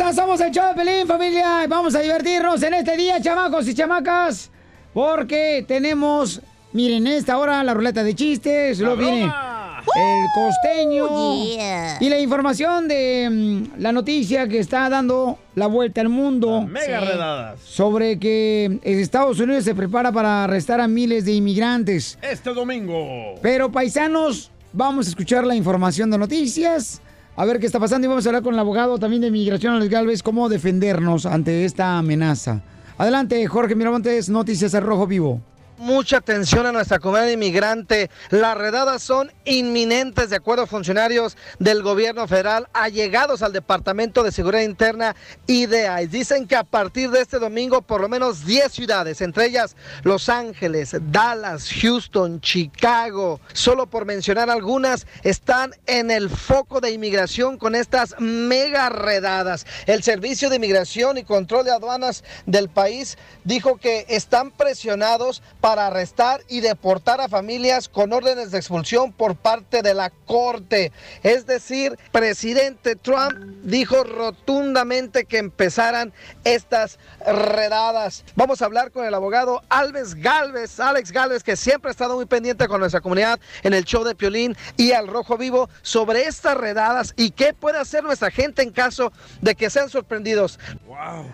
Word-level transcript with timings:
Hermosa, 0.00 0.22
somos 0.22 0.40
el 0.40 0.50
show 0.50 0.66
de 0.68 0.74
Pelín, 0.74 1.06
familia. 1.06 1.66
Vamos 1.68 1.94
a 1.94 2.00
divertirnos 2.00 2.62
en 2.62 2.72
este 2.72 2.96
día, 2.96 3.20
chamacos 3.20 3.68
y 3.68 3.74
chamacas. 3.74 4.50
Porque 4.94 5.62
tenemos, 5.68 6.40
miren, 6.72 7.06
esta 7.06 7.36
hora 7.36 7.62
la 7.62 7.74
ruleta 7.74 8.02
de 8.02 8.14
chistes, 8.14 8.78
luego 8.78 8.96
viene 8.96 9.24
el 9.24 10.26
costeño 10.34 11.06
Oh, 11.10 11.44
yeah. 11.44 11.98
y 12.00 12.08
la 12.08 12.18
información 12.18 12.88
de 12.88 13.28
mm, 13.30 13.80
la 13.80 13.92
noticia 13.92 14.48
que 14.48 14.58
está 14.58 14.88
dando 14.88 15.38
la 15.54 15.66
vuelta 15.66 16.00
al 16.00 16.08
mundo. 16.08 16.62
Mega 16.62 17.00
redadas. 17.00 17.60
Sobre 17.60 18.18
que 18.18 18.78
Estados 18.82 19.38
Unidos 19.38 19.64
se 19.64 19.74
prepara 19.74 20.10
para 20.12 20.44
arrestar 20.44 20.80
a 20.80 20.88
miles 20.88 21.26
de 21.26 21.32
inmigrantes. 21.32 22.18
Este 22.22 22.54
domingo. 22.54 23.34
Pero 23.42 23.70
paisanos, 23.70 24.50
vamos 24.72 25.06
a 25.06 25.10
escuchar 25.10 25.44
la 25.46 25.54
información 25.54 26.10
de 26.10 26.16
noticias, 26.16 27.02
a 27.40 27.44
ver 27.46 27.58
qué 27.58 27.64
está 27.64 27.80
pasando 27.80 28.04
y 28.04 28.08
vamos 28.08 28.26
a 28.26 28.28
hablar 28.28 28.42
con 28.42 28.52
el 28.52 28.60
abogado 28.60 28.98
también 28.98 29.22
de 29.22 29.30
Migración, 29.30 29.72
Alex 29.72 29.90
Galvez, 29.90 30.22
cómo 30.22 30.50
defendernos 30.50 31.24
ante 31.24 31.64
esta 31.64 31.96
amenaza. 31.96 32.60
Adelante, 32.98 33.46
Jorge 33.46 33.74
Miramontes, 33.74 34.28
Noticias 34.28 34.74
al 34.74 34.82
Rojo 34.82 35.06
Vivo. 35.06 35.40
Mucha 35.80 36.18
atención 36.18 36.66
a 36.66 36.72
nuestra 36.72 36.98
comunidad 36.98 37.30
inmigrante. 37.30 38.10
Las 38.28 38.54
redadas 38.54 39.02
son 39.02 39.32
inminentes, 39.46 40.28
de 40.28 40.36
acuerdo 40.36 40.64
a 40.64 40.66
funcionarios 40.66 41.38
del 41.58 41.82
gobierno 41.82 42.28
federal 42.28 42.68
allegados 42.74 43.40
al 43.40 43.54
Departamento 43.54 44.22
de 44.22 44.30
Seguridad 44.30 44.60
Interna 44.60 45.16
y 45.46 45.64
de 45.64 45.86
ICE. 46.02 46.08
Dicen 46.08 46.46
que 46.46 46.54
a 46.54 46.64
partir 46.64 47.10
de 47.10 47.22
este 47.22 47.38
domingo, 47.38 47.80
por 47.80 48.02
lo 48.02 48.10
menos 48.10 48.44
10 48.44 48.70
ciudades, 48.70 49.22
entre 49.22 49.46
ellas 49.46 49.74
Los 50.02 50.28
Ángeles, 50.28 50.94
Dallas, 51.10 51.70
Houston, 51.80 52.42
Chicago, 52.42 53.40
solo 53.54 53.86
por 53.86 54.04
mencionar 54.04 54.50
algunas, 54.50 55.06
están 55.22 55.72
en 55.86 56.10
el 56.10 56.28
foco 56.28 56.82
de 56.82 56.90
inmigración 56.90 57.56
con 57.56 57.74
estas 57.74 58.14
mega 58.20 58.90
redadas. 58.90 59.64
El 59.86 60.02
Servicio 60.02 60.50
de 60.50 60.56
Inmigración 60.56 61.16
y 61.16 61.24
Control 61.24 61.64
de 61.64 61.72
Aduanas 61.72 62.22
del 62.44 62.68
país 62.68 63.16
dijo 63.44 63.78
que 63.78 64.04
están 64.10 64.50
presionados 64.50 65.42
para 65.62 65.69
arrestar 65.78 66.42
y 66.48 66.60
deportar 66.60 67.20
a 67.20 67.28
familias 67.28 67.88
con 67.88 68.12
órdenes 68.12 68.50
de 68.50 68.58
expulsión 68.58 69.12
por 69.12 69.36
parte 69.36 69.82
de 69.82 69.94
la 69.94 70.10
Corte. 70.10 70.92
Es 71.22 71.46
decir, 71.46 71.98
presidente 72.12 72.96
Trump 72.96 73.32
dijo 73.62 74.04
rotundamente 74.04 75.24
que 75.24 75.38
empezaran 75.38 76.12
estas 76.44 76.98
redadas. 77.26 78.24
Vamos 78.36 78.62
a 78.62 78.66
hablar 78.66 78.90
con 78.90 79.04
el 79.04 79.14
abogado 79.14 79.62
Alves 79.68 80.14
Galvez, 80.14 80.78
Alex 80.80 81.12
Galvez, 81.12 81.42
que 81.42 81.56
siempre 81.56 81.90
ha 81.90 81.92
estado 81.92 82.16
muy 82.16 82.26
pendiente 82.26 82.68
con 82.68 82.80
nuestra 82.80 83.00
comunidad 83.00 83.40
en 83.62 83.74
el 83.74 83.84
show 83.84 84.04
de 84.04 84.14
Piolín 84.14 84.56
y 84.76 84.92
al 84.92 85.08
Rojo 85.08 85.36
Vivo 85.36 85.68
sobre 85.82 86.26
estas 86.26 86.56
redadas 86.56 87.14
y 87.16 87.30
qué 87.30 87.54
puede 87.54 87.78
hacer 87.78 88.04
nuestra 88.04 88.30
gente 88.30 88.62
en 88.62 88.70
caso 88.70 89.12
de 89.40 89.54
que 89.54 89.70
sean 89.70 89.88
sorprendidos. 89.88 90.58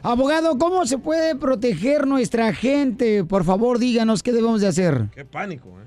Abogado, 0.02 0.58
¿cómo 0.58 0.86
se 0.86 0.98
puede 0.98 1.34
proteger 1.36 2.06
nuestra 2.06 2.52
gente? 2.52 3.24
Por 3.24 3.44
favor, 3.44 3.78
díganos 3.78 4.22
qué 4.26 4.32
debemos 4.32 4.60
de 4.60 4.66
hacer. 4.66 4.92
Qué 5.14 5.24
pánico, 5.24 5.68
¿eh? 5.68 5.86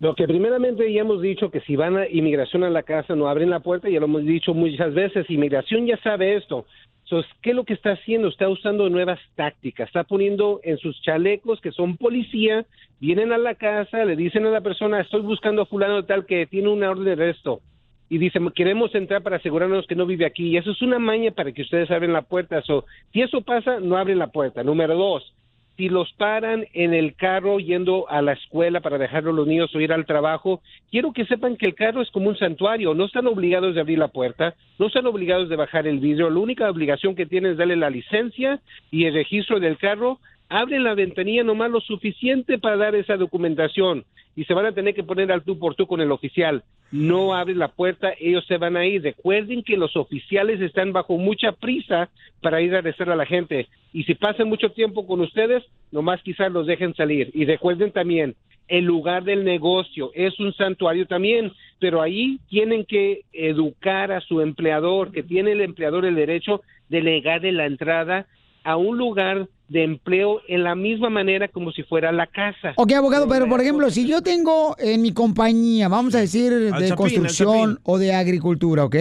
Lo 0.00 0.14
que 0.14 0.26
primeramente 0.26 0.90
ya 0.90 1.02
hemos 1.02 1.20
dicho 1.20 1.50
que 1.50 1.60
si 1.60 1.76
van 1.76 1.98
a 1.98 2.08
inmigración 2.08 2.64
a 2.64 2.70
la 2.70 2.82
casa 2.82 3.14
no 3.14 3.28
abren 3.28 3.50
la 3.50 3.60
puerta, 3.60 3.90
ya 3.90 4.00
lo 4.00 4.06
hemos 4.06 4.24
dicho 4.24 4.54
muchas 4.54 4.94
veces, 4.94 5.28
inmigración 5.28 5.84
ya 5.86 5.98
sabe 5.98 6.36
esto. 6.36 6.64
Entonces, 7.04 7.30
¿qué 7.42 7.50
es 7.50 7.56
lo 7.56 7.64
que 7.64 7.74
está 7.74 7.92
haciendo? 7.92 8.28
Está 8.28 8.48
usando 8.48 8.88
nuevas 8.88 9.18
tácticas, 9.34 9.88
está 9.88 10.04
poniendo 10.04 10.60
en 10.62 10.78
sus 10.78 10.98
chalecos 11.02 11.60
que 11.60 11.72
son 11.72 11.98
policía, 11.98 12.64
vienen 13.00 13.32
a 13.32 13.38
la 13.38 13.54
casa, 13.54 14.02
le 14.04 14.16
dicen 14.16 14.46
a 14.46 14.50
la 14.50 14.62
persona, 14.62 15.00
estoy 15.00 15.20
buscando 15.20 15.62
a 15.62 15.66
fulano 15.66 16.04
tal 16.04 16.24
que 16.24 16.46
tiene 16.46 16.68
una 16.68 16.90
orden 16.90 17.04
de 17.04 17.12
arresto. 17.12 17.60
Y 18.08 18.16
dicen, 18.16 18.48
queremos 18.52 18.94
entrar 18.94 19.22
para 19.22 19.36
asegurarnos 19.36 19.86
que 19.86 19.94
no 19.94 20.06
vive 20.06 20.24
aquí. 20.24 20.48
Y 20.48 20.56
eso 20.56 20.70
es 20.70 20.80
una 20.80 20.98
maña 20.98 21.32
para 21.32 21.52
que 21.52 21.60
ustedes 21.60 21.90
abren 21.90 22.14
la 22.14 22.22
puerta. 22.22 22.62
So, 22.62 22.86
si 23.12 23.20
eso 23.20 23.42
pasa, 23.42 23.80
no 23.80 23.98
abren 23.98 24.18
la 24.18 24.28
puerta. 24.28 24.62
Número 24.62 24.94
dos, 24.96 25.34
si 25.78 25.88
los 25.88 26.12
paran 26.14 26.66
en 26.72 26.92
el 26.92 27.14
carro 27.14 27.60
yendo 27.60 28.10
a 28.10 28.20
la 28.20 28.32
escuela 28.32 28.80
para 28.80 28.98
dejar 28.98 29.28
a 29.28 29.32
los 29.32 29.46
niños 29.46 29.72
o 29.72 29.80
ir 29.80 29.92
al 29.92 30.06
trabajo, 30.06 30.60
quiero 30.90 31.12
que 31.12 31.24
sepan 31.24 31.56
que 31.56 31.66
el 31.66 31.76
carro 31.76 32.02
es 32.02 32.10
como 32.10 32.28
un 32.28 32.36
santuario, 32.36 32.94
no 32.94 33.04
están 33.04 33.28
obligados 33.28 33.76
de 33.76 33.80
abrir 33.80 33.96
la 33.96 34.08
puerta, 34.08 34.56
no 34.80 34.88
están 34.88 35.06
obligados 35.06 35.48
de 35.48 35.54
bajar 35.54 35.86
el 35.86 36.00
vidrio, 36.00 36.30
la 36.30 36.40
única 36.40 36.68
obligación 36.68 37.14
que 37.14 37.26
tienen 37.26 37.52
es 37.52 37.58
darle 37.58 37.76
la 37.76 37.90
licencia 37.90 38.60
y 38.90 39.04
el 39.04 39.14
registro 39.14 39.60
del 39.60 39.78
carro, 39.78 40.18
abren 40.48 40.82
la 40.82 40.94
ventanilla 40.94 41.44
nomás 41.44 41.70
lo 41.70 41.80
suficiente 41.80 42.58
para 42.58 42.76
dar 42.76 42.96
esa 42.96 43.16
documentación 43.16 44.04
y 44.38 44.44
se 44.44 44.54
van 44.54 44.66
a 44.66 44.72
tener 44.72 44.94
que 44.94 45.02
poner 45.02 45.32
al 45.32 45.42
tú 45.42 45.58
por 45.58 45.74
tú 45.74 45.88
con 45.88 46.00
el 46.00 46.12
oficial. 46.12 46.62
No 46.92 47.34
abren 47.34 47.58
la 47.58 47.66
puerta, 47.66 48.12
ellos 48.20 48.46
se 48.46 48.56
van 48.56 48.76
a 48.76 48.86
ir. 48.86 49.02
Recuerden 49.02 49.64
que 49.64 49.76
los 49.76 49.96
oficiales 49.96 50.60
están 50.60 50.92
bajo 50.92 51.18
mucha 51.18 51.50
prisa 51.50 52.08
para 52.40 52.60
ir 52.60 52.72
a 52.72 52.78
arrestar 52.78 53.10
a 53.10 53.16
la 53.16 53.26
gente. 53.26 53.66
Y 53.92 54.04
si 54.04 54.14
pasan 54.14 54.48
mucho 54.48 54.70
tiempo 54.70 55.08
con 55.08 55.20
ustedes, 55.22 55.64
nomás 55.90 56.22
quizás 56.22 56.52
los 56.52 56.68
dejen 56.68 56.94
salir. 56.94 57.32
Y 57.34 57.46
recuerden 57.46 57.90
también, 57.90 58.36
el 58.68 58.84
lugar 58.84 59.24
del 59.24 59.42
negocio 59.42 60.12
es 60.14 60.38
un 60.38 60.54
santuario 60.54 61.08
también, 61.08 61.50
pero 61.80 62.00
ahí 62.00 62.38
tienen 62.48 62.84
que 62.84 63.22
educar 63.32 64.12
a 64.12 64.20
su 64.20 64.40
empleador, 64.40 65.10
que 65.10 65.24
tiene 65.24 65.50
el 65.50 65.62
empleador 65.62 66.04
el 66.04 66.14
derecho 66.14 66.62
de 66.88 67.02
negarle 67.02 67.50
la 67.50 67.66
entrada 67.66 68.28
a 68.68 68.76
un 68.76 68.98
lugar 68.98 69.48
de 69.68 69.82
empleo 69.82 70.42
en 70.46 70.62
la 70.62 70.74
misma 70.74 71.08
manera 71.08 71.48
como 71.48 71.72
si 71.72 71.84
fuera 71.84 72.12
la 72.12 72.26
casa. 72.26 72.74
Ok, 72.76 72.92
abogado, 72.92 73.26
pero 73.26 73.48
por 73.48 73.62
ejemplo, 73.62 73.88
si 73.88 74.06
yo 74.06 74.20
tengo 74.20 74.76
en 74.78 75.00
mi 75.00 75.12
compañía, 75.12 75.88
vamos 75.88 76.14
a 76.14 76.20
decir, 76.20 76.52
Al 76.52 76.82
de 76.82 76.88
Chapín, 76.88 76.96
construcción 76.96 77.80
o 77.82 77.96
de 77.96 78.12
agricultura, 78.12 78.84
¿ok? 78.84 78.96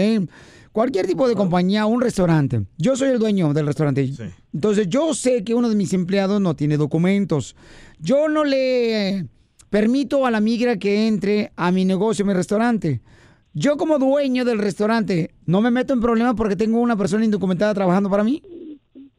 Cualquier 0.72 1.06
tipo 1.06 1.28
de 1.28 1.36
compañía, 1.36 1.86
un 1.86 2.00
restaurante. 2.00 2.62
Yo 2.78 2.96
soy 2.96 3.10
el 3.10 3.20
dueño 3.20 3.52
del 3.52 3.66
restaurante. 3.66 4.10
Entonces, 4.54 4.88
yo 4.88 5.14
sé 5.14 5.44
que 5.44 5.54
uno 5.54 5.68
de 5.68 5.76
mis 5.76 5.92
empleados 5.92 6.40
no 6.40 6.56
tiene 6.56 6.78
documentos. 6.78 7.58
Yo 8.00 8.30
no 8.30 8.46
le 8.46 9.26
permito 9.70 10.26
a 10.26 10.32
la 10.32 10.40
migra 10.40 10.78
que 10.78 11.08
entre 11.08 11.52
a 11.58 11.74
mi 11.74 11.84
negocio, 11.84 12.24
a 12.24 12.28
mi 12.28 12.34
restaurante. 12.34 13.02
Yo 13.54 13.76
como 13.76 14.00
dueño 14.00 14.46
del 14.46 14.60
restaurante, 14.60 15.32
¿no 15.46 15.60
me 15.60 15.72
meto 15.72 15.92
en 15.92 16.00
problemas 16.00 16.36
porque 16.36 16.56
tengo 16.56 16.80
una 16.80 16.96
persona 16.96 17.26
indocumentada 17.26 17.74
trabajando 17.74 18.10
para 18.10 18.24
mí? 18.24 18.42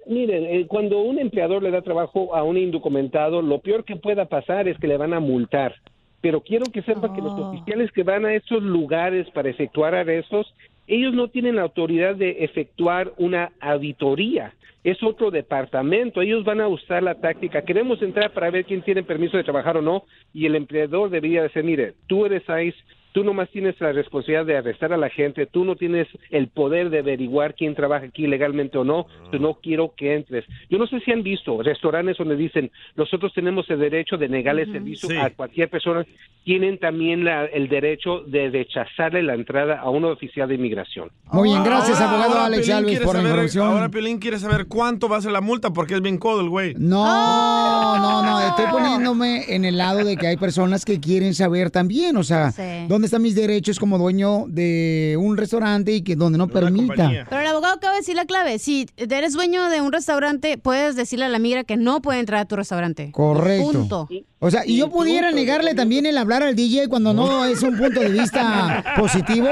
Miren, 0.08 0.46
eh, 0.46 0.66
cuando 0.66 1.00
un 1.00 1.18
empleador 1.18 1.62
le 1.62 1.70
da 1.70 1.82
trabajo 1.82 2.34
a 2.34 2.42
un 2.42 2.56
indocumentado, 2.56 3.42
lo 3.42 3.58
peor 3.58 3.84
que 3.84 3.96
pueda 3.96 4.24
pasar 4.24 4.66
es 4.66 4.78
que 4.78 4.88
le 4.88 4.96
van 4.96 5.12
a 5.12 5.20
multar. 5.20 5.74
Pero 6.22 6.40
quiero 6.40 6.64
que 6.72 6.80
sepa 6.80 7.14
que 7.14 7.20
los 7.20 7.38
oficiales 7.38 7.92
que 7.92 8.04
van 8.04 8.24
a 8.24 8.32
esos 8.34 8.62
lugares 8.62 9.28
para 9.30 9.50
efectuar 9.50 9.94
arrestos, 9.94 10.54
ellos 10.86 11.12
no 11.12 11.28
tienen 11.28 11.56
la 11.56 11.62
autoridad 11.62 12.16
de 12.16 12.42
efectuar 12.42 13.12
una 13.18 13.52
auditoría. 13.60 14.54
Es 14.82 15.02
otro 15.02 15.30
departamento. 15.30 16.22
Ellos 16.22 16.42
van 16.42 16.62
a 16.62 16.68
usar 16.68 17.02
la 17.02 17.16
táctica. 17.16 17.62
Queremos 17.62 18.00
entrar 18.00 18.32
para 18.32 18.50
ver 18.50 18.64
quién 18.64 18.80
tiene 18.80 19.02
permiso 19.02 19.36
de 19.36 19.44
trabajar 19.44 19.76
o 19.76 19.82
no. 19.82 20.04
Y 20.32 20.46
el 20.46 20.54
empleador 20.54 21.10
debería 21.10 21.42
decir, 21.42 21.64
mire, 21.64 21.92
tú 22.06 22.24
eres 22.24 22.44
ICE, 22.44 22.78
tú 23.12 23.24
nomás 23.24 23.48
tienes 23.50 23.80
la 23.80 23.92
responsabilidad 23.92 24.44
de 24.46 24.56
arrestar 24.58 24.92
a 24.92 24.96
la 24.96 25.08
gente, 25.10 25.46
tú 25.46 25.64
no 25.64 25.76
tienes 25.76 26.06
el 26.30 26.48
poder 26.48 26.90
de 26.90 27.00
averiguar 27.00 27.54
quién 27.54 27.74
trabaja 27.74 28.06
aquí 28.06 28.26
legalmente 28.26 28.78
o 28.78 28.84
no, 28.84 29.06
yo 29.32 29.38
no 29.38 29.54
quiero 29.62 29.94
que 29.96 30.14
entres. 30.14 30.44
Yo 30.70 30.78
no 30.78 30.86
sé 30.86 31.00
si 31.00 31.10
han 31.12 31.22
visto 31.22 31.62
restaurantes 31.62 32.16
donde 32.18 32.36
dicen, 32.36 32.70
nosotros 32.96 33.32
tenemos 33.34 33.68
el 33.70 33.78
derecho 33.80 34.16
de 34.16 34.28
negarle 34.28 34.66
servicio 34.66 35.08
Sí. 35.08 35.16
a 35.16 35.30
cualquier 35.30 35.68
persona, 35.68 36.04
tienen 36.44 36.78
también 36.78 37.24
la- 37.24 37.44
el 37.46 37.68
derecho 37.68 38.20
de 38.26 38.50
rechazarle 38.50 39.22
la 39.22 39.34
entrada 39.34 39.80
a 39.80 39.90
un 39.90 40.04
oficial 40.04 40.48
de 40.48 40.54
inmigración. 40.54 41.10
Muy 41.32 41.48
bien, 41.50 41.62
gracias, 41.64 42.00
Ahora- 42.00 42.10
abogado 42.12 42.32
ahora 42.34 42.46
Alex 42.46 42.70
Alves, 42.70 42.98
por 43.00 43.06
la 43.06 43.12
saber- 43.12 43.26
información. 43.26 43.66
Ahora 43.68 43.88
Piolín 43.88 44.18
quiere 44.18 44.38
saber 44.38 44.66
cuánto 44.66 45.08
va 45.08 45.18
a 45.18 45.20
ser 45.20 45.32
la 45.32 45.40
multa 45.40 45.70
porque 45.70 45.94
es 45.94 46.02
bien 46.02 46.18
codo 46.18 46.40
el 46.40 46.48
güey. 46.48 46.74
No, 46.78 47.98
no, 47.98 48.22
no, 48.22 48.40
estoy 48.40 48.66
poniéndome 48.70 49.54
en 49.54 49.64
el 49.64 49.76
lado 49.78 50.04
de 50.04 50.16
que 50.16 50.26
hay 50.26 50.36
personas 50.36 50.84
que 50.84 51.00
quieren 51.00 51.34
saber 51.34 51.70
también, 51.70 52.16
o 52.16 52.22
sea, 52.22 52.50
Sí. 52.50 52.86
dónde 52.88 52.97
están 53.06 53.22
mis 53.22 53.34
derechos 53.34 53.78
como 53.78 53.98
dueño 53.98 54.44
de 54.48 55.16
un 55.18 55.36
restaurante 55.36 55.92
y 55.92 56.02
que 56.02 56.16
donde 56.16 56.38
no 56.38 56.48
permita. 56.48 57.10
Pero 57.28 57.40
el 57.40 57.46
abogado 57.46 57.74
acaba 57.74 57.94
de 57.94 58.00
decir 58.00 58.16
la 58.16 58.24
clave. 58.24 58.58
Si 58.58 58.86
eres 58.96 59.32
dueño 59.32 59.68
de 59.68 59.80
un 59.80 59.92
restaurante, 59.92 60.58
puedes 60.58 60.96
decirle 60.96 61.26
a 61.26 61.28
la 61.28 61.38
migra 61.38 61.64
que 61.64 61.76
no 61.76 62.02
puede 62.02 62.20
entrar 62.20 62.40
a 62.40 62.44
tu 62.44 62.56
restaurante. 62.56 63.10
Correcto. 63.12 63.72
Punto. 63.72 64.08
O 64.40 64.50
sea, 64.50 64.64
y 64.66 64.76
yo 64.76 64.90
pudiera 64.90 65.32
negarle 65.32 65.74
también 65.74 66.06
el 66.06 66.16
hablar 66.18 66.42
al 66.42 66.54
DJ 66.54 66.88
cuando 66.88 67.12
no 67.12 67.44
es 67.44 67.62
un 67.62 67.76
punto 67.76 68.00
de 68.00 68.10
vista 68.10 68.84
positivo. 68.96 69.48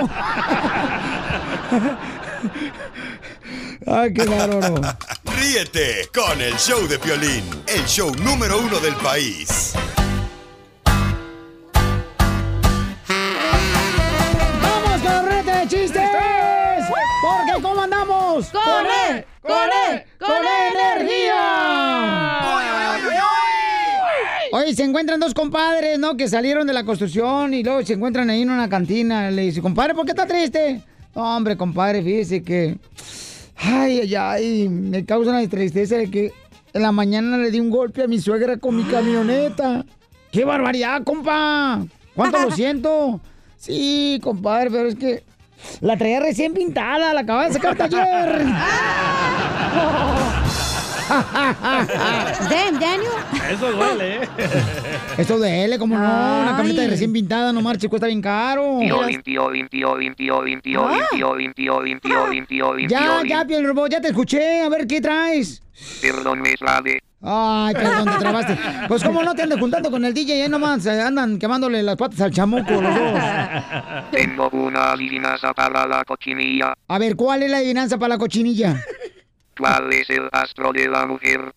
Ay, 3.87 4.13
qué 4.13 4.25
bárbaro. 4.25 4.81
Ríete 5.39 6.09
con 6.15 6.41
el 6.41 6.55
show 6.55 6.87
de 6.89 6.99
Piolín, 6.99 7.45
el 7.67 7.85
show 7.85 8.13
número 8.17 8.59
uno 8.59 8.81
del 8.81 8.95
país. 8.95 9.75
Se 24.77 24.85
encuentran 24.85 25.19
dos 25.19 25.33
compadres, 25.33 25.99
¿no? 25.99 26.19
Que 26.19 26.29
salieron 26.29 26.67
de 26.67 26.75
la 26.75 26.85
construcción 26.85 27.55
y 27.55 27.63
luego 27.63 27.83
se 27.83 27.95
encuentran 27.95 28.29
ahí 28.29 28.43
en 28.43 28.51
una 28.51 28.69
cantina. 28.69 29.31
Le 29.31 29.43
dice, 29.43 29.63
compadre, 29.63 29.95
¿por 29.95 30.05
qué 30.05 30.11
está 30.11 30.27
triste? 30.27 30.83
No, 31.15 31.35
hombre, 31.35 31.57
compadre, 31.57 32.03
fíjese 32.03 32.43
que... 32.43 32.77
Ay, 33.57 34.01
ay, 34.01 34.15
ay, 34.15 34.69
me 34.69 35.03
causa 35.07 35.31
una 35.31 35.49
tristeza 35.49 35.97
de 35.97 36.11
que 36.11 36.31
en 36.75 36.83
la 36.83 36.93
mañana 36.93 37.39
le 37.39 37.51
di 37.51 37.59
un 37.59 37.71
golpe 37.71 38.03
a 38.03 38.07
mi 38.07 38.21
suegra 38.21 38.59
con 38.59 38.77
mi 38.77 38.85
camioneta. 38.85 39.87
¡Qué 40.31 40.45
barbaridad, 40.45 41.03
compa! 41.05 41.83
¿Cuánto 42.15 42.43
lo 42.43 42.51
siento? 42.55 43.19
Sí, 43.57 44.21
compadre, 44.23 44.71
pero 44.71 44.89
es 44.89 44.97
que 44.97 45.25
la 45.81 45.97
traía 45.97 46.21
recién 46.21 46.53
pintada, 46.53 47.15
la 47.15 47.21
acababa 47.21 47.49
de 47.49 47.55
sacar 47.55 47.81
ayer. 47.81 48.47
Damn, 51.09 52.79
Daniel. 52.81 53.11
Eso 53.51 53.73
duele, 53.73 54.17
¿eh? 54.17 54.29
Esto 55.19 55.39
de 55.39 55.65
L, 55.65 55.79
como 55.79 55.97
no, 55.97 56.03
una 56.03 56.55
camioneta 56.57 56.83
de 56.83 56.89
recién 56.89 57.13
pintada, 57.13 57.53
no 57.53 57.61
marche, 57.63 57.89
cuesta 57.89 58.07
bien 58.07 58.21
caro. 58.23 58.79
Piolín, 58.81 59.23
piolín, 59.23 59.69
piolín, 59.69 60.15
piolín, 60.15 60.61
piolín, 60.61 61.01
Ah. 61.03 61.07
piolín, 61.13 61.53
piolín, 61.55 62.01
piolín, 62.01 62.47
piolín, 62.47 62.89
Ya, 62.89 63.23
ya, 63.27 63.45
piel 63.45 63.65
robot, 63.67 63.91
ya 63.91 64.01
te 64.01 64.09
escuché, 64.09 64.63
a 64.63 64.69
ver 64.69 64.87
qué 64.87 65.01
traes. 65.01 65.63
Perdón, 66.01 66.41
me 66.41 66.55
trabé. 66.55 66.99
Ay, 67.23 67.75
perdón, 67.75 68.05
te 68.13 68.19
trabaste. 68.19 68.59
Pues 68.89 69.03
cómo 69.03 69.23
no 69.23 69.35
te 69.35 69.43
andas 69.43 69.59
juntando 69.59 69.91
con 69.91 70.05
el 70.05 70.13
DJ, 70.15 70.43
ahí 70.45 70.49
nomás 70.49 70.85
eh, 70.87 71.01
andan 71.01 71.39
quemándole 71.39 71.83
las 71.83 71.97
patas 71.97 72.21
al 72.21 72.31
chamuco 72.31 72.71
los 72.81 72.95
dos. 72.95 73.21
Tengo 74.11 74.49
una 74.53 74.93
adivinanza 74.93 75.53
para 75.55 75.87
la 75.87 76.05
cochinilla. 76.05 76.75
A 76.89 76.99
ver, 76.99 77.17
¿cuál 77.17 77.43
es 77.43 77.51
la 77.51 77.57
adivinanza 77.59 77.99
para 77.99 78.11
la 78.15 78.19
cochinilla? 78.19 78.81
¿Cuál 79.59 79.93
es 79.93 80.11
el 80.11 80.29
astro 80.33 80.73
de 80.73 80.89
la 80.89 81.07
mujer? 81.07 81.53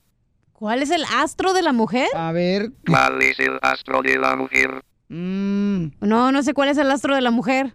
¿Cuál 0.53 0.81
es 0.81 0.89
el 0.91 1.03
astro 1.05 1.53
de 1.53 1.61
la 1.61 1.73
mujer? 1.73 2.07
A 2.15 2.31
ver. 2.31 2.71
¿Cuál 2.87 3.21
es 3.21 3.39
el 3.39 3.59
astro 3.61 4.01
de 4.01 4.17
la 4.17 4.35
mujer? 4.35 4.81
mm, 5.09 5.85
No, 6.01 6.31
no 6.31 6.43
sé 6.43 6.53
cuál 6.53 6.69
es 6.69 6.77
el 6.77 6.89
astro 6.91 7.15
de 7.15 7.21
la 7.21 7.31
mujer. 7.31 7.73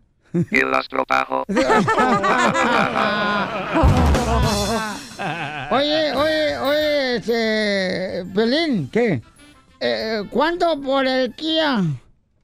El 0.50 0.74
astropajo. 0.74 1.44
Oye, 5.70 6.12
oye, 6.12 6.58
oye, 6.58 7.16
este, 7.16 8.24
Pelín, 8.34 8.88
¿qué? 8.90 9.22
Eh, 9.80 10.22
¿Cuánto 10.30 10.80
por 10.80 11.06
el 11.06 11.34
Kia? 11.34 11.82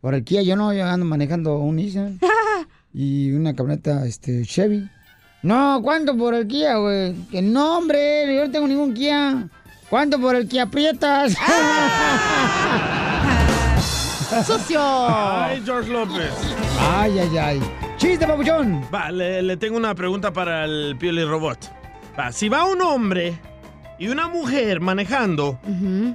Por 0.00 0.14
el 0.14 0.24
Kia, 0.24 0.42
yo 0.42 0.56
no, 0.56 0.72
yo 0.72 0.84
ando 0.86 1.04
manejando 1.04 1.58
un 1.58 1.76
Nissan 1.76 2.18
y 2.94 3.32
una 3.32 3.54
camioneta, 3.54 4.06
este, 4.06 4.44
Chevy. 4.44 4.88
No, 5.42 5.81
¿cuánto 5.82 6.16
por 6.16 6.34
el 6.34 6.46
Kia, 6.46 6.76
güey? 6.76 7.14
Que 7.31 7.40
no, 7.42 7.78
hombre, 7.78 8.34
yo 8.37 8.44
no 8.46 8.50
tengo 8.50 8.66
ningún 8.69 8.94
Kia. 8.94 9.48
¿Cuánto 9.88 10.20
por 10.20 10.37
el 10.37 10.46
Kia 10.48 10.66
Prietas? 10.66 11.34
¡Sucio! 14.46 14.81
Ay, 14.81 15.60
George 15.64 15.90
López. 15.90 16.31
ay, 16.78 17.19
ay, 17.19 17.38
ay. 17.38 17.60
¡Chiste, 17.96 18.26
papuchón! 18.26 18.82
Va, 18.94 19.10
le, 19.10 19.42
le 19.42 19.56
tengo 19.56 19.76
una 19.76 19.94
pregunta 19.94 20.32
para 20.32 20.64
el 20.64 20.96
Pioli 20.98 21.25
Robot. 21.25 21.58
Va, 22.19 22.32
si 22.32 22.48
va 22.48 22.64
un 22.66 22.81
hombre 22.81 23.38
y 23.98 24.08
una 24.08 24.28
mujer 24.28 24.81
manejando 24.81 25.58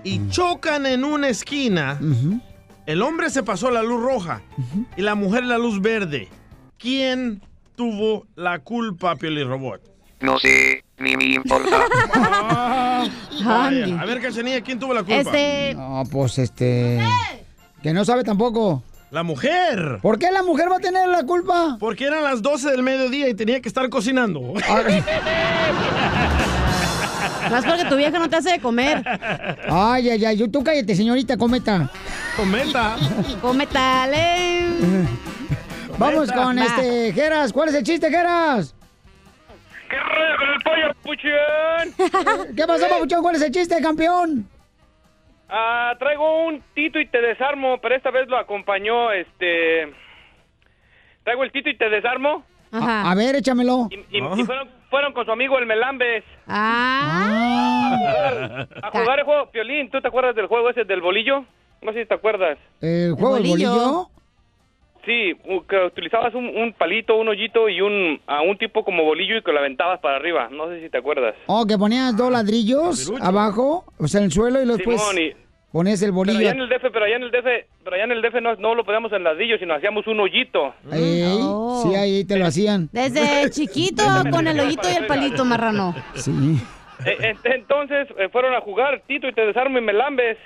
y 0.04 0.27
chocan 0.30 0.86
en 0.86 1.04
una 1.04 1.27
esquina, 1.30 2.00
el 2.86 3.01
hombre 3.01 3.30
se 3.30 3.44
pasó 3.44 3.69
la 3.69 3.83
luz 3.83 4.01
roja 4.01 4.42
y 4.95 5.01
la 5.01 5.16
mujer 5.16 5.44
la 5.44 5.57
luz 5.57 5.81
verde. 5.81 6.30
¿Quién 6.80 7.42
tuvo 7.75 8.25
la 8.36 8.60
culpa, 8.60 9.16
Pioli 9.16 9.44
Robot? 9.44 9.81
No 10.22 10.39
sé, 10.39 10.83
ni 10.98 11.16
me 11.18 11.25
importa. 11.25 11.77
Vaya, 13.45 14.01
A 14.01 14.06
ver, 14.06 14.22
Cachanilla, 14.22 14.62
¿quién 14.62 14.80
tuvo 14.80 14.94
la 14.94 15.04
culpa? 15.04 15.19
Este, 15.19 15.74
No, 15.75 16.04
pues, 16.10 16.38
este... 16.39 17.00
Que 17.83 17.94
no 17.94 18.04
sabe 18.06 18.24
tampoco. 18.24 18.81
La 19.12 19.22
mujer. 19.24 20.00
¿Por 20.01 20.18
qué 20.18 20.31
la 20.31 20.42
mujer 20.42 20.72
va 20.72 20.77
a 20.77 20.80
tener 20.80 21.07
la 21.07 21.24
culpa? 21.24 21.77
Porque 21.80 22.06
eran 22.06 22.24
las 22.24 22.42
12 22.42 22.72
del 22.72 22.81
mediodía 22.81 23.30
y 23.30 23.33
tenía 23.36 23.62
que 23.62 23.69
estar 23.69 23.88
cocinando. 23.89 24.42
más 27.51 27.66
porque 27.66 27.86
tu 27.86 27.95
vieja 27.95 28.18
no 28.18 28.30
te 28.30 28.38
hace 28.38 28.54
de 28.54 28.60
comer. 28.60 29.04
Ay, 29.69 30.10
ay, 30.10 30.25
ay, 30.25 30.48
tú 30.48 30.63
cállate, 30.63 30.95
señorita 30.95 31.38
Cometa. 31.38 31.92
Comenta. 32.36 32.95
Cometale. 33.42 34.66
Vamos 35.97 36.31
con 36.31 36.57
Va. 36.57 36.63
este, 36.63 37.12
Geras. 37.13 37.51
¿Cuál 37.53 37.69
es 37.69 37.75
el 37.75 37.83
chiste, 37.83 38.09
Geras? 38.09 38.75
¿Qué 39.89 39.95
rollo 39.97 40.36
con 40.38 40.50
el 40.50 40.59
pollo, 40.62 40.94
puchón? 41.03 41.94
¿Qué 42.56 42.65
pasó, 42.68 42.89
papuchón? 42.89 43.21
¿Cuál 43.21 43.36
es 43.36 43.42
el 43.44 43.51
chiste, 43.51 43.81
campeón? 43.81 44.47
Ah, 45.47 45.94
traigo 46.00 46.47
un 46.47 46.62
Tito 46.74 47.00
y 47.00 47.06
te 47.07 47.21
desarmo, 47.21 47.77
pero 47.81 47.95
esta 47.95 48.09
vez 48.12 48.27
lo 48.27 48.38
acompañó, 48.38 49.12
este... 49.12 49.94
Traigo 51.24 51.44
el 51.44 51.51
Tito 51.51 51.69
y 51.69 51.77
te 51.77 51.88
desarmo 51.89 52.44
A, 52.71 53.12
a 53.12 53.15
ver, 53.15 53.36
échamelo. 53.36 53.88
y, 53.91 53.95
y- 54.18 54.41
y 54.41 54.44
fueron, 54.44 54.69
fueron 54.89 55.13
con 55.13 55.24
su 55.25 55.31
amigo 55.31 55.57
el 55.59 55.65
Melambes 55.68 56.24
Ah. 56.48 58.65
a 58.81 58.89
jugar 58.91 59.19
el 59.19 59.25
juego. 59.25 59.51
Piolín, 59.51 59.89
¿tú 59.91 60.01
te 60.01 60.07
acuerdas 60.07 60.36
del 60.36 60.48
juego 60.48 60.69
ese 60.71 60.83
del 60.83 61.01
bolillo? 61.01 61.45
No 61.81 61.94
sé 61.94 62.01
si 62.01 62.07
te 62.07 62.15
acuerdas. 62.15 62.57
¿El 62.81 63.13
juego 63.13 63.36
del 63.36 63.48
bolillo? 63.48 64.09
Sí, 65.06 65.34
que 65.69 65.78
utilizabas 65.86 66.34
un, 66.34 66.48
un 66.48 66.74
palito, 66.74 67.16
un 67.18 67.28
hoyito 67.28 67.69
y 67.69 67.81
un, 67.81 68.19
a 68.28 68.42
un 68.42 68.57
tipo 68.57 68.84
como 68.84 69.04
bolillo 69.04 69.38
y 69.38 69.42
que 69.44 69.52
lo 69.52 69.60
aventabas 69.60 70.00
para 70.00 70.16
arriba. 70.18 70.50
No 70.52 70.68
sé 70.69 70.81
si 70.81 70.90
te 70.90 70.98
acuerdas. 70.98 71.36
Oh, 71.46 71.66
que 71.68 71.78
ponías 71.78 72.16
dos 72.18 72.31
ladrillos 72.31 73.12
abajo, 73.22 73.86
o 74.00 74.07
sea, 74.07 74.19
en 74.22 74.25
el 74.25 74.31
suelo, 74.31 74.62
y 74.62 74.66
después 74.66 75.00
Simón, 75.02 75.22
y- 75.22 75.34
ponías 75.72 76.02
el 76.02 76.07
Pero 76.07 76.16
bolillo. 76.16 76.40
allá 76.40 76.52
en 76.52 76.62
el 76.62 76.69
DF, 76.69 76.90
pero 76.92 77.06
allá 77.06 77.16
en 77.18 77.24
el 77.24 77.31
DF, 77.31 77.48
pero 77.84 77.96
allá 77.96 78.04
en 78.06 78.12
el 78.13 78.22
DF 78.22 78.42
no, 78.42 78.56
no 78.56 78.75
lo 78.75 78.84
podíamos 78.86 79.12
en 79.13 79.24
ladrillo, 79.24 79.57
sino 79.60 79.74
hacíamos 79.75 80.07
un 80.07 80.19
hoyito. 80.19 80.74
Ey, 80.92 81.24
Oh. 81.44 81.84
Sí, 81.84 81.94
ahí 81.96 82.24
te 82.25 82.38
lo 82.40 82.46
hacían. 82.46 82.90
Desde 82.94 83.50
chiquito 83.51 84.04
con 84.31 84.48
el 84.48 84.60
hoyito 84.60 84.88
y 84.92 84.96
el 84.96 85.06
palito 85.06 85.44
marrano. 85.46 85.94
Sí. 86.16 86.31
Eh, 87.06 87.18
eh, 87.19 87.36
entonces 87.44 88.08
eh, 88.18 88.30
fueron 88.31 88.56
a 88.56 88.62
jugar 88.62 89.01
Tito 89.06 89.28
y 89.28 89.34
te 89.34 89.46
desarmo 89.46 89.78
y 89.78 89.81
Melambes. 89.81 90.38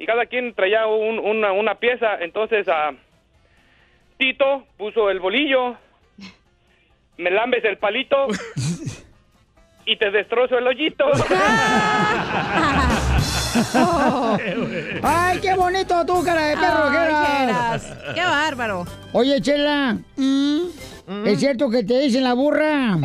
Y 0.00 0.06
cada 0.06 0.26
quien 0.26 0.52
traía 0.54 0.86
un- 0.86 1.18
una, 1.20 1.52
una 1.52 1.76
pieza. 1.76 2.16
Entonces 2.20 2.66
a 2.68 2.90
Tito 4.20 4.66
puso 4.76 5.10
el 5.10 5.18
bolillo, 5.18 5.74
Melambes 7.16 7.64
el 7.64 7.78
palito 7.78 8.26
y 9.86 9.96
te 9.96 10.10
destrozo 10.10 10.58
el 10.58 10.66
hoyito. 10.66 11.06
¡Ay, 15.02 15.38
qué 15.40 15.54
bonito 15.54 16.04
tú, 16.04 16.22
cara 16.22 16.48
de 16.48 16.56
perro, 16.56 16.84
Ay, 16.84 16.92
Geras! 16.92 17.82
Geras. 17.82 18.14
¡Qué 18.14 18.20
bárbaro! 18.20 18.84
Oye, 19.12 19.40
Chela, 19.40 19.96
¿mm? 20.16 20.60
¿es 21.24 21.40
cierto 21.40 21.70
que 21.70 21.82
te 21.82 21.98
dicen 22.00 22.22
la 22.22 22.34
burra? 22.34 22.98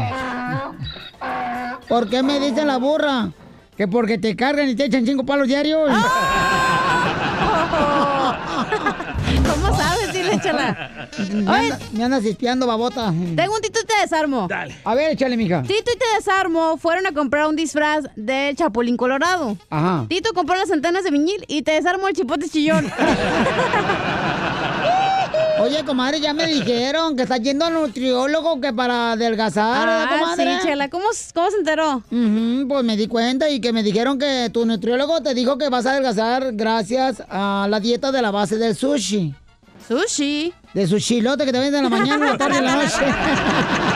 ¿Por 1.88 2.10
qué 2.10 2.22
me 2.24 2.42
dicen 2.42 2.68
la 2.68 2.76
burra? 2.78 3.30
¿Que 3.78 3.88
porque 3.88 4.18
te 4.18 4.36
cargan 4.36 4.68
y 4.68 4.76
te 4.76 4.84
echan 4.86 5.06
cinco 5.06 5.26
palos 5.26 5.48
diarios? 5.48 5.88
Dile, 5.90 5.98
échala. 10.46 11.08
Me, 11.34 11.52
anda- 11.58 11.80
me 11.94 12.04
andas 12.04 12.26
espiando, 12.26 12.68
babota. 12.68 13.12
Tengo 13.36 13.56
un 13.56 13.62
Tito 13.62 13.80
y 13.82 13.86
te 13.86 13.94
desarmo. 14.02 14.48
Dale. 14.48 14.76
A 14.84 14.96
ver, 14.96 15.12
échale, 15.12 15.38
mija. 15.38 15.62
Tito 15.64 15.92
y 15.94 15.98
te 15.98 16.06
desarmo 16.18 16.78
fueron 16.78 17.06
a 17.08 17.12
comprar 17.12 17.48
un 17.48 17.56
disfraz 17.56 18.06
del 18.16 18.56
Chapulín 18.56 18.98
Colorado. 18.98 19.58
Ajá. 19.70 20.06
Tito 20.08 20.34
compró 20.34 20.56
las 20.56 20.72
antenas 20.72 21.04
de 21.04 21.12
viñil 21.12 21.44
y 21.48 21.62
te 21.64 21.72
desarmo 21.72 22.08
el 22.08 22.16
chipote 22.16 22.48
chillón. 22.50 22.92
Oye, 25.60 25.84
comadre, 25.86 26.20
ya 26.20 26.34
me 26.34 26.46
dijeron 26.48 27.16
que 27.16 27.24
estás 27.24 27.40
yendo 27.42 27.66
al 27.66 27.74
nutriólogo 27.74 28.60
que 28.60 28.74
para 28.74 29.14
adelgazar, 29.14 29.88
¿verdad, 29.88 30.06
ah, 30.10 30.20
comadre? 30.20 30.58
sí, 30.62 30.68
Chela. 30.68 30.90
¿Cómo, 30.90 31.06
¿Cómo 31.34 31.50
se 31.50 31.58
enteró? 31.58 32.04
Ujú, 32.12 32.68
pues 32.68 32.84
me 32.84 32.98
di 32.98 33.08
cuenta 33.08 33.50
y 33.50 33.60
que 33.62 33.72
me 33.74 33.82
dijeron 33.82 34.20
que 34.20 34.50
tu 34.54 34.66
nutriólogo 34.66 35.22
te 35.22 35.34
dijo 35.34 35.58
que 35.58 35.70
vas 35.70 35.86
a 35.86 35.92
adelgazar 35.92 36.52
gracias 36.54 37.24
a 37.30 37.68
la 37.70 37.80
dieta 37.80 38.12
de 38.12 38.22
la 38.22 38.32
base 38.32 38.58
del 38.58 38.76
sushi. 38.76 39.34
Sushi. 39.88 40.54
De 40.74 40.88
su 40.88 41.00
chilote 41.00 41.46
que 41.46 41.52
te 41.52 41.60
venden 41.60 41.86
en 41.86 41.92
la 41.92 41.98
mañana, 41.98 42.26
en 42.26 42.32
la 42.32 42.38
tarde 42.38 42.58
en 42.58 42.66
la 42.66 42.76
noche. 42.76 43.06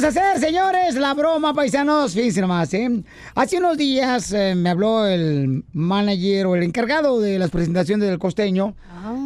Vamos 0.00 0.16
a 0.16 0.20
hacer, 0.20 0.38
señores, 0.38 0.94
la 0.94 1.12
broma, 1.12 1.52
paisanos. 1.52 2.14
Fíjense 2.14 2.40
nomás, 2.40 2.72
¿eh? 2.72 3.02
Hace 3.34 3.58
unos 3.58 3.76
días 3.76 4.32
eh, 4.32 4.54
me 4.54 4.70
habló 4.70 5.04
el 5.04 5.64
manager 5.72 6.46
o 6.46 6.54
el 6.54 6.62
encargado 6.62 7.20
de 7.20 7.36
las 7.36 7.50
presentaciones 7.50 8.08
del 8.08 8.16
costeño 8.20 8.76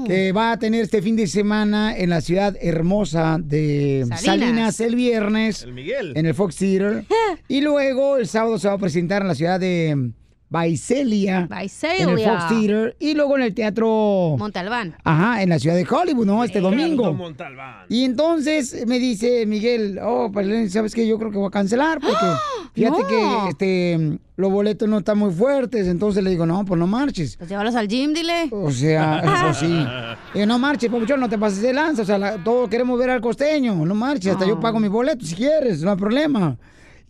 que 0.06 0.32
va 0.32 0.52
a 0.52 0.58
tener 0.58 0.84
este 0.84 1.02
fin 1.02 1.14
de 1.14 1.26
semana 1.26 1.94
en 1.94 2.08
la 2.08 2.22
ciudad 2.22 2.56
hermosa 2.58 3.36
de 3.38 4.06
Salinas. 4.08 4.22
Salinas, 4.22 4.80
el 4.80 4.96
viernes. 4.96 5.62
El 5.62 5.74
Miguel. 5.74 6.12
En 6.16 6.24
el 6.24 6.32
Fox 6.32 6.56
Theater. 6.56 7.04
y 7.48 7.60
luego 7.60 8.16
el 8.16 8.26
sábado 8.26 8.58
se 8.58 8.68
va 8.68 8.72
a 8.72 8.78
presentar 8.78 9.20
en 9.20 9.28
la 9.28 9.34
ciudad 9.34 9.60
de 9.60 10.12
Baicelia. 10.52 11.48
En 11.50 12.08
el 12.10 12.18
Fox 12.20 12.48
Theater. 12.48 12.96
Y 13.00 13.14
luego 13.14 13.36
en 13.36 13.42
el 13.42 13.54
Teatro... 13.54 14.36
Montalbán. 14.38 14.94
Ajá, 15.02 15.42
en 15.42 15.48
la 15.48 15.58
ciudad 15.58 15.74
de 15.74 15.86
Hollywood, 15.88 16.26
¿no? 16.26 16.44
Este 16.44 16.60
domingo. 16.60 17.12
Montalbán. 17.14 17.86
Y 17.88 18.04
entonces 18.04 18.86
me 18.86 18.98
dice 18.98 19.46
Miguel, 19.46 19.98
oh, 20.02 20.30
Pailín, 20.30 20.68
¿sabes 20.70 20.94
qué? 20.94 21.06
Yo 21.08 21.18
creo 21.18 21.30
que 21.30 21.38
voy 21.38 21.48
a 21.48 21.50
cancelar 21.50 22.00
porque 22.00 22.26
fíjate 22.74 23.02
¡No! 23.02 23.08
que 23.08 23.48
este, 23.48 24.18
los 24.36 24.52
boletos 24.52 24.88
no 24.88 24.98
están 24.98 25.18
muy 25.18 25.32
fuertes. 25.32 25.86
Entonces 25.88 26.22
le 26.22 26.30
digo, 26.30 26.44
no, 26.44 26.64
pues 26.66 26.78
no 26.78 26.86
marches. 26.86 27.36
Pues 27.38 27.48
llévalos 27.48 27.74
al 27.74 27.88
gym, 27.88 28.12
dile. 28.12 28.48
O 28.50 28.70
sea, 28.70 29.22
pues 29.44 29.56
sí. 29.56 29.86
Eh, 30.34 30.44
no 30.44 30.58
marches, 30.58 30.90
papuchón, 30.90 31.18
no 31.18 31.28
te 31.30 31.38
pases 31.38 31.62
de 31.62 31.72
lanza. 31.72 32.02
O 32.02 32.04
sea, 32.04 32.18
la- 32.18 32.36
todos 32.44 32.68
queremos 32.68 32.98
ver 32.98 33.08
al 33.10 33.20
costeño. 33.22 33.74
No 33.86 33.94
marches, 33.94 34.32
hasta 34.32 34.46
yo 34.46 34.60
pago 34.60 34.78
mi 34.78 34.88
boleto 34.88 35.24
si 35.24 35.34
quieres, 35.34 35.82
no 35.82 35.92
hay 35.92 35.96
problema. 35.96 36.56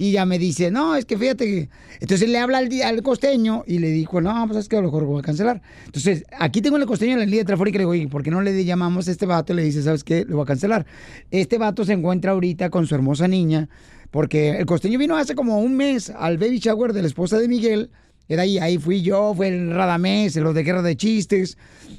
Y 0.02 0.10
ya 0.10 0.26
me 0.26 0.36
dice, 0.36 0.72
no, 0.72 0.96
es 0.96 1.04
que 1.04 1.16
fíjate 1.16 1.44
que... 1.44 1.68
Entonces 2.00 2.28
le 2.28 2.36
habla 2.36 2.58
al, 2.58 2.68
al 2.82 3.02
costeño 3.04 3.62
y 3.68 3.78
le 3.78 3.86
dijo, 3.92 4.20
no, 4.20 4.48
pues 4.48 4.58
es 4.58 4.68
que 4.68 4.74
a 4.74 4.80
lo 4.80 4.88
mejor 4.88 5.04
voy 5.04 5.20
a 5.20 5.22
cancelar. 5.22 5.62
Entonces, 5.86 6.24
aquí 6.40 6.60
tengo 6.60 6.76
el 6.76 6.86
costeño 6.86 7.12
en 7.12 7.20
la 7.20 7.24
línea 7.24 7.44
telefónica 7.44 7.76
y 7.76 7.78
le 7.78 7.82
digo, 7.82 7.90
oye, 7.92 8.08
¿por 8.08 8.24
qué 8.24 8.32
no 8.32 8.42
le 8.42 8.64
llamamos 8.64 9.06
a 9.06 9.12
este 9.12 9.26
vato? 9.26 9.52
Y 9.52 9.56
le 9.56 9.62
dice, 9.62 9.80
¿sabes 9.80 10.02
qué? 10.02 10.24
Lo 10.24 10.38
voy 10.38 10.42
a 10.42 10.46
cancelar. 10.46 10.86
Este 11.30 11.56
vato 11.56 11.84
se 11.84 11.92
encuentra 11.92 12.32
ahorita 12.32 12.68
con 12.68 12.84
su 12.88 12.96
hermosa 12.96 13.28
niña, 13.28 13.68
porque 14.10 14.50
el 14.58 14.66
costeño 14.66 14.98
vino 14.98 15.16
hace 15.16 15.36
como 15.36 15.60
un 15.60 15.76
mes 15.76 16.10
al 16.10 16.36
baby 16.36 16.58
shower 16.58 16.92
de 16.94 17.02
la 17.02 17.06
esposa 17.06 17.38
de 17.38 17.46
Miguel. 17.46 17.88
Era 18.26 18.42
ahí, 18.42 18.58
ahí 18.58 18.78
fui 18.78 19.02
yo, 19.02 19.34
fue 19.36 19.50
el 19.50 19.70
Radamés, 19.70 20.34
los 20.34 20.52
de 20.52 20.64
Guerra 20.64 20.82
de 20.82 20.96
Chistes. 20.96 21.56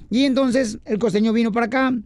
Y 0.10 0.26
entonces 0.26 0.78
el 0.84 1.00
costeño 1.00 1.32
vino 1.32 1.54
para 1.54 1.68
acá 1.68 1.98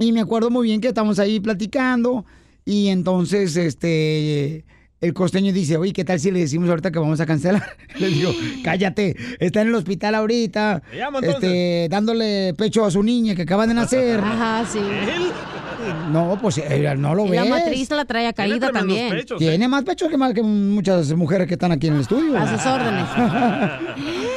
y 0.00 0.12
me 0.12 0.22
acuerdo 0.22 0.48
muy 0.48 0.68
bien 0.68 0.80
que 0.80 0.88
estamos 0.88 1.18
ahí 1.18 1.40
platicando 1.40 2.24
y 2.64 2.88
entonces 2.88 3.54
este 3.56 4.64
el 5.00 5.14
costeño 5.14 5.52
dice, 5.52 5.76
oye, 5.76 5.92
¿qué 5.92 6.04
tal 6.04 6.20
si 6.20 6.30
le 6.30 6.40
decimos 6.40 6.68
ahorita 6.68 6.90
que 6.90 6.98
vamos 6.98 7.20
a 7.20 7.26
cancelar? 7.26 7.76
Le 7.98 8.08
digo, 8.08 8.32
cállate, 8.62 9.16
está 9.38 9.62
en 9.62 9.68
el 9.68 9.74
hospital 9.74 10.14
ahorita, 10.14 10.82
llamo, 10.92 11.20
este, 11.20 11.88
dándole 11.90 12.54
pecho 12.56 12.84
a 12.84 12.90
su 12.90 13.02
niña 13.02 13.34
que 13.34 13.42
acaba 13.42 13.66
de 13.66 13.74
nacer. 13.74 14.20
Ajá, 14.24 14.64
sí. 14.70 14.80
No, 16.12 16.38
pues 16.40 16.58
eh, 16.58 16.94
no 16.98 17.14
lo 17.14 17.26
Y 17.26 17.30
ves. 17.30 17.40
la 17.44 17.48
matriz 17.48 17.90
la 17.90 18.04
trae 18.04 18.32
caída 18.34 18.70
también. 18.70 19.16
¿eh? 19.16 19.24
Tiene 19.38 19.66
más 19.66 19.82
pecho 19.84 20.08
que 20.08 20.18
más 20.18 20.34
que 20.34 20.42
muchas 20.42 21.12
mujeres 21.14 21.46
que 21.48 21.54
están 21.54 21.72
aquí 21.72 21.86
en 21.86 21.94
el 21.94 22.00
estudio. 22.02 22.36
A 22.36 22.46
sus 22.46 22.66
órdenes. 22.66 23.06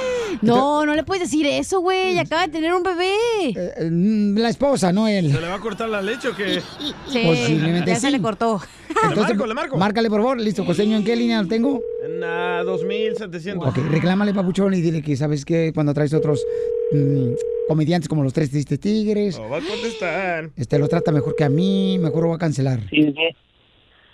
No, 0.43 0.85
no 0.85 0.95
le 0.95 1.03
puedes 1.03 1.23
decir 1.23 1.45
eso, 1.45 1.79
güey. 1.81 2.17
Acaba 2.19 2.45
de 2.47 2.51
tener 2.53 2.73
un 2.73 2.83
bebé. 2.83 3.13
Eh, 3.55 3.89
La 4.35 4.49
esposa, 4.49 4.91
no 4.91 5.07
él. 5.07 5.31
¿Se 5.31 5.39
le 5.41 5.47
va 5.47 5.55
a 5.55 5.59
cortar 5.59 5.89
la 5.89 6.01
leche 6.01 6.27
o 6.29 6.35
qué? 6.35 6.61
Sí, 7.07 7.19
Posiblemente 7.25 7.91
ya 7.91 7.95
se 7.95 8.07
sí. 8.07 8.11
le 8.11 8.21
cortó. 8.21 8.61
Entonces, 8.89 9.29
marco, 9.35 9.45
le 9.47 9.53
marco. 9.53 9.77
Márcale, 9.77 10.09
por 10.09 10.19
favor. 10.21 10.39
Listo, 10.39 10.65
costeño, 10.65 10.97
¿en 10.97 11.03
qué 11.03 11.15
línea 11.15 11.41
lo 11.41 11.47
tengo? 11.47 11.81
En 12.05 12.23
ah, 12.23 12.61
2700. 12.65 13.67
Ok, 13.67 13.77
reclámale, 13.89 14.33
papuchón, 14.33 14.73
y 14.73 14.81
dile 14.81 15.01
que, 15.01 15.15
¿sabes 15.15 15.45
qué? 15.45 15.71
Cuando 15.73 15.93
traes 15.93 16.13
otros 16.13 16.45
mm, 16.91 17.31
comediantes 17.67 18.07
como 18.07 18.23
los 18.23 18.33
Tres 18.33 18.51
Tristes 18.51 18.79
Tigres, 18.79 19.39
No 19.39 19.49
va 19.49 19.57
a 19.57 19.61
contestar. 19.61 20.49
este 20.55 20.77
lo 20.79 20.87
trata 20.87 21.11
mejor 21.11 21.35
que 21.35 21.43
a 21.43 21.49
mí, 21.49 21.97
mejor 21.99 22.23
lo 22.23 22.29
va 22.29 22.35
a 22.35 22.39
cancelar. 22.39 22.79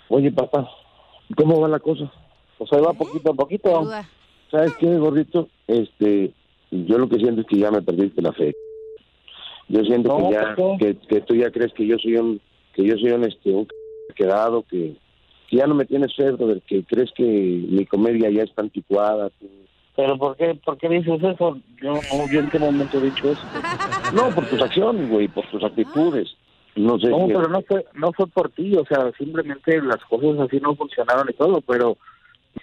Oye, 0.08 0.32
papá, 0.32 0.68
¿cómo 1.36 1.60
va 1.60 1.68
la 1.68 1.78
cosa? 1.78 2.10
Pues 2.58 2.72
ahí 2.72 2.80
va 2.80 2.92
poquito 2.92 3.30
a 3.30 3.34
poquito. 3.34 3.80
Duda. 3.84 4.08
¿Sabes 4.50 4.72
qué, 4.80 4.86
gordito? 4.96 5.48
Este, 5.70 6.32
yo 6.70 6.98
lo 6.98 7.08
que 7.08 7.16
siento 7.18 7.42
es 7.42 7.46
que 7.46 7.58
ya 7.58 7.70
me 7.70 7.82
perdiste 7.82 8.20
la 8.22 8.32
fe. 8.32 8.54
Yo 9.68 9.84
siento 9.84 10.08
No, 10.18 10.28
que 10.28 10.34
ya, 10.34 10.54
¿por 10.56 10.78
que, 10.78 10.96
que 11.08 11.20
tú 11.20 11.34
ya 11.36 11.50
crees 11.50 11.72
que 11.74 11.86
yo 11.86 11.96
soy 11.98 12.16
un, 12.16 12.40
que 12.74 12.84
yo 12.84 12.96
soy 12.96 13.12
un, 13.12 13.24
este, 13.24 13.50
un 13.50 13.68
quedado, 14.16 14.62
que, 14.68 14.94
que 15.48 15.56
ya 15.56 15.66
no 15.66 15.74
me 15.74 15.84
tienes 15.84 16.14
fe, 16.16 16.30
brother, 16.32 16.60
que 16.62 16.82
crees 16.84 17.10
que 17.12 17.22
mi 17.24 17.86
comedia 17.86 18.28
ya 18.30 18.42
está 18.42 18.62
anticuada. 18.62 19.30
¿Pero 19.94 20.18
por 20.18 20.36
qué, 20.36 20.56
por 20.64 20.76
qué 20.76 20.88
dices 20.88 21.22
eso? 21.22 21.58
Yo, 21.80 22.00
no, 22.10 22.28
yo 22.30 22.40
en 22.40 22.48
qué 22.50 22.58
momento 22.58 22.98
he 22.98 23.02
dicho 23.02 23.30
eso. 23.30 23.46
No, 24.12 24.34
por 24.34 24.48
tus 24.48 24.60
acciones, 24.60 25.08
güey, 25.08 25.28
por 25.28 25.48
tus 25.52 25.62
actitudes. 25.62 26.28
No 26.74 26.98
sé. 26.98 27.10
No, 27.10 27.28
qué- 27.28 27.34
pero 27.34 27.48
no 27.48 27.62
fue, 27.62 27.84
no 27.94 28.10
fue 28.12 28.26
por 28.26 28.50
ti, 28.50 28.74
o 28.74 28.84
sea, 28.84 29.12
simplemente 29.16 29.80
las 29.82 29.98
cosas 30.08 30.36
así 30.40 30.58
no 30.58 30.74
funcionaron 30.74 31.28
y 31.30 31.32
todo, 31.34 31.60
pero 31.60 31.96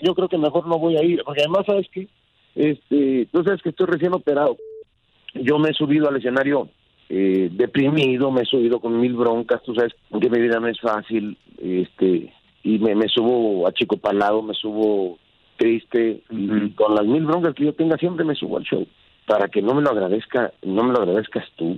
yo 0.01 0.13
creo 0.13 0.27
que 0.27 0.37
mejor 0.37 0.67
no 0.67 0.77
voy 0.77 0.97
a 0.97 1.03
ir, 1.05 1.23
porque 1.23 1.43
además, 1.43 1.65
¿sabes 1.65 1.87
qué? 1.93 2.09
Este, 2.57 3.27
tú 3.31 3.43
sabes 3.43 3.61
que 3.61 3.69
estoy 3.69 3.85
recién 3.85 4.13
operado. 4.13 4.57
Yo 5.35 5.59
me 5.59 5.69
he 5.69 5.73
subido 5.73 6.09
al 6.09 6.17
escenario 6.17 6.69
eh, 7.07 7.49
deprimido, 7.51 8.31
me 8.31 8.41
he 8.41 8.45
subido 8.45 8.79
con 8.79 8.99
mil 8.99 9.13
broncas, 9.13 9.61
tú 9.63 9.75
sabes 9.75 9.93
que 10.19 10.29
mi 10.29 10.39
vida 10.39 10.59
no 10.59 10.67
es 10.67 10.79
fácil, 10.79 11.37
este, 11.61 12.33
y 12.63 12.79
me, 12.79 12.95
me 12.95 13.07
subo 13.07 13.67
achicopalado, 13.67 14.41
me 14.41 14.55
subo 14.55 15.19
triste, 15.57 16.23
y 16.31 16.69
con 16.71 16.95
las 16.95 17.05
mil 17.05 17.25
broncas 17.25 17.53
que 17.53 17.65
yo 17.65 17.73
tenga 17.73 17.95
siempre 17.97 18.25
me 18.25 18.35
subo 18.35 18.57
al 18.57 18.63
show, 18.63 18.85
para 19.27 19.47
que 19.47 19.61
no 19.61 19.75
me 19.75 19.83
lo 19.83 19.91
agradezca, 19.91 20.51
no 20.63 20.83
me 20.83 20.93
lo 20.93 20.99
agradezcas 20.99 21.45
tú, 21.55 21.77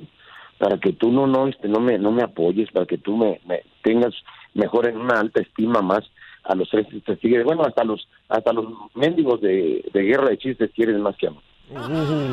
para 0.57 0.79
que 0.79 0.93
tú 0.93 1.11
no, 1.11 1.27
no, 1.27 1.47
este, 1.47 1.67
no 1.67 1.79
me, 1.79 1.99
no 1.99 2.11
me 2.11 2.23
apoyes, 2.23 2.71
para 2.71 2.85
que 2.85 2.97
tú 2.97 3.17
me, 3.17 3.41
me 3.45 3.63
tengas 3.83 4.15
mejor 4.53 4.87
en 4.87 4.97
una 4.97 5.19
alta 5.19 5.41
estima 5.41 5.81
más 5.81 6.09
a 6.43 6.55
los 6.55 6.69
tres 6.69 6.87
testigos, 7.05 7.43
bueno, 7.43 7.63
hasta 7.63 7.83
los, 7.83 8.07
hasta 8.29 8.53
los 8.53 8.65
mendigos 8.93 9.41
de, 9.41 9.83
de 9.91 10.01
guerra 10.03 10.29
de 10.29 10.37
chistes 10.37 10.71
quieren 10.73 11.01
más 11.01 11.15
que 11.17 11.27
a 11.27 11.31
mí. 11.31 11.39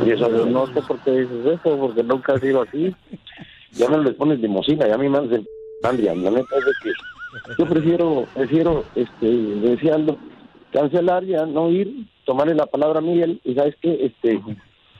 Y 0.06 0.10
eso, 0.10 0.28
no 0.28 0.66
sé 0.68 0.80
por 0.82 0.98
qué 1.00 1.10
dices 1.10 1.46
eso, 1.46 1.78
porque 1.78 2.02
nunca 2.02 2.34
ha 2.34 2.38
sido 2.38 2.62
así. 2.62 2.94
ya 3.72 3.88
me 3.88 3.98
les 3.98 4.14
pones 4.14 4.38
limosina, 4.40 4.86
ya 4.86 4.96
me 4.96 5.08
mandas 5.08 5.40
el 5.40 5.48
Andrea, 5.82 6.14
la 6.14 6.30
neta 6.30 6.56
es 6.56 6.64
de 6.64 6.72
que 6.82 6.92
yo 7.58 7.66
prefiero, 7.66 8.26
prefiero, 8.34 8.84
este, 8.94 9.26
deseando 9.26 10.16
cancelar 10.72 11.24
ya, 11.24 11.44
no 11.44 11.70
ir, 11.70 12.06
tomarle 12.24 12.54
la 12.54 12.66
palabra 12.66 12.98
a 12.98 13.02
Miguel, 13.02 13.40
y 13.44 13.54
sabes 13.54 13.76
qué, 13.80 14.06
este, 14.06 14.40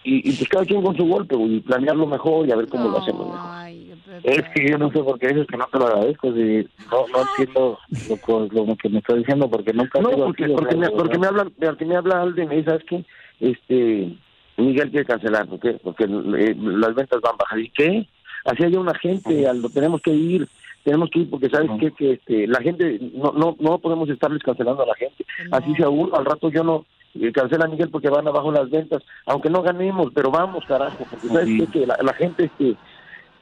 y, 0.05 0.29
y 0.29 0.33
pues 0.37 0.49
cada 0.49 0.65
quien 0.67 0.83
con 0.83 0.97
su 0.97 1.07
golpe, 1.07 1.35
y 1.35 1.61
planearlo 1.61 2.07
mejor 2.07 2.47
y 2.47 2.53
a 2.53 2.57
ver 2.57 2.69
cómo 2.69 2.91
lo 2.91 2.99
hacemos 2.99 3.27
mejor. 3.27 3.96
Es 4.23 4.49
que 4.55 4.69
yo 4.71 4.79
no 4.79 4.91
sé 4.91 5.01
por 5.03 5.19
qué 5.19 5.29
dices 5.29 5.47
que 5.47 5.57
no 5.57 5.67
te 5.71 5.79
lo 5.79 5.87
agradezco, 5.87 6.33
si 6.33 6.69
no, 6.91 7.07
no 7.13 7.23
entiendo 7.23 7.79
lo, 8.09 8.65
lo 8.67 8.77
que 8.77 8.89
me 8.89 8.99
estás 8.99 9.17
diciendo, 9.17 9.51
porque 9.51 9.73
nunca 9.73 10.01
No, 10.01 10.11
porque, 10.11 10.45
así, 10.45 10.53
porque, 10.55 10.77
me, 10.77 10.91
porque 10.91 11.19
me 11.19 11.27
habla, 11.27 11.47
porque 11.61 11.85
me 11.85 11.97
habla 11.97 12.23
Alden 12.23 12.45
y 12.45 12.49
me 12.49 12.57
dice, 12.57 12.71
¿sabes 12.71 12.85
qué? 12.89 13.05
Este, 13.41 14.13
Miguel 14.57 14.91
quiere 14.91 15.05
cancelar, 15.07 15.47
¿por 15.47 15.59
qué? 15.61 15.73
Porque 15.83 16.05
eh, 16.05 16.55
las 16.57 16.95
ventas 16.95 17.21
van 17.21 17.37
bajas. 17.37 17.59
¿Y 17.59 17.69
qué? 17.71 18.07
Así 18.45 18.63
hay 18.65 18.77
una 18.77 18.95
gente, 18.95 19.47
al- 19.49 19.63
tenemos 19.73 20.01
que 20.01 20.13
ir, 20.13 20.49
tenemos 20.85 21.11
que 21.11 21.21
ir 21.21 21.31
porque 21.31 21.51
sabes 21.51 21.71
qué? 21.81 21.91
que 21.93 22.13
este, 22.13 22.47
la 22.47 22.61
gente, 22.61 23.01
no, 23.15 23.33
no, 23.33 23.57
no 23.59 23.79
podemos 23.79 24.09
estarles 24.09 24.43
cancelando 24.43 24.85
a 24.85 24.87
la 24.87 24.95
gente. 24.95 25.25
Así 25.51 25.75
sea 25.75 25.89
uno, 25.89 26.15
al 26.17 26.25
rato 26.25 26.49
yo 26.49 26.63
no 26.63 26.87
eh, 27.21 27.33
cancela 27.33 27.65
a 27.65 27.69
Miguel 27.69 27.91
porque 27.91 28.09
van 28.09 28.29
abajo 28.29 28.53
las 28.53 28.71
ventas, 28.71 29.03
aunque 29.27 29.51
no 29.51 29.63
ganemos, 29.63 30.13
pero 30.15 30.31
vamos 30.31 30.65
carajo, 30.67 31.05
porque 31.11 31.27
sabes 31.29 31.49
qué? 31.59 31.67
que 31.81 31.87
la, 31.87 31.97
la 32.03 32.13
gente, 32.15 32.45
este, 32.45 32.77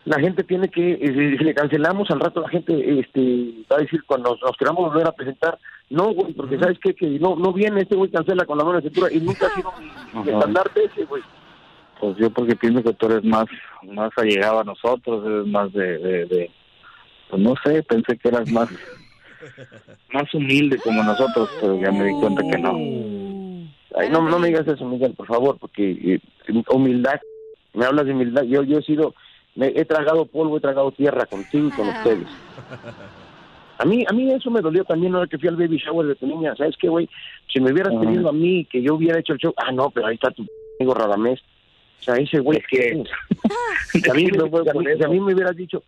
la 0.05 0.21
gente 0.21 0.45
tiene 0.45 0.69
que, 0.69 0.93
eh, 0.93 1.37
si 1.39 1.45
le 1.45 1.55
cancelamos 1.55 2.11
al 2.11 2.21
rato 2.21 2.41
la 2.41 2.49
gente 2.49 3.01
este 3.01 3.65
va 3.71 3.77
a 3.77 3.81
decir 3.81 4.03
cuando 4.05 4.31
nos, 4.31 4.43
nos 4.43 4.57
queramos 4.57 4.91
volver 4.93 5.07
a 5.07 5.13
presentar, 5.13 5.59
no 5.91 6.13
güey, 6.13 6.33
porque 6.35 6.59
sabes 6.59 6.79
qué? 6.79 6.95
que 6.95 7.07
no 7.19 7.37
no 7.37 7.53
viene 7.53 7.83
este 7.83 7.97
güey 7.97 8.11
cancela 8.11 8.45
con 8.45 8.59
la 8.59 8.65
mano 8.65 8.77
la 8.79 8.83
cintura 8.83 9.13
y 9.13 9.21
nunca 9.21 9.47
ha 9.47 9.55
sido 9.55 9.73
mi, 10.25 10.31
estandarte 10.31 10.85
ese 10.85 11.05
güey. 11.05 11.23
Pues 12.01 12.17
yo 12.19 12.29
porque 12.31 12.57
pienso 12.57 12.83
que 12.83 12.93
tú 12.93 13.07
eres 13.07 13.25
más, 13.25 13.47
más 13.83 14.11
allegado 14.17 14.61
a 14.61 14.65
nosotros, 14.65 15.25
eres 15.27 15.47
más 15.47 15.73
de, 15.73 15.99
de, 15.99 16.27
de- 16.27 16.51
pues 17.31 17.43
no 17.43 17.55
sé, 17.65 17.83
pensé 17.83 18.19
que 18.19 18.29
eras 18.29 18.51
más, 18.51 18.69
más 20.13 20.35
humilde 20.35 20.79
como 20.79 21.03
nosotros, 21.03 21.49
pero 21.61 21.81
ya 21.81 21.91
me 21.91 22.05
di 22.05 22.21
cuenta 22.21 22.43
que 22.43 22.59
no. 22.59 22.71
Ay, 23.97 24.11
no, 24.11 24.29
no 24.29 24.39
me 24.39 24.49
digas 24.49 24.67
eso, 24.67 24.85
Miguel, 24.85 25.15
por 25.15 25.27
favor, 25.27 25.57
porque 25.59 25.91
eh, 25.93 26.21
humildad, 26.69 27.21
me 27.73 27.87
hablas 27.87 28.07
de 28.07 28.13
humildad, 28.13 28.43
yo 28.43 28.63
yo 28.65 28.79
he 28.79 28.83
sido, 28.83 29.15
me 29.55 29.69
he 29.69 29.85
tragado 29.85 30.27
polvo, 30.27 30.57
he 30.57 30.61
tragado 30.61 30.91
tierra 30.93 31.27
contigo 31.27 31.69
y 31.69 31.71
con 31.71 31.89
ustedes. 31.89 32.29
A 33.79 33.85
mí, 33.85 34.05
a 34.09 34.13
mí 34.13 34.33
eso 34.33 34.51
me 34.51 34.61
dolió 34.61 34.85
también 34.85 35.15
ahora 35.15 35.27
que 35.27 35.39
fui 35.39 35.49
al 35.49 35.57
baby 35.57 35.79
shower 35.79 36.07
de 36.07 36.15
tu 36.15 36.27
niña. 36.27 36.55
¿Sabes 36.57 36.77
qué, 36.77 36.89
güey? 36.89 37.09
Si 37.53 37.61
me 37.61 37.73
hubieras 37.73 37.99
tenido 38.01 38.29
a 38.29 38.33
mí, 38.33 38.65
que 38.67 38.81
yo 38.83 38.95
hubiera 38.95 39.19
hecho 39.19 39.33
el 39.33 39.39
show, 39.39 39.55
ah, 39.57 39.73
no, 39.73 39.91
pero 39.91 40.07
ahí 40.07 40.15
está 40.15 40.31
tu 40.31 40.47
amigo 40.79 40.95
Radamés. 40.95 41.41
O 42.01 42.03
sea, 42.03 42.17
ese 42.17 42.39
güey 42.39 42.63
que... 42.69 43.03
si, 43.91 44.11
a 44.11 44.15
mí, 44.15 44.27
No 44.37 44.49
si 44.97 45.03
a 45.03 45.09
mí 45.09 45.21
me 45.21 45.35
hubieras 45.35 45.57
dicho, 45.57 45.83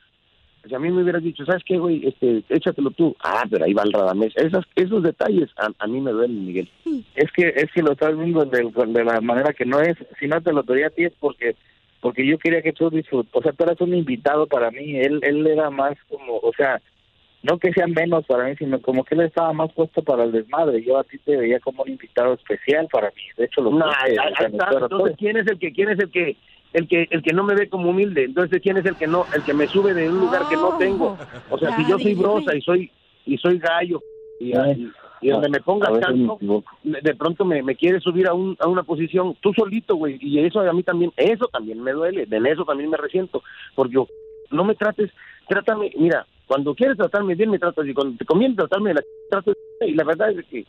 si 0.67 0.75
a 0.75 0.79
mí 0.79 0.91
me 0.91 1.03
hubieras 1.03 1.23
dicho, 1.23 1.45
¿sabes 1.45 1.63
qué, 1.65 1.79
güey? 1.79 2.07
Este, 2.07 2.43
échatelo 2.49 2.91
tú. 2.91 3.15
Ah, 3.23 3.45
pero 3.49 3.65
ahí 3.65 3.73
va 3.73 3.85
el 3.85 3.93
Radamés. 3.93 4.33
Esas, 4.37 4.65
esos 4.75 5.03
detalles 5.03 5.51
a, 5.57 5.71
a 5.79 5.87
mí 5.87 6.01
me 6.01 6.11
duelen, 6.11 6.45
Miguel. 6.45 6.69
Es 7.15 7.31
que 7.33 7.53
es 7.55 7.71
que 7.73 7.83
lo 7.83 7.93
estás 7.93 8.19
viendo 8.19 8.45
de, 8.45 8.73
de 8.87 9.05
la 9.05 9.21
manera 9.21 9.53
que 9.53 9.65
no 9.65 9.81
es. 9.81 9.97
Si 10.19 10.27
no 10.27 10.41
te 10.41 10.53
lo 10.53 10.63
doy 10.63 10.83
a 10.83 10.91
ti 10.91 11.05
es 11.05 11.13
porque 11.21 11.55
porque 12.01 12.27
yo 12.27 12.39
quería 12.39 12.63
que 12.63 12.73
tú 12.73 12.91
disfrutes. 12.91 13.31
O 13.35 13.43
sea, 13.43 13.53
tú 13.53 13.65
eras 13.65 13.81
un 13.81 13.95
invitado 13.95 14.47
para 14.47 14.71
mí. 14.71 14.97
Él 14.97 15.21
él 15.23 15.47
era 15.47 15.71
más 15.71 15.95
como, 16.09 16.37
o 16.39 16.53
sea, 16.57 16.81
no 17.43 17.59
que 17.59 17.73
sean 17.73 17.93
menos 17.93 18.25
para 18.27 18.45
mí, 18.49 18.57
sino 18.57 18.81
como 18.81 19.05
que 19.05 19.15
él 19.15 19.21
estaba 19.23 19.53
más 19.53 19.73
puesto 19.73 20.03
para 20.03 20.25
el 20.25 20.33
desmadre. 20.33 20.83
Yo 20.83 20.99
a 20.99 21.05
ti 21.05 21.19
te 21.19 21.37
veía 21.37 21.61
como 21.61 21.83
un 21.83 21.91
invitado 21.91 22.35
especial 22.35 22.89
para 22.91 23.09
mí. 23.09 23.23
De 23.37 23.45
hecho, 23.45 23.61
lo 23.61 23.71
No, 23.71 23.87
puse, 23.87 23.97
ahí- 24.01 24.17
ahí 24.19 24.35
sea, 24.39 24.47
está. 24.49 24.71
Entonces, 24.81 25.17
¿quién 25.19 25.37
es 25.37 25.47
el 25.47 25.59
que, 25.59 25.73
quién 25.73 25.89
es 25.91 25.99
el 26.01 26.11
que, 26.11 26.37
el 26.73 26.89
que, 26.89 27.07
el 27.11 27.23
que 27.23 27.33
no 27.33 27.45
me 27.45 27.55
ve 27.55 27.69
como 27.69 27.91
humilde? 27.91 28.25
Entonces, 28.25 28.61
¿quién 28.63 28.77
es 28.79 28.85
el 28.87 28.97
que 28.97 29.07
no, 29.07 29.27
el 29.33 29.45
que 29.45 29.55
me 29.55 29.69
sube 29.69 29.95
de 29.95 30.09
un 30.11 30.19
lugar 30.19 30.47
que 30.49 30.57
no 30.57 30.73
tengo? 30.79 31.19
O 31.51 31.59
sea, 31.59 31.75
si 31.77 31.85
yo 31.87 31.99
soy 31.99 32.15
brosa 32.15 32.57
y 32.57 32.61
soy, 32.63 32.91
y 33.27 33.39
soy 33.39 33.59
gallo, 33.59 34.03
y, 34.39 34.53
y- 34.57 34.93
y 35.21 35.31
donde 35.31 35.49
me 35.49 35.61
pongas 35.61 35.93
veces 35.93 36.17
me 36.85 37.01
de 37.01 37.15
pronto 37.15 37.45
me, 37.45 37.63
me 37.63 37.75
quieres 37.75 38.03
subir 38.03 38.29
a, 38.29 38.35
un, 38.35 38.57
a 38.61 38.69
una 38.69 38.83
posición, 38.83 39.37
tú 39.41 39.53
solito, 39.55 39.97
güey, 39.97 40.19
y 40.21 40.39
eso 40.41 40.61
a 40.61 40.73
mí 40.73 40.83
también, 40.83 41.13
eso 41.17 41.49
también 41.49 41.83
me 41.83 41.93
duele, 41.93 42.27
de 42.27 42.37
eso 42.51 42.65
también 42.65 42.91
me 42.91 42.97
resiento, 42.97 43.43
porque 43.75 43.95
yo, 43.95 44.07
no 44.51 44.65
me 44.65 44.75
trates, 44.75 45.11
trátame, 45.49 45.93
mira, 45.97 46.27
cuando 46.47 46.75
quieres 46.75 46.97
tratarme 46.97 47.35
bien 47.35 47.51
me 47.51 47.59
tratas 47.59 47.87
y 47.87 47.95
cuando 47.95 48.17
te 48.17 48.25
conviene 48.25 48.55
tratarme 48.55 48.95
la 48.95 49.03
trato 49.31 49.53
y 49.81 49.95
la 49.95 50.05
verdad 50.05 50.31
es 50.31 50.45
que 50.47 50.65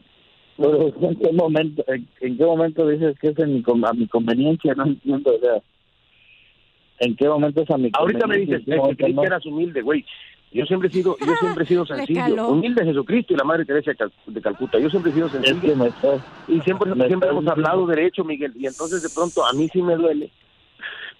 Pero, 0.58 0.88
¿en 0.88 1.16
qué 1.16 1.32
momento, 1.34 1.84
en, 1.88 2.08
en 2.20 2.38
qué 2.38 2.46
momento 2.46 2.88
dices 2.88 3.18
que 3.20 3.30
es 3.30 3.40
en 3.40 3.54
mi, 3.56 3.64
a 3.86 3.94
mi 3.94 4.08
conveniencia? 4.08 4.74
No 4.74 4.86
entiendo, 4.86 5.36
o 5.36 5.40
sea, 5.40 5.62
¿en 7.00 7.16
qué 7.16 7.28
momento 7.28 7.62
es 7.62 7.70
a 7.70 7.78
mi 7.78 7.92
ahorita 7.94 8.28
me 8.28 8.38
dices, 8.38 8.62
¿En 8.66 8.66
qué 8.66 8.92
es 8.92 8.98
que 8.98 9.14
no? 9.14 9.22
que 9.22 9.28
eras 9.28 9.46
humilde, 9.46 9.82
güey. 9.82 10.04
Yo 10.52 10.66
siempre 10.66 10.88
he 10.90 10.92
sido, 10.92 11.18
yo 11.20 11.36
siempre 11.40 11.64
he 11.64 11.68
sido 11.68 11.86
sencillo, 11.88 12.48
humilde 12.50 12.84
Jesucristo 12.86 13.34
y 13.34 13.38
la 13.38 13.44
Madre 13.44 13.66
Teresa 13.66 13.92
de 13.92 13.98
Cal- 13.98 14.14
de 14.28 14.42
Calcuta. 14.42 14.80
Yo 14.80 14.90
siempre 14.90 15.12
he 15.12 15.16
sido 15.16 15.30
sencillo. 15.30 15.62
que 15.62 16.54
y 16.54 16.62
siempre, 16.62 16.96
me 16.96 17.08
siempre 17.08 17.30
hemos 17.30 17.44
diciendo- 17.44 17.52
hablado 17.52 17.86
derecho, 17.88 18.24
Miguel. 18.24 18.54
Y 18.56 18.66
entonces 18.68 19.04
de 19.04 19.10
pronto 19.10 19.46
a 19.46 19.54
mí 19.54 19.68
sí 19.72 19.82
me 19.82 19.96
duele 19.96 20.32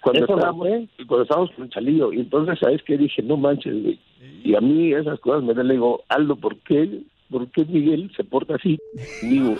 cuando 0.00 0.24
Eso 0.24 0.34
estábamos, 0.36 0.68
cuando 1.06 1.22
estábamos 1.22 1.50
con 1.52 1.68
Chalío. 1.70 2.12
Y 2.12 2.20
entonces, 2.20 2.58
¿sabes 2.58 2.82
qué? 2.84 2.96
Dije, 2.96 3.22
no 3.22 3.36
manches, 3.36 3.82
güey. 3.82 3.98
Y 4.44 4.54
a 4.54 4.60
mí 4.60 4.92
esas 4.94 5.18
cosas 5.20 5.42
me 5.42 5.48
duelen. 5.54 5.68
Le 5.68 5.74
digo, 5.74 6.02
Aldo, 6.08 6.36
¿por 6.36 6.56
qué? 6.60 7.00
¿Por 7.30 7.46
qué 7.50 7.64
Miguel 7.66 8.10
se 8.16 8.24
porta 8.24 8.54
así? 8.54 8.78
Digo, 9.20 9.56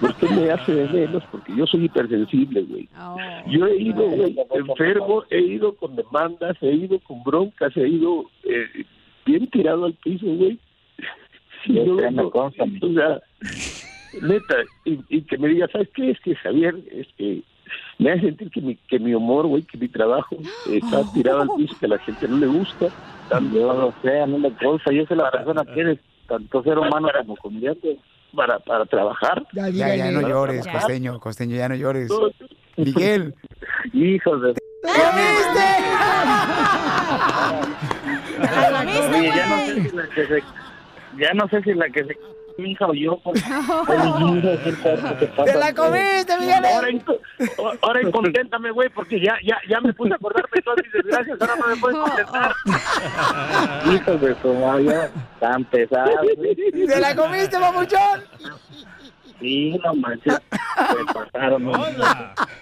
¿por 0.00 0.16
qué 0.16 0.28
me 0.30 0.50
hace 0.50 0.74
de 0.74 0.88
menos? 0.88 1.22
Porque 1.30 1.54
yo 1.56 1.64
soy 1.66 1.84
hipersensible, 1.84 2.62
güey. 2.62 2.88
Yo 3.46 3.66
he 3.66 3.76
ido, 3.80 4.02
güey, 4.02 4.36
enfermo, 4.54 5.22
he 5.30 5.40
ido 5.40 5.76
con 5.76 5.94
demandas, 5.94 6.56
he 6.60 6.72
ido 6.72 6.98
con 7.00 7.22
broncas, 7.22 7.76
he 7.76 7.86
ido 7.86 8.24
eh, 8.42 8.84
bien 9.24 9.46
tirado 9.48 9.86
al 9.86 9.94
piso, 9.94 10.26
güey. 10.26 10.58
Sí, 11.64 11.72
No, 11.72 12.10
no, 12.10 12.28
o 12.28 12.50
sea, 12.50 12.66
neta, 14.20 14.56
y, 14.84 14.98
y 15.08 15.22
que 15.22 15.38
me 15.38 15.48
diga, 15.48 15.66
¿sabes 15.72 15.88
qué? 15.94 16.10
Es 16.10 16.20
que 16.20 16.34
Javier, 16.36 16.74
es 16.92 17.06
que 17.16 17.42
me 17.98 18.10
hace 18.12 18.20
sentir 18.22 18.50
que 18.50 18.60
mi, 18.60 18.76
que 18.76 18.98
mi 18.98 19.14
humor, 19.14 19.46
güey, 19.46 19.62
que 19.62 19.78
mi 19.78 19.88
trabajo 19.88 20.36
está 20.70 21.02
tirado 21.14 21.40
al 21.42 21.48
piso, 21.56 21.74
que 21.80 21.86
a 21.86 21.90
la 21.90 21.98
gente 21.98 22.28
no 22.28 22.36
le 22.36 22.46
gusta. 22.48 22.88
Yo 23.52 23.72
lo 23.72 23.94
sé, 24.02 24.20
a 24.20 24.26
mí 24.26 24.38
me 24.38 24.52
consta. 24.52 24.92
Yo 24.92 25.06
soy 25.06 25.16
la 25.16 25.30
persona 25.30 25.64
que 25.64 25.80
eres, 25.80 25.98
tanto 26.28 26.62
ser 26.62 26.78
humano 26.78 27.08
como 27.20 27.36
comediante. 27.36 27.98
Para, 28.34 28.58
para 28.58 28.84
trabajar. 28.84 29.46
Ya, 29.52 29.68
Ya, 29.68 29.94
ya 29.94 30.10
no 30.10 30.20
Para 30.20 30.28
llores, 30.34 30.62
trabajar. 30.62 30.82
costeño, 30.88 31.20
costeño, 31.20 31.56
ya 31.56 31.68
no 31.68 31.76
llores. 31.76 32.10
Miguel. 32.76 33.32
Hijos 33.92 34.42
de... 34.42 34.54
Oye, 34.84 34.94
ya 39.34 39.48
no 39.48 39.64
sé 39.64 39.82
si 39.82 39.96
la 39.96 40.08
que 40.08 40.26
se... 40.26 40.42
Ya 41.16 41.32
no 41.34 41.48
sé 41.48 41.62
si 41.62 41.72
la 41.74 41.88
que 41.88 42.04
se... 42.04 42.18
Mi 42.56 42.70
hija 42.70 42.86
o 42.86 42.94
yo. 42.94 43.20
¡Te 45.44 45.54
la 45.54 45.74
comiste, 45.74 46.38
Miguel! 46.38 46.64
Ahora, 46.64 46.88
ahora 47.82 48.02
inconténtame, 48.02 48.70
güey, 48.70 48.88
porque 48.90 49.18
ya, 49.20 49.36
ya, 49.44 49.58
ya 49.68 49.80
me 49.80 49.92
puse 49.92 50.12
a 50.12 50.16
acordarme 50.16 50.50
de 50.54 50.62
todas 50.62 50.78
mis 50.84 50.92
desgracias, 50.92 51.40
ahora 51.40 51.56
no 51.56 51.66
me 51.66 51.76
puedes 51.76 51.98
contentar. 51.98 52.52
Hijos 53.92 54.20
de 54.20 54.36
su 54.40 54.54
madre, 54.54 55.10
tan 55.40 55.64
pesados. 55.64 56.14
¡Te 56.86 57.00
la 57.00 57.16
comiste, 57.16 57.58
mamuchón! 57.58 58.22
Sí, 59.40 59.76
no 59.84 59.94
manches. 59.94 60.34
Se 60.34 61.04
pasaron. 61.12 61.64
Vamos 61.64 61.88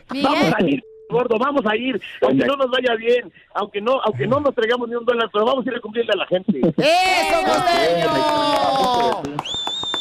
a 0.09 0.65
ir, 0.65 0.83
gordo, 1.13 1.39
vamos 1.39 1.65
a 1.67 1.77
ir, 1.77 2.01
aunque 2.23 2.45
no 2.45 2.57
nos 2.57 2.71
vaya 2.71 2.95
bien, 2.97 3.33
aunque 3.55 3.81
no, 3.81 4.01
aunque 4.03 4.27
no 4.27 4.41
nos 4.41 4.55
traigamos 4.55 4.89
ni 4.89 4.97
un 4.97 5.05
dólar, 5.05 5.31
pero 5.33 5.45
vamos 5.45 5.65
a 5.67 5.71
ir 5.71 5.77
a 5.77 5.81
cumplirle 5.81 6.13
a 6.13 6.17
la 6.17 6.27
gente. 6.27 6.59
¡Eso, 6.77 7.43
costeño! 7.47 9.23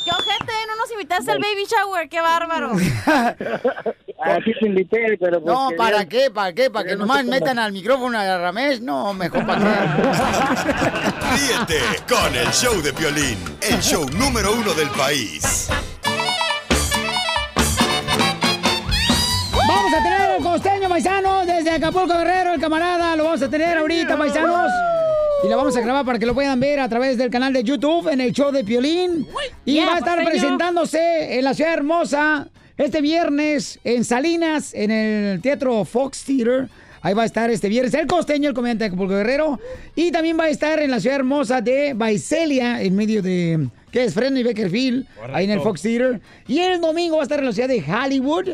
¡Qué 0.03 0.11
ojete! 0.11 0.53
No 0.67 0.75
nos 0.77 0.91
invitaste 0.91 1.31
al 1.31 1.39
baby 1.39 1.65
shower, 1.65 2.09
qué 2.09 2.21
bárbaro. 2.21 2.71
Aquí 4.23 4.53
te 4.59 4.67
invité, 4.67 5.17
pero... 5.19 5.39
No, 5.39 5.65
porque 5.65 5.75
¿para 5.77 6.07
qué? 6.07 6.31
¿Para 6.31 6.53
qué? 6.53 6.69
¿Para 6.69 6.89
que 6.89 6.95
no 6.95 6.99
nomás 7.05 7.25
metan 7.25 7.59
al 7.59 7.71
micrófono 7.71 8.17
a 8.17 8.37
Ramés? 8.37 8.81
No, 8.81 9.13
mejor 9.13 9.45
para 9.45 9.97
Ríete 11.31 11.81
con 12.07 12.35
el 12.35 12.47
show 12.51 12.81
de 12.81 12.93
Piolín, 12.93 13.37
el 13.61 13.79
show 13.79 14.05
número 14.17 14.53
uno 14.53 14.73
del 14.73 14.89
país. 14.89 15.69
Costeño 20.41 20.89
paisano 20.89 21.45
desde 21.45 21.69
Acapulco 21.69 22.17
Guerrero, 22.17 22.53
el 22.55 22.59
camarada. 22.59 23.15
Lo 23.15 23.25
vamos 23.25 23.41
a 23.41 23.49
tener 23.49 23.77
ahorita, 23.77 24.17
paisanos. 24.17 24.71
Y 25.43 25.49
lo 25.49 25.57
vamos 25.57 25.75
a 25.77 25.81
grabar 25.81 26.03
para 26.05 26.17
que 26.19 26.25
lo 26.25 26.33
puedan 26.33 26.59
ver 26.59 26.79
a 26.79 26.89
través 26.89 27.17
del 27.17 27.29
canal 27.29 27.53
de 27.53 27.63
YouTube 27.63 28.07
en 28.09 28.21
el 28.21 28.31
show 28.31 28.51
de 28.51 28.63
Piolín. 28.63 29.27
Y 29.65 29.73
Yeah, 29.73 29.85
va 29.85 29.95
a 29.95 29.97
estar 29.99 30.17
costeño. 30.17 30.29
presentándose 30.29 31.37
en 31.37 31.43
la 31.43 31.53
ciudad 31.53 31.73
hermosa 31.73 32.47
este 32.77 33.01
viernes 33.01 33.79
en 33.83 34.03
Salinas, 34.03 34.73
en 34.73 34.91
el 34.91 35.41
Teatro 35.41 35.85
Fox 35.85 36.23
Theater. 36.23 36.67
Ahí 37.03 37.13
va 37.13 37.23
a 37.23 37.25
estar 37.25 37.49
este 37.49 37.69
viernes 37.69 37.93
el 37.93 38.07
costeño, 38.07 38.49
el 38.49 38.55
comediante 38.55 38.83
de 38.83 38.87
Acapulco 38.87 39.13
Guerrero. 39.13 39.59
Y 39.95 40.11
también 40.11 40.39
va 40.39 40.45
a 40.45 40.49
estar 40.49 40.79
en 40.79 40.91
la 40.91 40.99
ciudad 40.99 41.17
hermosa 41.17 41.61
de 41.61 41.93
Baicelia, 41.93 42.81
en 42.81 42.95
medio 42.95 43.21
de, 43.21 43.67
¿qué 43.91 44.05
es? 44.05 44.13
Fresno 44.13 44.39
y 44.39 44.43
Beckerfield, 44.43 45.05
ahí 45.33 45.45
en 45.45 45.51
el 45.51 45.61
Fox 45.61 45.81
Theater. 45.81 46.21
Y 46.47 46.59
el 46.59 46.81
domingo 46.81 47.17
va 47.17 47.21
a 47.21 47.23
estar 47.23 47.39
en 47.39 47.45
la 47.45 47.51
ciudad 47.51 47.67
de 47.67 47.83
Hollywood, 47.83 48.49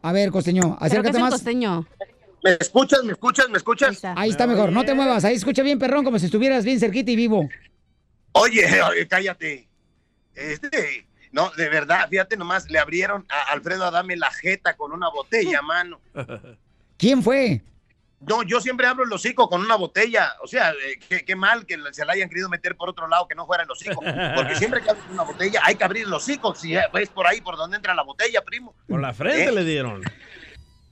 A 0.00 0.12
ver, 0.12 0.30
costeño, 0.30 0.78
acércate 0.80 1.18
más. 1.18 1.32
costeño. 1.32 1.84
¿Me 2.44 2.52
escuchas? 2.60 3.02
¿Me 3.02 3.10
escuchas? 3.10 3.50
¿Me 3.50 3.58
escuchas? 3.58 4.00
Ahí 4.14 4.30
está 4.30 4.46
mejor, 4.46 4.70
no 4.70 4.84
te 4.84 4.94
muevas, 4.94 5.24
ahí 5.24 5.34
escucha 5.34 5.64
bien, 5.64 5.80
perrón, 5.80 6.04
como 6.04 6.16
si 6.20 6.26
estuvieras 6.26 6.64
bien 6.64 6.78
cerquita 6.78 7.10
y 7.10 7.16
vivo. 7.16 7.48
Oye, 8.32 8.80
oye, 8.88 9.08
cállate. 9.08 9.68
Este, 10.32 11.08
no, 11.32 11.50
de 11.56 11.68
verdad, 11.68 12.08
fíjate 12.08 12.36
nomás, 12.36 12.70
le 12.70 12.78
abrieron 12.78 13.26
a 13.28 13.52
Alfredo 13.52 13.84
Adame 13.84 14.16
la 14.16 14.30
jeta 14.30 14.76
con 14.76 14.92
una 14.92 15.08
botella, 15.08 15.60
mano. 15.60 16.00
¿Quién 16.96 17.20
fue? 17.20 17.62
No, 18.20 18.42
yo 18.42 18.60
siempre 18.60 18.86
abro 18.86 19.04
el 19.04 19.12
hocico 19.12 19.48
con 19.48 19.60
una 19.60 19.76
botella. 19.76 20.34
O 20.42 20.48
sea, 20.48 20.70
eh, 20.72 20.98
qué, 21.08 21.24
qué 21.24 21.36
mal 21.36 21.66
que 21.66 21.78
se 21.92 22.04
la 22.04 22.14
hayan 22.14 22.28
querido 22.28 22.48
meter 22.48 22.76
por 22.76 22.88
otro 22.88 23.06
lado 23.06 23.28
que 23.28 23.34
no 23.34 23.46
fuera 23.46 23.62
el 23.62 23.70
hocico. 23.70 24.02
Porque 24.34 24.54
siempre 24.56 24.82
que 24.82 24.90
abres 24.90 25.04
una 25.10 25.22
botella 25.22 25.60
hay 25.64 25.76
que 25.76 25.84
abrir 25.84 26.06
el 26.06 26.12
hocico. 26.12 26.54
Si 26.54 26.74
ves 26.92 27.08
por 27.10 27.26
ahí 27.26 27.40
por 27.40 27.56
donde 27.56 27.76
entra 27.76 27.94
la 27.94 28.02
botella, 28.02 28.42
primo. 28.42 28.74
Por 28.88 29.00
la 29.00 29.12
frente 29.12 29.44
¿Eh? 29.44 29.52
le 29.52 29.64
dieron. 29.64 30.02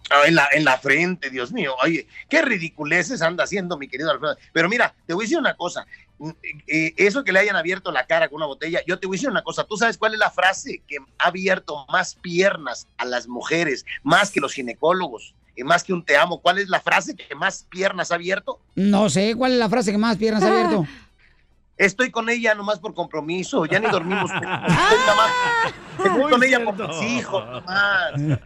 Ah, 0.08 0.22
en, 0.26 0.36
la, 0.36 0.48
en 0.52 0.64
la 0.64 0.78
frente, 0.78 1.30
Dios 1.30 1.52
mío. 1.52 1.74
Oye, 1.82 2.06
qué 2.28 2.42
ridiculeces 2.42 3.22
anda 3.22 3.42
haciendo 3.42 3.76
mi 3.76 3.88
querido 3.88 4.12
Alfredo. 4.12 4.36
Pero 4.52 4.68
mira, 4.68 4.94
te 5.06 5.14
voy 5.14 5.24
a 5.24 5.26
decir 5.26 5.38
una 5.38 5.54
cosa. 5.54 5.84
Mm, 6.18 6.30
eh, 6.68 6.94
eso 6.96 7.24
que 7.24 7.32
le 7.32 7.40
hayan 7.40 7.56
abierto 7.56 7.90
la 7.90 8.06
cara 8.06 8.28
con 8.28 8.36
una 8.36 8.46
botella, 8.46 8.82
yo 8.86 9.00
te 9.00 9.08
voy 9.08 9.16
a 9.16 9.18
decir 9.18 9.30
una 9.30 9.42
cosa. 9.42 9.64
¿Tú 9.64 9.76
sabes 9.76 9.98
cuál 9.98 10.14
es 10.14 10.20
la 10.20 10.30
frase 10.30 10.82
que 10.86 10.98
ha 11.18 11.26
abierto 11.26 11.86
más 11.88 12.14
piernas 12.14 12.86
a 12.98 13.04
las 13.04 13.26
mujeres, 13.26 13.84
más 14.04 14.30
que 14.30 14.40
los 14.40 14.52
ginecólogos, 14.52 15.34
más 15.64 15.82
que 15.84 15.92
un 15.92 16.04
te 16.04 16.16
amo? 16.16 16.40
¿Cuál 16.40 16.58
es 16.58 16.68
la 16.68 16.80
frase 16.80 17.14
que 17.16 17.34
más 17.34 17.64
piernas 17.70 18.10
ha 18.12 18.16
abierto? 18.16 18.60
No 18.74 19.08
sé, 19.10 19.34
¿cuál 19.36 19.52
es 19.52 19.58
la 19.58 19.68
frase 19.68 19.92
que 19.92 19.98
más 19.98 20.16
piernas 20.16 20.42
ha 20.42 20.48
abierto? 20.48 20.86
estoy 21.78 22.10
con 22.10 22.28
ella 22.30 22.54
nomás 22.54 22.78
por 22.78 22.94
compromiso, 22.94 23.66
ya 23.66 23.78
ni 23.78 23.86
dormimos. 23.90 24.30
Estoy 24.34 24.98
nomás- 25.06 25.74
estoy 25.98 26.30
con 26.30 26.42
ella 26.44 26.64
por 26.64 26.88
mis 26.88 27.02
hijos 27.02 27.44
nomás. 27.46 28.12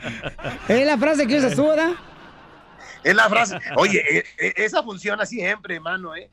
¿Es 0.68 0.86
la 0.86 0.98
frase 0.98 1.26
que 1.26 1.38
usas 1.38 1.54
tú, 1.54 1.68
¿verdad? 1.68 1.92
Es 3.04 3.14
la 3.14 3.28
frase. 3.28 3.58
Oye, 3.76 4.02
eh, 4.18 4.24
eh, 4.38 4.52
esa 4.56 4.82
funciona 4.82 5.24
siempre, 5.24 5.76
hermano, 5.76 6.14
¿eh? 6.16 6.28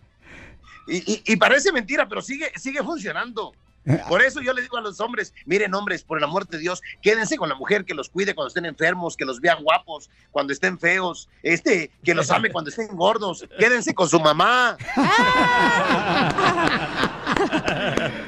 Y, 0.88 0.98
y- 1.14 1.22
y 1.26 1.36
parece 1.36 1.72
mentira, 1.72 2.08
pero 2.08 2.22
sigue, 2.22 2.52
sigue 2.56 2.82
funcionando. 2.84 3.54
Por 4.10 4.22
eso 4.22 4.42
yo 4.42 4.54
le 4.54 4.62
digo 4.62 4.78
a 4.78 4.82
los 4.82 5.00
hombres, 5.00 5.34
miren 5.46 5.74
hombres, 5.74 6.04
por 6.04 6.18
el 6.18 6.24
amor 6.24 6.48
de 6.48 6.58
Dios, 6.58 6.82
quédense 7.02 7.38
con 7.38 7.50
la 7.50 7.56
mujer 7.56 7.86
que 7.86 7.94
los 7.94 8.10
cuide 8.10 8.36
cuando 8.36 8.50
estén 8.50 8.66
enfermos, 8.66 9.16
que 9.16 9.26
los 9.26 9.40
vea 9.40 9.56
guapos 9.56 10.10
cuando 10.32 10.54
estén 10.54 10.78
feos, 10.78 11.30
este, 11.42 11.92
que 12.04 12.14
los 12.14 12.30
ame 12.32 12.52
cuando 12.52 12.70
estén 12.70 12.88
gordos, 12.96 13.46
quédense 13.58 13.94
con 13.94 14.10
su 14.10 14.20
mamá. 14.20 14.78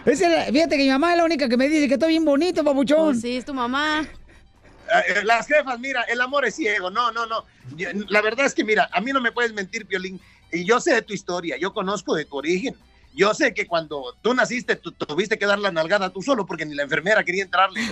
Es 0.05 0.19
fíjate 0.19 0.77
que 0.77 0.83
mi 0.83 0.89
mamá 0.89 1.11
es 1.11 1.17
la 1.17 1.25
única 1.25 1.49
que 1.49 1.57
me 1.57 1.67
dice 1.67 1.87
que 1.87 1.95
estoy 1.95 2.09
bien 2.09 2.25
bonito, 2.25 2.63
papuchón. 2.63 3.19
sí, 3.19 3.37
es 3.37 3.45
tu 3.45 3.53
mamá. 3.53 4.07
Eh, 5.07 5.23
Las 5.23 5.47
jefas, 5.47 5.79
mira, 5.79 6.03
el 6.03 6.21
amor 6.21 6.45
es 6.45 6.55
ciego. 6.55 6.89
No, 6.89 7.11
no, 7.11 7.25
no. 7.25 7.45
La 8.07 8.21
verdad 8.21 8.45
es 8.45 8.53
que, 8.53 8.63
mira, 8.63 8.89
a 8.91 9.01
mí 9.01 9.11
no 9.11 9.21
me 9.21 9.31
puedes 9.31 9.53
mentir, 9.53 9.85
Piolín. 9.85 10.19
Y 10.51 10.65
yo 10.65 10.79
sé 10.79 10.93
de 10.93 11.01
tu 11.01 11.13
historia, 11.13 11.57
yo 11.57 11.73
conozco 11.73 12.15
de 12.15 12.25
tu 12.25 12.37
origen. 12.37 12.75
Yo 13.13 13.33
sé 13.33 13.53
que 13.53 13.65
cuando 13.67 14.15
tú 14.21 14.33
naciste, 14.33 14.75
tú 14.75 14.91
tuviste 14.91 15.37
que 15.37 15.45
dar 15.45 15.59
la 15.59 15.71
nalgada 15.71 16.09
tú 16.09 16.21
solo 16.21 16.45
porque 16.45 16.65
ni 16.65 16.75
la 16.75 16.83
enfermera 16.83 17.23
quería 17.23 17.43
entrarle. 17.43 17.81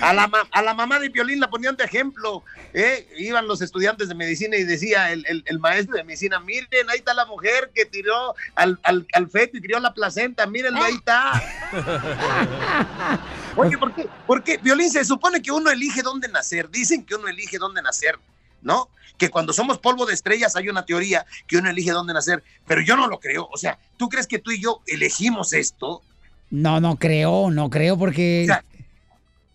A 0.00 0.14
la, 0.14 0.26
ma- 0.26 0.48
a 0.52 0.62
la 0.62 0.72
mamá 0.72 0.98
de 0.98 1.10
Piolín 1.10 1.38
la 1.38 1.50
ponían 1.50 1.76
de 1.76 1.84
ejemplo. 1.84 2.42
¿eh? 2.72 3.06
Iban 3.18 3.46
los 3.46 3.60
estudiantes 3.60 4.08
de 4.08 4.14
medicina 4.14 4.56
y 4.56 4.64
decía 4.64 5.12
el, 5.12 5.22
el- 5.28 5.42
el 5.44 5.58
maestro 5.58 5.96
de 5.96 6.04
medicina, 6.04 6.40
miren, 6.40 6.88
ahí 6.88 6.96
está 6.98 7.12
la 7.12 7.26
mujer 7.26 7.70
que 7.74 7.84
tiró 7.84 8.34
al, 8.54 8.80
al, 8.84 9.06
al 9.12 9.28
feto 9.28 9.58
y 9.58 9.60
crió 9.60 9.78
la 9.78 9.92
placenta, 9.92 10.46
mírenlo, 10.46 10.82
ahí 10.82 10.94
está. 10.94 11.42
Oye, 13.56 13.76
¿por 13.76 13.94
qué? 13.94 14.08
Porque, 14.26 14.56
Violín, 14.56 14.90
se 14.90 15.04
supone 15.04 15.42
que 15.42 15.52
uno 15.52 15.70
elige 15.70 16.00
dónde 16.02 16.28
nacer. 16.28 16.70
Dicen 16.70 17.04
que 17.04 17.16
uno 17.16 17.28
elige 17.28 17.58
dónde 17.58 17.82
nacer, 17.82 18.18
¿no? 18.62 18.88
Que 19.18 19.28
cuando 19.28 19.52
somos 19.52 19.78
polvo 19.78 20.06
de 20.06 20.14
estrellas 20.14 20.56
hay 20.56 20.68
una 20.68 20.84
teoría 20.84 21.26
que 21.46 21.58
uno 21.58 21.68
elige 21.70 21.90
dónde 21.90 22.14
nacer, 22.14 22.42
pero 22.66 22.80
yo 22.80 22.96
no 22.96 23.06
lo 23.06 23.20
creo. 23.20 23.48
O 23.52 23.58
sea, 23.58 23.78
¿tú 23.96 24.08
crees 24.08 24.26
que 24.26 24.38
tú 24.38 24.50
y 24.50 24.60
yo 24.62 24.80
elegimos 24.86 25.52
esto? 25.52 26.02
No, 26.50 26.80
no 26.80 26.96
creo, 26.96 27.50
no 27.50 27.68
creo 27.70 27.98
porque... 27.98 28.46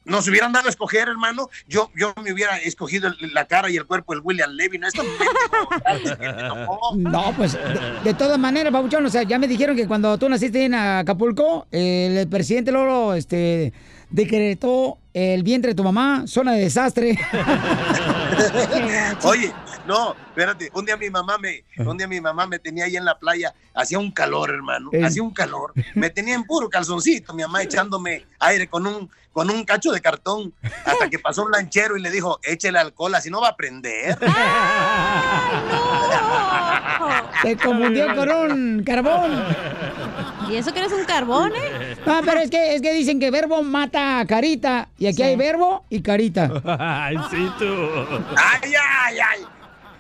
Nos 0.08 0.28
hubieran 0.28 0.52
dado 0.52 0.68
a 0.68 0.70
escoger, 0.70 1.08
hermano. 1.08 1.50
Yo, 1.68 1.90
yo 1.96 2.14
me 2.24 2.32
hubiera 2.32 2.58
escogido 2.60 3.08
el- 3.08 3.34
la 3.34 3.46
cara 3.46 3.72
y 3.72 3.76
el 3.76 3.88
cuerpo 3.88 4.14
del 4.14 4.22
William 4.24 4.52
Levy. 4.52 4.78
No, 4.78 4.88
esto 4.88 5.02
No, 6.96 7.34
pues 7.36 7.54
de, 7.54 7.60
de 8.04 8.14
todas 8.14 8.38
maneras, 8.38 8.72
Pabuchón, 8.72 9.06
o 9.06 9.10
sea, 9.10 9.24
ya 9.24 9.40
me 9.40 9.48
dijeron 9.48 9.76
que 9.76 9.88
cuando 9.88 10.16
tú 10.20 10.30
naciste 10.30 10.64
en 10.66 10.76
Acapulco, 10.76 11.66
el, 11.72 12.18
el 12.18 12.28
presidente 12.28 12.72
Loro 12.72 13.16
este, 13.16 13.74
decretó 14.12 15.00
el 15.14 15.42
vientre 15.44 15.72
de 15.72 15.76
tu 15.76 15.84
mamá, 15.84 16.26
zona 16.28 16.54
de 16.54 16.60
desastre. 16.62 17.18
Oye, 19.24 19.54
no, 19.86 20.16
espérate. 20.28 20.70
Un 20.74 20.86
día 20.86 20.98
mi 20.98 21.10
mamá 21.10 21.38
me, 21.38 21.64
un 21.78 21.98
día 21.98 22.08
mi 22.08 22.20
mamá 22.22 22.48
me 22.48 22.60
tenía 22.60 22.86
ahí 22.86 22.96
en 22.98 23.06
la 23.06 23.18
playa. 23.18 23.54
Hacía 23.74 24.00
un 24.00 24.12
calor, 24.12 24.50
hermano. 24.52 24.90
Ey. 24.92 25.04
Hacía 25.04 25.24
un 25.24 25.32
calor. 25.32 25.74
Me 25.94 26.10
tenía 26.10 26.36
en 26.36 26.44
puro 26.44 26.70
calzoncito. 26.70 27.34
Mi 27.34 27.44
mamá 27.44 27.62
echándome 27.64 28.26
aire 28.40 28.68
con 28.68 28.88
un, 28.88 29.10
con 29.32 29.50
un 29.50 29.64
cacho 29.64 29.92
de 29.92 30.02
cartón. 30.02 30.54
Hasta 30.86 31.10
que 31.10 31.20
pasó 31.20 31.44
un 31.44 31.52
lanchero 31.52 31.98
y 31.98 32.02
le 32.02 32.10
dijo, 32.12 32.40
échele 32.44 32.80
alcohol, 32.80 33.16
así 33.16 33.30
no 33.30 33.42
va 33.42 33.50
a 33.50 33.56
prender. 33.56 34.18
Se 37.42 37.58
confundió 37.58 38.16
con 38.16 38.30
un 38.30 38.84
carbón. 38.84 39.46
¿Y 40.50 40.56
eso 40.56 40.74
que 40.74 40.80
eres 40.80 40.92
un 40.94 41.06
carbón, 41.06 41.52
eh? 41.56 41.96
No, 42.06 42.22
pero 42.24 42.40
es 42.40 42.50
que, 42.50 42.76
es 42.76 42.82
que 42.82 42.94
dicen 42.94 43.20
que 43.20 43.32
verbo 43.32 43.64
mata 43.64 44.20
a 44.20 44.26
carita. 44.26 44.90
Y 44.98 45.08
aquí 45.08 45.24
hay 45.24 45.36
verbo 45.36 45.86
y 45.90 46.02
carita. 46.02 46.62
Ay, 46.80 47.18
sí, 47.32 47.50
tú. 47.58 47.66
Ay, 48.38 48.74
ay, 48.80 49.18
ay. 49.20 49.42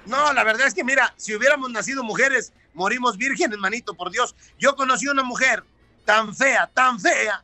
No, 0.06 0.34
la 0.34 0.44
verdad 0.44 0.68
es 0.68 0.74
que 0.74 0.84
mira, 0.84 1.14
si 1.18 1.36
hubiéramos 1.36 1.72
nacido 1.72 2.04
mujeres, 2.04 2.54
morimos 2.74 3.18
vírgenes, 3.18 3.58
manito, 3.58 3.96
por 3.96 4.12
Dios. 4.12 4.36
Yo 4.60 4.76
conocí 4.76 5.08
una 5.08 5.24
mujer 5.24 5.64
tan 6.06 6.36
fea, 6.36 6.70
tan 6.72 7.00
fea, 7.00 7.44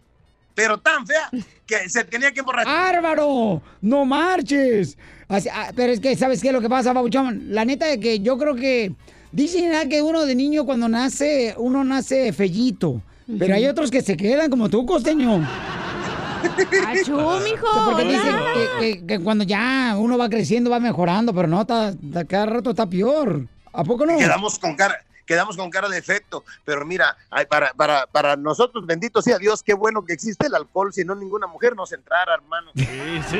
pero 0.54 0.78
tan 0.78 1.08
fea, 1.08 1.30
que 1.66 1.90
se 1.90 2.04
tenía 2.04 2.32
que 2.32 2.42
emborrachar. 2.42 2.74
¡Bárbaro! 3.02 3.62
¡No 3.82 4.06
marches! 4.06 4.96
Así- 5.28 5.50
ah, 5.52 5.72
pero 5.76 5.92
es 5.94 6.00
que, 6.00 6.16
¿sabes 6.16 6.40
qué 6.42 6.50
es 6.50 6.54
lo 6.54 6.62
que 6.62 6.70
pasa, 6.70 6.94
Babuchón? 6.94 7.46
La 7.50 7.66
neta 7.66 7.88
de 7.88 8.00
que 8.00 8.20
yo 8.20 8.38
creo 8.38 8.54
que... 8.56 8.94
Dicen 9.32 9.74
ah, 9.76 9.86
que 9.90 10.02
uno 10.02 10.26
de 10.26 10.36
niño 10.36 10.66
cuando 10.66 10.88
nace, 10.90 11.56
uno 11.58 11.84
nace 11.84 12.34
fellito. 12.34 13.02
Pero 13.40 13.56
hay 13.56 13.66
otros 13.68 13.90
que 13.90 14.02
se 14.02 14.18
quedan 14.18 14.50
como 14.50 14.70
tú, 14.70 14.86
costeño. 14.86 15.48
¡Achú, 16.88 17.14
mijo! 17.44 17.68
Porque 17.86 18.02
hola. 18.04 18.12
dicen 18.12 18.36
que, 18.54 18.98
que- 19.00 19.06
que 19.08 19.20
cuando 19.24 19.44
ya 19.44 19.96
uno 19.98 20.18
va 20.18 20.28
creciendo 20.30 20.70
va 20.70 20.80
mejorando, 20.80 21.34
pero 21.34 21.48
no, 21.48 21.62
está, 21.62 21.90
está- 21.90 22.26
cada 22.26 22.46
rato 22.48 22.72
está 22.72 22.86
peor. 22.88 23.46
¿A 23.72 23.84
poco 23.84 24.06
no? 24.06 24.18
Quedamos 24.18 24.60
con 24.60 24.76
cara, 24.76 24.96
quedamos 25.26 25.56
con 25.56 25.70
cara 25.70 25.88
de 25.88 25.98
efecto, 25.98 26.44
pero 26.66 26.86
mira, 26.86 27.16
para, 27.50 27.72
para, 27.74 28.06
para 28.08 28.36
nosotros, 28.36 28.86
bendito 28.86 29.22
sea 29.22 29.38
Dios, 29.38 29.64
qué 29.64 29.74
bueno 29.76 30.04
que 30.04 30.12
existe 30.14 30.48
el 30.48 30.56
alcohol, 30.56 30.92
si 30.92 31.06
no 31.06 31.16
ninguna 31.16 31.48
mujer 31.48 31.74
nos 31.76 31.94
entrara, 31.94 32.34
hermano. 32.34 32.72
Sí, 32.76 32.86
sí. 33.30 33.38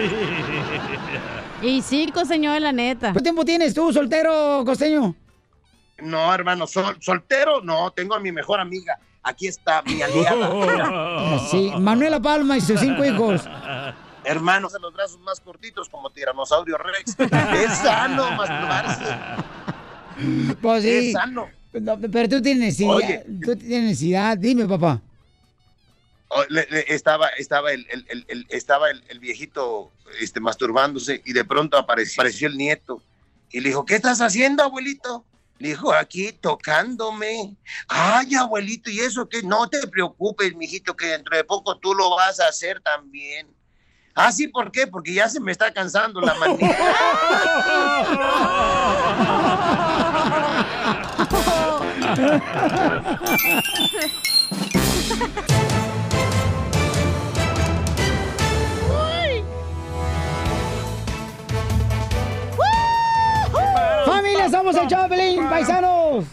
Y 1.68 1.82
sí, 1.82 2.10
costeño, 2.14 2.58
la 2.60 2.72
neta. 2.72 3.08
¿Cuánto 3.08 3.24
tiempo 3.24 3.44
tienes 3.44 3.74
tú, 3.74 3.92
soltero, 3.92 4.64
costeño? 4.66 5.16
No, 6.02 6.34
hermano, 6.34 6.68
sol- 6.68 6.98
soltero, 7.00 7.62
no, 7.62 7.92
tengo 7.92 8.16
a 8.16 8.20
mi 8.20 8.32
mejor 8.32 8.60
amiga. 8.60 9.00
Aquí 9.24 9.48
está 9.48 9.82
mi 9.84 10.02
aliada. 10.02 11.40
Sí, 11.50 11.72
Manuela 11.80 12.20
Palma 12.20 12.58
y 12.58 12.62
sus 12.62 12.80
cinco 12.80 13.06
hijos. 13.06 13.44
Hermano, 14.24 14.70
de 14.70 14.80
los 14.80 14.94
brazos 14.94 15.20
más 15.20 15.40
cortitos 15.40 15.90
como 15.90 16.10
tiranosaurio 16.12 16.78
rex. 16.78 17.16
Es 17.20 17.72
sano 17.78 18.30
masturbarse. 18.32 19.06
Pues 20.62 20.84
sí. 20.84 20.90
Es 20.90 21.14
sano. 21.14 21.50
No, 21.74 21.98
pero 22.00 22.28
tú 22.30 22.42
tienes 22.42 22.64
necesidad. 22.64 22.90
Oye. 22.96 23.26
Tú 23.44 23.56
tienes 23.56 23.84
necesidad. 23.90 24.38
Dime, 24.38 24.66
papá. 24.68 25.02
Oh, 26.28 26.44
le- 26.50 26.68
le- 26.70 26.86
estaba 26.94 27.28
estaba 27.30 27.72
el, 27.74 27.86
el- 27.90 28.06
el- 28.10 28.26
el- 28.28 28.46
estaba 28.50 28.90
el, 28.90 29.04
el 29.10 29.20
viejito 29.20 29.92
este, 30.22 30.40
masturbándose 30.40 31.22
y 31.26 31.34
de 31.34 31.44
pronto 31.44 31.78
apareció, 31.78 32.22
apareció 32.22 32.48
el 32.48 32.58
nieto 32.58 33.02
y 33.52 33.60
le 33.60 33.70
dijo, 33.70 33.86
¿qué 33.86 33.96
estás 33.96 34.22
haciendo, 34.22 34.64
abuelito? 34.64 35.26
Le 35.62 35.70
dijo, 35.70 35.94
aquí 35.94 36.32
tocándome. 36.32 37.56
Ay, 37.88 38.34
abuelito, 38.34 38.90
¿y 38.90 39.00
eso 39.00 39.30
qué? 39.30 39.44
No 39.44 39.70
te 39.70 39.86
preocupes, 39.88 40.56
mijito, 40.56 40.96
que 40.96 41.06
dentro 41.06 41.38
de 41.38 41.44
poco 41.44 41.78
tú 41.78 41.94
lo 41.94 42.10
vas 42.16 42.40
a 42.40 42.48
hacer 42.48 42.82
también. 42.82 43.48
Ah, 44.16 44.32
sí, 44.32 44.48
¿por 44.48 44.72
qué? 44.72 44.88
Porque 44.88 45.14
ya 45.14 45.30
se 45.30 45.40
me 45.40 45.52
está 45.52 45.72
cansando 45.72 46.20
la 46.20 46.34
manita. 46.34 46.66
¡Familia, 64.42 64.50
somos 64.50 64.76
el 64.76 64.88
Choplin, 64.88 65.50
paisanos! 65.50 66.26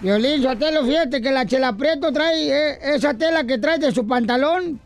Violín, 0.00 0.42
Sotelo, 0.42 0.84
fíjate 0.84 1.20
que 1.20 1.30
la 1.30 1.44
chela 1.44 1.72
Prieto 1.72 2.12
trae 2.12 2.48
eh, 2.48 2.78
esa 2.94 3.14
tela 3.14 3.44
que 3.44 3.58
trae 3.58 3.78
de 3.78 3.92
su 3.92 4.06
pantalón. 4.06 4.80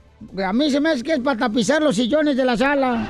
A 0.44 0.52
mí 0.52 0.70
se 0.70 0.80
me 0.80 0.90
hace 0.90 1.02
que 1.02 1.12
es 1.14 1.20
para 1.20 1.38
tapizar 1.38 1.82
los 1.82 1.96
sillones 1.96 2.36
de 2.36 2.44
la 2.44 2.56
sala. 2.56 3.06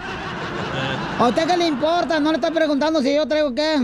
¿A 1.19 1.29
usted 1.29 1.47
qué 1.47 1.57
le 1.57 1.69
importa? 1.69 2.19
No 2.19 2.31
le 2.31 2.37
está 2.37 2.51
preguntando 2.51 3.01
si 3.01 3.15
yo 3.15 3.27
traigo 3.27 3.55
qué. 3.55 3.77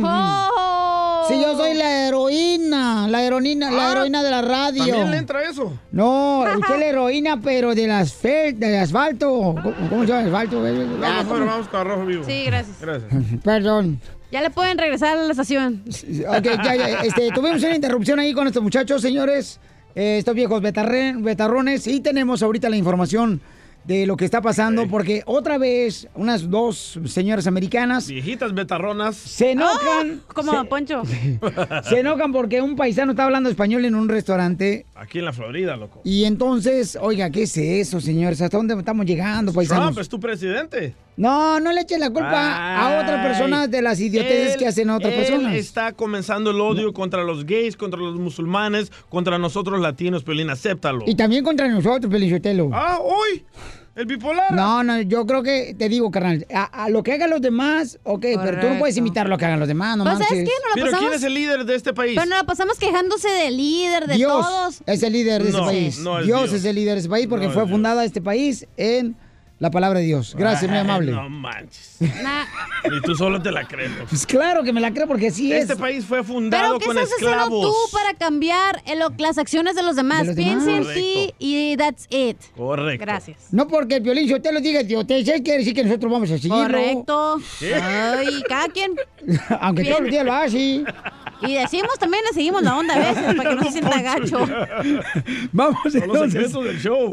Si 1.28 1.40
yo 1.40 1.56
soy 1.56 1.74
la 1.74 2.06
heroína, 2.08 3.06
la 3.08 3.22
heroína, 3.22 3.70
la 3.70 3.88
Ah, 3.88 3.92
heroína 3.92 4.22
de 4.22 4.30
la 4.30 4.42
radio. 4.42 4.84
¿También 4.86 5.10
le 5.10 5.16
entra 5.18 5.42
eso? 5.48 5.72
No, 5.92 6.40
usted 6.58 6.74
es 6.74 6.80
la 6.80 6.86
heroína, 6.86 7.40
pero 7.40 7.74
de 7.74 7.86
las 7.86 8.20
del 8.22 8.76
asfalto. 8.76 9.28
¿Cómo 9.62 9.74
cómo 9.88 10.02
se 10.02 10.08
llama 10.08 10.20
el 10.22 10.26
asfalto? 10.28 10.62
Vamos, 10.62 10.86
Ah, 11.04 11.24
vamos 11.28 11.68
con 11.68 11.80
arroz 11.80 12.06
vivo. 12.06 12.24
Sí, 12.24 12.44
gracias. 12.46 12.80
Gracias. 12.80 13.10
Perdón. 13.44 14.00
Ya 14.32 14.40
le 14.42 14.50
pueden 14.50 14.78
regresar 14.78 15.18
a 15.18 15.22
la 15.22 15.30
estación. 15.30 15.82
Ok, 15.86 16.44
ya, 16.44 16.74
ya, 16.76 16.88
este, 17.02 17.30
tuvimos 17.32 17.62
una 17.64 17.74
interrupción 17.74 18.18
ahí 18.20 18.32
con 18.32 18.46
estos 18.46 18.62
muchachos, 18.62 19.02
señores, 19.02 19.58
eh, 19.96 20.18
estos 20.18 20.34
viejos 20.36 20.62
betarre- 20.62 21.20
betarrones, 21.20 21.86
y 21.88 21.98
tenemos 22.00 22.40
ahorita 22.42 22.68
la 22.70 22.76
información 22.76 23.40
de 23.90 24.06
lo 24.06 24.16
que 24.16 24.24
está 24.24 24.40
pasando, 24.40 24.86
porque 24.86 25.22
otra 25.26 25.58
vez 25.58 26.06
unas 26.14 26.48
dos 26.48 26.96
señoras 27.06 27.48
americanas 27.48 28.06
Viejitas 28.06 28.54
betarronas. 28.54 29.16
se 29.16 29.50
enojan. 29.50 30.22
Como 30.32 30.52
se, 30.52 30.64
Poncho. 30.68 31.02
se 31.88 31.98
enojan 31.98 32.30
porque 32.30 32.62
un 32.62 32.76
paisano 32.76 33.12
está 33.12 33.24
hablando 33.24 33.50
español 33.50 33.84
en 33.84 33.96
un 33.96 34.08
restaurante 34.08 34.86
Aquí 34.94 35.18
en 35.18 35.24
la 35.24 35.32
Florida, 35.32 35.76
loco. 35.76 36.02
Y 36.04 36.24
entonces, 36.24 36.96
oiga, 37.00 37.30
¿qué 37.30 37.42
es 37.42 37.56
eso, 37.56 38.00
señores? 38.00 38.40
¿Hasta 38.40 38.56
dónde 38.58 38.74
estamos 38.74 39.06
llegando, 39.06 39.52
paisanos? 39.52 39.86
Trump 39.86 39.98
es 39.98 40.08
tu 40.08 40.20
presidente. 40.20 40.94
No, 41.16 41.58
no 41.58 41.72
le 41.72 41.80
eches 41.82 41.98
la 41.98 42.08
culpa 42.10 42.78
a 42.78 43.00
otras 43.02 43.26
personas 43.26 43.70
de 43.70 43.82
las 43.82 43.98
idioteces 44.00 44.52
Él- 44.54 44.58
que 44.58 44.66
hacen 44.68 44.88
a 44.88 44.96
otras 44.96 45.12
él 45.12 45.18
personas. 45.20 45.54
está 45.54 45.92
comenzando 45.92 46.50
el 46.52 46.60
odio 46.60 46.92
contra 46.94 47.24
los 47.24 47.44
gays, 47.44 47.76
contra 47.76 47.98
los 48.00 48.16
musulmanes, 48.16 48.90
contra 49.08 49.36
nosotros 49.38 49.80
latinos, 49.80 50.22
Pelín, 50.22 50.48
acéptalo. 50.48 51.04
Y 51.06 51.16
también 51.16 51.42
contra 51.44 51.66
nosotros, 51.68 52.10
Pelichotelo. 52.10 52.70
Ah, 52.72 52.98
hoy, 53.02 53.44
el 54.00 54.06
bipolar. 54.06 54.52
No, 54.52 54.82
no, 54.82 55.00
yo 55.02 55.24
creo 55.26 55.42
que, 55.42 55.74
te 55.78 55.88
digo, 55.88 56.10
carnal, 56.10 56.46
a, 56.52 56.84
a 56.84 56.88
lo 56.88 57.02
que 57.02 57.12
hagan 57.12 57.30
los 57.30 57.40
demás, 57.40 57.98
ok, 58.02 58.26
pero 58.42 58.60
tú 58.60 58.68
no 58.68 58.78
puedes 58.78 58.96
imitar 58.96 59.28
lo 59.28 59.38
que 59.38 59.44
hagan 59.44 59.58
los 59.60 59.68
demás, 59.68 59.96
no 59.96 60.04
Pues, 60.04 60.14
¿sabes 60.14 60.30
manches. 60.30 60.48
qué? 60.48 60.54
Nos 60.54 60.68
la 60.68 60.74
Pero 60.74 60.86
pasamos- 60.86 61.00
¿quién 61.10 61.18
es 61.18 61.22
el 61.24 61.34
líder 61.34 61.64
de 61.64 61.74
este 61.74 61.92
país? 61.94 62.14
Pero 62.16 62.26
nos 62.28 62.38
la 62.38 62.44
pasamos 62.44 62.78
quejándose 62.78 63.28
del 63.28 63.56
líder, 63.56 64.06
de 64.06 64.14
Dios 64.16 64.32
todos. 64.32 64.82
es 64.86 65.02
el 65.02 65.12
líder 65.12 65.42
de 65.44 65.52
No, 65.52 65.58
ese 65.58 65.66
país. 65.66 65.98
no 65.98 66.18
es 66.20 66.26
Dios, 66.26 66.40
Dios. 66.50 66.52
es 66.54 66.64
el 66.64 66.74
líder 66.76 66.94
de 66.94 67.00
ese 67.00 67.08
país 67.08 67.26
porque 67.28 67.46
No 67.46 67.52
fue 67.52 67.68
fundada 67.68 68.04
este 68.04 68.20
país 68.20 68.66
en 68.76 69.16
la 69.60 69.70
palabra 69.70 70.00
de 70.00 70.06
Dios. 70.06 70.34
Gracias, 70.36 70.68
muy 70.68 70.80
amable. 70.80 71.12
No 71.12 71.28
manches. 71.28 71.98
Nah. 72.00 72.44
Y 72.96 73.00
tú 73.02 73.14
solo 73.14 73.40
te 73.42 73.52
la 73.52 73.68
crees. 73.68 73.92
Pues 74.08 74.26
claro 74.26 74.62
que 74.64 74.72
me 74.72 74.80
la 74.80 74.90
creo 74.92 75.06
porque 75.06 75.28
así 75.28 75.52
Este 75.52 75.74
es. 75.74 75.78
país 75.78 76.04
fue 76.04 76.18
Pero 76.22 76.24
fundado 76.32 76.78
¿qué 76.78 76.86
con 76.86 76.96
estás 76.96 77.12
haciendo 77.12 77.30
esclavos. 77.36 77.66
tú 77.66 77.96
para 77.96 78.14
cambiar 78.14 78.82
eh, 78.86 78.98
las 79.18 79.36
acciones 79.38 79.76
de 79.76 79.82
los 79.82 79.96
demás? 79.96 80.26
De 80.28 80.34
Piensa 80.34 80.78
en 80.78 80.94
ti 80.94 81.34
y 81.38 81.76
that's 81.76 82.06
it. 82.10 82.38
Correcto. 82.56 83.04
Gracias. 83.04 83.36
No 83.52 83.68
porque 83.68 83.96
el 83.96 84.02
violín 84.02 84.26
yo 84.26 84.40
te 84.40 84.50
lo 84.50 84.60
diga 84.60 84.80
idiotez, 84.80 85.24
quiere 85.24 85.58
decir 85.58 85.74
que 85.74 85.84
nosotros 85.84 86.10
vamos 86.10 86.30
a 86.30 86.38
seguirlo. 86.38 86.62
Correcto. 86.62 87.36
¿Qué? 87.58 87.74
Ay, 87.74 88.42
cada 88.48 88.68
quien. 88.68 88.92
Aunque 89.60 89.82
Bien. 89.82 89.92
todos 89.92 90.02
los 90.04 90.10
días 90.10 90.24
lo 90.24 90.32
hace. 90.32 90.84
Y 91.42 91.54
decimos 91.54 91.98
también, 91.98 92.22
le 92.28 92.34
seguimos 92.34 92.62
la 92.62 92.76
onda 92.76 92.94
a 92.94 92.98
veces 92.98 93.34
para 93.34 93.50
que 93.50 93.56
no 93.56 93.62
se 93.64 93.72
sienta 93.72 94.02
gacho. 94.02 94.38
Vamos 95.52 95.78
los 95.84 95.94
entonces. 95.94 96.32
secretos 96.32 96.64
del 96.64 96.78
show. 96.80 97.10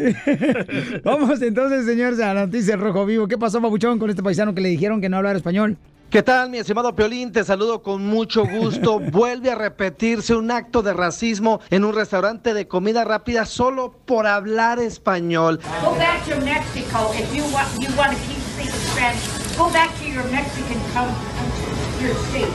Vamos 1.04 1.42
entonces, 1.42 1.86
señores, 1.86 2.20
a 2.20 2.34
la 2.34 2.46
noticia 2.46 2.76
del 2.76 2.86
Rojo 2.86 3.06
Vivo. 3.06 3.28
¿Qué 3.28 3.38
pasó, 3.38 3.62
Pabuchón, 3.62 4.00
con 4.00 4.10
este 4.10 4.24
paisano 4.24 4.54
que 4.54 4.62
le 4.62 4.70
dijeron 4.70 5.02
que 5.02 5.10
no 5.10 5.18
hablara 5.18 5.38
español? 5.38 5.78
¿Qué 6.10 6.24
tal, 6.24 6.50
mi 6.50 6.58
estimado 6.58 6.96
Piolín? 6.96 7.34
Te 7.34 7.44
saludo 7.44 7.84
con 7.84 8.06
mucho 8.06 8.46
gusto. 8.46 9.00
Vuelve 9.12 9.52
a 9.52 9.56
repetirse 9.56 10.36
un 10.36 10.52
acto 10.52 10.82
de 10.82 10.94
racismo 10.94 11.60
en 11.70 11.84
un 11.84 11.94
restaurante 11.94 12.54
de 12.54 12.66
comida 12.66 13.04
rápida 13.04 13.46
solo 13.46 13.94
por 14.06 14.26
hablar 14.26 14.80
español. 14.80 15.60
Go 15.84 15.92
back 15.98 16.24
to 16.26 16.40
Mexico 16.46 17.12
if 17.14 17.36
you 17.36 17.44
want 17.52 17.68
you 17.82 17.90
want 17.98 18.12
to 18.12 18.18
keep 18.26 18.40
speaking 18.56 18.72
Spanish. 18.94 19.58
Go 19.58 19.70
back 19.70 19.90
to 20.00 20.06
your 20.06 20.24
Mexican 20.32 20.80
country, 20.94 22.06
your 22.06 22.16
state, 22.30 22.48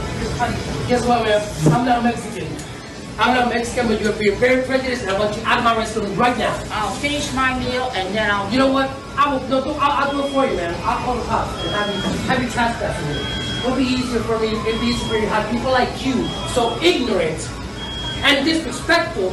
Guess 0.88 1.06
what, 1.06 1.22
man? 1.22 1.40
I'm 1.72 1.86
not 1.86 2.02
Mexican. 2.02 2.48
I'm 3.18 3.34
not 3.34 3.48
Mexican, 3.54 3.86
but 3.86 4.00
you're 4.00 4.12
being 4.14 4.36
very 4.38 4.64
prejudiced, 4.64 5.02
and 5.02 5.12
I 5.12 5.18
want 5.18 5.36
you 5.36 5.42
out 5.44 5.58
of 5.58 5.64
my 5.64 5.76
restaurant 5.76 6.16
right 6.18 6.36
now. 6.36 6.52
I'll 6.70 6.94
finish 6.96 7.32
my 7.34 7.56
meal 7.58 7.92
and 7.94 8.12
then 8.14 8.28
I'll. 8.30 8.50
You 8.50 8.58
know 8.58 8.72
what? 8.72 8.90
I 9.16 9.32
will. 9.32 9.46
No, 9.48 9.62
do, 9.62 9.70
I'll, 9.70 10.04
I'll 10.04 10.10
do 10.10 10.26
it 10.26 10.32
for 10.32 10.44
you, 10.46 10.56
man. 10.56 10.74
I'll 10.82 10.98
call 11.04 11.14
the 11.14 11.22
cops 11.24 11.52
and 11.64 11.70
have 11.70 11.94
you, 11.94 12.18
have 12.26 12.42
you 12.42 12.50
trespassing 12.50 13.08
me. 13.14 13.42
It'll 13.62 13.76
be 13.76 13.84
easier 13.84 14.20
for 14.20 14.38
me. 14.40 14.48
It'll 14.48 14.80
be 14.80 14.86
easier 14.88 15.08
for 15.08 15.14
you 15.14 15.20
to 15.20 15.28
have 15.28 15.48
people 15.52 15.70
like 15.70 16.04
you, 16.04 16.26
so 16.54 16.76
ignorant 16.82 17.48
and 18.24 18.44
disrespectful. 18.44 19.30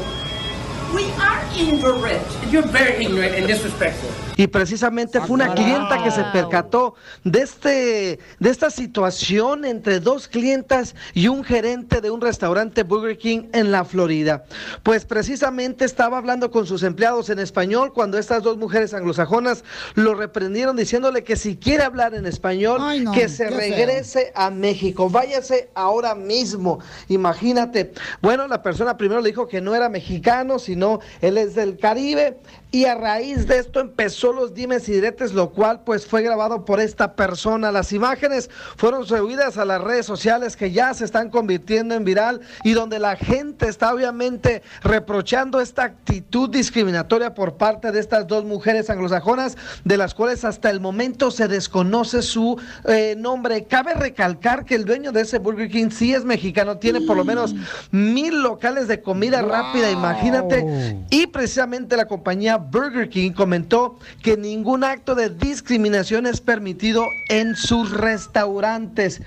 We 0.93 1.10
are 1.13 1.43
ignorant. 1.58 2.52
You're 2.52 2.67
very 2.67 3.06
ignorant 3.06 3.34
and 3.34 3.48
disrespectful. 3.48 4.29
Y 4.39 4.47
precisamente 4.47 5.19
fue 5.19 5.32
una 5.32 5.54
clienta 5.54 6.02
que 6.02 6.12
se 6.12 6.23
percató 6.32 6.95
de, 7.25 7.41
este, 7.41 8.19
de 8.39 8.49
esta 8.49 8.69
situación 8.69 9.65
entre 9.65 9.99
dos 9.99 10.30
clientas 10.30 10.95
y 11.13 11.28
un 11.28 11.43
gerente 11.43 11.99
de 11.99 12.10
un 12.10 12.21
restaurante 12.21 12.84
Burger 12.84 13.17
King 13.17 13.49
en 13.52 13.69
la 13.69 13.84
Florida. 13.84 14.45
Pues 14.82 15.04
precisamente 15.04 15.84
estaba 15.84 16.17
hablando 16.17 16.52
con 16.52 16.65
sus 16.65 16.84
empleados 16.84 17.30
en 17.30 17.39
español 17.39 17.91
cuando 17.91 18.17
estas 18.17 18.41
dos 18.41 18.56
mujeres 18.56 18.93
anglosajonas 18.93 19.65
lo 19.95 20.15
reprendieron 20.15 20.78
diciéndole 20.78 21.25
que 21.25 21.36
si 21.36 21.58
quiere 21.58 21.84
hablar 21.84 22.13
en 22.13 22.25
español, 22.25 22.80
Ay, 22.82 23.02
no, 23.02 23.12
que 23.12 23.28
se 23.28 23.49
regrese 23.49 24.32
a 24.36 24.49
México. 24.52 25.10
Váyase 25.10 25.69
ahora 25.75 26.15
mismo. 26.15 26.80
Imagínate. 27.10 27.91
Bueno, 28.21 28.47
la 28.47 28.63
persona 28.63 28.95
primero 28.95 29.19
le 29.19 29.32
dijo 29.32 29.49
que 29.49 29.60
no 29.60 29.75
era 29.75 29.89
mexicano, 29.89 30.60
sino 30.60 31.02
él 31.19 31.38
es 31.38 31.56
del 31.56 31.78
Caribe. 31.78 32.38
Y 32.71 32.86
a 32.86 32.93
raíz 32.93 33.47
de 33.47 33.58
esto 33.58 33.79
empezó 33.79 34.32
los 34.32 34.53
dimes 34.53 34.88
y 34.89 34.91
diretes, 34.91 35.34
lo 35.34 35.49
cual 35.49 35.82
pues 35.84 36.05
fue 36.05 36.21
grabado 36.21 36.65
por 36.65 36.79
esta 36.79 37.15
persona. 37.15 37.71
Las 37.71 37.91
imágenes 37.93 38.47
fueron 38.77 39.08
subidas 39.08 39.58
a 39.58 39.65
las 39.65 39.82
redes 39.82 40.05
sociales 40.05 40.55
que 40.55 40.71
ya 40.71 40.93
se 40.93 41.05
están 41.05 41.32
convirtiendo 41.32 41.95
en 41.95 42.05
viral 42.05 42.41
y 42.63 42.73
donde 42.73 42.99
la 42.99 43.15
gente 43.15 43.67
está 43.67 43.91
obviamente 43.91 44.62
reprochando 44.84 45.62
esta 45.62 45.84
actitud 45.84 46.47
discriminatoria 46.47 47.34
por 47.34 47.58
parte 47.58 47.91
de 47.91 47.99
estas 47.99 48.27
dos 48.27 48.45
mujeres 48.45 48.91
anglosajonas, 48.91 49.58
de 49.84 49.97
las 49.97 50.13
cuales 50.13 50.45
hasta 50.45 50.69
el 50.69 50.79
momento 50.79 51.32
se 51.32 51.47
desconoce 51.47 52.21
su 52.21 52.62
eh, 52.86 53.15
nombre. 53.17 53.63
Cabe 53.63 53.95
recalcar 53.95 54.63
que 54.63 54.75
el 54.75 54.86
dueño 54.86 55.12
de 55.12 55.21
ese 55.21 55.39
Burger 55.39 55.71
King 55.71 55.89
sí 55.89 56.13
es 56.13 56.23
mexicano, 56.23 56.77
tiene 56.77 57.01
por 57.01 57.17
lo 57.17 57.25
menos 57.25 57.55
mil 57.89 58.43
locales 58.43 58.88
de 58.88 59.01
comida 59.01 59.41
rápida, 59.41 59.89
imagínate. 59.89 60.99
Y 61.10 61.25
precisamente 61.25 61.97
la 61.97 62.05
compañía 62.05 62.59
Burger 62.60 63.10
King 63.10 63.32
comentó 63.32 63.98
que 64.22 64.38
ningún 64.38 64.84
acto 64.84 65.15
de 65.15 65.30
discriminación 65.30 66.26
es 66.28 66.39
permitido 66.41 67.06
en 67.30 67.56
sus 67.56 67.91
restaurantes. 67.91 69.22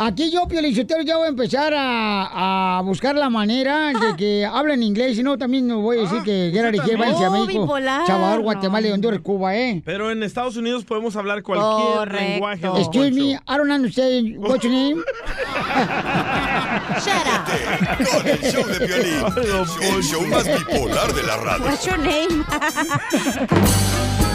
Aquí 0.00 0.30
yo, 0.30 0.46
Piolichotero, 0.46 1.02
ya 1.02 1.16
voy 1.16 1.26
a 1.26 1.30
empezar 1.30 1.74
a, 1.76 2.78
a 2.78 2.82
buscar 2.82 3.16
la 3.16 3.28
manera 3.28 3.88
de 3.88 4.14
que 4.16 4.46
hablen 4.46 4.80
inglés. 4.84 5.16
Si 5.16 5.24
no, 5.24 5.36
también 5.36 5.66
no 5.66 5.80
voy 5.80 5.98
a 5.98 6.02
decir 6.02 6.22
que 6.22 6.50
Gerard 6.52 6.72
y 6.74 6.76
también. 6.76 7.00
váyanse 7.00 7.24
a 7.24 7.30
Oh, 7.30 7.32
México. 7.32 7.62
bipolar, 7.62 8.06
Salvador, 8.06 8.36
no. 8.36 8.42
Guatemala, 8.44 8.86
y 8.86 8.90
Honduras, 8.92 9.18
Cuba, 9.22 9.56
¿eh? 9.56 9.82
Pero 9.84 10.12
en 10.12 10.22
Estados 10.22 10.56
Unidos 10.56 10.84
podemos 10.84 11.16
hablar 11.16 11.42
cualquier 11.42 11.96
Correcto. 11.98 12.30
lenguaje. 12.30 12.66
Excuse 12.80 13.10
me, 13.10 13.30
I 13.32 13.56
don't 13.56 13.72
understand 13.72 14.36
what's 14.38 14.62
your 14.62 14.72
name. 14.72 15.02
Shut 17.00 17.26
up. 17.26 17.46
Con 18.12 18.26
el 18.26 18.40
show 18.42 18.66
de 18.66 18.86
Piolín, 18.86 19.24
el 19.82 20.02
show 20.02 20.26
más 20.26 20.44
bipolar 20.44 21.12
de 21.14 21.22
la 21.22 21.36
radio. 21.36 21.64
What's 21.66 21.84
your 21.84 21.98
name? 21.98 22.44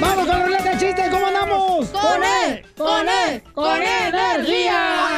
¡Vamos 0.00 0.26
con 0.26 0.42
ruleta 0.42 0.70
de 0.70 0.78
chistes! 0.78 1.10
¿Cómo 1.10 1.26
andamos? 1.26 1.88
¡Con 1.88 2.24
él! 2.24 2.64
¡Con 2.76 3.08
él! 3.08 3.42
¡Con 3.52 3.82
energía! 3.82 5.10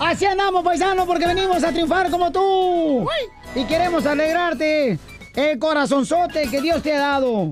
Así 0.00 0.26
andamos, 0.26 0.64
paisano, 0.64 1.06
porque 1.06 1.26
venimos 1.26 1.62
a 1.62 1.70
triunfar 1.70 2.10
como 2.10 2.32
tú. 2.32 3.06
Y 3.54 3.64
queremos 3.64 4.04
alegrarte 4.06 4.98
el 5.36 5.58
corazonzote 5.58 6.48
que 6.50 6.60
Dios 6.60 6.82
te 6.82 6.94
ha 6.94 6.98
dado. 6.98 7.50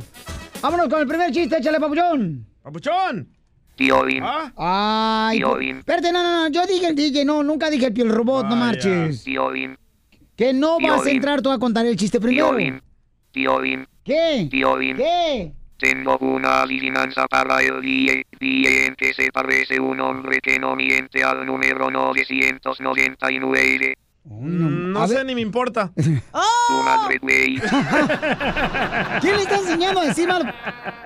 Vámonos 0.61 0.89
con 0.89 1.01
el 1.01 1.07
primer 1.07 1.31
chiste, 1.31 1.59
échale, 1.59 1.79
papuchón. 2.69 2.69
¡Papuchón! 2.69 3.29
Piolín. 3.77 4.23
Ay, 4.57 5.39
Piolín. 5.39 5.79
espérate, 5.79 6.13
no, 6.13 6.23
no, 6.23 6.43
no, 6.43 6.49
yo 6.51 6.67
dije 6.67 6.89
el 6.89 6.97
DJ, 6.97 7.25
no, 7.25 7.45
nunca 7.45 7.71
dije 7.71 7.87
el 7.87 7.93
piel 7.93 8.09
robot, 8.09 8.47
no 8.47 8.57
marches. 8.57 9.23
Piolín. 9.23 9.77
Que 10.37 10.53
no 10.53 10.79
vas 10.81 11.07
a 11.07 11.11
entrar 11.11 11.43
tú 11.43 11.51
a 11.51 11.59
contar 11.59 11.87
el 11.87 11.97
chiste 11.97 12.21
primero. 12.21 12.51
Piolín. 12.51 12.83
Piolín. 13.31 13.87
¿Qué? 14.03 14.49
Piolín. 14.51 14.97
¿Qué? 14.97 15.53
Tengo 15.79 16.19
una 16.19 16.63
adivinanza 16.63 17.29
para 17.29 17.63
el 17.63 17.81
día, 17.81 18.15
día 18.41 18.87
en 18.87 18.97
que 18.97 19.15
se 19.15 19.31
parece 19.31 19.79
un 19.79 20.01
hombre 20.01 20.41
que 20.41 20.59
no 20.59 20.75
miente 20.75 21.23
al 21.23 21.47
número 21.47 21.89
999. 21.89 23.95
Mm, 24.25 24.93
No 24.93 25.09
sé, 25.09 25.25
ni 25.25 25.35
me 25.35 25.41
importa. 25.41 25.91
Güey. 27.23 27.59
¿Quién 29.21 29.37
le 29.37 29.43
está 29.43 29.57
enseñando 29.57 30.01
a 30.01 30.05
decir 30.05 30.29
mal? 30.29 30.55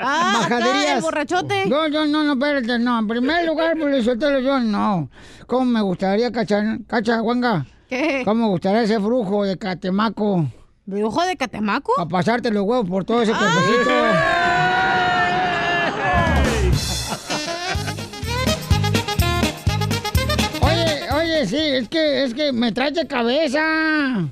Ah, 0.00 0.38
majaderías? 0.42 0.82
acá, 0.84 0.94
el 0.96 1.02
borrachote. 1.02 1.66
No, 1.66 1.86
yo 1.88 2.04
no, 2.06 2.24
no, 2.24 2.32
espérate, 2.32 2.78
no. 2.78 2.98
En 2.98 3.06
primer 3.08 3.46
lugar, 3.46 3.78
por 3.78 3.92
eso 3.94 4.16
te 4.18 4.28
lo 4.30 4.40
yo 4.40 4.58
no. 4.60 5.08
¿Cómo 5.46 5.64
me 5.66 5.80
gustaría, 5.80 6.30
cacha, 6.32 6.62
cacha, 6.86 7.20
Juanga? 7.20 7.64
¿Qué? 7.88 8.22
¿Cómo 8.24 8.44
me 8.46 8.50
gustaría 8.50 8.82
ese 8.82 8.98
brujo 8.98 9.44
de 9.44 9.56
Catemaco? 9.56 10.46
¿Brujo 10.84 11.22
de 11.24 11.36
Catemaco? 11.36 11.92
A 11.98 12.08
pasarte 12.08 12.50
los 12.50 12.64
huevos 12.64 12.88
por 12.88 13.04
todo 13.04 13.22
ese 13.22 13.32
cuerpecito. 13.32 13.90
Sí, 21.46 21.56
es 21.56 21.88
que, 21.88 22.24
es 22.24 22.34
que 22.34 22.52
me 22.52 22.72
trae 22.72 22.90
de 22.92 23.06
cabeza. 23.06 24.28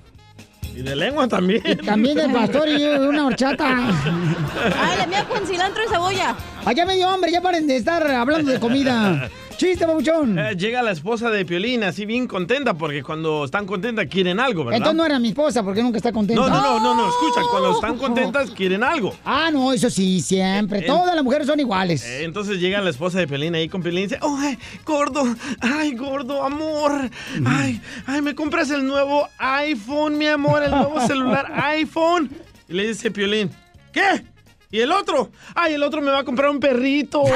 Y 0.74 0.82
de 0.82 0.94
lengua 0.96 1.26
también. 1.26 1.62
También 1.84 2.16
del 2.16 2.32
pastor 2.32 2.68
y 2.68 2.84
una 2.84 3.26
horchata. 3.26 3.66
Ay, 3.68 4.98
la 4.98 5.06
mía 5.06 5.26
con 5.28 5.44
cilantro 5.46 5.82
y 5.84 5.88
cebolla. 5.88 6.36
Allá 6.64 6.86
me 6.86 6.94
dio 6.96 7.08
hambre, 7.08 7.32
ya 7.32 7.40
paren 7.40 7.66
de 7.66 7.76
estar 7.76 8.08
hablando 8.10 8.52
de 8.52 8.60
comida. 8.60 9.28
Chiste, 9.60 9.84
babuchón. 9.84 10.38
Eh, 10.38 10.56
llega 10.56 10.82
la 10.82 10.92
esposa 10.92 11.28
de 11.28 11.44
Piolín 11.44 11.84
así 11.84 12.06
bien 12.06 12.26
contenta 12.26 12.72
porque 12.72 13.02
cuando 13.02 13.44
están 13.44 13.66
contentas 13.66 14.06
quieren 14.06 14.40
algo, 14.40 14.64
¿verdad? 14.64 14.78
Entonces 14.78 14.96
no 14.96 15.04
era 15.04 15.18
mi 15.18 15.28
esposa 15.28 15.62
porque 15.62 15.82
nunca 15.82 15.98
está 15.98 16.12
contenta. 16.12 16.40
No, 16.40 16.48
no, 16.48 16.62
no, 16.62 16.80
no, 16.80 16.94
no, 16.94 17.08
escucha, 17.10 17.42
cuando 17.50 17.72
están 17.72 17.98
contentas 17.98 18.50
quieren 18.52 18.82
algo. 18.82 19.14
Ah, 19.22 19.50
no, 19.52 19.70
eso 19.74 19.90
sí, 19.90 20.22
siempre. 20.22 20.80
Todas 20.80 21.14
las 21.14 21.22
mujeres 21.22 21.46
son 21.46 21.60
iguales. 21.60 22.02
Eh, 22.06 22.24
Entonces 22.24 22.58
llega 22.58 22.80
la 22.80 22.88
esposa 22.88 23.18
de 23.18 23.28
Piolín 23.28 23.54
ahí 23.54 23.68
con 23.68 23.82
Piolín 23.82 23.98
y 23.98 24.02
dice, 24.04 24.18
ay, 24.22 24.56
gordo, 24.86 25.24
ay, 25.60 25.94
gordo, 25.94 26.42
amor, 26.42 27.10
ay, 27.44 27.82
ay, 28.06 28.22
me 28.22 28.34
compras 28.34 28.70
el 28.70 28.86
nuevo 28.86 29.28
iPhone, 29.36 30.16
mi 30.16 30.26
amor, 30.26 30.62
el 30.62 30.70
nuevo 30.70 30.98
celular 31.06 31.52
iPhone. 31.64 32.30
Y 32.66 32.72
le 32.72 32.86
dice 32.86 33.10
Piolín, 33.10 33.50
¿qué? 33.92 34.24
¿Y 34.70 34.80
el 34.80 34.92
otro? 34.92 35.30
Ay, 35.54 35.74
el 35.74 35.82
otro 35.82 36.00
me 36.00 36.10
va 36.10 36.20
a 36.20 36.24
comprar 36.24 36.50
un 36.50 36.60
perrito. 36.60 37.22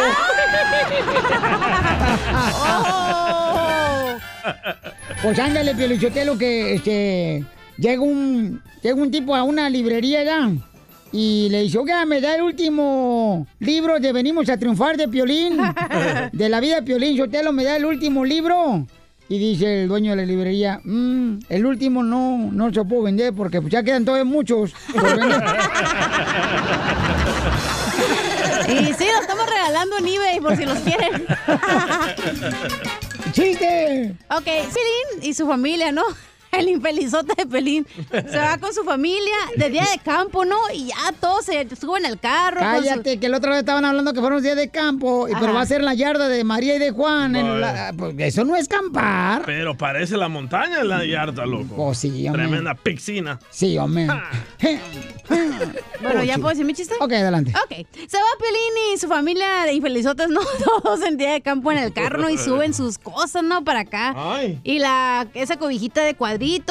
Pues 5.22 5.38
ándale, 5.38 5.74
Piolichotelo, 5.74 6.36
que 6.36 6.74
este, 6.74 7.44
llega 7.78 8.02
un, 8.02 8.60
llega 8.82 8.94
un 8.94 9.10
tipo 9.10 9.34
a 9.34 9.42
una 9.42 9.70
librería 9.70 10.22
ya 10.22 10.50
y 11.12 11.48
le 11.50 11.62
dice, 11.62 11.78
oiga, 11.78 12.04
me 12.04 12.20
da 12.20 12.34
el 12.34 12.42
último 12.42 13.46
libro 13.60 13.98
de 14.00 14.12
Venimos 14.12 14.50
a 14.50 14.58
Triunfar 14.58 14.98
de 14.98 15.08
Piolín, 15.08 15.56
de 16.32 16.48
la 16.50 16.60
vida 16.60 16.76
de 16.76 16.82
Piolín, 16.82 17.16
Chotelo, 17.16 17.52
me 17.52 17.64
da 17.64 17.76
el 17.76 17.86
último 17.86 18.22
libro. 18.24 18.86
Y 19.26 19.38
dice 19.38 19.84
el 19.84 19.88
dueño 19.88 20.10
de 20.10 20.16
la 20.18 20.24
librería, 20.26 20.80
"Mm, 20.84 21.38
el 21.48 21.64
último 21.64 22.02
no, 22.02 22.50
no 22.52 22.68
se 22.68 22.74
lo 22.74 22.84
puedo 22.84 23.04
vender 23.04 23.32
porque 23.32 23.62
pues, 23.62 23.72
ya 23.72 23.82
quedan 23.82 24.04
todavía 24.04 24.24
muchos 24.30 24.74
por 24.92 25.02
vender. 25.18 25.42
Y 28.68 28.94
sí, 28.94 29.06
los 29.12 29.20
estamos 29.22 29.46
regalando 29.46 29.98
en 29.98 30.08
eBay 30.08 30.40
por 30.40 30.56
si 30.56 30.64
los 30.64 30.78
quieren. 30.78 31.26
¡Chiste! 33.32 34.14
Ok, 34.30 34.44
Pelín 34.44 35.22
y 35.22 35.34
su 35.34 35.46
familia, 35.46 35.92
¿no? 35.92 36.04
El 36.58 36.68
infelizote 36.68 37.34
de 37.36 37.46
Pelín. 37.46 37.86
Se 38.10 38.36
va 38.38 38.58
con 38.58 38.72
su 38.74 38.84
familia 38.84 39.34
de 39.56 39.70
día 39.70 39.82
de 39.92 39.98
campo, 40.02 40.44
¿no? 40.44 40.56
Y 40.72 40.86
ya 40.86 40.94
todos 41.20 41.44
se 41.46 41.66
suben 41.76 42.06
al 42.06 42.18
carro. 42.20 42.58
su- 42.60 42.64
Cállate, 42.64 43.18
que 43.18 43.26
el 43.26 43.34
otro 43.34 43.50
día 43.50 43.60
estaban 43.60 43.84
hablando 43.84 44.12
que 44.12 44.20
fueron 44.20 44.42
días 44.42 44.56
de 44.56 44.70
campo, 44.70 45.28
y, 45.28 45.32
pero 45.34 45.46
Ajá. 45.46 45.52
va 45.54 45.60
a 45.62 45.66
ser 45.66 45.82
la 45.82 45.94
yarda 45.94 46.28
de 46.28 46.44
María 46.44 46.76
y 46.76 46.78
de 46.78 46.90
Juan. 46.90 47.36
en 47.36 47.46
Vaya. 47.46 47.58
la- 47.86 47.92
pues, 47.96 48.14
eso 48.18 48.44
no 48.44 48.56
es 48.56 48.68
campar. 48.68 49.42
Pero 49.46 49.76
parece 49.76 50.16
la 50.16 50.28
montaña 50.28 50.80
en 50.80 50.88
la 50.88 51.04
yarda, 51.04 51.44
loco. 51.46 51.74
Oh, 51.76 51.94
sí, 51.94 52.26
hombre. 52.26 52.42
Tremenda 52.44 52.74
piscina. 52.74 53.38
Sí, 53.50 53.76
hombre. 53.78 54.06
Bueno, 56.02 56.22
¿ya 56.22 56.34
puedo 56.36 56.50
decir 56.50 56.66
mi 56.66 56.74
chiste? 56.74 56.94
Ok, 57.00 57.12
adelante. 57.12 57.50
Ok. 57.64 57.86
Se 58.08 58.16
va 58.18 58.24
Pelín 58.38 58.94
y 58.94 58.98
su 58.98 59.08
familia 59.08 59.62
de 59.64 59.72
infelizotes, 59.72 60.28
¿no? 60.28 60.40
Todos 60.82 61.00
en 61.02 61.16
día 61.16 61.32
de 61.32 61.40
campo 61.40 61.72
en 61.72 61.78
el 61.78 61.92
carro, 61.94 62.18
¿no? 62.20 62.28
Y 62.28 62.36
suben 62.36 62.74
sus 62.74 62.98
cosas, 62.98 63.42
¿no? 63.42 63.64
Para 63.64 63.80
acá. 63.80 64.12
Ay. 64.16 64.60
Y 64.64 64.80
la, 64.80 65.26
esa 65.34 65.56
cobijita 65.56 66.02
de 66.04 66.14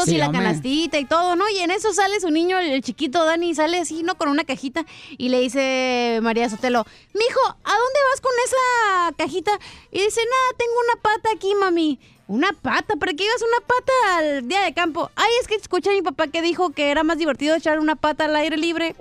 Sí, 0.06 0.16
y 0.16 0.18
la 0.18 0.28
hombre. 0.28 0.42
canastita 0.42 1.00
y 1.00 1.06
todo, 1.06 1.36
¿no? 1.36 1.50
Y 1.50 1.60
en 1.60 1.72
eso 1.72 1.94
sale 1.94 2.20
su 2.20 2.30
niño, 2.30 2.60
el, 2.60 2.82
chiquito 2.82 3.26
Dani, 3.26 3.56
sale 3.56 3.80
así, 3.80 4.04
¿no? 4.04 4.16
Con 4.16 4.30
una 4.30 4.44
cajita 4.44 4.86
y 5.18 5.30
le 5.30 5.40
dice 5.40 6.20
María 6.22 6.50
Sotelo, 6.50 6.86
mijo, 7.14 7.42
¿a 7.46 7.72
dónde 7.72 8.00
vas 8.12 8.22
con 8.22 8.32
esa 8.46 9.16
cajita? 9.18 9.52
Y 9.92 10.00
dice, 10.02 10.22
nada, 10.22 10.58
tengo 10.58 10.74
una 10.86 11.02
pata 11.02 11.30
aquí, 11.36 11.54
mami. 11.56 12.00
Una 12.28 12.54
pata, 12.54 12.96
¿para 12.96 13.14
qué 13.14 13.26
ibas 13.26 13.42
una 13.42 13.60
pata 13.68 14.18
al 14.18 14.48
día 14.48 14.62
de 14.62 14.74
campo? 14.74 15.12
Ay, 15.16 15.32
es 15.42 15.48
que 15.48 15.56
escuché 15.56 15.90
a 15.90 15.94
mi 15.94 16.02
papá 16.02 16.28
que 16.28 16.42
dijo 16.42 16.70
que 16.70 16.90
era 16.90 17.04
más 17.04 17.18
divertido 17.18 17.56
echar 17.56 17.80
una 17.80 17.96
pata 17.96 18.26
al 18.26 18.36
aire 18.36 18.56
libre. 18.58 18.96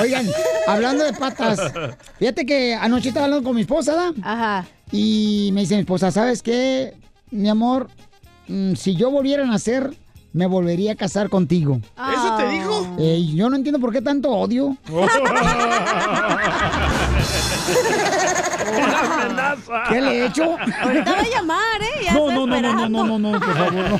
Oigan, 0.00 0.26
hablando 0.66 1.04
de 1.04 1.12
patas, 1.12 1.72
fíjate 2.18 2.44
que 2.44 2.74
anoche 2.74 3.08
estaba 3.08 3.26
hablando 3.26 3.44
con 3.44 3.54
mi 3.54 3.62
esposa, 3.62 3.94
¿da? 3.94 4.12
Ajá. 4.22 4.66
Y 4.96 5.50
me 5.52 5.62
dice 5.62 5.74
mi 5.74 5.80
esposa, 5.80 6.12
¿sabes 6.12 6.40
qué, 6.40 6.94
mi 7.32 7.48
amor? 7.48 7.88
Mm, 8.46 8.74
si 8.74 8.94
yo 8.94 9.10
volviera 9.10 9.42
a 9.42 9.46
nacer, 9.46 9.92
me 10.32 10.46
volvería 10.46 10.92
a 10.92 10.94
casar 10.94 11.28
contigo. 11.28 11.80
¿Eso 11.96 12.36
te 12.36 12.48
dijo? 12.48 12.94
Eh, 13.00 13.26
yo 13.34 13.50
no 13.50 13.56
entiendo 13.56 13.80
por 13.80 13.92
qué 13.92 14.00
tanto 14.00 14.30
odio. 14.30 14.76
Una 18.76 19.24
amenaza. 19.24 19.82
¿Qué 19.88 20.00
le 20.00 20.10
he 20.12 20.26
hecho? 20.26 20.56
Ahorita 20.82 21.12
va 21.12 21.18
a 21.18 21.28
llamar, 21.28 21.82
¿eh? 21.82 22.04
Ya 22.04 22.14
No, 22.14 22.30
no, 22.30 22.46
no, 22.46 22.60
no, 22.60 22.72
no, 22.72 22.88
no, 22.88 23.04
no, 23.04 23.18
no, 23.18 23.40
por 23.40 23.52
favor, 23.56 23.90
no. 23.90 23.98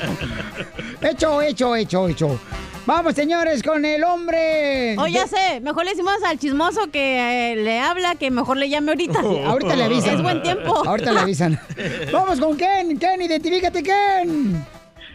Hecho, 1.08 1.42
hecho, 1.42 1.74
hecho, 1.74 2.08
hecho. 2.08 2.38
Vamos, 2.86 3.14
señores, 3.14 3.62
con 3.62 3.82
el 3.86 4.04
hombre. 4.04 4.94
Oh, 4.98 5.06
ya 5.06 5.26
sé, 5.26 5.60
mejor 5.62 5.84
le 5.84 5.92
decimos 5.92 6.16
al 6.26 6.38
chismoso 6.38 6.90
que 6.90 7.52
eh, 7.52 7.56
le 7.56 7.80
habla, 7.80 8.14
que 8.14 8.30
mejor 8.30 8.58
le 8.58 8.68
llame 8.68 8.90
ahorita. 8.92 9.22
Sí, 9.22 9.38
ahorita 9.44 9.74
le 9.74 9.84
avisan. 9.84 10.14
Es 10.16 10.22
buen 10.22 10.42
tiempo. 10.42 10.86
Ahorita 10.86 11.12
le 11.12 11.20
avisan. 11.20 11.58
Vamos 12.12 12.38
con 12.38 12.58
Ken. 12.58 12.98
Ken, 12.98 13.22
identifícate, 13.22 13.82
Ken. 13.82 14.66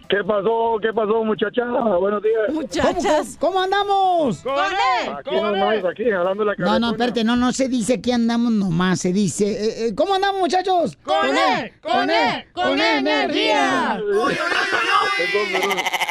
¿Qué 0.10 0.24
pasó? 0.24 0.78
¿Qué 0.82 0.92
pasó, 0.92 1.24
muchacha? 1.24 1.64
Buenos 1.66 2.24
días. 2.24 2.52
Muchachas. 2.52 3.38
¿Cómo, 3.40 3.54
cómo 3.54 3.62
andamos? 3.64 4.40
¡Con 4.40 4.54
él! 4.56 5.14
Aquí 5.20 5.36
nomás, 5.36 5.86
aquí, 5.86 6.10
jalando 6.10 6.46
la 6.46 6.52
No, 6.54 6.58
cabeza. 6.58 6.80
no, 6.80 6.92
espérate, 6.92 7.24
no, 7.24 7.36
no 7.36 7.52
se 7.52 7.70
dice 7.70 8.02
que 8.02 8.12
andamos 8.14 8.52
nomás, 8.52 9.00
se 9.02 9.14
dice. 9.14 9.46
eh, 9.52 9.88
eh, 9.88 9.96
¿Cómo 9.96 10.16
andamos, 10.16 10.42
muchachos? 10.42 10.98
¡Con 11.04 11.28
él! 11.28 11.72
¡Con 11.82 12.10
él! 12.10 12.44
¡Con 12.54 12.80
energía! 12.82 14.02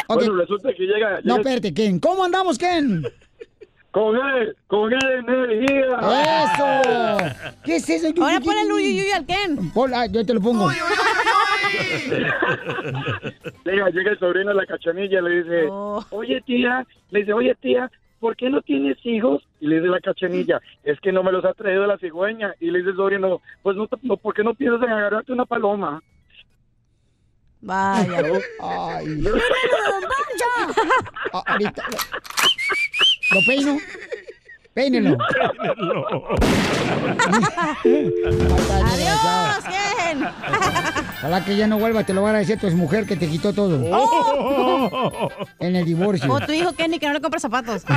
Ok. 0.07 0.17
Bueno, 0.17 0.37
resulta 0.37 0.71
que 0.75 0.83
llega... 0.85 1.21
No, 1.25 1.37
llega- 1.37 1.51
espérate, 1.51 1.75
Ken. 1.75 1.99
¿Cómo 1.99 2.25
andamos, 2.25 2.57
Ken? 2.57 3.03
Con 3.99 4.15
él, 4.17 4.57
con 4.69 4.93
él, 4.93 5.01
energía. 5.27 5.87
¡Eso! 6.45 7.57
¿Qué 7.65 7.77
es 7.77 7.91
eso? 7.91 8.07
Ahora 8.23 8.39
ponle 8.39 8.63
el 8.63 8.71
uyuyuy 8.73 9.11
al 9.11 9.27
Ken. 9.27 9.73
Pon- 9.73 9.93
ah, 9.93 10.07
yo 10.07 10.25
te 10.25 10.35
lo 10.35 10.41
pongo. 10.41 10.71
Llega, 13.65 13.89
llega 13.91 14.13
el 14.13 14.19
sobrino 14.21 14.51
de 14.51 14.55
la 14.55 14.67
cachanilla 14.67 15.19
y 15.19 15.23
le 15.23 15.43
dice, 15.43 15.67
Oh. 15.69 16.05
oye 16.11 16.41
tía, 16.43 16.87
le 17.11 17.21
dice, 17.21 17.33
oye 17.33 17.57
tía, 17.57 17.91
¿por 18.21 18.37
qué 18.37 18.49
no 18.51 18.63
tienes 18.63 18.99
hijos? 19.05 19.43
Y 19.61 19.67
le 19.67 19.77
dice 19.81 19.89
la 19.89 19.99
cachanilla, 19.99 20.61
es 20.85 21.01
que 21.01 21.11
no 21.11 21.25
me 21.25 21.33
los 21.33 21.45
ha 21.45 21.53
traído 21.55 21.85
la 21.85 21.99
cigüeña. 21.99 22.55
Y 22.61 22.71
le 22.71 22.79
dice 22.79 22.91
el 22.91 22.97
sobrino, 22.97 23.41
pues 23.65 23.77
no, 23.77 23.89
te- 23.89 23.97
no 24.03 24.17
¿por 24.17 24.33
qué 24.33 24.45
no 24.45 24.55
piensas 24.55 24.81
en 24.87 24.93
agarrarte 24.93 25.33
una 25.33 25.45
paloma? 25.45 26.01
Vaya. 27.61 28.23
Ay. 28.61 29.25
Ah, 31.33 31.43
ahorita. 31.47 31.83
¿Lo 33.31 33.41
peino? 33.47 33.79
Peínelo. 34.75 35.19
¡Adiós, 38.85 39.65
Ken! 39.65 40.25
Ojalá 41.19 41.45
que 41.45 41.57
ya 41.57 41.67
no 41.67 41.79
vuelva, 41.79 42.05
te 42.05 42.15
lo 42.15 42.23
va 42.23 42.29
a 42.29 42.31
agradecer 42.31 42.61
tu 42.61 42.71
mujer 42.77 43.05
que 43.05 43.17
te 43.17 43.29
quitó 43.29 43.53
todo. 43.53 43.85
Oh. 43.93 45.29
En 45.59 45.75
el 45.75 45.85
divorcio. 45.85 46.33
O 46.33 46.41
tu 46.41 46.53
hijo 46.53 46.73
Kenny, 46.75 46.99
que 47.01 47.09
no 47.09 47.15
le 47.15 47.21
compra 47.21 47.41
zapatos. 47.41 47.83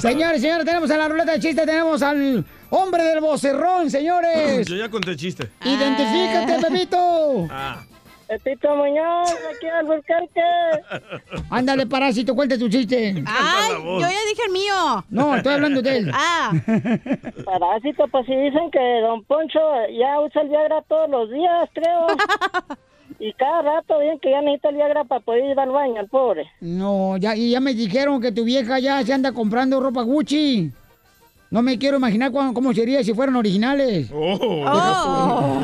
Señores, 0.00 0.40
señores, 0.40 0.64
tenemos 0.64 0.90
a 0.90 0.96
la 0.96 1.08
ruleta 1.08 1.32
de 1.32 1.40
chiste, 1.40 1.64
tenemos 1.64 2.02
al 2.02 2.44
hombre 2.70 3.04
del 3.04 3.20
vocerrón, 3.20 3.90
señores. 3.90 4.66
Yo 4.66 4.76
ya 4.76 4.88
conté 4.88 5.14
chiste. 5.14 5.50
Identifícate, 5.64 6.66
Pepito. 6.66 7.46
Ah. 7.50 7.84
Pepito 8.42 8.74
Muñoz, 8.74 9.30
aquí 9.54 9.66
al 9.68 9.86
Burquerque. 9.86 10.40
Ándale, 11.50 11.86
parásito, 11.86 12.34
cuente 12.34 12.58
tu 12.58 12.68
chiste. 12.68 13.22
¡Ay! 13.26 13.72
Yo 13.82 14.00
ya 14.00 14.08
dije 14.08 14.42
el 14.46 14.52
mío. 14.52 15.04
No, 15.10 15.36
estoy 15.36 15.54
hablando 15.54 15.80
de 15.82 15.96
él. 15.98 16.10
Ah. 16.12 16.50
Parásito, 17.44 18.08
pues 18.08 18.26
si 18.26 18.34
dicen 18.34 18.70
que 18.70 19.00
Don 19.02 19.22
Poncho 19.24 19.60
ya 19.98 20.20
usa 20.20 20.42
el 20.42 20.48
Viagra 20.48 20.82
todos 20.88 21.08
los 21.10 21.30
días, 21.30 21.68
creo. 21.72 22.06
Y 23.20 23.32
cada 23.34 23.62
rato 23.62 24.00
bien 24.00 24.18
que 24.18 24.30
ya 24.32 24.40
necesita 24.42 24.70
el 24.70 24.74
Viagra 24.76 25.04
para 25.04 25.20
poder 25.20 25.44
ir 25.44 25.58
al 25.60 25.70
baño, 25.70 26.00
el 26.00 26.08
pobre. 26.08 26.50
No, 26.60 27.16
ya, 27.16 27.36
y 27.36 27.52
ya 27.52 27.60
me 27.60 27.72
dijeron 27.72 28.20
que 28.20 28.32
tu 28.32 28.42
vieja 28.44 28.80
ya 28.80 29.02
se 29.04 29.12
anda 29.12 29.32
comprando 29.32 29.78
ropa 29.80 30.02
Gucci. 30.02 30.72
No 31.50 31.62
me 31.62 31.78
quiero 31.78 31.98
imaginar 31.98 32.32
cuán- 32.32 32.52
cómo 32.52 32.74
sería 32.74 33.04
si 33.04 33.14
fueran 33.14 33.36
originales. 33.36 34.10
Oh. 34.12 35.60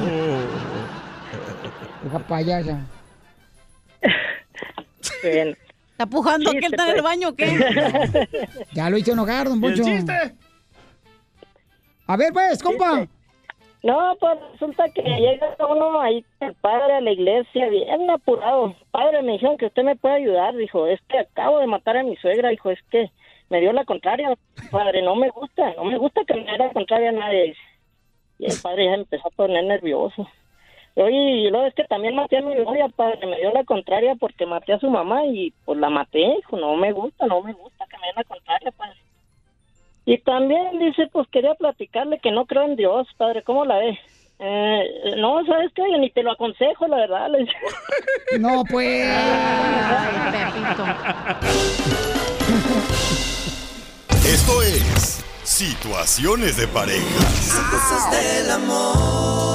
Payasa. 2.19 2.81
Bien. 5.23 5.57
¿Está 5.93 6.07
pujando 6.07 6.51
que 6.53 6.59
él 6.59 6.65
está 6.65 6.91
en 6.91 6.97
el 6.97 7.03
baño 7.03 7.29
o 7.29 7.35
qué? 7.35 7.47
Ya 8.73 8.89
lo 8.89 8.97
hizo 8.97 9.13
enojar, 9.13 9.49
don 9.49 9.63
¿Y 9.63 9.67
el 9.67 9.75
Poncho. 9.75 9.85
chiste? 9.85 10.35
A 12.07 12.17
ver, 12.17 12.33
pues, 12.33 12.63
compa. 12.63 13.07
No, 13.83 14.17
pues 14.19 14.39
resulta 14.53 14.89
que 14.91 15.03
llega 15.03 15.57
uno 15.67 16.01
ahí, 16.01 16.25
el 16.41 16.55
padre 16.55 16.95
a 16.95 17.01
la 17.01 17.13
iglesia, 17.13 17.69
bien 17.69 18.11
apurado. 18.11 18.75
Padre, 18.91 19.23
me 19.23 19.33
dijeron 19.33 19.57
que 19.57 19.67
usted 19.67 19.85
me 19.85 19.97
puede 19.97 20.17
ayudar. 20.17 20.55
Dijo, 20.57 20.87
es 20.87 21.01
que 21.09 21.19
acabo 21.19 21.61
de 21.61 21.67
matar 21.67 21.97
a 21.97 22.03
mi 22.03 22.17
suegra. 22.17 22.51
Dijo, 22.51 22.71
es 22.71 22.79
que 22.91 23.11
me 23.49 23.61
dio 23.61 23.73
la 23.73 23.85
contraria. 23.85 24.37
Padre, 24.71 25.03
no 25.03 25.17
me 25.17 25.31
gusta, 25.31 25.73
no 25.75 25.85
me 25.85 25.97
gusta 25.99 26.23
que 26.27 26.35
me 26.35 26.45
dé 26.45 26.59
la 26.59 26.73
contraria 26.73 27.11
a 27.11 27.13
nadie. 27.13 27.57
Y 28.39 28.47
el 28.47 28.61
padre 28.63 28.87
ya 28.87 28.95
empezó 28.95 29.29
a 29.29 29.31
poner 29.31 29.65
nervioso. 29.65 30.29
Oye, 30.97 31.17
y 31.17 31.51
luego 31.51 31.67
es 31.67 31.75
que 31.75 31.85
también 31.85 32.17
maté 32.17 32.39
a 32.39 32.43
mi 32.43 32.55
novia, 32.55 32.89
padre. 32.89 33.27
Me 33.27 33.39
dio 33.39 33.53
la 33.53 33.65
contraria 33.65 34.15
porque 34.17 34.47
maté 34.47 34.73
a 34.73 34.81
su 34.81 34.91
mamá 34.91 35.25
y 35.27 35.53
pues 35.65 35.79
la 35.79 35.89
maté. 35.89 36.19
Dijo, 36.37 36.57
no 36.57 36.77
me 36.77 36.93
gusta, 36.93 37.27
no 37.27 37.43
me 37.43 37.53
gusta 37.53 37.87
que 37.87 37.97
me 37.99 38.09
dé 38.09 38.13
la 38.17 38.25
contraria, 38.25 38.71
padre. 38.73 38.97
Y 40.05 40.19
también 40.19 40.79
dice, 40.79 41.07
pues 41.13 41.29
quería 41.29 41.55
platicarle 41.55 42.19
que 42.19 42.33
no 42.33 42.47
creo 42.47 42.65
en 42.65 42.77
Dios, 42.77 43.07
padre, 43.17 43.43
¿cómo 43.43 43.65
la 43.65 43.79
ve? 43.79 43.99
Eh, 44.41 45.15
no, 45.19 45.45
¿sabes 45.45 45.71
qué? 45.75 45.83
Yo 45.91 45.99
ni 45.99 46.11
te 46.11 46.23
lo 46.23 46.33
aconsejo, 46.33 46.89
la 46.89 46.97
verdad. 46.97 47.31
le 47.31 47.41
dice. 47.41 47.53
No, 48.41 48.65
pues. 48.65 49.07
Esto 54.25 54.63
es 54.63 55.30
Situaciones 55.61 56.57
de 56.57 56.67
Parejas. 56.69 57.61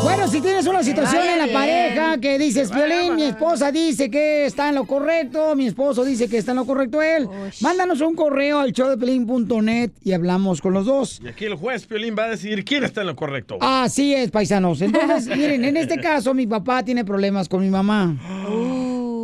Bueno, 0.03 0.27
si 0.27 0.39
tienes 0.39 0.67
una 0.67 0.83
situación 0.83 1.23
en 1.27 1.39
la 1.39 1.51
pareja 1.51 2.19
que 2.19 2.37
dices, 2.37 2.69
Violín, 2.69 3.15
mi 3.15 3.23
esposa 3.23 3.71
dice 3.71 4.11
que 4.11 4.45
está 4.45 4.69
en 4.69 4.75
lo 4.75 4.85
correcto, 4.85 5.55
mi 5.55 5.65
esposo 5.65 6.05
dice 6.05 6.29
que 6.29 6.37
está 6.37 6.51
en 6.51 6.57
lo 6.57 6.65
correcto 6.67 7.01
él, 7.01 7.27
mándanos 7.59 8.01
un 8.01 8.13
correo 8.13 8.59
al 8.59 8.71
showdepiolín.net 8.71 9.93
y 10.03 10.13
hablamos 10.13 10.61
con 10.61 10.73
los 10.73 10.85
dos. 10.85 11.19
Y 11.25 11.27
aquí 11.27 11.45
el 11.45 11.55
juez 11.55 11.87
Piolín 11.87 12.15
va 12.15 12.25
a 12.25 12.29
decidir 12.29 12.63
quién 12.63 12.83
está 12.83 13.01
en 13.01 13.07
lo 13.07 13.15
correcto. 13.15 13.57
Así 13.59 14.13
es, 14.13 14.29
paisanos. 14.29 14.83
Entonces, 14.83 15.25
miren, 15.35 15.65
en 15.65 15.75
este 15.75 15.99
caso 15.99 16.35
mi 16.35 16.45
papá 16.45 16.85
tiene 16.85 17.03
problemas 17.03 17.49
con 17.49 17.61
mi 17.61 17.71
mamá. 17.71 18.15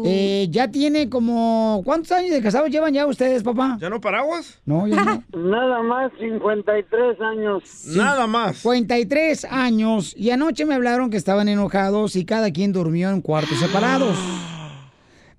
Eh, 0.05 0.47
ya 0.49 0.69
tiene 0.69 1.09
como... 1.09 1.81
¿Cuántos 1.85 2.11
años 2.11 2.31
de 2.31 2.41
casados 2.41 2.69
llevan 2.69 2.93
ya 2.93 3.05
ustedes, 3.05 3.43
papá? 3.43 3.77
¿Ya 3.79 3.89
no 3.89 4.01
paraguas? 4.01 4.61
No, 4.65 4.87
ya 4.87 5.03
no. 5.03 5.23
Nada 5.33 5.81
más 5.81 6.11
53 6.19 7.21
años. 7.21 7.63
Nada 7.95 8.27
más. 8.27 8.57
53 8.57 9.45
años 9.45 10.13
y 10.17 10.31
anoche 10.31 10.65
me 10.65 10.75
hablaron 10.75 11.09
que 11.09 11.17
estaban 11.17 11.49
enojados 11.49 12.15
y 12.15 12.25
cada 12.25 12.51
quien 12.51 12.73
durmió 12.73 13.09
en 13.09 13.21
cuartos 13.21 13.59
separados. 13.59 14.17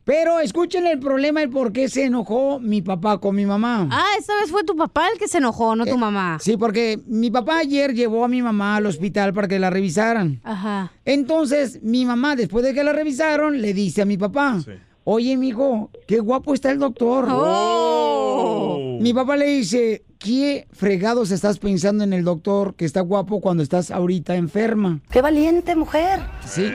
Pero 0.05 0.41
escuchen 0.41 0.87
el 0.87 0.99
problema, 0.99 1.43
el 1.43 1.51
por 1.51 1.73
qué 1.73 1.89
se 1.89 2.05
enojó 2.05 2.59
mi 2.59 2.83
papá 2.83 3.19
con 3.19 3.37
mi 3.37 3.47
mamá. 3.47 3.89
Ah, 3.93 4.05
esta 4.19 4.35
vez 4.41 4.51
fue 4.51 4.65
tu 4.65 4.75
papá 4.75 5.09
el 5.13 5.19
que 5.19 5.29
se 5.29 5.39
enojó, 5.39 5.77
no 5.77 5.87
tu 5.87 5.97
mamá. 5.97 6.39
Sí, 6.41 6.57
porque 6.57 7.01
mi 7.07 7.31
papá 7.31 7.59
ayer 7.59 7.95
llevó 7.95 8.25
a 8.25 8.29
mi 8.29 8.43
mamá 8.43 8.77
al 8.77 8.87
hospital 8.87 9.33
para 9.33 9.47
que 9.47 9.61
la 9.61 9.71
revisaran. 9.71 10.41
Ajá. 10.43 10.91
Entonces, 11.05 11.81
mi 11.83 12.05
mamá, 12.05 12.35
después 12.35 12.65
de 12.65 12.75
que 12.75 12.83
la 12.83 12.93
revisaron, 12.93 13.63
le 13.63 13.75
dice 13.75 14.03
a 14.03 14.05
mi 14.05 14.17
papá, 14.17 14.59
oye, 15.05 15.37
mijo, 15.37 15.91
qué 16.09 16.19
guapo 16.19 16.53
está 16.53 16.73
el 16.73 16.81
doctor. 16.81 17.29
Oh. 17.31 18.99
Mi 19.01 19.15
papá 19.15 19.37
le 19.37 19.47
dice, 19.47 20.05
¿qué 20.19 20.67
fregados 20.73 21.31
estás 21.31 21.61
pensando 21.61 22.03
en 22.03 22.13
el 22.13 22.25
doctor 22.25 22.75
que 22.75 22.87
está 22.87 23.03
guapo 23.03 23.41
cuando 23.41 23.63
estás 23.63 23.93
ahorita 23.93 24.35
enferma? 24.35 25.01
¡Qué 25.13 25.23
valiente 25.23 25.77
mujer! 25.77 26.21
Sí. 26.45 26.73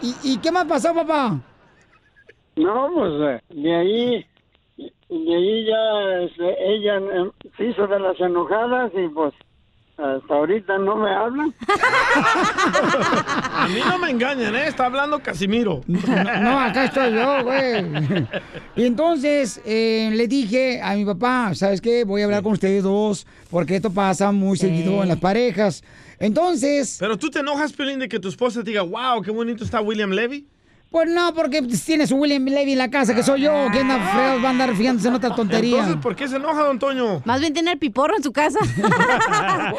¿Y, 0.00 0.14
y 0.22 0.36
qué 0.36 0.52
más 0.52 0.66
pasó, 0.66 0.94
papá? 0.94 1.40
No, 2.56 2.90
pues 2.94 3.12
eh, 3.20 3.40
de 3.50 3.74
ahí, 3.74 4.26
de 4.76 5.34
ahí 5.34 5.66
ya 5.66 6.24
este, 6.24 6.74
ella 6.74 6.98
eh, 6.98 7.30
se 7.56 7.64
hizo 7.66 7.86
de 7.86 7.98
las 7.98 8.18
enojadas 8.20 8.92
y 8.94 9.08
pues 9.08 9.34
hasta 9.96 10.34
ahorita 10.34 10.76
no 10.78 10.96
me 10.96 11.14
hablan. 11.14 11.54
A 13.54 13.68
mí 13.68 13.80
no 13.88 13.98
me 13.98 14.10
engañan, 14.10 14.54
¿eh? 14.56 14.66
Está 14.66 14.86
hablando 14.86 15.20
Casimiro. 15.20 15.82
No, 15.86 16.58
acá 16.58 16.86
estoy 16.86 17.14
yo, 17.14 17.44
güey. 17.44 17.84
Y 18.74 18.86
entonces 18.86 19.60
eh, 19.64 20.10
le 20.12 20.26
dije 20.26 20.80
a 20.82 20.94
mi 20.94 21.04
papá, 21.04 21.54
¿sabes 21.54 21.80
qué? 21.80 22.02
Voy 22.02 22.22
a 22.22 22.24
hablar 22.24 22.42
con 22.42 22.52
ustedes 22.52 22.82
dos, 22.82 23.24
porque 23.50 23.76
esto 23.76 23.92
pasa 23.92 24.32
muy 24.32 24.56
seguido 24.56 25.00
en 25.02 25.08
las 25.08 25.18
parejas. 25.18 25.84
Entonces... 26.18 26.96
Pero 26.98 27.16
tú 27.16 27.30
te 27.30 27.38
enojas, 27.38 27.72
Piolín, 27.72 28.00
de 28.00 28.08
que 28.08 28.18
tu 28.18 28.28
esposa 28.28 28.64
te 28.64 28.70
diga, 28.70 28.82
wow, 28.82 29.22
qué 29.22 29.30
bonito 29.30 29.62
está 29.62 29.80
William 29.80 30.10
Levy. 30.10 30.44
Pues 30.94 31.10
no, 31.10 31.34
porque 31.34 31.60
tiene 31.60 32.06
su 32.06 32.14
William 32.14 32.44
Levy 32.44 32.74
en 32.74 32.78
la 32.78 32.88
casa, 32.88 33.16
que 33.16 33.24
soy 33.24 33.40
yo, 33.40 33.50
que 33.72 33.80
anda 33.80 33.98
feo, 33.98 34.40
va 34.40 34.46
a 34.46 34.50
andar 34.50 34.76
fijándose 34.76 35.08
en 35.08 35.14
otra 35.14 35.34
tontería. 35.34 35.78
Entonces, 35.78 36.00
¿por 36.00 36.14
qué 36.14 36.28
se 36.28 36.36
enoja, 36.36 36.62
don 36.62 36.78
Toño? 36.78 37.20
Más 37.24 37.40
bien 37.40 37.52
tiene 37.52 37.72
el 37.72 37.80
piporro 37.80 38.14
en 38.16 38.22
su 38.22 38.32
casa. 38.32 38.60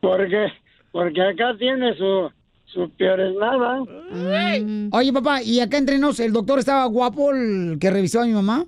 Porque, 0.00 0.50
porque 0.90 1.22
acá 1.22 1.54
tiene 1.58 1.94
su, 1.96 2.30
su 2.64 2.88
peores 2.96 3.34
nada. 3.38 3.82
Oye, 4.92 5.12
papá, 5.12 5.42
¿y 5.42 5.60
acá 5.60 5.76
entre 5.76 5.98
nos, 5.98 6.18
el 6.18 6.32
doctor 6.32 6.58
estaba 6.58 6.86
guapo, 6.86 7.32
el 7.32 7.76
que 7.78 7.90
revisó 7.90 8.22
a 8.22 8.24
mi 8.24 8.32
mamá? 8.32 8.64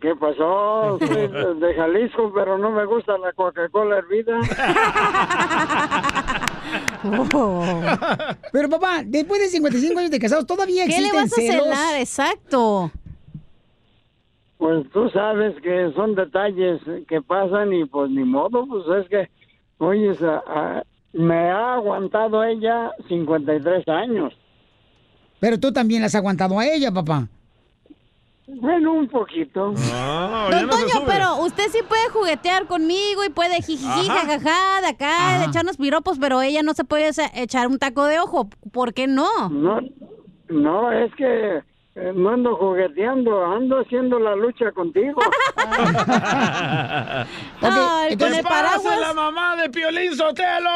¿Qué 0.00 0.16
pasó? 0.16 0.98
Soy 1.00 1.28
de 1.60 1.74
Jalisco, 1.74 2.32
pero 2.34 2.56
no 2.56 2.70
me 2.70 2.86
gusta 2.86 3.18
la 3.18 3.34
Coca-Cola 3.34 3.98
hervida. 3.98 4.40
Pero 8.52 8.68
papá, 8.68 9.02
después 9.04 9.40
de 9.40 9.48
55 9.48 9.98
años 9.98 10.10
de 10.10 10.18
casados, 10.18 10.46
todavía 10.46 10.86
¿Qué 10.86 11.00
le 11.00 11.08
existen 11.08 11.22
vas 11.22 11.32
a 11.32 11.36
celos. 11.36 11.64
celar? 11.64 12.00
Exacto. 12.00 12.90
Pues 14.58 14.90
tú 14.92 15.10
sabes 15.10 15.54
que 15.62 15.92
son 15.94 16.14
detalles 16.14 16.80
que 17.08 17.20
pasan 17.20 17.72
y 17.72 17.84
pues 17.84 18.10
ni 18.10 18.24
modo, 18.24 18.66
pues 18.66 18.84
es 19.02 19.08
que, 19.10 19.28
oye, 19.78 20.16
me 21.12 21.50
ha 21.50 21.74
aguantado 21.74 22.42
ella 22.44 22.90
53 23.08 23.86
años. 23.88 24.32
Pero 25.40 25.60
tú 25.60 25.72
también 25.72 26.00
la 26.00 26.06
has 26.06 26.14
aguantado 26.14 26.58
a 26.58 26.66
ella, 26.66 26.90
papá. 26.90 27.28
Bueno, 28.46 28.92
un 28.92 29.08
poquito. 29.08 29.72
Don 29.72 30.68
Toño, 30.68 31.06
pero 31.06 31.36
usted 31.38 31.64
sí 31.70 31.78
puede 31.88 32.08
juguetear 32.10 32.66
conmigo 32.66 33.24
y 33.24 33.30
puede 33.30 33.62
jijiji, 33.62 34.06
jajaja, 34.06 34.82
de 34.82 34.88
acá, 34.88 35.38
de 35.38 35.46
echarnos 35.46 35.78
piropos, 35.78 36.18
pero 36.18 36.42
ella 36.42 36.62
no 36.62 36.74
se 36.74 36.84
puede 36.84 37.10
echar 37.34 37.68
un 37.68 37.78
taco 37.78 38.04
de 38.04 38.20
ojo. 38.20 38.50
¿Por 38.70 38.92
qué 38.92 39.06
no? 39.06 39.48
No, 39.48 39.80
no, 40.48 40.92
es 40.92 41.14
que 41.14 41.62
eh, 41.96 42.12
no 42.14 42.30
ando 42.30 42.56
jugueteando, 42.56 43.46
ando 43.46 43.80
haciendo 43.80 44.18
la 44.18 44.36
lucha 44.36 44.72
contigo. 44.72 45.20
¿Qué 47.60 48.12
entonces- 48.12 48.42
pasa 48.42 48.96
la 48.98 49.14
mamá 49.14 49.56
de 49.56 49.70
Piolín 49.70 50.14
Sotelo? 50.14 50.68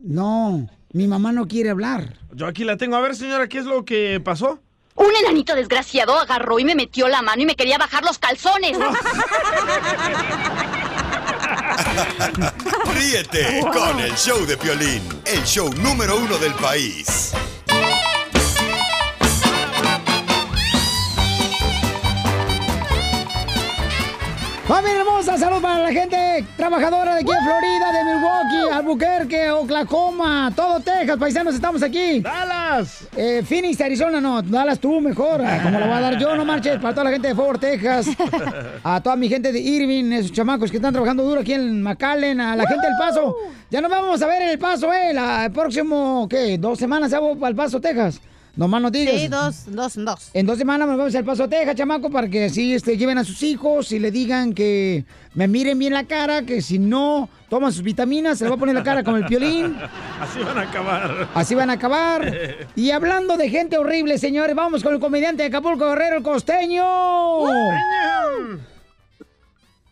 No, 0.00 0.68
mi 0.92 1.06
mamá 1.06 1.32
no 1.32 1.46
quiere 1.46 1.70
hablar. 1.70 2.14
Yo 2.34 2.46
aquí 2.46 2.64
la 2.64 2.76
tengo. 2.76 2.96
A 2.96 3.00
ver, 3.00 3.14
señora, 3.14 3.48
¿qué 3.48 3.58
es 3.58 3.64
lo 3.64 3.84
que 3.86 4.20
pasó? 4.20 4.60
Un 5.00 5.16
enanito 5.16 5.54
desgraciado 5.54 6.18
agarró 6.18 6.58
y 6.58 6.64
me 6.66 6.74
metió 6.74 7.08
la 7.08 7.22
mano 7.22 7.40
y 7.40 7.46
me 7.46 7.56
quería 7.56 7.78
bajar 7.78 8.04
los 8.04 8.18
calzones. 8.18 8.76
Ríete 12.94 13.62
con 13.72 13.98
el 13.98 14.14
show 14.14 14.44
de 14.44 14.58
Piolín, 14.58 15.02
el 15.24 15.42
show 15.44 15.72
número 15.72 16.18
uno 16.18 16.36
del 16.36 16.52
país. 16.52 17.32
¡Familia 24.70 25.00
hermosa! 25.00 25.36
¡Salud 25.36 25.60
para 25.60 25.80
la 25.80 25.92
gente 25.92 26.44
trabajadora 26.56 27.16
de 27.16 27.22
aquí 27.22 27.30
en 27.32 27.44
Florida, 27.44 27.90
de 27.90 28.04
Milwaukee, 28.04 28.72
Albuquerque, 28.72 29.50
Oklahoma, 29.50 30.52
todo 30.54 30.78
Texas, 30.78 31.16
paisanos, 31.18 31.56
estamos 31.56 31.82
aquí. 31.82 32.20
¡Dallas! 32.20 33.08
Eh, 33.16 33.42
Phoenix, 33.44 33.80
Arizona, 33.80 34.20
no, 34.20 34.40
Dallas 34.42 34.78
tú 34.78 35.00
mejor. 35.00 35.42
Ah, 35.44 35.58
Como 35.60 35.80
lo 35.80 35.86
voy 35.86 35.96
a 35.96 36.00
dar 36.00 36.18
yo, 36.20 36.36
no 36.36 36.44
marches, 36.44 36.78
para 36.78 36.94
toda 36.94 37.02
la 37.02 37.10
gente 37.10 37.26
de 37.26 37.34
Fort 37.34 37.60
Texas, 37.60 38.10
a 38.84 39.00
toda 39.00 39.16
mi 39.16 39.28
gente 39.28 39.50
de 39.50 39.58
Irving, 39.58 40.12
esos 40.12 40.30
chamacos 40.30 40.70
que 40.70 40.76
están 40.76 40.92
trabajando 40.92 41.24
duro 41.24 41.40
aquí 41.40 41.52
en 41.52 41.82
McAllen, 41.82 42.40
a 42.40 42.54
la 42.54 42.64
gente 42.64 42.86
del 42.86 42.96
Paso. 42.96 43.34
Ya 43.70 43.80
nos 43.80 43.90
vamos 43.90 44.22
a 44.22 44.26
ver 44.28 44.42
en 44.42 44.48
el 44.50 44.58
Paso, 44.60 44.92
eh, 44.92 45.12
la, 45.12 45.46
el 45.46 45.50
próximo, 45.50 46.28
¿qué? 46.30 46.58
Dos 46.58 46.78
semanas 46.78 47.10
ya 47.10 47.18
voy 47.18 47.34
para 47.34 47.50
el 47.50 47.56
Paso, 47.56 47.80
Texas. 47.80 48.20
No 48.56 48.68
más 48.68 48.82
no 48.82 48.90
digas. 48.90 49.14
Sí, 49.14 49.28
dos, 49.28 49.64
dos, 49.66 49.94
dos. 49.96 50.30
En 50.34 50.46
dos 50.46 50.58
semanas 50.58 50.88
nos 50.88 50.98
vamos 50.98 51.14
al 51.14 51.24
Paso 51.24 51.48
Texas, 51.48 51.76
chamaco, 51.76 52.10
para 52.10 52.28
que 52.28 52.46
así 52.46 52.74
este, 52.74 52.96
lleven 52.96 53.18
a 53.18 53.24
sus 53.24 53.42
hijos 53.42 53.92
y 53.92 53.98
le 53.98 54.10
digan 54.10 54.52
que 54.52 55.04
me 55.34 55.48
miren 55.48 55.78
bien 55.78 55.92
la 55.92 56.04
cara, 56.04 56.42
que 56.42 56.60
si 56.60 56.78
no 56.78 57.28
toman 57.48 57.72
sus 57.72 57.82
vitaminas, 57.82 58.38
se 58.38 58.44
le 58.44 58.50
va 58.50 58.56
a 58.56 58.58
poner 58.58 58.74
la 58.74 58.82
cara 58.82 59.04
como 59.04 59.16
el 59.16 59.26
piolín. 59.26 59.76
Así 60.20 60.40
van 60.40 60.58
a 60.58 60.62
acabar. 60.62 61.28
Así 61.34 61.54
van 61.54 61.70
a 61.70 61.74
acabar. 61.74 62.34
Y 62.76 62.90
hablando 62.92 63.36
de 63.36 63.48
gente 63.50 63.78
horrible, 63.78 64.18
señores, 64.18 64.54
vamos 64.54 64.82
con 64.82 64.94
el 64.94 65.00
comediante 65.00 65.42
de 65.42 65.48
Acapulco 65.48 65.88
Guerrero, 65.88 66.16
el 66.16 66.22
costeño. 66.22 66.84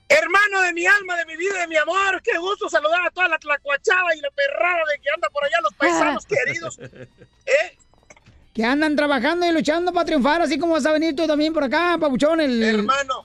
Hermano 0.08 0.60
de 0.62 0.72
mi 0.72 0.86
alma, 0.86 1.16
de 1.16 1.26
mi 1.26 1.36
vida, 1.36 1.60
de 1.60 1.68
mi 1.68 1.76
amor, 1.76 2.22
qué 2.22 2.38
gusto 2.38 2.68
saludar 2.70 3.06
a 3.06 3.10
toda 3.10 3.28
la 3.28 3.38
tlacuachada 3.38 4.14
y 4.16 4.20
la 4.20 4.30
perrada 4.30 4.82
de 4.92 5.02
que 5.02 5.10
anda 5.14 5.28
por 5.30 5.44
allá, 5.44 5.56
los 5.62 5.74
paisanos 5.74 6.26
queridos. 6.46 6.78
Que 8.58 8.64
andan 8.64 8.96
trabajando 8.96 9.46
y 9.46 9.52
luchando 9.52 9.92
para 9.92 10.04
triunfar, 10.04 10.42
así 10.42 10.58
como 10.58 10.72
vas 10.72 10.84
a 10.84 10.90
venir 10.90 11.14
tú 11.14 11.28
también 11.28 11.52
por 11.52 11.62
acá, 11.62 11.96
papuchón. 11.96 12.40
El... 12.40 12.60
Hermano, 12.60 13.24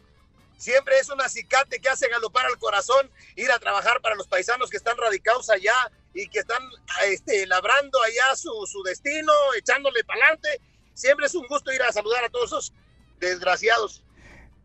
siempre 0.57 0.99
es 0.99 1.09
un 1.09 1.19
acicate 1.19 1.79
que 1.79 1.89
hace 1.89 2.07
galopar 2.07 2.45
al 2.45 2.59
corazón 2.59 3.09
ir 3.35 3.51
a 3.51 3.57
trabajar 3.57 3.99
para 3.99 4.13
los 4.13 4.27
paisanos 4.27 4.69
que 4.69 4.77
están 4.77 4.95
radicados 4.95 5.49
allá 5.49 5.73
y 6.13 6.27
que 6.27 6.37
están 6.37 6.61
este, 7.07 7.47
labrando 7.47 7.99
allá 8.03 8.35
su, 8.35 8.51
su 8.67 8.83
destino, 8.83 9.33
echándole 9.57 10.03
para 10.03 10.23
adelante. 10.23 10.61
Siempre 10.93 11.25
es 11.25 11.33
un 11.33 11.47
gusto 11.47 11.73
ir 11.73 11.81
a 11.81 11.91
saludar 11.91 12.23
a 12.25 12.29
todos 12.29 12.51
esos 12.51 12.73
desgraciados. 13.19 14.03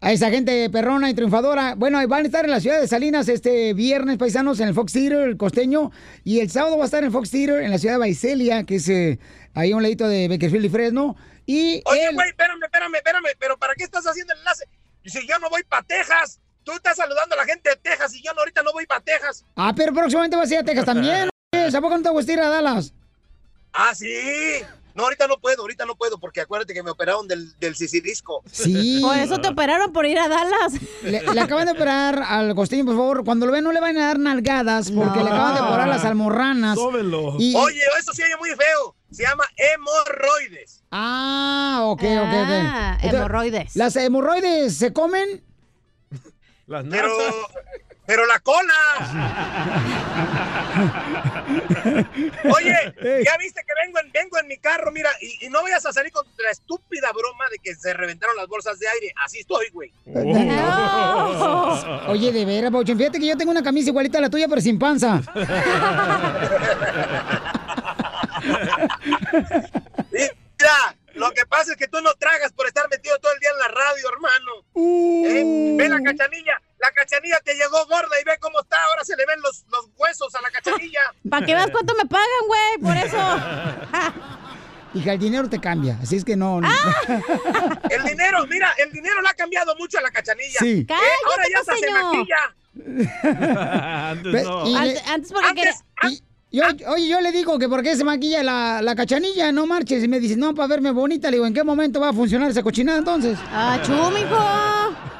A 0.01 0.12
esa 0.12 0.30
gente 0.30 0.70
perrona 0.70 1.11
y 1.11 1.14
triunfadora. 1.14 1.74
Bueno, 1.74 2.07
van 2.07 2.22
a 2.22 2.26
estar 2.26 2.44
en 2.44 2.53
la 2.53 2.61
ciudad 2.61 2.80
de 2.80 2.86
Salinas 2.86 3.28
este 3.28 3.74
viernes, 3.74 4.16
paisanos, 4.16 4.61
en 4.61 4.68
el 4.68 4.74
Fox 4.74 4.92
Theater, 4.92 5.28
el 5.28 5.36
costeño. 5.36 5.90
Y 6.22 6.38
el 6.38 6.51
sábado 6.51 6.78
va 6.78 6.84
a 6.84 6.86
estar 6.86 7.01
en 7.01 7.07
el 7.07 7.12
Fox 7.12 7.30
Theater, 7.30 7.62
en 7.62 7.70
la 7.72 7.78
ciudad 7.78 7.94
de 7.94 7.99
Baicelia, 7.99 8.64
que 8.64 8.76
es 8.76 8.88
eh, 8.88 9.18
ahí 9.55 9.72
a 9.72 9.76
un 9.76 9.82
ladito 9.82 10.09
de 10.09 10.28
Bakersfield 10.28 10.66
y 10.66 10.68
Fresno. 10.68 11.16
Y 11.46 11.82
Oye, 11.86 12.12
güey, 12.12 12.28
espérame, 12.28 12.62
espérame, 12.62 12.94
espérame, 12.94 13.36
pero 13.40 13.59
¿para 13.59 13.74
qué 13.74 13.82
estás 13.82 14.07
haciendo 14.07 14.34
el 14.34 14.38
enlace? 14.38 14.66
Si 15.05 15.26
yo 15.26 15.38
no 15.40 15.51
voy 15.51 15.64
para 15.64 15.82
Texas, 15.82 16.38
tú 16.62 16.72
estás 16.72 16.96
saludando 16.96 17.34
a 17.34 17.38
la 17.38 17.44
gente 17.44 17.70
de 17.70 17.76
Texas 17.76 18.14
y 18.14 18.22
yo 18.22 18.32
no, 18.34 18.40
ahorita 18.40 18.62
no 18.62 18.72
voy 18.72 18.86
para 18.86 19.01
Texas. 19.01 19.44
Ah, 19.57 19.72
pero 19.74 19.92
próximamente 19.92 20.36
vas 20.36 20.51
a 20.51 20.55
ir 20.55 20.61
a 20.61 20.64
Texas 20.64 20.84
también. 20.84 21.28
¿A 21.53 21.80
poco 21.80 21.96
no 21.96 22.03
te 22.03 22.11
gusta 22.11 22.32
ir 22.32 22.40
a 22.40 22.49
Dallas? 22.49 22.92
Ah, 23.72 23.94
sí. 23.94 24.61
No, 24.99 25.05
ahorita 25.05 25.28
no 25.28 25.38
puedo, 25.38 25.62
ahorita 25.62 25.86
no 25.86 25.94
puedo, 25.94 26.18
porque 26.18 26.40
acuérdate 26.40 26.74
que 26.74 26.82
me 26.82 26.90
operaron 26.90 27.28
del, 27.28 27.57
del 27.61 27.76
sisirisco. 27.76 28.42
Sí. 28.51 28.99
Por 29.03 29.16
eso 29.16 29.38
te 29.38 29.46
operaron 29.46 29.92
por 29.92 30.05
ir 30.07 30.18
a 30.18 30.26
Dallas. 30.26 30.72
Le, 31.05 31.22
le 31.22 31.40
acaban 31.40 31.66
de 31.66 31.72
operar 31.72 32.20
al 32.26 32.53
costeño, 32.57 32.84
por 32.84 32.96
favor. 32.96 33.24
Cuando 33.24 33.46
lo 33.46 33.53
vean, 33.53 33.62
no 33.62 33.70
le 33.70 33.78
van 33.80 33.96
a 33.96 34.07
dar 34.09 34.18
nalgadas 34.18 34.90
porque 34.90 35.22
le 35.22 35.30
acaban 35.30 35.55
de 35.55 35.61
operar 35.61 35.86
las 35.86 36.05
almorranas. 36.05 36.76
Y- 37.38 37.55
Oye, 37.55 37.80
eso 38.01 38.12
sí 38.12 38.22
oye 38.24 38.36
muy 38.38 38.51
feo. 38.51 38.96
Se 39.12 39.22
llama 39.22 39.44
hemorroides. 39.57 40.82
Ah, 40.90 41.82
ok, 41.84 42.03
ok, 42.03 42.03
ok. 42.03 42.09
Ah, 42.11 42.92
Entonces, 42.96 43.14
hemorroides. 43.20 43.76
¿Las 43.76 43.94
hemorroides 43.96 44.76
se 44.76 44.92
comen? 44.92 45.44
Pero, 46.66 47.09
pero 48.09 48.24
la 48.24 48.40
cola. 48.40 48.72
Oye, 52.56 52.74
ya 53.22 53.36
viste 53.36 53.62
que 53.66 53.74
vengo 53.84 53.98
en, 53.98 54.11
vengo 54.12 54.38
en 54.38 54.46
mi 54.46 54.56
carro, 54.56 54.90
mira, 54.90 55.11
y, 55.20 55.44
y 55.44 55.50
no 55.50 55.62
vayas 55.62 55.84
a 55.84 55.92
salir 55.92 56.11
con 56.11 56.24
la 56.38 56.50
estúpida 56.50 57.12
broma 57.12 57.44
de 57.50 57.59
que 57.59 57.74
se 57.74 57.92
reventaron 57.92 58.34
las 58.34 58.46
bolsas 58.46 58.78
de 58.78 58.88
aire. 58.88 59.12
Así 59.22 59.40
estoy, 59.40 59.68
güey. 59.74 59.92
Oye, 62.06 62.32
de 62.32 62.46
veras, 62.46 62.70
Pauchón, 62.70 62.96
fíjate 62.96 63.20
que 63.20 63.26
yo 63.26 63.36
tengo 63.36 63.50
una 63.50 63.62
camisa 63.62 63.90
igualita 63.90 64.16
a 64.16 64.22
la 64.22 64.30
tuya, 64.30 64.48
pero 64.48 64.62
sin 64.62 64.78
panza. 64.78 65.20
Mira, 70.11 70.96
lo 71.12 71.30
que 71.32 71.44
pasa 71.44 71.72
es 71.72 71.76
que 71.76 71.88
tú 71.88 72.00
no 72.00 72.14
tragas 72.14 72.52
por 72.52 72.66
estar 72.66 72.88
metido 72.88 73.18
todo 73.18 73.32
el 73.34 73.40
día 73.40 73.50
en 73.50 73.59
la 73.59 73.68
radio, 73.68 74.09
hermano. 74.09 74.52
¿Eh? 75.28 75.74
Ve 75.76 75.88
la 75.90 76.00
cachanilla. 76.00 76.59
La 76.81 76.91
cachanilla 76.93 77.41
te 77.45 77.55
llegó 77.55 77.85
gorda 77.87 78.20
y 78.20 78.24
ve 78.24 78.37
cómo 78.41 78.61
está. 78.61 78.76
Ahora 78.91 79.05
se 79.05 79.16
le 79.16 79.26
ven 79.26 79.41
los, 79.43 79.64
los 79.70 79.89
huesos 79.97 80.35
a 80.35 80.41
la 80.43 80.51
cachanilla. 80.51 81.01
¿Para 81.29 81.45
qué 81.45 81.55
veas 81.55 81.70
cuánto 81.72 81.95
me 81.95 82.05
pagan, 82.05 82.26
güey? 82.47 82.79
Por 82.83 82.97
eso. 82.97 83.18
Hija, 84.95 85.12
el 85.12 85.18
dinero 85.18 85.49
te 85.51 85.61
cambia, 85.61 85.99
así 86.03 86.16
es 86.16 86.24
que 86.24 86.35
no. 86.35 86.61
no. 86.62 86.68
El 87.91 88.05
dinero, 88.05 88.47
mira, 88.49 88.72
el 88.79 88.91
dinero 88.91 89.20
le 89.20 89.29
ha 89.29 89.35
cambiado 89.35 89.74
mucho 89.76 89.99
a 89.99 90.03
la 90.03 90.11
cachanilla. 90.11 90.59
Sí. 90.61 90.87
¿Eh? 90.89 90.95
Ahora 91.26 91.45
ya 91.53 91.59
hasta 91.61 91.76
se 91.76 91.91
maquilla. 91.91 92.55
Ve- 94.33 94.47
y 94.66 94.79
le- 94.79 95.01
Antes 95.01 95.33
porque 95.33 95.49
Antes- 95.49 95.85
y- 96.11 96.22
yo- 96.51 96.64
oye, 96.91 97.07
yo 97.09 97.20
le 97.20 97.33
digo 97.33 97.59
que 97.59 97.68
por 97.68 97.83
qué 97.83 97.97
se 97.97 98.05
maquilla 98.05 98.43
la, 98.43 98.81
la 98.81 98.95
cachanilla, 98.97 99.53
no 99.53 99.66
marches. 99.66 100.03
Y 100.03 100.09
me 100.09 100.20
dice, 100.20 100.37
no, 100.37 100.55
para 100.55 100.68
verme 100.68 100.91
bonita. 100.93 101.29
Le 101.31 101.37
digo, 101.37 101.47
¿en 101.47 101.53
qué 101.55 101.62
momento 101.64 102.01
va 102.01 102.09
a 102.09 102.12
funcionar 102.14 102.51
esa 102.51 102.62
cochinada 102.62 102.99
entonces? 102.99 103.39
Ah, 103.53 103.79
chu, 103.85 103.93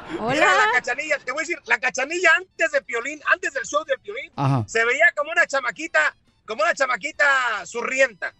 mijo. 0.09 0.29
Mira 0.29 0.53
la 0.55 0.71
cachanilla, 0.73 1.17
te 1.19 1.31
voy 1.31 1.39
a 1.41 1.43
decir, 1.43 1.59
la 1.65 1.79
cachanilla 1.79 2.31
antes 2.37 2.71
de 2.71 2.81
Piolín, 2.81 3.21
antes 3.27 3.53
del 3.53 3.63
show 3.65 3.83
de 3.85 3.97
Piolín, 3.97 4.31
Ajá. 4.35 4.63
se 4.67 4.83
veía 4.85 5.11
como 5.15 5.31
una 5.31 5.45
chamaquita, 5.47 6.15
como 6.45 6.63
una 6.63 6.73
chamaquita 6.73 7.65
surrienta. 7.65 8.33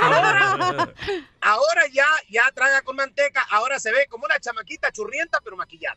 Ahora, 0.00 0.88
ahora 1.40 1.82
ya, 1.90 2.06
ya 2.28 2.50
traga 2.54 2.82
con 2.82 2.96
manteca, 2.96 3.46
ahora 3.50 3.78
se 3.80 3.90
ve 3.90 4.06
como 4.10 4.24
una 4.26 4.38
chamaquita 4.38 4.90
churrienta 4.92 5.40
pero 5.42 5.56
maquillada. 5.56 5.96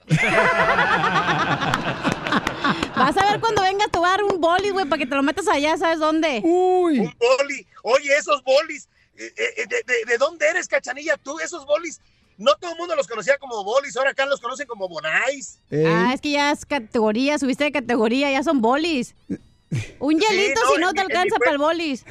Vas 2.96 3.18
a 3.18 3.32
ver 3.32 3.39
cuando 3.39 3.62
venga 3.62 3.86
a 3.86 3.89
tomar 3.89 4.24
un 4.24 4.39
boli, 4.39 4.70
güey, 4.72 4.86
para 4.86 5.00
que 5.00 5.06
te 5.06 5.16
lo 5.16 5.24
metas 5.24 5.48
allá, 5.48 5.78
¿sabes 5.78 6.00
dónde? 6.00 6.41
Uy. 6.43 7.00
Un 7.00 7.16
boli, 7.18 7.68
oye, 7.84 8.16
esos 8.18 8.41
bolis, 8.43 8.88
eh, 9.18 9.34
eh, 9.38 9.66
de, 9.68 9.84
de- 9.86 10.06
de 10.06 10.18
dónde 10.18 10.48
eres, 10.48 10.68
cachanilla? 10.68 11.18
Tú, 11.18 11.39
esos 11.39 11.66
bolis, 11.66 12.00
no 12.38 12.56
todo 12.56 12.72
el 12.74 12.78
mundo 12.78 12.96
los 12.96 13.08
conocía 13.08 13.38
como 13.38 13.64
bolis, 13.64 13.96
ahora 13.98 14.12
acá 14.12 14.26
los 14.26 14.40
conocen 14.42 14.68
como 14.68 14.88
bonais. 14.88 15.60
Ah, 15.86 16.12
es 16.14 16.22
que 16.22 16.32
ya 16.32 16.52
es 16.52 16.66
categoría, 16.66 17.38
subiste 17.40 17.64
de 17.66 17.72
categoría, 17.72 18.32
ya 18.32 18.44
son 18.44 18.62
bolis. 18.62 19.16
Un 20.00 20.20
hielito 20.20 20.62
no, 20.64 20.72
si 20.74 20.82
no 20.82 20.94
te 20.94 21.02
mi- 21.02 21.02
alcanza 21.14 21.38
para 21.38 21.52
el 21.52 21.58
bolis. 21.58 22.06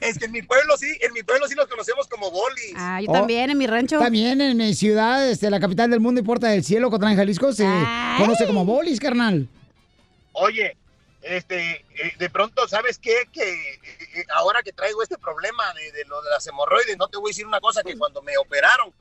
Es 0.00 0.18
que 0.18 0.26
en 0.26 0.32
mi 0.32 0.42
pueblo 0.42 0.76
sí, 0.76 0.86
en 1.00 1.12
mi 1.12 1.22
pueblo 1.22 1.48
sí 1.48 1.54
los 1.54 1.66
conocemos 1.66 2.06
como 2.06 2.30
bolis. 2.30 2.74
Ah, 2.76 3.00
yo 3.02 3.10
también, 3.12 3.50
en 3.50 3.58
mi 3.58 3.66
rancho. 3.66 3.98
También 3.98 4.40
en 4.40 4.56
mi 4.56 4.72
ciudad, 4.74 5.28
este, 5.28 5.50
la 5.50 5.58
capital 5.60 5.90
del 5.90 6.00
mundo 6.00 6.20
y 6.20 6.24
Puerta 6.24 6.48
del 6.48 6.62
Cielo, 6.64 6.90
Cotlán, 6.90 7.16
Jalisco, 7.16 7.52
se 7.52 7.66
conoce 8.18 8.46
como 8.46 8.64
bolis, 8.64 9.00
carnal. 9.00 9.48
Oye, 10.32 10.76
este, 11.22 11.72
eh, 11.72 12.12
de 12.18 12.30
pronto, 12.30 12.68
¿sabes 12.68 12.98
qué? 12.98 13.24
Que 13.32 13.42
eh, 13.74 14.24
ahora 14.36 14.62
que 14.62 14.72
traigo 14.72 15.02
este 15.02 15.18
problema 15.18 15.64
de, 15.74 15.90
de 15.92 16.04
lo 16.04 16.22
de 16.22 16.30
las 16.30 16.46
hemorroides, 16.46 16.96
no 16.96 17.08
te 17.08 17.18
voy 17.18 17.30
a 17.30 17.32
decir 17.32 17.46
una 17.46 17.60
cosa, 17.60 17.82
que 17.82 17.96
cuando 17.98 18.22
me 18.22 18.36
operaron, 18.38 18.92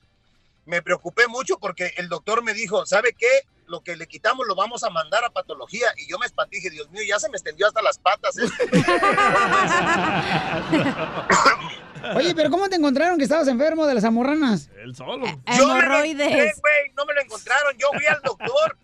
me 0.68 0.82
preocupé 0.82 1.28
mucho 1.28 1.58
porque 1.58 1.94
el 1.98 2.10
doctor 2.10 2.44
me 2.44 2.54
dijo, 2.54 2.86
¿sabe 2.86 3.16
qué? 3.18 3.48
Lo 3.68 3.82
que 3.82 3.96
le 3.96 4.08
quitamos 4.08 4.46
lo 4.46 4.54
vamos 4.54 4.84
a 4.84 4.90
mandar 4.90 5.24
a 5.26 5.30
patología. 5.30 5.88
Y 5.98 6.10
yo 6.10 6.20
me 6.20 6.26
espanté, 6.26 6.58
dije, 6.58 6.70
Dios 6.70 6.90
mío, 6.92 7.02
ya 7.08 7.20
se 7.20 7.30
me 7.30 7.38
extendió 7.38 7.68
hasta 7.68 7.82
las 7.82 7.98
patas. 7.98 8.38
¿eh?". 8.38 8.48
Oye, 12.16 12.34
pero 12.36 12.50
¿cómo 12.50 12.70
te 12.70 12.76
encontraron 12.76 13.18
que 13.18 13.24
estabas 13.24 13.48
enfermo 13.48 13.86
de 13.86 13.96
las 13.96 14.04
amorranas? 14.04 14.70
Él 14.78 14.96
solo. 14.96 15.26
Yo 15.58 15.68
me 15.68 15.82
lo 15.82 16.04
encontré, 16.04 16.54
güey, 16.62 16.92
no 16.96 17.06
me 17.06 17.14
lo 17.14 17.22
encontraron. 17.22 17.78
Yo 17.78 17.88
fui 17.94 18.06
al 18.06 18.22
doctor. 18.22 18.78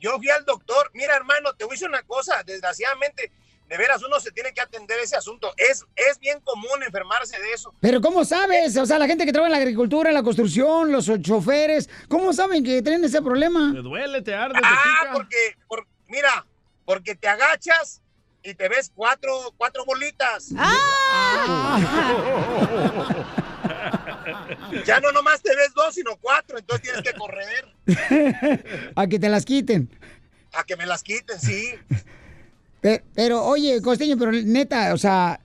Yo 0.00 0.16
fui 0.18 0.30
al 0.30 0.44
doctor. 0.44 0.90
Mira, 0.94 1.16
hermano, 1.16 1.52
te 1.54 1.64
voy 1.64 1.72
a 1.72 1.74
decir 1.74 1.88
una 1.88 2.02
cosa. 2.02 2.42
Desgraciadamente, 2.44 3.32
de 3.68 3.78
veras, 3.78 4.02
uno 4.02 4.20
se 4.20 4.30
tiene 4.32 4.52
que 4.52 4.60
atender 4.60 4.98
ese 5.00 5.16
asunto. 5.16 5.52
Es, 5.56 5.84
es 5.96 6.18
bien 6.18 6.40
común 6.40 6.82
enfermarse 6.86 7.40
de 7.40 7.52
eso. 7.52 7.74
Pero 7.80 8.00
¿cómo 8.02 8.24
sabes? 8.24 8.76
O 8.76 8.84
sea, 8.84 8.98
la 8.98 9.06
gente 9.06 9.24
que 9.24 9.32
trabaja 9.32 9.48
en 9.48 9.52
la 9.52 9.58
agricultura, 9.62 10.10
en 10.10 10.14
la 10.14 10.22
construcción, 10.22 10.92
los 10.92 11.10
choferes, 11.22 11.88
¿cómo 12.08 12.32
saben 12.34 12.62
que 12.64 12.82
tienen 12.82 13.04
ese 13.04 13.22
problema? 13.22 13.72
Te 13.72 13.80
duele, 13.80 14.20
te 14.22 14.34
arde, 14.34 14.54
te 14.60 14.66
Ah, 14.66 15.00
pica. 15.00 15.12
porque, 15.14 15.56
por- 15.66 15.86
mira, 16.08 16.46
porque 16.84 17.14
te 17.14 17.28
agachas 17.28 18.02
y 18.42 18.54
te 18.54 18.68
ves 18.68 18.90
cuatro, 18.94 19.54
cuatro 19.56 19.84
bolitas. 19.86 20.50
Ah. 20.58 21.78
Ya 24.86 25.00
no 25.00 25.12
nomás 25.12 25.42
te 25.42 25.54
ves 25.54 25.72
dos, 25.74 25.94
sino 25.94 26.16
cuatro, 26.16 26.58
entonces 26.58 26.82
tienes 26.82 27.02
que 27.02 27.12
correr 27.18 27.74
A 28.96 29.06
que 29.06 29.18
te 29.18 29.28
las 29.28 29.44
quiten. 29.44 29.90
a 30.52 30.64
que 30.64 30.76
me 30.76 30.86
las 30.86 31.02
quiten, 31.02 31.38
sí. 31.40 31.74
Pe- 32.82 33.02
Pero, 33.14 33.42
oye, 33.44 33.80
Costeño, 33.80 34.18
pero 34.18 34.32
neta, 34.32 34.92
o 34.92 34.98
sea, 34.98 35.40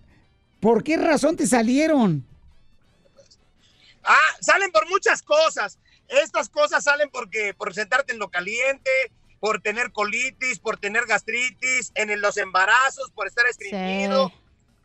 ¿por 0.59 0.83
qué 0.83 0.97
razón 0.97 1.37
te 1.37 1.47
salieron? 1.47 2.25
Ah, 4.03 4.17
salen 4.41 4.71
por 4.71 4.87
muchas 4.89 5.21
cosas. 5.21 5.77
Estas 6.07 6.49
cosas 6.49 6.83
salen 6.83 7.09
porque 7.11 7.53
por 7.53 7.73
sentarte 7.73 8.13
en 8.13 8.19
lo 8.19 8.29
caliente, 8.29 8.89
por 9.39 9.61
tener 9.61 9.91
colitis, 9.91 10.59
por 10.59 10.77
tener 10.77 11.05
gastritis, 11.05 11.91
en 11.95 12.09
el- 12.09 12.21
los 12.21 12.37
embarazos, 12.37 13.11
por 13.11 13.27
estar 13.27 13.45
estreñido. 13.47 14.31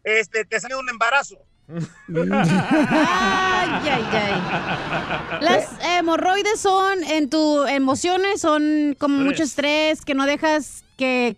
Este, 0.05 0.45
te 0.45 0.61
sale 0.61 0.75
un 0.77 0.89
embarazo. 0.89 1.37
Ay, 1.71 1.81
ay, 3.89 4.05
ay. 4.13 5.39
Las 5.41 5.69
hemorroides 5.97 6.61
son 6.61 7.03
en 7.05 7.31
tus 7.31 7.69
emociones, 7.71 8.41
son 8.41 8.97
como 8.99 9.19
mucho 9.19 9.43
estrés, 9.43 10.05
que 10.05 10.15
no 10.15 10.27
dejas 10.27 10.85
que... 10.99 11.37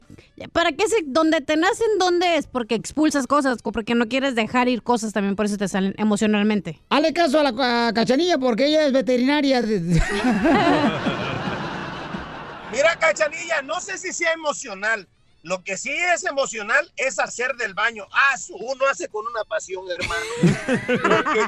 ¿Para 0.52 0.72
qué 0.72 0.88
se... 0.88 0.96
Donde 1.06 1.40
te 1.40 1.56
nacen, 1.56 1.86
dónde 1.98 2.36
es? 2.36 2.46
Porque 2.48 2.74
expulsas 2.74 3.26
cosas, 3.28 3.58
porque 3.62 3.94
no 3.94 4.08
quieres 4.08 4.34
dejar 4.34 4.68
ir 4.68 4.82
cosas 4.82 5.12
también, 5.12 5.36
por 5.36 5.46
eso 5.46 5.56
te 5.56 5.68
salen 5.68 5.94
emocionalmente. 5.96 6.80
Hazle 6.90 7.12
caso 7.12 7.38
a 7.38 7.44
la 7.44 7.86
a 7.88 7.92
Cachanilla 7.92 8.38
porque 8.38 8.66
ella 8.66 8.86
es 8.86 8.92
veterinaria. 8.92 9.62
Mira, 12.72 12.96
cachanilla, 12.98 13.62
no 13.62 13.80
sé 13.80 13.96
si 13.98 14.12
sea 14.12 14.32
emocional. 14.32 15.06
Lo 15.44 15.62
que 15.62 15.76
sí 15.76 15.90
es 15.90 16.24
emocional 16.24 16.90
es 16.96 17.18
hacer 17.20 17.54
del 17.56 17.74
baño. 17.74 18.06
Ah, 18.10 18.36
su- 18.38 18.56
uno 18.56 18.86
hace 18.90 19.06
con 19.08 19.24
una 19.26 19.44
pasión, 19.44 19.84
hermano. 19.90 20.24
Porque, 21.14 21.46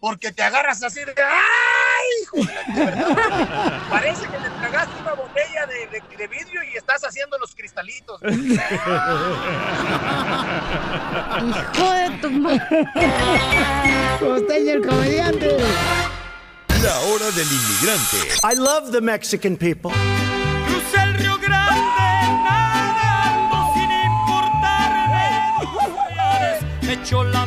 porque 0.00 0.30
te 0.32 0.42
agarras 0.44 0.80
así 0.84 1.00
de. 1.00 1.12
¡Ay! 1.16 1.77
Hijo! 2.22 2.36
Parece 3.90 4.22
que 4.26 4.36
te 4.38 4.50
tragaste 4.60 5.00
una 5.02 5.12
botella 5.14 5.66
de, 5.66 5.86
de- 5.88 6.16
de 6.16 6.26
vidrio 6.28 6.62
y 6.64 6.76
estás 6.76 7.02
haciendo 7.04 7.38
los 7.38 7.54
cristalitos. 7.54 8.20
Hijo 11.48 11.92
de 11.92 12.10
tu 12.20 12.30
madre. 12.30 12.60
Costeño, 14.20 14.72
el 14.72 14.86
comediante. 14.86 15.56
La 16.82 16.98
hora 17.00 17.30
del 17.32 17.46
inmigrante. 17.50 18.16
I 18.44 18.54
love 18.56 18.90
the 18.92 19.00
Mexican 19.00 19.56
people. 19.56 19.90
Crucé 20.66 21.02
el 21.02 21.14
Río 21.14 21.36
Grande 21.38 22.08
nadando 22.44 23.72
sin 23.74 23.90
importarme 23.90 25.28
Me 26.82 26.92
echó 26.94 27.24
la 27.24 27.46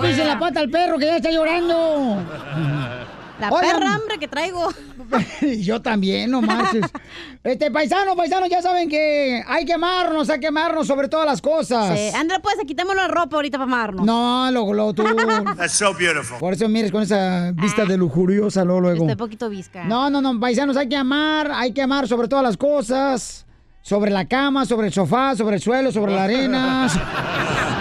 le 0.00 0.24
la 0.24 0.38
pata 0.38 0.60
al 0.60 0.70
perro 0.70 0.98
que 0.98 1.06
ya 1.06 1.16
está 1.16 1.30
llorando. 1.30 2.22
La 3.42 3.50
Oigan. 3.50 3.72
perra 3.72 3.94
hambre 3.94 4.18
que 4.18 4.28
traigo. 4.28 4.68
Yo 5.60 5.82
también, 5.82 6.30
no 6.30 6.40
marches. 6.42 6.84
Este, 7.42 7.72
paisano, 7.72 8.14
paisano, 8.14 8.46
ya 8.46 8.62
saben 8.62 8.88
que 8.88 9.42
hay 9.44 9.64
que 9.64 9.72
amarnos, 9.72 10.30
hay 10.30 10.38
que 10.38 10.46
amarnos 10.46 10.86
sobre 10.86 11.08
todas 11.08 11.26
las 11.26 11.42
cosas. 11.42 11.98
Sí. 11.98 12.14
Andrea, 12.14 12.38
pues 12.40 12.54
quitémoslo 12.64 13.02
la 13.02 13.08
ropa 13.08 13.34
ahorita 13.34 13.58
para 13.58 13.64
amarnos. 13.64 14.06
No, 14.06 14.48
luego, 14.52 14.72
luego 14.72 14.94
tú. 14.94 15.02
That's 15.56 15.72
so 15.72 15.92
beautiful. 15.92 16.38
Por 16.38 16.52
eso 16.52 16.68
mires 16.68 16.92
con 16.92 17.02
esa 17.02 17.50
vista 17.52 17.84
de 17.84 17.96
lujuriosa, 17.96 18.64
luego, 18.64 18.80
luego. 18.82 19.02
Estoy 19.02 19.16
poquito 19.16 19.48
visca. 19.48 19.82
No, 19.84 20.08
no, 20.08 20.20
no, 20.20 20.38
paisanos, 20.38 20.76
hay 20.76 20.88
que 20.88 20.96
amar, 20.96 21.50
hay 21.52 21.72
que 21.72 21.82
amar 21.82 22.06
sobre 22.06 22.28
todas 22.28 22.44
las 22.44 22.56
cosas. 22.56 23.44
Sobre 23.84 24.12
la 24.12 24.28
cama, 24.28 24.64
sobre 24.64 24.86
el 24.86 24.92
sofá, 24.92 25.34
sobre 25.34 25.56
el 25.56 25.62
suelo, 25.62 25.90
sobre 25.90 26.14
la 26.14 26.22
arena. 26.22 26.86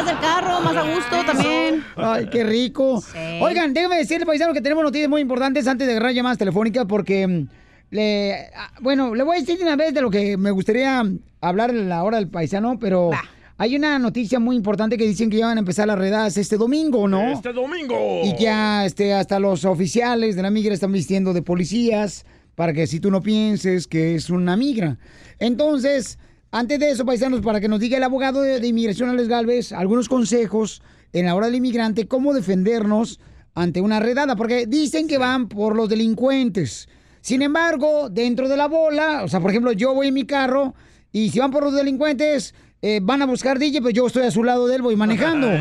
Atrás 0.00 0.06
del 0.06 0.30
carro, 0.30 0.60
más 0.60 0.76
a 0.76 0.94
gusto 0.94 1.24
también. 1.26 1.84
Ay, 1.96 2.26
qué 2.30 2.42
rico. 2.42 3.02
Oigan, 3.40 3.74
déjame 3.74 3.96
decirle, 3.98 4.24
paisano, 4.24 4.54
que 4.54 4.62
tenemos 4.62 4.82
noticias 4.82 5.10
muy 5.10 5.20
importantes 5.20 5.66
antes 5.66 5.86
de 5.86 5.92
agarrar 5.92 6.12
llamadas 6.12 6.38
telefónicas 6.38 6.86
porque, 6.86 7.26
mm, 7.26 7.48
le, 7.90 8.46
ah, 8.56 8.72
bueno, 8.80 9.14
le 9.14 9.22
voy 9.22 9.36
a 9.36 9.40
decir 9.40 9.58
de 9.58 9.64
una 9.64 9.76
vez 9.76 9.92
de 9.92 10.00
lo 10.00 10.10
que 10.10 10.38
me 10.38 10.50
gustaría 10.52 11.04
hablar 11.42 11.68
en 11.68 11.90
la 11.90 12.02
hora 12.02 12.16
del 12.16 12.28
paisano, 12.28 12.78
pero 12.78 13.10
hay 13.58 13.76
una 13.76 13.98
noticia 13.98 14.40
muy 14.40 14.56
importante 14.56 14.96
que 14.96 15.06
dicen 15.06 15.28
que 15.28 15.36
ya 15.36 15.46
van 15.46 15.58
a 15.58 15.60
empezar 15.60 15.86
las 15.86 15.98
redadas 15.98 16.34
este 16.38 16.56
domingo, 16.56 17.06
¿no? 17.06 17.32
Este 17.32 17.52
domingo. 17.52 18.22
Y 18.24 18.34
que 18.36 18.44
ya 18.44 18.86
este, 18.86 19.12
hasta 19.12 19.38
los 19.38 19.66
oficiales 19.66 20.34
de 20.34 20.40
la 20.40 20.50
migra 20.50 20.72
están 20.72 20.92
vistiendo 20.92 21.34
de 21.34 21.42
policías 21.42 22.24
para 22.54 22.72
que 22.72 22.86
si 22.86 23.00
tú 23.00 23.10
no 23.10 23.20
pienses 23.20 23.86
que 23.86 24.14
es 24.14 24.30
una 24.30 24.56
migra. 24.56 24.96
Entonces, 25.38 26.18
antes 26.50 26.78
de 26.80 26.90
eso, 26.90 27.04
paisanos, 27.04 27.40
para 27.40 27.60
que 27.60 27.68
nos 27.68 27.80
diga 27.80 27.96
el 27.96 28.02
abogado 28.02 28.42
de, 28.42 28.60
de 28.60 28.66
inmigración, 28.66 29.08
Alex 29.08 29.28
Galvez, 29.28 29.72
algunos 29.72 30.08
consejos 30.08 30.82
en 31.12 31.26
la 31.26 31.34
hora 31.34 31.46
del 31.46 31.56
inmigrante, 31.56 32.08
cómo 32.08 32.34
defendernos 32.34 33.20
ante 33.54 33.80
una 33.80 34.00
redada, 34.00 34.36
porque 34.36 34.66
dicen 34.66 35.08
que 35.08 35.18
van 35.18 35.48
por 35.48 35.76
los 35.76 35.88
delincuentes. 35.88 36.88
Sin 37.20 37.42
embargo, 37.42 38.08
dentro 38.08 38.48
de 38.48 38.56
la 38.56 38.66
bola, 38.66 39.22
o 39.24 39.28
sea, 39.28 39.40
por 39.40 39.50
ejemplo, 39.50 39.72
yo 39.72 39.94
voy 39.94 40.08
en 40.08 40.14
mi 40.14 40.24
carro 40.24 40.74
y 41.12 41.30
si 41.30 41.38
van 41.38 41.50
por 41.50 41.64
los 41.64 41.74
delincuentes, 41.74 42.54
eh, 42.82 43.00
van 43.02 43.20
a 43.22 43.26
buscar 43.26 43.58
DJ, 43.58 43.80
pero 43.80 43.90
yo 43.90 44.06
estoy 44.06 44.24
a 44.24 44.30
su 44.30 44.42
lado 44.42 44.66
de 44.66 44.76
él, 44.76 44.82
voy 44.82 44.96
manejando. 44.96 45.48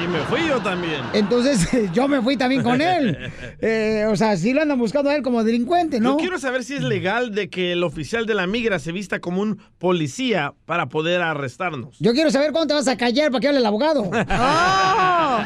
Y 0.00 0.06
me 0.06 0.20
fui 0.20 0.46
yo 0.46 0.60
también. 0.60 1.00
Entonces 1.12 1.68
yo 1.92 2.06
me 2.06 2.22
fui 2.22 2.36
también 2.36 2.62
con 2.62 2.80
él. 2.80 3.18
Eh, 3.60 4.06
o 4.08 4.14
sea, 4.14 4.36
sí 4.36 4.52
lo 4.52 4.62
andan 4.62 4.78
buscando 4.78 5.10
a 5.10 5.16
él 5.16 5.22
como 5.22 5.42
delincuente, 5.42 5.98
¿no? 5.98 6.10
Yo 6.12 6.16
quiero 6.18 6.38
saber 6.38 6.62
si 6.62 6.74
es 6.74 6.82
legal 6.82 7.34
de 7.34 7.50
que 7.50 7.72
el 7.72 7.82
oficial 7.82 8.24
de 8.24 8.34
la 8.34 8.46
migra 8.46 8.78
se 8.78 8.92
vista 8.92 9.18
como 9.18 9.42
un 9.42 9.60
policía 9.78 10.54
para 10.64 10.88
poder 10.88 11.22
arrestarnos. 11.22 11.98
Yo 11.98 12.12
quiero 12.12 12.30
saber 12.30 12.52
cuándo 12.52 12.68
te 12.68 12.74
vas 12.74 12.86
a 12.86 12.96
callar 12.96 13.32
para 13.32 13.40
que 13.40 13.48
hable 13.48 13.58
el 13.58 13.66
abogado. 13.66 14.08
Oh. 14.08 15.38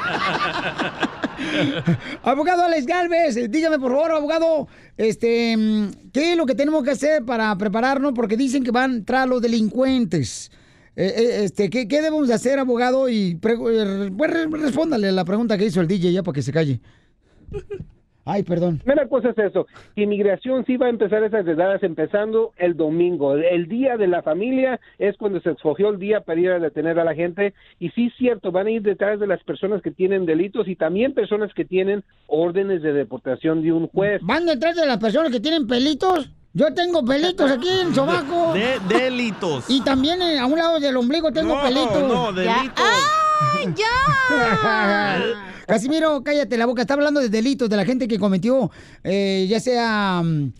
abogado 2.23 2.65
Alex 2.65 2.85
Galvez, 2.85 3.51
dígame 3.51 3.79
por 3.79 3.93
favor, 3.93 4.13
abogado, 4.13 4.69
este, 4.99 5.57
mm, 5.57 6.11
¿qué 6.13 6.33
es 6.33 6.37
lo 6.37 6.45
que 6.45 6.55
tenemos 6.55 6.85
que 6.85 6.91
hacer 6.91 7.25
para 7.25 7.57
prepararnos? 7.57 8.13
Porque 8.15 8.37
dicen 8.37 8.63
que 8.63 8.73
van 8.73 9.07
tras 9.07 9.27
los 9.27 9.41
delincuentes. 9.41 10.51
Eh, 10.95 11.07
eh, 11.17 11.45
este, 11.45 11.71
¿qué, 11.71 11.89
qué 11.89 11.97
debemos 12.03 12.29
de 12.29 12.35
hacer, 12.35 12.59
abogado? 12.59 13.09
Y 13.09 13.33
eh, 13.33 13.39
pues, 13.41 14.31
re- 14.31 14.47
respóndale 14.51 15.09
a 15.09 15.13
la 15.13 15.25
pregunta 15.25 15.57
que 15.57 15.67
hizo 15.67 15.81
el 15.81 15.89
DJ 15.89 16.13
ya 16.13 16.23
para 16.23 16.35
que 16.35 16.43
se 16.43 16.53
calle. 16.53 16.81
Ay, 18.25 18.45
perdón. 18.45 18.79
Primera 18.79 19.09
cosa 19.09 19.31
es 19.31 19.39
eso, 19.39 19.67
que 19.97 20.03
inmigración 20.03 20.65
sí 20.65 20.77
va 20.77 20.87
a 20.87 20.91
empezar 20.91 21.25
esas 21.25 21.45
redadas 21.45 21.83
empezando 21.83 22.53
el 22.57 22.77
domingo. 22.77 23.35
El 23.35 23.67
día 23.67 23.97
de 23.97 24.07
la 24.07 24.23
familia 24.23 24.79
es 25.01 25.17
cuando 25.17 25.41
se 25.41 25.51
escogió 25.51 25.89
el 25.89 25.99
día 25.99 26.21
para 26.21 26.41
ir 26.41 26.51
a 26.51 26.61
detener 26.61 27.01
a 27.01 27.05
la 27.05 27.17
gente. 27.17 27.53
Y 27.81 27.89
sí 27.91 28.07
es 28.07 28.13
cierto, 28.17 28.53
van 28.53 28.69
a 28.69 28.71
ir 28.71 28.83
detrás 28.83 29.19
de 29.19 29.27
las 29.27 29.43
personas 29.43 29.83
que 29.83 29.91
tienen 29.91 30.25
delitos 30.25 30.69
y 30.69 30.77
también 30.77 31.15
personas 31.15 31.53
que 31.53 31.65
tienen 31.65 32.05
órdenes 32.29 32.83
de 32.83 32.93
deportación 32.93 33.61
de 33.61 33.73
un 33.73 33.89
juez. 33.89 34.21
¿Van 34.23 34.47
detrás 34.47 34.77
de 34.77 34.87
las 34.87 34.99
personas 34.99 35.33
que 35.33 35.41
tienen 35.41 35.67
pelitos? 35.67 36.31
Yo 36.55 36.73
tengo 36.75 37.03
pelitos 37.05 37.51
aquí 37.51 37.69
en 37.69 37.89
el 37.89 37.95
sobaco. 37.95 38.53
De 38.53 38.79
delitos. 38.89 39.65
Y 39.69 39.81
también 39.81 40.21
eh, 40.21 40.39
a 40.39 40.47
un 40.47 40.59
lado 40.59 40.79
del 40.79 40.97
ombligo 40.97 41.33
tengo 41.33 41.57
No, 41.57 41.63
pelitos. 41.63 42.03
no, 42.03 42.33
delitos. 42.33 42.85
¡Ay, 43.57 43.75
ya! 43.75 45.23
Casimiro, 45.67 46.23
cállate 46.23 46.59
la 46.59 46.67
boca. 46.67 46.83
Está 46.83 46.95
hablando 46.95 47.21
de 47.21 47.31
delitos, 47.31 47.71
de 47.71 47.77
la 47.77 47.85
gente 47.87 48.07
que 48.07 48.19
cometió, 48.19 48.71
eh, 49.03 49.47
ya 49.49 49.61
sea 49.61 50.21
mm, 50.23 50.53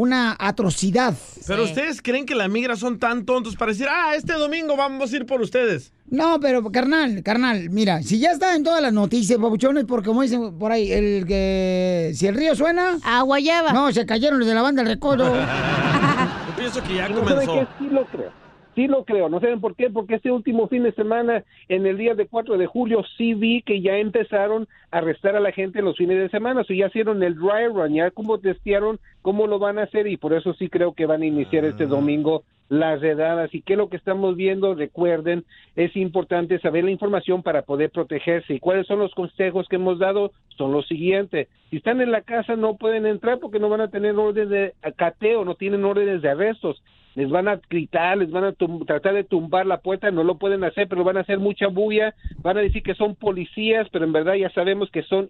una 0.00 0.34
atrocidad. 0.38 1.14
Pero 1.46 1.64
ustedes 1.64 2.00
creen 2.00 2.24
que 2.24 2.34
la 2.34 2.48
migra 2.48 2.74
son 2.74 2.98
tan 2.98 3.26
tontos 3.26 3.54
para 3.56 3.72
decir, 3.72 3.86
ah, 3.90 4.14
este 4.16 4.32
domingo 4.32 4.74
vamos 4.74 5.12
a 5.12 5.16
ir 5.16 5.26
por 5.26 5.42
ustedes. 5.42 5.92
No, 6.08 6.40
pero 6.40 6.62
carnal, 6.72 7.22
carnal, 7.22 7.68
mira, 7.68 8.02
si 8.02 8.18
ya 8.18 8.30
está 8.32 8.56
en 8.56 8.64
todas 8.64 8.80
las 8.80 8.94
noticias, 8.94 9.38
papuchones, 9.38 9.84
porque 9.84 10.08
como 10.08 10.22
dicen 10.22 10.58
por 10.58 10.72
ahí, 10.72 10.90
el 10.90 11.26
que 11.26 12.12
si 12.14 12.26
el 12.26 12.34
río 12.34 12.54
suena, 12.56 12.98
agua 13.04 13.40
lleva. 13.40 13.74
No, 13.74 13.92
se 13.92 14.06
cayeron 14.06 14.38
los 14.38 14.48
de 14.48 14.54
la 14.54 14.62
banda 14.62 14.82
del 14.82 14.92
recodo. 14.94 15.24
Yo 15.34 16.56
pienso 16.56 16.82
que 16.82 16.94
ya 16.94 17.08
¿No 17.08 17.16
saben 17.28 17.46
comenzó. 17.46 17.52
qué? 17.52 17.66
Sí 17.78 17.88
lo 17.90 18.06
creo. 18.06 18.39
Sí 18.74 18.86
lo 18.86 19.04
creo. 19.04 19.28
¿No 19.28 19.40
saben 19.40 19.60
por 19.60 19.74
qué? 19.74 19.90
Porque 19.90 20.16
este 20.16 20.30
último 20.30 20.68
fin 20.68 20.84
de 20.84 20.92
semana, 20.92 21.44
en 21.68 21.86
el 21.86 21.96
día 21.96 22.14
de 22.14 22.26
4 22.26 22.56
de 22.56 22.66
julio, 22.66 23.04
sí 23.16 23.34
vi 23.34 23.62
que 23.62 23.80
ya 23.80 23.96
empezaron 23.96 24.68
a 24.90 24.98
arrestar 24.98 25.34
a 25.36 25.40
la 25.40 25.52
gente 25.52 25.80
en 25.80 25.86
los 25.86 25.96
fines 25.96 26.18
de 26.18 26.28
semana. 26.28 26.60
O 26.60 26.64
sea, 26.64 26.76
ya 26.76 26.86
hicieron 26.86 27.22
el 27.22 27.34
dry 27.34 27.66
run, 27.72 27.94
ya 27.94 28.10
como 28.10 28.38
testearon 28.38 29.00
cómo 29.22 29.46
lo 29.46 29.58
van 29.58 29.78
a 29.78 29.82
hacer 29.84 30.06
y 30.06 30.16
por 30.16 30.32
eso 30.32 30.54
sí 30.54 30.68
creo 30.68 30.94
que 30.94 31.06
van 31.06 31.22
a 31.22 31.26
iniciar 31.26 31.64
este 31.64 31.86
domingo 31.86 32.44
las 32.70 33.00
redadas. 33.00 33.52
¿Y 33.52 33.62
qué 33.62 33.74
es 33.74 33.78
lo 33.78 33.88
que 33.88 33.96
estamos 33.96 34.36
viendo? 34.36 34.74
Recuerden, 34.74 35.44
es 35.74 35.94
importante 35.96 36.58
saber 36.60 36.84
la 36.84 36.92
información 36.92 37.42
para 37.42 37.62
poder 37.62 37.90
protegerse. 37.90 38.54
¿Y 38.54 38.60
cuáles 38.60 38.86
son 38.86 39.00
los 39.00 39.12
consejos 39.14 39.66
que 39.68 39.76
hemos 39.76 39.98
dado? 39.98 40.32
Son 40.56 40.72
los 40.72 40.86
siguientes. 40.86 41.48
Si 41.70 41.78
están 41.78 42.00
en 42.00 42.12
la 42.12 42.22
casa 42.22 42.56
no 42.56 42.76
pueden 42.76 43.06
entrar 43.06 43.40
porque 43.40 43.58
no 43.58 43.68
van 43.68 43.80
a 43.80 43.90
tener 43.90 44.14
órdenes 44.14 44.50
de 44.50 44.74
cateo, 44.96 45.44
no 45.44 45.56
tienen 45.56 45.84
órdenes 45.84 46.22
de 46.22 46.30
arrestos. 46.30 46.80
Les 47.14 47.28
van 47.28 47.48
a 47.48 47.60
gritar, 47.68 48.16
les 48.16 48.30
van 48.30 48.44
a 48.44 48.52
tratar 48.86 49.14
de 49.14 49.24
tumbar 49.24 49.66
la 49.66 49.78
puerta, 49.78 50.10
no 50.10 50.22
lo 50.22 50.36
pueden 50.38 50.64
hacer, 50.64 50.88
pero 50.88 51.04
van 51.04 51.16
a 51.16 51.20
hacer 51.20 51.38
mucha 51.38 51.66
bulla, 51.66 52.14
van 52.38 52.58
a 52.58 52.60
decir 52.60 52.82
que 52.82 52.94
son 52.94 53.16
policías, 53.16 53.88
pero 53.90 54.04
en 54.04 54.12
verdad 54.12 54.34
ya 54.34 54.50
sabemos 54.50 54.90
que 54.90 55.02
son 55.02 55.28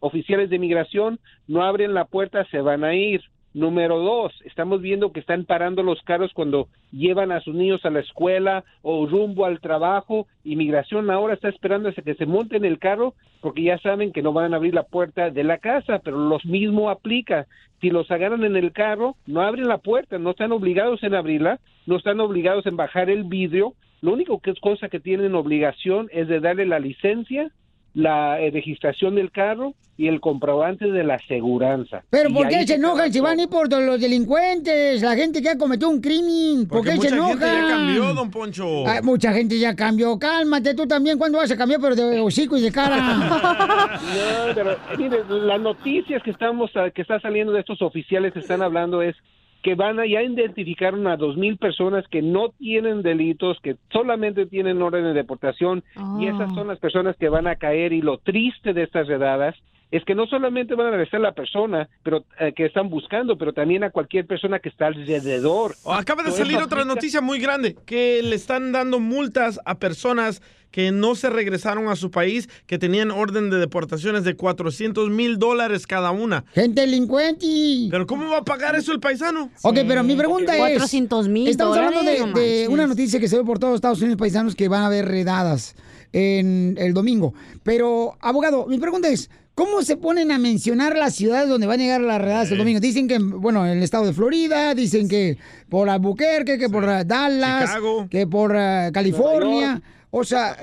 oficiales 0.00 0.50
de 0.50 0.56
inmigración, 0.56 1.18
no 1.46 1.62
abren 1.62 1.94
la 1.94 2.06
puerta, 2.06 2.44
se 2.46 2.60
van 2.60 2.84
a 2.84 2.94
ir. 2.94 3.22
Número 3.52 3.98
dos, 3.98 4.32
estamos 4.44 4.80
viendo 4.80 5.10
que 5.10 5.18
están 5.18 5.44
parando 5.44 5.82
los 5.82 6.00
carros 6.02 6.32
cuando 6.32 6.68
llevan 6.92 7.32
a 7.32 7.40
sus 7.40 7.52
niños 7.52 7.84
a 7.84 7.90
la 7.90 7.98
escuela 7.98 8.62
o 8.82 9.06
rumbo 9.06 9.44
al 9.44 9.58
trabajo. 9.58 10.28
Inmigración 10.44 11.10
ahora 11.10 11.34
está 11.34 11.48
esperando 11.48 11.88
hasta 11.88 12.02
que 12.02 12.14
se 12.14 12.26
monten 12.26 12.64
el 12.64 12.78
carro 12.78 13.14
porque 13.40 13.64
ya 13.64 13.78
saben 13.78 14.12
que 14.12 14.22
no 14.22 14.32
van 14.32 14.54
a 14.54 14.56
abrir 14.56 14.72
la 14.72 14.84
puerta 14.84 15.30
de 15.30 15.42
la 15.42 15.58
casa, 15.58 15.98
pero 15.98 16.16
lo 16.16 16.38
mismo 16.44 16.90
aplica. 16.90 17.48
Si 17.80 17.90
los 17.90 18.08
agarran 18.12 18.44
en 18.44 18.54
el 18.54 18.70
carro, 18.70 19.16
no 19.26 19.40
abren 19.40 19.66
la 19.66 19.78
puerta, 19.78 20.16
no 20.18 20.30
están 20.30 20.52
obligados 20.52 21.02
en 21.02 21.16
abrirla, 21.16 21.58
no 21.86 21.96
están 21.96 22.20
obligados 22.20 22.66
en 22.66 22.76
bajar 22.76 23.10
el 23.10 23.24
vidrio. 23.24 23.74
Lo 24.00 24.12
único 24.12 24.38
que 24.38 24.52
es 24.52 24.60
cosa 24.60 24.88
que 24.88 25.00
tienen 25.00 25.34
obligación 25.34 26.08
es 26.12 26.28
de 26.28 26.38
darle 26.38 26.66
la 26.66 26.78
licencia, 26.78 27.50
la 27.94 28.40
eh, 28.40 28.50
registración 28.50 29.14
del 29.14 29.30
carro 29.30 29.74
y 29.96 30.08
el 30.08 30.20
comprobante 30.20 30.90
de 30.90 31.04
la 31.04 31.16
aseguranza. 31.16 32.02
Pero 32.08 32.30
Y 32.30 32.32
¿por 32.32 32.48
qué 32.48 32.66
se 32.66 32.76
enojan 32.76 33.12
si 33.12 33.20
van 33.20 33.38
a 33.38 33.42
ir 33.42 33.48
por 33.50 33.70
los 33.70 34.00
delincuentes? 34.00 35.02
La 35.02 35.14
gente 35.14 35.42
que 35.42 35.50
ha 35.50 35.58
cometido 35.58 35.90
un 35.90 36.00
crimen. 36.00 36.66
¿Por 36.66 36.78
Porque 36.78 36.92
qué 36.92 37.08
se 37.08 37.14
mucha 37.16 37.16
enojan? 37.16 37.38
gente 37.38 37.60
ya 37.60 37.68
cambió, 37.68 38.14
don 38.14 38.30
Poncho. 38.30 38.86
Ay, 38.88 39.02
mucha 39.02 39.32
gente 39.32 39.58
ya 39.58 39.76
cambió. 39.76 40.18
Cálmate 40.18 40.74
tú 40.74 40.86
también. 40.86 41.18
¿Cuándo 41.18 41.36
vas 41.38 41.50
a 41.50 41.56
cambiar? 41.56 41.80
Pero 41.82 41.96
de 41.96 42.20
hocico 42.20 42.56
y 42.56 42.62
de 42.62 42.72
cara. 42.72 43.98
No, 44.00 44.54
pero 44.54 44.76
mire, 44.96 45.18
las 45.28 45.60
noticias 45.60 46.22
que 46.22 46.30
estamos 46.30 46.70
que 46.94 47.02
está 47.02 47.20
saliendo 47.20 47.52
de 47.52 47.60
estos 47.60 47.82
oficiales 47.82 48.32
que 48.32 48.38
están 48.38 48.62
hablando 48.62 49.02
es 49.02 49.14
que 49.62 49.74
van 49.74 50.00
a 50.00 50.06
ya 50.06 50.22
identificaron 50.22 51.06
a 51.06 51.16
dos 51.16 51.36
mil 51.36 51.56
personas 51.56 52.06
que 52.08 52.22
no 52.22 52.50
tienen 52.50 53.02
delitos, 53.02 53.58
que 53.60 53.76
solamente 53.92 54.46
tienen 54.46 54.80
orden 54.80 55.04
de 55.04 55.12
deportación 55.12 55.82
y 56.18 56.26
esas 56.26 56.52
son 56.54 56.68
las 56.68 56.78
personas 56.78 57.16
que 57.16 57.28
van 57.28 57.46
a 57.46 57.56
caer 57.56 57.92
y 57.92 58.00
lo 58.00 58.18
triste 58.18 58.72
de 58.72 58.84
estas 58.84 59.06
redadas 59.06 59.54
es 59.90 60.04
que 60.04 60.14
no 60.14 60.26
solamente 60.26 60.74
van 60.74 60.86
a 60.86 60.96
arrestar 60.96 61.20
a 61.20 61.24
la 61.24 61.32
persona 61.32 61.88
pero 62.02 62.24
eh, 62.38 62.52
que 62.54 62.66
están 62.66 62.88
buscando, 62.88 63.36
pero 63.36 63.52
también 63.52 63.84
a 63.84 63.90
cualquier 63.90 64.26
persona 64.26 64.58
que 64.58 64.68
está 64.68 64.86
alrededor. 64.86 65.74
Oh, 65.84 65.92
acaba 65.92 66.22
de 66.22 66.30
salir 66.30 66.58
otra 66.58 66.84
noticia 66.84 67.20
muy 67.20 67.40
grande, 67.40 67.76
que 67.86 68.22
le 68.22 68.36
están 68.36 68.72
dando 68.72 69.00
multas 69.00 69.60
a 69.64 69.78
personas 69.78 70.42
que 70.70 70.92
no 70.92 71.16
se 71.16 71.30
regresaron 71.30 71.88
a 71.88 71.96
su 71.96 72.12
país, 72.12 72.48
que 72.66 72.78
tenían 72.78 73.10
orden 73.10 73.50
de 73.50 73.58
deportaciones 73.58 74.22
de 74.22 74.36
400 74.36 75.10
mil 75.10 75.38
dólares 75.38 75.86
cada 75.86 76.12
una. 76.12 76.44
gente 76.54 76.82
delincuente. 76.82 77.46
¿Pero 77.90 78.06
cómo 78.06 78.30
va 78.30 78.38
a 78.38 78.44
pagar 78.44 78.76
eso 78.76 78.92
el 78.92 79.00
paisano? 79.00 79.50
Ok, 79.62 79.78
pero 79.86 80.04
mi 80.04 80.14
pregunta 80.14 80.54
es... 80.54 80.60
400 80.60 81.28
mil 81.28 81.48
Estamos 81.48 81.76
hablando 81.76 82.02
de, 82.02 82.40
de 82.40 82.68
una 82.68 82.86
noticia 82.86 83.18
que 83.18 83.26
se 83.26 83.36
ve 83.36 83.44
por 83.44 83.58
todos 83.58 83.74
Estados 83.74 84.00
Unidos, 84.00 84.18
paisanos, 84.18 84.54
que 84.54 84.68
van 84.68 84.82
a 84.82 84.86
haber 84.86 85.06
redadas 85.06 85.74
en 86.12 86.76
el 86.78 86.94
domingo. 86.94 87.34
Pero, 87.62 88.16
abogado, 88.20 88.66
mi 88.66 88.78
pregunta 88.78 89.08
es, 89.08 89.30
¿cómo 89.54 89.82
se 89.82 89.96
ponen 89.96 90.32
a 90.32 90.38
mencionar 90.38 90.96
las 90.96 91.14
ciudades 91.14 91.48
donde 91.48 91.66
van 91.66 91.80
a 91.80 91.82
llegar 91.82 92.00
las 92.00 92.20
redadas 92.20 92.50
el 92.50 92.58
domingo? 92.58 92.80
Dicen 92.80 93.08
que, 93.08 93.18
bueno, 93.18 93.66
en 93.66 93.78
el 93.78 93.82
estado 93.82 94.06
de 94.06 94.12
Florida, 94.12 94.74
dicen 94.74 95.08
que 95.08 95.36
por 95.68 95.88
Albuquerque, 95.88 96.58
que 96.58 96.68
por 96.68 96.84
Dallas, 97.06 97.66
Chicago. 97.68 98.06
que 98.10 98.26
por 98.26 98.52
uh, 98.52 98.92
California. 98.92 99.80
O 100.12 100.24
sea, 100.24 100.56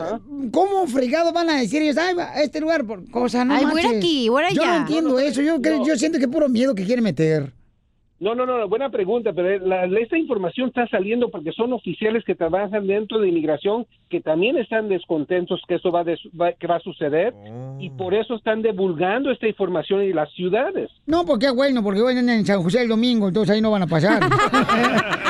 ¿cómo 0.51 0.88
fregado 0.88 1.31
van 1.31 1.49
a 1.49 1.57
decir 1.59 1.81
ellos, 1.81 1.97
ay, 1.97 2.15
este 2.43 2.59
lugar, 2.59 2.85
por 2.85 3.09
cosa 3.09 3.45
no 3.45 3.53
Ay, 3.53 3.63
voy 3.63 3.75
marches"? 3.81 3.97
aquí, 3.97 4.27
voy 4.27 4.43
Yo 4.53 4.63
no 4.65 4.71
allá. 4.71 4.77
entiendo 4.81 5.19
eso, 5.19 5.41
yo, 5.41 5.61
creo, 5.61 5.85
yo 5.85 5.95
siento 5.95 6.17
que 6.17 6.25
es 6.25 6.29
puro 6.31 6.49
miedo 6.49 6.75
que 6.75 6.83
quieren 6.83 7.03
meter. 7.03 7.53
No, 8.19 8.33
no, 8.35 8.45
no, 8.47 8.67
buena 8.67 8.89
pregunta, 8.89 9.31
pero 9.31 9.65
la- 9.65 9.85
la- 9.88 9.99
esta 9.99 10.17
información 10.17 10.67
está 10.69 10.85
saliendo 10.89 11.29
porque 11.29 11.51
son 11.51 11.71
oficiales 11.71 12.23
que 12.25 12.35
trabajan 12.35 12.88
dentro 12.88 13.19
de 13.19 13.29
inmigración 13.29 13.85
que 14.10 14.22
también 14.22 14.58
están 14.58 14.88
descontentos 14.89 15.62
que 15.68 15.76
eso 15.76 15.91
va, 15.91 16.03
de- 16.03 16.18
va- 16.39 16.53
que 16.53 16.68
va 16.68 16.76
a 16.78 16.80
suceder 16.80 17.34
y 17.80 17.89
por 17.91 18.14
eso 18.14 18.36
están 18.36 18.62
divulgando 18.62 19.32
esta 19.32 19.47
información 19.47 20.01
en 20.01 20.16
las 20.16 20.32
ciudades. 20.32 20.89
No, 21.05 21.26
porque 21.26 21.49
bueno, 21.51 21.84
porque 21.84 22.01
van 22.01 22.18
en 22.30 22.45
San 22.45 22.62
José 22.64 22.82
el 22.84 22.88
domingo, 22.89 23.28
entonces 23.28 23.55
ahí 23.55 23.62
no 23.62 23.72
van 23.72 23.84
a 23.84 23.88
pasar. 23.88 24.22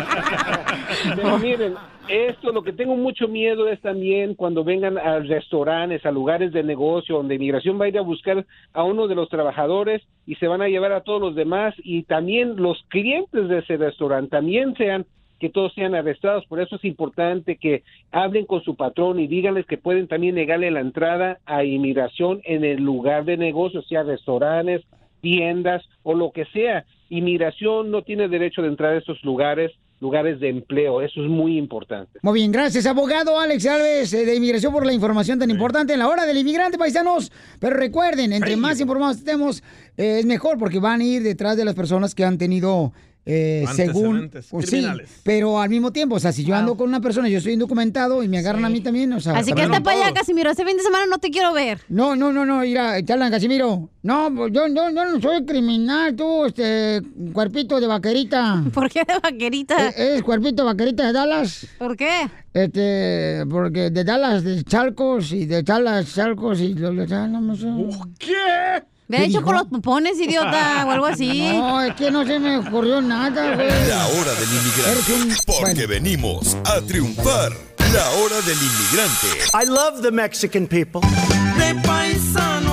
Pero 1.16 1.38
miren, 1.38 1.76
esto 2.08 2.52
lo 2.52 2.64
que 2.64 2.72
tengo 2.74 2.96
mucho 2.96 3.28
miedo 3.28 3.68
es 3.68 3.80
también 3.82 4.36
cuando 4.36 4.64
vengan 4.64 4.98
a 4.98 5.20
restaurantes, 5.20 6.06
a 6.06 6.12
lugares 6.12 6.52
de 6.54 6.64
negocio, 6.64 7.16
donde 7.18 7.36
inmigración 7.36 7.80
va 7.80 7.86
a 7.86 7.90
ir 7.90 7.98
a 7.98 8.02
buscar 8.02 8.46
a 8.74 8.84
uno 8.84 9.08
de 9.08 9.16
los 9.16 9.30
trabajadores 9.30 10.02
y 10.26 10.36
se 10.36 10.48
van 10.48 10.62
a 10.62 10.68
llevar 10.68 10.92
a 10.94 11.02
todos 11.02 11.22
los 11.22 11.36
demás 11.36 11.74
y 11.84 12.04
también 12.04 12.56
los 12.58 12.84
clientes 12.90 13.48
de 13.50 13.60
ese 13.60 13.78
restaurante 13.78 14.30
también 14.32 14.76
sean 14.76 15.06
que 15.40 15.50
todos 15.50 15.74
sean 15.74 15.96
arrestados. 15.96 16.46
Por 16.46 16.62
eso 16.62 16.76
es 16.76 16.86
importante 16.86 17.58
que 17.58 17.84
hablen 18.12 18.46
con 18.46 18.62
su 18.64 18.76
patrón 18.76 19.20
y 19.20 19.28
díganles 19.28 19.66
que 19.66 19.78
pueden 19.78 20.08
también 20.08 20.36
negarle 20.36 20.72
la 20.72 20.82
entrada 20.82 21.40
a 21.46 21.64
inmigración 21.64 22.42
en 22.44 22.64
el 22.64 22.82
lugar 22.82 23.26
de 23.26 23.38
negocio, 23.38 23.82
sea 23.84 24.04
restaurantes, 24.04 24.84
tiendas 25.22 25.84
o 26.04 26.14
lo 26.14 26.32
que 26.32 26.46
sea. 26.46 26.86
Inmigración 27.10 27.92
no 27.92 28.02
tiene 28.02 28.28
derecho 28.28 28.62
de 28.62 28.68
entrar 28.70 28.94
a 28.94 28.98
esos 28.98 29.24
lugares, 29.24 29.72
lugares 30.00 30.40
de 30.40 30.50
empleo. 30.50 31.02
Eso 31.02 31.24
es 31.24 31.30
muy 31.30 31.58
importante. 31.58 32.20
Muy 32.22 32.40
bien, 32.40 32.52
gracias, 32.52 32.86
abogado 32.86 33.40
Alex 33.40 33.66
Alves 33.66 34.14
eh, 34.14 34.26
de 34.26 34.36
Inmigración 34.36 34.74
por 34.74 34.86
la 34.86 34.94
información 34.94 35.40
tan 35.40 35.50
importante 35.50 35.94
en 35.94 36.00
la 36.00 36.10
hora 36.10 36.26
del 36.26 36.38
inmigrante, 36.38 36.78
paisanos. 36.78 37.32
Pero 37.60 37.78
recuerden, 37.78 38.34
entre 38.34 38.56
más 38.58 38.80
informados 38.80 39.18
estemos, 39.18 39.64
eh, 39.98 40.20
es 40.20 40.26
mejor 40.26 40.58
porque 40.58 40.80
van 40.80 41.02
a 41.02 41.04
ir 41.04 41.24
detrás 41.24 41.56
de 41.58 41.66
las 41.66 41.76
personas 41.76 42.14
que 42.14 42.26
han 42.26 42.38
tenido, 42.38 42.92
eh, 43.28 43.66
según... 43.76 44.32
Pues, 44.50 44.70
sí, 44.70 44.86
pero 45.24 45.60
al 45.60 45.70
mismo 45.70 45.92
tiempo, 45.92 46.16
o 46.16 46.20
sea, 46.20 46.32
si 46.32 46.44
yo 46.44 46.56
ando 46.56 46.76
con 46.76 46.88
una 46.88 47.02
persona, 47.02 47.28
yo 47.30 47.38
estoy 47.38 47.54
indocumentado 47.54 48.24
y 48.24 48.28
me 48.28 48.40
agarran 48.40 48.66
a 48.66 48.70
mí 48.70 48.82
también, 48.82 49.12
o 49.14 49.20
sea... 49.20 49.38
Así 49.38 49.54
que 49.54 49.62
hasta 49.62 49.82
para 49.82 50.06
allá, 50.06 50.14
Casimiro. 50.14 50.50
Este 50.50 50.66
fin 50.66 50.78
de 50.78 50.84
semana 50.84 51.06
no 51.10 51.18
te 51.20 51.30
quiero 51.30 51.54
ver. 51.54 51.82
No, 51.90 52.16
no, 52.16 52.32
no, 52.32 52.46
no, 52.46 52.62
mira, 52.62 53.02
te 53.04 53.14
hablan, 53.14 53.32
Casimiro. 53.32 53.90
No, 54.02 54.34
pues 54.34 54.54
yo, 54.54 54.68
yo, 54.68 54.90
yo 54.90 55.06
no 55.06 55.22
soy 55.22 55.46
criminal, 55.46 56.16
tú, 56.16 56.46
este, 56.46 57.02
cuerpito 57.34 57.80
de 57.80 57.88
vaquerita. 57.88 58.64
¿Por 58.74 58.90
qué 58.90 59.04
de 59.06 59.20
vaquerita? 59.22 59.90
Es, 59.90 60.24
cuerpito 60.24 60.64
de 60.64 60.68
vaquerita 60.68 61.08
de 61.08 61.14
Dallas. 61.14 61.68
¿Por 61.78 61.98
qué? 61.98 62.30
Este, 62.54 63.44
porque 63.50 63.90
de 63.90 64.04
Dallas, 64.04 64.44
de 64.44 64.64
Chalcos 64.64 65.32
y 65.32 65.46
de 65.46 65.62
Dallas, 65.64 66.14
Chalcos 66.14 66.62
y 66.62 66.74
lo, 66.74 66.92
lo- 66.94 67.06
no 67.28 67.42
me 67.42 67.56
sé. 67.56 67.68
¿Qué? 68.18 68.84
De 69.08 69.24
hecho, 69.24 69.42
por 69.42 69.56
los 69.56 69.68
pupones, 69.68 70.20
idiota, 70.20 70.86
o 70.86 70.92
algo 70.92 71.06
así. 71.06 71.48
No, 71.58 71.82
es 71.82 71.96
que 71.96 72.12
no 72.12 72.26
se 72.26 72.40
me 72.40 72.58
ocurrió 72.58 73.02
nada, 73.02 73.56
güey. 73.56 73.68
La 73.88 74.08
hora 74.08 74.34
del 74.34 74.50
inmigrante. 74.50 75.36
Porque 75.46 75.88
venimos 75.88 76.58
a 76.66 76.82
triunfar. 76.82 77.54
La 77.94 78.10
hora 78.12 78.36
del 78.42 78.58
inmigrante. 78.58 79.28
I 79.54 79.66
love 79.66 80.02
the 80.02 80.12
Mexican 80.12 80.68
people. 80.68 81.00
De 81.58 81.74
paisano, 81.88 82.67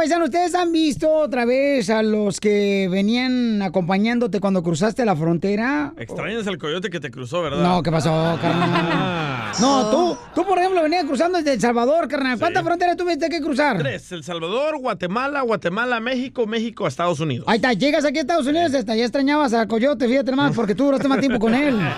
paisano, 0.00 0.24
¿ustedes 0.24 0.54
han 0.54 0.72
visto 0.72 1.12
otra 1.12 1.44
vez 1.44 1.90
a 1.90 2.02
los 2.02 2.40
que 2.40 2.88
venían 2.90 3.60
acompañándote 3.60 4.40
cuando 4.40 4.62
cruzaste 4.62 5.04
la 5.04 5.14
frontera? 5.14 5.92
Extrañas 5.98 6.46
al 6.46 6.56
coyote 6.56 6.88
que 6.88 7.00
te 7.00 7.10
cruzó, 7.10 7.42
¿verdad? 7.42 7.62
No, 7.62 7.82
¿qué 7.82 7.90
pasó, 7.90 8.38
carnal? 8.40 9.52
No, 9.60 9.90
tú, 9.90 10.16
tú, 10.34 10.46
por 10.46 10.58
ejemplo, 10.58 10.82
venías 10.82 11.04
cruzando 11.04 11.36
desde 11.36 11.52
El 11.52 11.60
Salvador, 11.60 12.08
carnal. 12.08 12.38
¿Cuántas 12.38 12.64
fronteras 12.64 12.96
tuviste 12.96 13.28
que 13.28 13.42
cruzar? 13.42 13.76
Tres, 13.76 14.10
El 14.12 14.24
Salvador, 14.24 14.78
Guatemala, 14.78 15.42
Guatemala, 15.42 16.00
México, 16.00 16.46
México, 16.46 16.86
Estados 16.86 17.20
Unidos. 17.20 17.44
Ahí 17.46 17.56
está, 17.56 17.74
llegas 17.74 18.06
aquí 18.06 18.16
a 18.16 18.20
Estados 18.22 18.46
Unidos, 18.46 18.72
hasta 18.72 18.96
ya 18.96 19.02
extrañabas 19.02 19.52
al 19.52 19.68
coyote, 19.68 20.08
fíjate 20.08 20.30
nomás, 20.30 20.56
porque 20.56 20.74
tú 20.74 20.84
duraste 20.84 21.08
más 21.08 21.20
tiempo 21.20 21.38
con 21.38 21.54
él. 21.54 21.78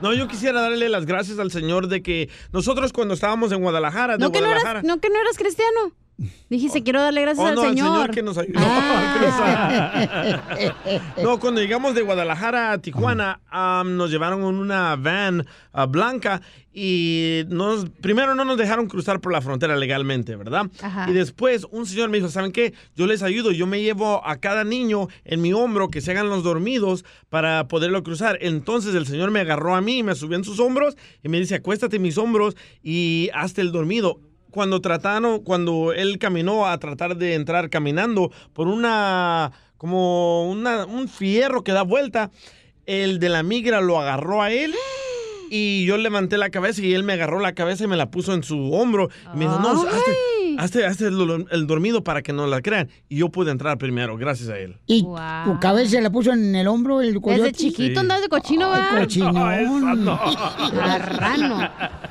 No, 0.00 0.14
yo 0.14 0.28
quisiera 0.28 0.60
darle 0.60 0.88
las 0.88 1.06
gracias 1.06 1.40
al 1.40 1.50
Señor 1.50 1.88
de 1.88 2.02
que 2.02 2.28
nosotros 2.52 2.92
cuando 2.92 3.14
estábamos 3.14 3.50
en 3.50 3.60
Guadalajara, 3.60 4.16
de 4.16 4.20
¿No 4.20 4.30
que 4.30 4.38
no, 4.38 4.46
Guadalajara... 4.46 4.80
eras, 4.80 4.84
¿No 4.84 5.00
que 5.00 5.08
no 5.08 5.20
eras 5.20 5.36
cristiano? 5.36 5.92
Dijiste, 6.48 6.82
quiero 6.82 7.00
darle 7.00 7.22
gracias 7.22 7.46
Oh, 7.50 7.54
no, 7.54 7.62
al 7.62 7.68
Señor. 7.68 7.86
Señor 7.92 8.10
que 8.10 8.22
nos 8.22 8.36
ayudó 8.38 8.58
Ah. 8.60 10.40
a. 11.16 11.22
No, 11.22 11.38
cuando 11.40 11.60
llegamos 11.60 11.94
de 11.94 12.02
Guadalajara 12.02 12.72
a 12.72 12.78
Tijuana, 12.78 13.40
nos 13.84 14.10
llevaron 14.10 14.40
en 14.40 14.56
una 14.56 14.96
van 14.96 15.46
ah, 15.72 15.86
blanca 15.86 16.42
y 16.72 17.42
nos, 17.48 17.88
primero 18.00 18.34
no 18.34 18.44
nos 18.44 18.56
dejaron 18.56 18.86
cruzar 18.86 19.20
por 19.20 19.32
la 19.32 19.40
frontera 19.40 19.76
legalmente, 19.76 20.36
¿verdad? 20.36 20.66
Ajá. 20.82 21.06
Y 21.10 21.12
después 21.12 21.66
un 21.70 21.86
señor 21.86 22.10
me 22.10 22.18
dijo, 22.18 22.28
¿saben 22.28 22.52
qué? 22.52 22.74
Yo 22.96 23.06
les 23.06 23.22
ayudo, 23.22 23.50
yo 23.50 23.66
me 23.66 23.82
llevo 23.82 24.24
a 24.26 24.36
cada 24.36 24.62
niño 24.64 25.08
en 25.24 25.40
mi 25.42 25.52
hombro 25.52 25.88
que 25.88 26.00
se 26.00 26.12
hagan 26.12 26.28
los 26.28 26.42
dormidos 26.44 27.04
para 27.28 27.66
poderlo 27.68 28.02
cruzar. 28.02 28.38
Entonces 28.40 28.94
el 28.94 29.06
señor 29.06 29.30
me 29.30 29.40
agarró 29.40 29.74
a 29.74 29.80
mí, 29.80 30.02
me 30.02 30.14
subió 30.14 30.36
en 30.36 30.44
sus 30.44 30.60
hombros 30.60 30.96
y 31.22 31.28
me 31.28 31.40
dice, 31.40 31.56
acuéstate 31.56 31.96
en 31.96 32.02
mis 32.02 32.18
hombros 32.18 32.56
y 32.82 33.30
hazte 33.34 33.60
el 33.62 33.72
dormido 33.72 34.20
cuando 34.50 34.80
trataron, 34.80 35.40
cuando 35.40 35.92
él 35.92 36.18
caminó 36.18 36.66
a 36.66 36.78
tratar 36.78 37.16
de 37.16 37.34
entrar 37.34 37.70
caminando 37.70 38.30
por 38.52 38.68
una, 38.68 39.52
como 39.76 40.50
una, 40.50 40.86
un 40.86 41.08
fierro 41.08 41.64
que 41.64 41.72
da 41.72 41.82
vuelta, 41.82 42.30
el 42.86 43.18
de 43.18 43.28
la 43.28 43.42
migra 43.42 43.80
lo 43.80 44.00
agarró 44.00 44.42
a 44.42 44.50
él 44.50 44.74
y 45.50 45.84
yo 45.84 45.96
levanté 45.96 46.38
la 46.38 46.50
cabeza 46.50 46.80
y 46.82 46.94
él 46.94 47.02
me 47.02 47.14
agarró 47.14 47.40
la 47.40 47.54
cabeza 47.54 47.84
y 47.84 47.88
me 47.88 47.96
la 47.96 48.10
puso 48.10 48.32
en 48.32 48.44
su 48.44 48.72
hombro. 48.72 49.10
Y 49.34 49.36
me 49.36 49.46
dijo, 49.46 49.58
no, 49.58 49.82
hazte, 49.82 50.16
hazte- 50.62 50.84
hazte 50.84 51.06
el, 51.06 51.46
el 51.50 51.66
dormido 51.66 52.04
para 52.04 52.22
que 52.22 52.32
no 52.32 52.46
la 52.46 52.60
crean. 52.62 52.88
Y 53.08 53.18
yo 53.18 53.30
pude 53.30 53.50
entrar 53.50 53.78
primero, 53.78 54.16
gracias 54.16 54.48
a 54.50 54.58
él. 54.58 54.76
Y 54.86 55.02
tu 55.02 55.58
cabeza 55.60 56.00
la 56.00 56.10
puso 56.10 56.32
en 56.32 56.54
el 56.54 56.68
hombro 56.68 57.00
el 57.00 57.20
coyote. 57.20 57.42
Desde 57.42 57.52
chiquito 57.56 57.94
Sí. 57.94 57.98
andas 57.98 58.22
de 58.22 58.28
cochino, 58.28 58.72
Ay, 58.72 58.82
¿va? 58.94 59.00
cochinón. 59.00 59.80
No, 59.80 59.94
no. 59.96 60.20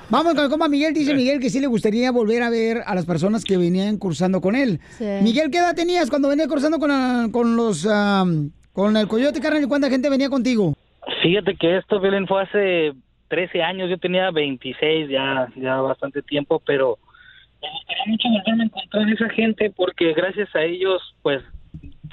Vamos 0.09 0.33
con 0.33 0.43
el 0.43 0.49
compa 0.49 0.67
Miguel. 0.67 0.93
Dice 0.93 1.13
Miguel 1.13 1.39
que 1.39 1.49
sí 1.49 1.59
le 1.59 1.67
gustaría 1.67 2.11
volver 2.11 2.41
a 2.43 2.49
ver 2.49 2.81
a 2.85 2.95
las 2.95 3.05
personas 3.05 3.43
que 3.43 3.57
venían 3.57 3.97
cruzando 3.97 4.41
con 4.41 4.55
él. 4.55 4.79
Sí. 4.97 5.05
Miguel, 5.21 5.51
¿qué 5.51 5.57
edad 5.59 5.75
tenías 5.75 6.09
cuando 6.09 6.29
venía 6.29 6.47
cruzando 6.47 6.79
con, 6.79 6.91
ah, 6.91 7.27
con 7.31 7.55
los... 7.55 7.87
ah, 7.89 8.25
con 8.73 8.95
el 8.97 9.07
coyote, 9.07 9.39
carnal? 9.41 9.63
¿Y 9.63 9.67
cuánta 9.67 9.89
gente 9.89 10.09
venía 10.09 10.29
contigo? 10.29 10.73
Fíjate 11.21 11.55
que 11.55 11.77
esto, 11.77 11.99
Violín, 11.99 12.27
fue 12.27 12.43
hace 12.43 12.93
13 13.27 13.61
años, 13.61 13.89
yo 13.89 13.97
tenía 13.97 14.31
26, 14.31 15.09
ya, 15.09 15.47
ya 15.57 15.75
bastante 15.81 16.21
tiempo, 16.21 16.61
pero 16.65 16.97
me 17.61 17.69
gustaría 17.71 18.03
mucho 18.07 18.29
volverme 18.29 18.63
a 18.63 18.65
encontrar 18.67 19.09
esa 19.09 19.29
gente 19.29 19.71
porque 19.75 20.13
gracias 20.13 20.53
a 20.55 20.63
ellos, 20.63 21.01
pues, 21.21 21.43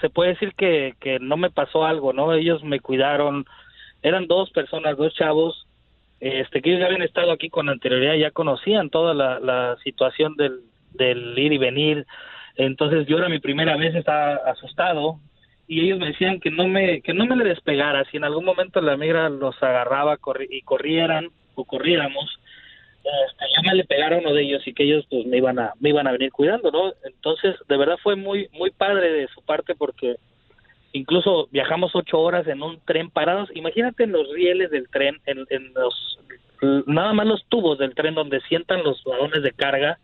se 0.01 0.11
puede 0.11 0.31
decir 0.31 0.53
que, 0.55 0.95
que 1.01 1.19
no 1.19 1.37
me 1.37 1.51
pasó 1.51 1.85
algo, 1.85 2.13
¿no? 2.13 2.33
Ellos 2.33 2.63
me 2.65 2.81
cuidaron, 2.81 3.47
eran 4.03 4.27
dos 4.27 4.51
personas, 4.51 4.97
dos 4.97 5.15
chavos, 5.15 5.67
este, 6.21 6.61
que 6.61 6.71
ellos 6.71 6.81
ya 6.81 6.87
habían 6.87 7.03
estado 7.03 7.33
aquí 7.33 7.49
con 7.49 7.69
anterioridad, 7.69 8.15
ya 8.15 8.31
conocían 8.31 8.91
toda 8.91 9.15
la, 9.15 9.41
la 9.41 9.77
situación 9.85 10.35
del, 10.37 10.61
del 10.93 11.39
ir 11.39 11.53
y 11.53 11.59
venir, 11.59 12.07
entonces 12.57 13.07
yo 13.07 13.19
era 13.19 13.29
mi 13.29 13.39
primera 13.39 13.77
vez, 13.77 13.95
estaba 13.95 14.37
asustado, 14.47 15.21
y 15.69 15.81
ellos 15.81 15.99
me 15.99 16.07
decían 16.07 16.41
que 16.41 16.51
no 16.51 16.69
me 16.69 17.01
que 17.03 17.13
no 17.13 17.27
me 17.27 17.37
le 17.37 17.45
despegara 17.45 18.05
si 18.05 18.17
en 18.17 18.25
algún 18.25 18.45
momento 18.45 18.81
la 18.81 18.97
migra 18.97 19.29
los 19.29 19.61
agarraba 19.63 20.17
y 20.49 20.63
corrieran 20.63 21.29
o 21.55 21.65
corriéramos 21.65 22.39
este, 23.29 23.45
yo 23.57 23.63
me 23.63 23.75
le 23.75 23.85
pegara 23.85 24.17
a 24.17 24.19
uno 24.19 24.33
de 24.33 24.43
ellos 24.43 24.67
y 24.67 24.75
que 24.75 24.85
ellos 24.85 25.07
pues 25.09 25.27
me 25.27 25.39
iban 25.39 25.59
a 25.59 25.73
me 25.81 25.91
iban 25.91 26.07
a 26.07 26.13
venir 26.13 26.33
cuidando 26.33 26.71
no 26.71 26.93
entonces 27.05 27.55
de 27.69 27.77
verdad 27.77 27.97
fue 28.03 28.17
muy 28.17 28.49
muy 28.53 28.71
padre 28.71 29.13
de 29.13 29.29
su 29.29 29.43
parte 29.43 29.75
porque 29.75 30.17
incluso 30.97 31.49
viajamos 31.51 31.95
ocho 31.95 32.19
horas 32.19 32.47
en 32.47 32.63
un 32.63 32.81
tren 32.81 33.11
parados. 33.11 33.51
Imagínate 33.55 34.05
en 34.05 34.13
los 34.13 34.33
rieles 34.33 34.71
del 34.71 34.89
tren 34.89 35.17
en, 35.27 35.47
en 35.51 35.73
los 35.75 36.19
nada 36.87 37.13
más 37.13 37.27
los 37.27 37.45
tubos 37.49 37.79
del 37.79 37.95
tren 37.95 38.15
donde 38.15 38.41
sientan 38.43 38.83
los 38.83 39.03
vagones 39.05 39.43
de 39.43 39.53
carga 39.53 39.99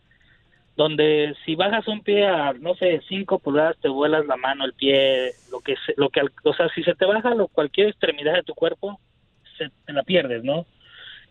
donde 0.77 1.35
si 1.45 1.55
bajas 1.55 1.89
un 1.89 2.03
pie 2.03 2.27
a 2.27 2.53
no 2.53 2.75
sé 2.75 3.01
cinco 3.09 3.39
pulgadas 3.39 3.79
te 3.79 3.89
vuelas 3.89 4.27
la 4.27 4.37
mano 4.37 4.67
el 4.67 4.75
pie 4.75 5.33
lo 5.51 5.61
que 5.61 5.77
lo 5.97 6.11
que 6.11 6.21
o 6.45 6.53
sea 6.53 6.69
si 6.75 6.83
se 6.83 6.95
te 6.95 7.07
baja 7.07 7.35
lo, 7.35 7.49
cualquier 7.49 7.89
extremidad 7.89 8.35
de 8.35 8.43
tu 8.43 8.55
cuerpo 8.55 9.01
se 9.57 9.71
te 9.87 9.93
la 9.95 10.03
pierdes 10.03 10.45
no 10.45 10.67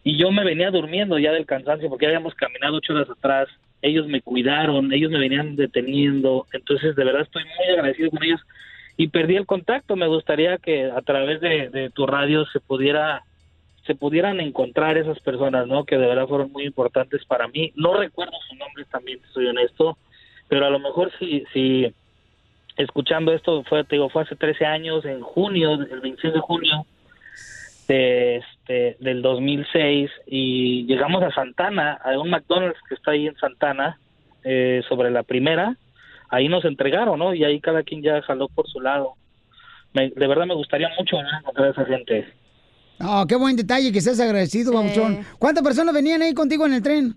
y 0.03 0.17
yo 0.17 0.31
me 0.31 0.43
venía 0.43 0.71
durmiendo 0.71 1.19
ya 1.19 1.31
del 1.31 1.45
cansancio 1.45 1.89
porque 1.89 2.07
habíamos 2.07 2.33
caminado 2.35 2.77
ocho 2.77 2.93
horas 2.93 3.09
atrás 3.09 3.47
ellos 3.81 4.07
me 4.07 4.21
cuidaron 4.21 4.91
ellos 4.93 5.11
me 5.11 5.19
venían 5.19 5.55
deteniendo 5.55 6.47
entonces 6.53 6.95
de 6.95 7.03
verdad 7.03 7.21
estoy 7.21 7.43
muy 7.43 7.75
agradecido 7.75 8.11
con 8.11 8.23
ellos 8.23 8.41
y 8.97 9.07
perdí 9.07 9.35
el 9.35 9.45
contacto 9.45 9.95
me 9.95 10.07
gustaría 10.07 10.57
que 10.57 10.85
a 10.85 11.01
través 11.01 11.41
de, 11.41 11.69
de 11.69 11.89
tu 11.89 12.05
radio 12.05 12.45
se 12.47 12.59
pudiera 12.59 13.23
se 13.85 13.95
pudieran 13.95 14.39
encontrar 14.39 14.97
esas 14.97 15.19
personas, 15.19 15.67
¿no? 15.67 15.85
Que 15.85 15.97
de 15.97 16.05
verdad 16.05 16.27
fueron 16.27 16.51
muy 16.51 16.65
importantes 16.65 17.25
para 17.25 17.47
mí. 17.47 17.71
No 17.75 17.93
recuerdo 17.95 18.33
su 18.47 18.55
nombre 18.55 18.85
también, 18.85 19.19
soy 19.33 19.47
honesto, 19.47 19.97
pero 20.47 20.65
a 20.65 20.69
lo 20.69 20.79
mejor 20.79 21.11
si, 21.17 21.43
si 21.51 21.93
escuchando 22.77 23.33
esto 23.33 23.63
fue, 23.63 23.83
te 23.83 23.95
digo, 23.95 24.09
fue 24.09 24.23
hace 24.23 24.35
13 24.35 24.65
años, 24.65 25.05
en 25.05 25.21
junio, 25.21 25.73
el 25.73 25.99
26 25.99 26.33
de 26.33 26.39
junio 26.39 26.85
de 27.87 28.43
este, 28.71 29.03
del 29.03 29.21
2006, 29.21 30.09
y 30.27 30.85
llegamos 30.85 31.21
a 31.23 31.31
Santana, 31.33 31.93
a 32.03 32.17
un 32.19 32.29
McDonald's 32.29 32.79
que 32.87 32.95
está 32.95 33.11
ahí 33.11 33.27
en 33.27 33.35
Santana, 33.37 33.99
eh, 34.43 34.81
sobre 34.87 35.11
la 35.11 35.23
primera, 35.23 35.75
ahí 36.29 36.47
nos 36.47 36.63
entregaron, 36.65 37.19
¿no? 37.19 37.33
Y 37.33 37.43
ahí 37.43 37.59
cada 37.59 37.83
quien 37.83 38.01
ya 38.01 38.21
jaló 38.21 38.47
por 38.47 38.67
su 38.67 38.79
lado. 38.79 39.13
Me- 39.93 40.09
de 40.09 40.27
verdad 40.27 40.45
me 40.45 40.55
gustaría 40.55 40.89
mucho 40.97 41.17
encontrar 41.19 41.67
a 41.67 41.71
esa 41.71 41.85
gente. 41.85 42.27
Oh, 43.03 43.25
qué 43.27 43.35
buen 43.35 43.55
detalle 43.55 43.91
que 43.91 43.99
seas 44.01 44.19
agradecido, 44.19 44.73
babuchón. 44.73 45.19
¿Cuántas 45.39 45.63
personas 45.63 45.93
venían 45.93 46.21
ahí 46.21 46.33
contigo 46.33 46.65
en 46.65 46.73
el 46.73 46.83
tren? 46.83 47.13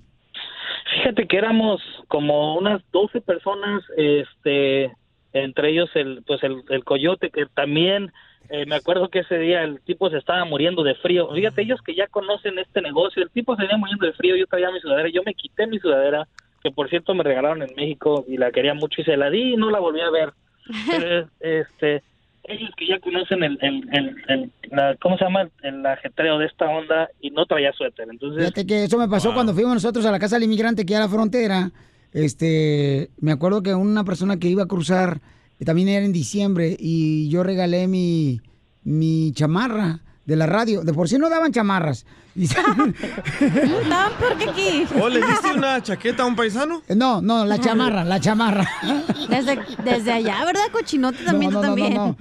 Fíjate 0.96 1.26
que 1.26 1.36
éramos 1.36 1.80
como 2.08 2.56
unas 2.56 2.80
12 2.92 3.20
personas, 3.20 3.82
este, 3.96 4.92
entre 5.32 5.70
ellos 5.70 5.90
el, 5.94 6.22
pues 6.26 6.42
el, 6.42 6.62
el 6.70 6.84
coyote 6.84 7.30
que 7.30 7.46
también, 7.54 8.10
eh, 8.50 8.66
me 8.66 8.76
acuerdo 8.76 9.08
que 9.08 9.20
ese 9.20 9.38
día 9.38 9.62
el 9.62 9.80
tipo 9.80 10.10
se 10.10 10.18
estaba 10.18 10.44
muriendo 10.44 10.82
de 10.82 10.94
frío. 10.96 11.28
Fíjate, 11.34 11.62
ellos 11.62 11.80
que 11.84 11.94
ya 11.94 12.06
conocen 12.08 12.58
este 12.58 12.80
negocio, 12.82 13.22
el 13.22 13.30
tipo 13.30 13.56
se 13.56 13.62
venía 13.62 13.76
muriendo 13.78 14.06
de 14.06 14.12
frío, 14.12 14.36
yo 14.36 14.46
traía 14.46 14.70
mi 14.70 14.80
sudadera, 14.80 15.08
yo 15.08 15.22
me 15.24 15.34
quité 15.34 15.66
mi 15.66 15.78
sudadera, 15.78 16.26
que 16.62 16.70
por 16.70 16.88
cierto 16.88 17.14
me 17.14 17.22
regalaron 17.24 17.62
en 17.62 17.74
México 17.76 18.24
y 18.28 18.36
la 18.36 18.50
quería 18.52 18.74
mucho 18.74 19.00
y 19.00 19.04
se 19.04 19.16
la 19.16 19.30
di 19.30 19.54
y 19.54 19.56
no 19.56 19.70
la 19.70 19.78
volví 19.80 20.00
a 20.00 20.10
ver. 20.10 20.32
Pero, 20.90 21.28
este, 21.40 22.02
ellos 22.44 22.70
que 22.76 22.86
ya 22.86 22.98
conocen 23.00 23.42
el, 23.42 23.58
el, 23.62 23.88
el, 23.92 24.16
el- 24.28 24.52
la, 24.70 24.96
¿cómo 25.00 25.16
se 25.18 25.24
llama? 25.24 25.48
El 25.62 25.84
ajetreo 25.86 26.38
de 26.38 26.46
esta 26.46 26.66
onda 26.66 27.08
y 27.20 27.30
no 27.30 27.46
traía 27.46 27.72
suéter. 27.72 28.06
Entonces, 28.10 28.38
Fíjate 28.44 28.66
que 28.66 28.84
eso 28.84 28.98
me 28.98 29.08
pasó 29.08 29.32
cuando 29.34 29.52
fuimos 29.54 29.74
nosotros 29.74 30.04
a 30.06 30.10
la 30.10 30.18
casa 30.18 30.36
del 30.36 30.44
inmigrante 30.44 30.84
que 30.86 30.94
era 30.94 31.04
la 31.04 31.08
frontera. 31.08 31.70
Este, 32.12 33.10
me 33.20 33.32
acuerdo 33.32 33.62
que 33.62 33.74
una 33.74 34.04
persona 34.04 34.38
que 34.38 34.48
iba 34.48 34.62
a 34.62 34.68
cruzar, 34.68 35.20
eh, 35.58 35.64
también 35.64 35.88
era 35.88 36.04
en 36.04 36.12
diciembre, 36.12 36.76
y 36.78 37.28
yo 37.28 37.42
regalé 37.42 37.86
mi, 37.88 38.40
mi 38.82 39.32
chamarra 39.34 40.00
de 40.24 40.36
la 40.36 40.46
radio. 40.46 40.82
De 40.82 40.92
por 40.94 41.08
sí 41.08 41.18
no 41.18 41.28
daban 41.28 41.52
chamarras. 41.52 42.06
Y- 42.36 42.46
Estaban 42.46 42.92
peor 44.18 44.36
que 44.38 44.50
aquí. 44.50 44.84
¿O 45.00 45.08
le 45.08 45.20
diste 45.24 45.52
una 45.54 45.80
chaqueta 45.82 46.24
a 46.24 46.26
un 46.26 46.34
paisano? 46.34 46.82
No, 46.96 47.22
no, 47.22 47.44
la 47.44 47.58
chamarra, 47.60 48.02
la 48.04 48.18
chamarra. 48.18 48.68
Desde, 49.28 49.58
desde 49.84 50.12
allá, 50.12 50.44
¿verdad, 50.44 50.62
cochinote? 50.72 51.24
También 51.24 51.52
no, 51.52 51.62
no, 51.62 51.68
no, 51.68 51.74
también. 51.76 51.94
no. 51.94 52.16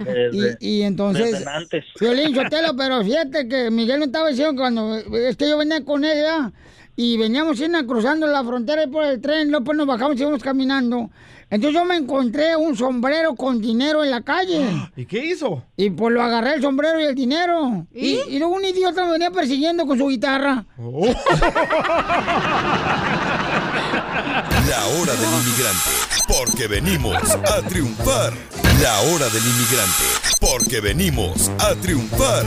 Y, 0.60 0.66
y 0.78 0.82
entonces, 0.82 1.32
desde 1.32 1.50
antes. 1.50 1.84
Violín, 2.00 2.34
Sotelo, 2.34 2.74
pero 2.76 3.02
fíjate 3.04 3.48
que 3.48 3.70
Miguel 3.70 3.98
me 3.98 4.06
estaba 4.06 4.28
diciendo 4.28 4.54
cuando, 4.60 4.96
es 4.96 5.36
que 5.36 5.48
yo 5.48 5.58
venía 5.58 5.84
con 5.84 6.04
ella 6.04 6.52
y 6.96 7.16
veníamos 7.18 7.60
cruzando 7.86 8.26
la 8.26 8.42
frontera 8.44 8.84
y 8.84 8.86
por 8.86 9.04
el 9.04 9.20
tren, 9.20 9.50
luego 9.50 9.64
pues 9.64 9.76
nos 9.76 9.86
bajamos 9.86 10.16
y 10.16 10.20
íbamos 10.22 10.42
caminando. 10.42 11.10
Entonces 11.50 11.78
yo 11.78 11.84
me 11.84 11.96
encontré 11.96 12.56
un 12.56 12.76
sombrero 12.76 13.34
con 13.34 13.60
dinero 13.60 14.02
en 14.02 14.10
la 14.10 14.22
calle. 14.22 14.64
¿Y 14.96 15.06
qué 15.06 15.24
hizo? 15.24 15.62
Y 15.76 15.90
pues 15.90 16.12
lo 16.14 16.22
agarré 16.22 16.54
el 16.54 16.62
sombrero 16.62 17.00
y 17.00 17.04
el 17.04 17.14
dinero. 17.14 17.86
Y, 17.92 18.20
y 18.28 18.38
luego 18.38 18.54
un 18.54 18.64
idiota 18.64 19.04
me 19.04 19.12
venía 19.12 19.30
persiguiendo 19.30 19.86
con 19.86 19.98
su 19.98 20.08
guitarra. 20.08 20.64
La 24.68 24.86
hora 24.86 25.12
del 25.14 25.30
inmigrante, 25.30 25.90
porque 26.26 26.66
venimos 26.66 27.14
a 27.34 27.62
triunfar. 27.68 28.32
La 28.80 29.00
hora 29.02 29.28
del 29.28 29.42
inmigrante, 29.46 30.04
porque 30.40 30.80
venimos 30.80 31.50
a 31.60 31.74
triunfar. 31.74 32.44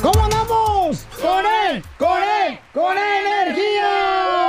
¿Cómo 0.00 0.24
andamos? 0.24 1.06
¡Con 1.20 1.44
él! 1.46 1.84
¡Con 1.98 2.22
él! 2.22 2.58
¡Con 2.72 2.96
energía! 2.96 4.41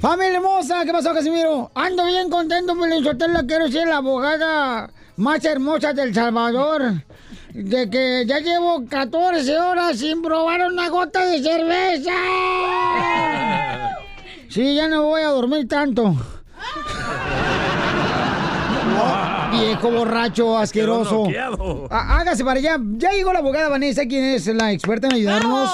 Familia 0.00 0.36
hermosa, 0.36 0.82
¿qué 0.86 0.92
pasó, 0.92 1.12
Casimiro? 1.12 1.70
Ando 1.74 2.06
bien 2.06 2.30
contento, 2.30 2.74
Pelín 2.74 3.04
Sotelo, 3.04 3.46
quiero 3.46 3.68
ser 3.68 3.86
la 3.86 3.98
abogada 3.98 4.90
más 5.16 5.44
hermosa 5.44 5.92
del 5.92 6.14
Salvador. 6.14 7.04
De 7.52 7.90
que 7.90 8.24
ya 8.26 8.38
llevo 8.38 8.86
14 8.88 9.58
horas 9.58 9.98
sin 9.98 10.22
probar 10.22 10.66
una 10.72 10.88
gota 10.88 11.26
de 11.26 11.42
cerveza. 11.42 12.12
Sí, 14.48 14.74
ya 14.74 14.88
no 14.88 15.04
voy 15.04 15.22
a 15.22 15.28
dormir 15.28 15.68
tanto. 15.68 16.12
Viejo 19.50 19.90
borracho 19.90 20.56
asqueroso. 20.56 21.24
Hágase 21.90 22.44
para 22.44 22.58
allá. 22.60 22.78
Ya 22.96 23.10
llegó 23.10 23.32
la 23.32 23.40
abogada 23.40 23.68
Vanessa, 23.68 24.06
quien 24.06 24.24
es 24.24 24.46
la 24.46 24.72
experta 24.72 25.08
en 25.08 25.14
ayudarnos 25.14 25.70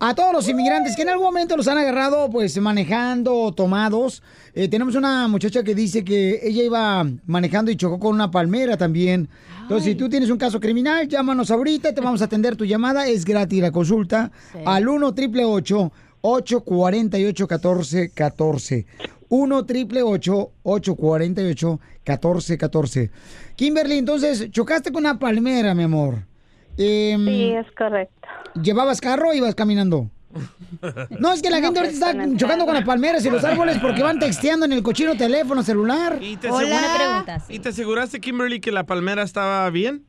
a 0.00 0.14
todos 0.14 0.32
los 0.32 0.48
inmigrantes 0.48 0.96
que 0.96 1.02
en 1.02 1.10
algún 1.10 1.26
momento 1.26 1.56
los 1.56 1.68
han 1.68 1.78
agarrado 1.78 2.28
pues 2.30 2.56
manejando 2.58 3.34
o 3.34 3.52
tomados. 3.52 4.22
Eh, 4.54 4.68
tenemos 4.68 4.94
una 4.94 5.26
muchacha 5.28 5.62
que 5.62 5.74
dice 5.74 6.04
que 6.04 6.40
ella 6.42 6.62
iba 6.62 7.06
manejando 7.26 7.70
y 7.70 7.76
chocó 7.76 7.98
con 7.98 8.14
una 8.14 8.30
palmera 8.30 8.76
también. 8.76 9.28
Entonces, 9.62 9.84
si 9.84 9.94
tú 9.94 10.08
tienes 10.08 10.30
un 10.30 10.36
caso 10.36 10.60
criminal, 10.60 11.08
llámanos 11.08 11.50
ahorita, 11.50 11.94
te 11.94 12.00
vamos 12.00 12.20
a 12.20 12.26
atender 12.26 12.56
tu 12.56 12.64
llamada. 12.64 13.06
Es 13.06 13.24
gratis 13.24 13.62
la 13.62 13.72
consulta 13.72 14.30
al 14.64 14.88
1 14.88 15.06
888 15.06 15.92
848 16.20 17.46
1414 17.48 18.86
1 19.34 19.56
888 19.56 20.50
848 20.62 21.80
1414 22.06 23.10
Kimberly, 23.56 23.98
entonces, 23.98 24.50
chocaste 24.50 24.92
con 24.92 25.02
una 25.04 25.18
palmera, 25.18 25.74
mi 25.74 25.82
amor. 25.84 26.24
Em, 26.76 27.24
Sí, 27.26 27.52
es 27.52 27.66
correcto. 27.76 28.28
¿Llevabas 28.62 29.00
carro 29.00 29.30
o 29.30 29.32
ibas 29.32 29.54
caminando? 29.54 30.10
No, 31.20 31.32
es 31.32 31.42
que 31.42 31.50
la 31.50 31.60
No, 31.60 31.66
gente 31.66 31.80
pues, 31.80 32.02
ahorita 32.02 32.24
está 32.24 32.36
chocando 32.36 32.64
con 32.64 32.74
las 32.74 32.84
palmeras 32.84 33.24
y 33.24 33.30
los 33.30 33.44
árboles 33.44 33.78
porque 33.80 34.02
van 34.02 34.18
texteando 34.18 34.66
en 34.66 34.72
el 34.72 34.82
cochino 34.82 35.16
teléfono 35.16 35.62
celular. 35.62 36.18
¿Y 36.20 36.36
te, 36.36 36.48
aseguraste, 36.48 37.54
¿Y 37.54 37.58
te 37.60 37.68
aseguraste, 37.68 38.20
Kimberly, 38.20 38.60
que 38.60 38.72
la 38.72 38.84
palmera 38.84 39.22
estaba 39.22 39.68
bien? 39.70 40.04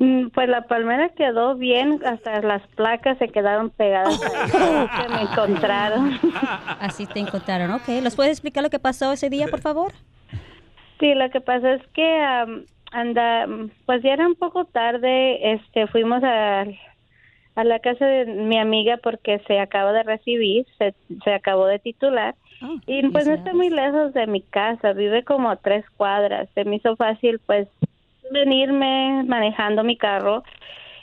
Mm, 0.00 0.28
Pues 0.30 0.48
la 0.48 0.62
palmera 0.62 1.10
quedó 1.10 1.54
bien, 1.56 2.00
hasta 2.04 2.40
las 2.40 2.66
placas 2.68 3.18
se 3.18 3.28
quedaron 3.28 3.68
pegadas 3.70 4.20
ahí, 4.22 4.88
que 5.02 5.08
me 5.14 5.22
encontraron. 5.22 6.18
Así 6.80 7.06
te 7.06 7.20
encontraron, 7.20 7.70
ok. 7.72 7.88
¿Los 8.02 8.16
puedes 8.16 8.32
explicar 8.32 8.62
lo 8.64 8.70
que 8.70 8.78
pasó 8.78 9.12
ese 9.12 9.28
día, 9.30 9.46
por 9.48 9.60
favor? 9.60 9.92
Sí, 10.98 11.14
lo 11.14 11.28
que 11.30 11.40
pasa 11.42 11.74
es 11.74 11.82
que 11.94 12.18
am, 12.18 12.64
anda, 12.92 13.46
pues 13.86 14.02
ya 14.02 14.14
era 14.14 14.26
un 14.26 14.34
poco 14.36 14.64
tarde, 14.64 15.52
este, 15.52 15.86
fuimos 15.86 16.22
a, 16.24 16.62
a 17.56 17.64
la 17.64 17.78
casa 17.80 18.06
de 18.06 18.24
mi 18.26 18.58
amiga 18.58 18.96
porque 19.02 19.38
se 19.46 19.60
acaba 19.60 19.92
de 19.92 20.02
recibir, 20.02 20.66
se, 20.78 20.94
se 21.24 21.32
acabó 21.34 21.66
de 21.66 21.78
titular. 21.78 22.34
y 22.86 23.06
pues 23.08 23.26
no 23.26 23.34
está 23.34 23.52
muy 23.54 23.68
lejos 23.70 24.12
de 24.14 24.26
mi 24.26 24.40
casa, 24.42 24.92
vive 24.94 25.24
como 25.24 25.50
a 25.50 25.56
tres 25.56 25.84
cuadras. 25.96 26.48
Se 26.54 26.64
me 26.64 26.76
hizo 26.76 26.96
fácil 26.96 27.38
pues 27.46 27.68
venirme 28.30 29.24
manejando 29.24 29.84
mi 29.84 29.96
carro 29.96 30.42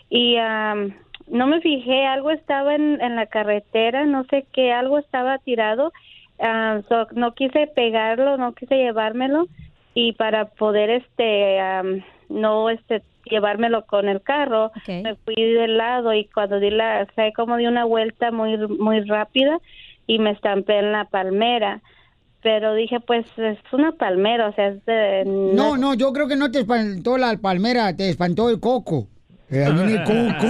y 0.09 0.37
am, 0.37 0.93
no 1.27 1.47
me 1.47 1.61
fijé, 1.61 2.05
algo 2.05 2.31
estaba 2.31 2.75
en, 2.75 3.01
en 3.01 3.15
la 3.15 3.25
carretera, 3.25 4.05
no 4.05 4.23
sé 4.25 4.45
qué, 4.53 4.71
algo 4.71 4.97
estaba 4.99 5.37
tirado. 5.39 5.91
ah, 6.39 6.81
so, 6.87 7.07
no 7.13 7.33
quise 7.33 7.67
pegarlo, 7.67 8.37
no 8.37 8.53
quise 8.53 8.77
llevármelo 8.77 9.47
y 9.93 10.13
para 10.13 10.45
poder 10.45 10.89
este 10.89 11.59
am, 11.59 12.03
no 12.29 12.69
este 12.69 13.01
llevármelo 13.25 13.85
con 13.85 14.07
el 14.07 14.21
carro 14.21 14.71
me 14.87 15.15
fui 15.15 15.35
del 15.35 15.77
lado 15.77 16.13
y 16.13 16.25
cuando 16.25 16.59
di 16.59 16.69
la 16.69 17.05
o 17.09 17.13
sea, 17.13 17.31
como 17.33 17.57
di 17.57 17.67
una 17.67 17.83
vuelta 17.83 18.31
muy 18.31 18.57
muy 18.67 19.01
rápida 19.01 19.59
y 20.05 20.19
me 20.19 20.31
estampé 20.31 20.79
en 20.79 20.91
la 20.91 21.05
palmera 21.05 21.81
pero 22.43 22.73
dije 22.75 22.99
pues 22.99 23.25
es 23.37 23.57
una 23.71 23.93
palmera 23.93 24.49
o 24.49 24.53
sea 24.53 24.67
es 24.69 24.85
de 24.85 25.23
No, 25.25 25.77
no, 25.77 25.93
yo 25.95 26.11
creo 26.13 26.27
que 26.27 26.35
no 26.35 26.51
te 26.51 26.59
espantó 26.59 27.17
la 27.17 27.35
palmera, 27.37 27.95
te 27.95 28.09
espantó 28.09 28.49
el 28.49 28.59
coco. 28.59 29.07
Eh, 29.49 29.63
el 29.65 30.03
coco. 30.03 30.47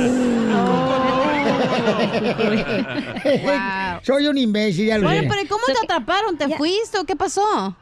Soy 4.04 4.28
un 4.28 4.38
imbécil, 4.38 4.88
ya 4.88 4.98
lo 4.98 5.10
sé. 5.10 5.28
pero 5.30 5.42
¿y 5.42 5.48
cómo 5.48 5.64
te 5.66 5.86
atraparon? 5.86 6.38
¿Te 6.38 6.50
fuiste 6.56 7.00
o 7.00 7.06
qué 7.06 7.16
pasó? 7.16 7.76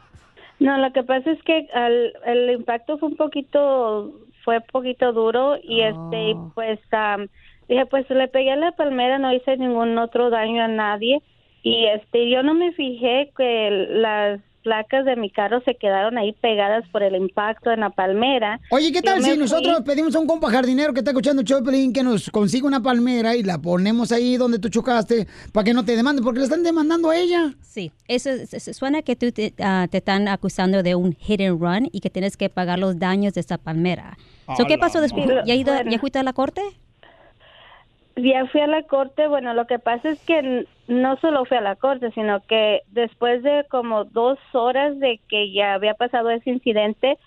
No, 0.58 0.78
lo 0.78 0.92
que 0.92 1.02
pasa 1.02 1.30
es 1.30 1.42
que 1.42 1.66
al- 1.74 2.12
el 2.24 2.50
impacto 2.50 2.98
fue 2.98 3.10
un 3.10 3.16
poquito, 3.16 4.12
fue 4.44 4.58
un 4.58 4.64
poquito 4.72 5.12
duro 5.12 5.56
y 5.62 5.82
este, 5.82 6.30
y 6.30 6.34
pues 6.54 6.78
am, 6.92 7.28
dije, 7.68 7.84
pues 7.86 8.08
le 8.08 8.28
pegué 8.28 8.52
a 8.52 8.56
la 8.56 8.72
palmera, 8.72 9.18
no 9.18 9.32
hice 9.34 9.56
ningún 9.58 9.98
otro 9.98 10.30
daño 10.30 10.62
a 10.64 10.68
nadie 10.68 11.20
y 11.68 11.86
este, 11.86 12.30
yo 12.30 12.42
no 12.42 12.54
me 12.54 12.72
fijé 12.72 13.32
que 13.36 13.86
las 13.90 14.40
placas 14.62 15.04
de 15.04 15.14
mi 15.14 15.30
carro 15.30 15.60
se 15.64 15.76
quedaron 15.76 16.18
ahí 16.18 16.32
pegadas 16.32 16.84
por 16.90 17.04
el 17.04 17.14
impacto 17.14 17.70
en 17.70 17.78
la 17.80 17.90
palmera. 17.90 18.58
Oye, 18.72 18.90
¿qué 18.90 19.00
tal 19.00 19.22
si 19.22 19.30
fui- 19.30 19.38
nosotros 19.38 19.80
pedimos 19.86 20.16
a 20.16 20.18
un 20.18 20.26
compa 20.26 20.50
jardinero 20.50 20.92
que 20.92 20.98
está 20.98 21.12
escuchando 21.12 21.42
Choplin 21.44 21.92
que 21.92 22.02
nos 22.02 22.30
consiga 22.30 22.66
una 22.66 22.82
palmera 22.82 23.36
y 23.36 23.44
la 23.44 23.58
ponemos 23.58 24.10
ahí 24.10 24.36
donde 24.36 24.58
tú 24.58 24.68
chocaste 24.68 25.28
para 25.52 25.62
que 25.64 25.72
no 25.72 25.84
te 25.84 25.94
demanden? 25.94 26.24
Porque 26.24 26.40
le 26.40 26.46
están 26.46 26.64
demandando 26.64 27.10
a 27.10 27.16
ella. 27.16 27.54
Sí, 27.62 27.92
eso 28.08 28.30
es- 28.30 28.52
es- 28.54 28.76
suena 28.76 29.02
que 29.02 29.14
tú 29.14 29.30
te, 29.30 29.54
ah, 29.60 29.86
te 29.88 29.98
están 29.98 30.26
acusando 30.26 30.82
de 30.82 30.96
un 30.96 31.12
hit 31.14 31.40
and 31.42 31.60
run 31.60 31.88
y 31.92 32.00
que 32.00 32.10
tienes 32.10 32.36
que 32.36 32.48
pagar 32.48 32.80
los 32.80 32.98
daños 32.98 33.34
de 33.34 33.42
esa 33.42 33.58
palmera. 33.58 34.16
So, 34.56 34.64
¿Qué 34.66 34.78
pasó 34.78 35.00
después? 35.00 35.26
¿Ya, 35.46 35.54
ido- 35.54 35.72
Bueno. 35.74 35.90
¿Ya 35.92 35.98
fuiste 36.00 36.18
a 36.18 36.22
la 36.24 36.32
corte? 36.32 36.60
Ya 38.16 38.46
fui 38.46 38.62
a 38.62 38.66
la 38.66 38.82
corte, 38.82 39.28
bueno, 39.28 39.52
lo 39.52 39.66
que 39.66 39.78
pasa 39.78 40.08
es 40.08 40.18
que 40.20 40.66
no 40.88 41.16
solo 41.18 41.44
fui 41.44 41.58
a 41.58 41.60
la 41.60 41.76
corte, 41.76 42.10
sino 42.12 42.40
que 42.40 42.80
después 42.92 43.42
de 43.42 43.66
como 43.68 44.04
dos 44.04 44.38
horas 44.52 44.98
de 44.98 45.20
que 45.28 45.52
ya 45.52 45.74
había 45.74 45.92
pasado 45.92 46.30
ese 46.30 46.48
incidente, 46.48 47.18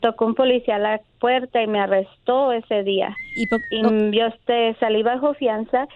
tocó 0.00 0.26
un 0.26 0.34
policía 0.34 0.74
a 0.74 0.80
la 0.80 1.00
puerta 1.20 1.62
y 1.62 1.68
me 1.68 1.78
arrestó 1.78 2.50
ese 2.50 2.82
día. 2.82 3.14
Y, 3.36 3.46
yo 4.10 4.26
este, 4.26 4.74
salí 4.80 5.04
bajo 5.04 5.34
fianza 5.34 5.86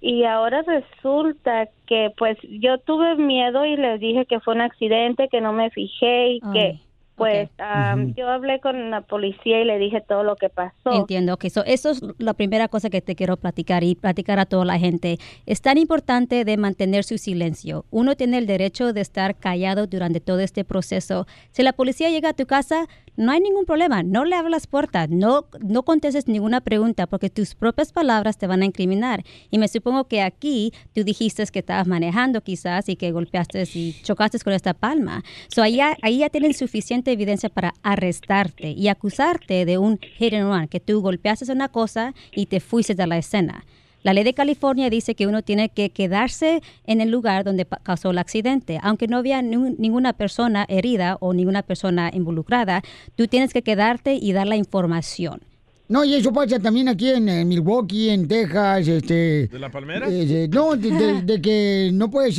y 0.00 0.24
ahora 0.24 0.62
resulta 0.62 1.68
que 1.86 2.12
pues 2.16 2.36
yo 2.42 2.78
tuve 2.78 3.14
miedo 3.14 3.64
y 3.64 3.76
les 3.76 4.00
dije 4.00 4.26
que 4.26 4.40
fue 4.40 4.54
un 4.54 4.60
accidente, 4.60 5.28
que 5.28 5.40
no 5.40 5.52
me 5.52 5.70
fijé 5.70 6.30
y 6.32 6.40
que 6.52 6.80
Pues 7.18 7.50
am, 7.58 8.14
yo 8.14 8.28
hablé 8.28 8.60
con 8.60 8.90
la 8.90 9.00
policía 9.02 9.60
y 9.60 9.64
le 9.64 9.78
dije 9.78 10.00
todo 10.00 10.22
lo 10.22 10.36
que 10.36 10.48
pasó. 10.48 10.92
Entiendo. 10.92 11.36
So, 11.50 11.64
eso 11.64 11.90
es 11.90 12.00
la 12.18 12.34
primera 12.34 12.68
cosa 12.68 12.90
que 12.90 13.00
te 13.00 13.14
quiero 13.14 13.36
platicar 13.36 13.84
y 13.84 13.94
platicar 13.94 14.38
a 14.38 14.46
toda 14.46 14.64
la 14.64 14.78
gente. 14.78 15.18
Es 15.46 15.60
tan 15.60 15.78
importante 15.78 16.44
de 16.44 16.56
mantener 16.56 17.04
su 17.04 17.18
silencio. 17.18 17.84
Uno 17.90 18.16
tiene 18.16 18.38
el 18.38 18.46
derecho 18.46 18.92
de 18.92 19.00
estar 19.00 19.36
callado 19.36 19.86
durante 19.86 20.20
todo 20.20 20.40
este 20.40 20.64
proceso. 20.64 21.26
Si 21.50 21.62
la 21.62 21.72
policía 21.72 22.10
llega 22.10 22.30
a 22.30 22.34
tu 22.34 22.46
casa, 22.46 22.86
no 23.16 23.32
hay 23.32 23.40
ningún 23.40 23.64
problema. 23.64 24.02
No 24.02 24.24
le 24.24 24.36
abras 24.36 24.50
las 24.50 24.66
puertas, 24.66 25.08
no, 25.10 25.46
no 25.60 25.82
contestes 25.82 26.28
ninguna 26.28 26.60
pregunta 26.60 27.06
porque 27.06 27.30
tus 27.30 27.54
propias 27.54 27.92
palabras 27.92 28.38
te 28.38 28.46
van 28.46 28.62
a 28.62 28.64
incriminar. 28.64 29.24
Y 29.50 29.58
me 29.58 29.68
supongo 29.68 30.04
que 30.04 30.22
aquí 30.22 30.72
tú 30.94 31.04
dijiste 31.04 31.38
que 31.52 31.60
estabas 31.60 31.86
manejando 31.86 32.40
quizás 32.40 32.88
y 32.88 32.96
que 32.96 33.12
golpeaste 33.12 33.64
y 33.74 33.94
chocaste 34.02 34.38
con 34.40 34.52
esta 34.52 34.74
palma. 34.74 35.22
So, 35.48 35.62
ahí, 35.62 35.80
ahí 35.80 36.18
ya 36.18 36.28
tienen 36.30 36.54
suficiente 36.54 37.07
evidencia 37.12 37.48
para 37.48 37.74
arrestarte 37.82 38.70
y 38.70 38.88
acusarte 38.88 39.64
de 39.64 39.78
un 39.78 39.98
hit 39.98 40.34
and 40.34 40.48
run, 40.52 40.68
que 40.68 40.80
tú 40.80 41.00
golpeaste 41.00 41.50
una 41.52 41.68
cosa 41.68 42.14
y 42.32 42.46
te 42.46 42.60
fuiste 42.60 42.94
de 42.94 43.06
la 43.06 43.18
escena. 43.18 43.64
La 44.04 44.12
ley 44.12 44.22
de 44.22 44.32
California 44.32 44.90
dice 44.90 45.16
que 45.16 45.26
uno 45.26 45.42
tiene 45.42 45.70
que 45.70 45.90
quedarse 45.90 46.62
en 46.86 47.00
el 47.00 47.10
lugar 47.10 47.42
donde 47.44 47.66
causó 47.82 48.10
el 48.10 48.18
accidente. 48.18 48.78
Aunque 48.82 49.08
no 49.08 49.16
había 49.18 49.42
ni- 49.42 49.74
ninguna 49.76 50.12
persona 50.12 50.64
herida 50.68 51.16
o 51.20 51.32
ninguna 51.34 51.62
persona 51.62 52.10
involucrada, 52.14 52.82
tú 53.16 53.26
tienes 53.26 53.52
que 53.52 53.62
quedarte 53.62 54.14
y 54.14 54.32
dar 54.32 54.46
la 54.46 54.56
información. 54.56 55.40
No, 55.88 56.04
y 56.04 56.14
eso 56.14 56.32
pasa 56.34 56.58
también 56.58 56.86
aquí 56.88 57.08
en, 57.08 57.48
Milwaukee, 57.48 58.10
en 58.10 58.28
Texas, 58.28 58.86
este... 58.88 59.48
¿De 59.48 59.58
la 59.58 59.70
palmera? 59.70 60.06
eh, 60.10 60.46
no, 60.52 60.76
de, 60.76 60.90
de- 60.90 61.22
de 61.22 61.40
que 61.40 61.90
no 61.94 62.10
puedes 62.10 62.38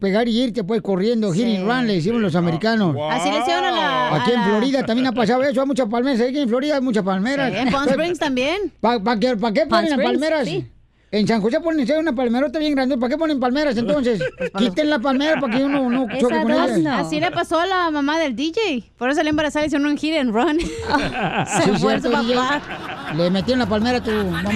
pegar 0.00 0.26
y 0.28 0.40
irte 0.44 0.64
pues 0.64 0.80
corriendo, 0.80 1.30
hit 1.32 1.44
and 1.58 1.66
run, 1.68 1.86
le 1.86 1.94
decimos 1.96 2.22
los 2.22 2.34
americanos. 2.34 2.96
Así 3.10 3.30
le 3.30 3.38
hicieron 3.40 3.64
a 3.64 3.70
la- 3.72 4.16
Aquí 4.16 4.30
a 4.30 4.34
en 4.34 4.40
la- 4.40 4.46
Florida 4.46 4.86
también 4.86 5.06
ha 5.08 5.12
pasado 5.12 5.42
eso, 5.42 5.60
hay 5.60 5.66
muchas 5.66 5.88
palmeras, 5.88 6.20
aquí 6.22 6.38
en 6.38 6.48
Florida 6.48 6.76
hay 6.76 6.80
muchas 6.80 7.04
palmeras. 7.04 7.52
Sí, 7.52 7.58
en 7.58 7.70
Palm 7.70 7.88
Springs 7.88 8.18
también. 8.18 8.72
¿Para 8.80 9.18
qué, 9.20 9.36
pa' 9.36 9.52
qué 9.52 9.66
ponen 9.66 9.90
las 9.90 10.00
palmeras? 10.00 10.48
sí. 10.48 10.64
En 11.12 11.26
San 11.26 11.40
José 11.40 11.60
ponen 11.60 11.86
una 11.98 12.12
palmerota 12.14 12.58
bien 12.58 12.74
grande, 12.74 12.98
¿para 12.98 13.10
qué 13.10 13.16
ponen 13.16 13.38
palmeras 13.38 13.76
entonces? 13.76 14.20
Quiten 14.58 14.90
la 14.90 14.98
palmera 14.98 15.40
para 15.40 15.56
que 15.56 15.62
uno 15.64 15.88
no 15.88 16.06
choque 16.18 16.42
con 16.42 16.50
ellas. 16.50 17.06
Así 17.06 17.20
le 17.20 17.30
pasó 17.30 17.60
a 17.60 17.66
la 17.66 17.90
mamá 17.90 18.18
del 18.18 18.34
DJ. 18.34 18.90
Por 18.98 19.10
eso 19.10 19.22
le 19.22 19.30
embarazada 19.30 19.64
y 19.64 19.68
hicieron 19.68 19.86
un 19.86 19.96
hit 19.96 20.16
and 20.18 20.34
run. 20.34 20.58
Sí, 20.60 20.66
Se 21.62 21.62
fue 21.62 22.00
su 22.00 22.08
cierto, 22.08 22.08
DJ. 22.22 22.34
papá. 22.34 23.14
Le 23.16 23.30
metieron 23.30 23.60
la 23.60 23.66
palmera 23.66 23.98
a 23.98 24.02
tu 24.02 24.10
mamá. 24.10 24.50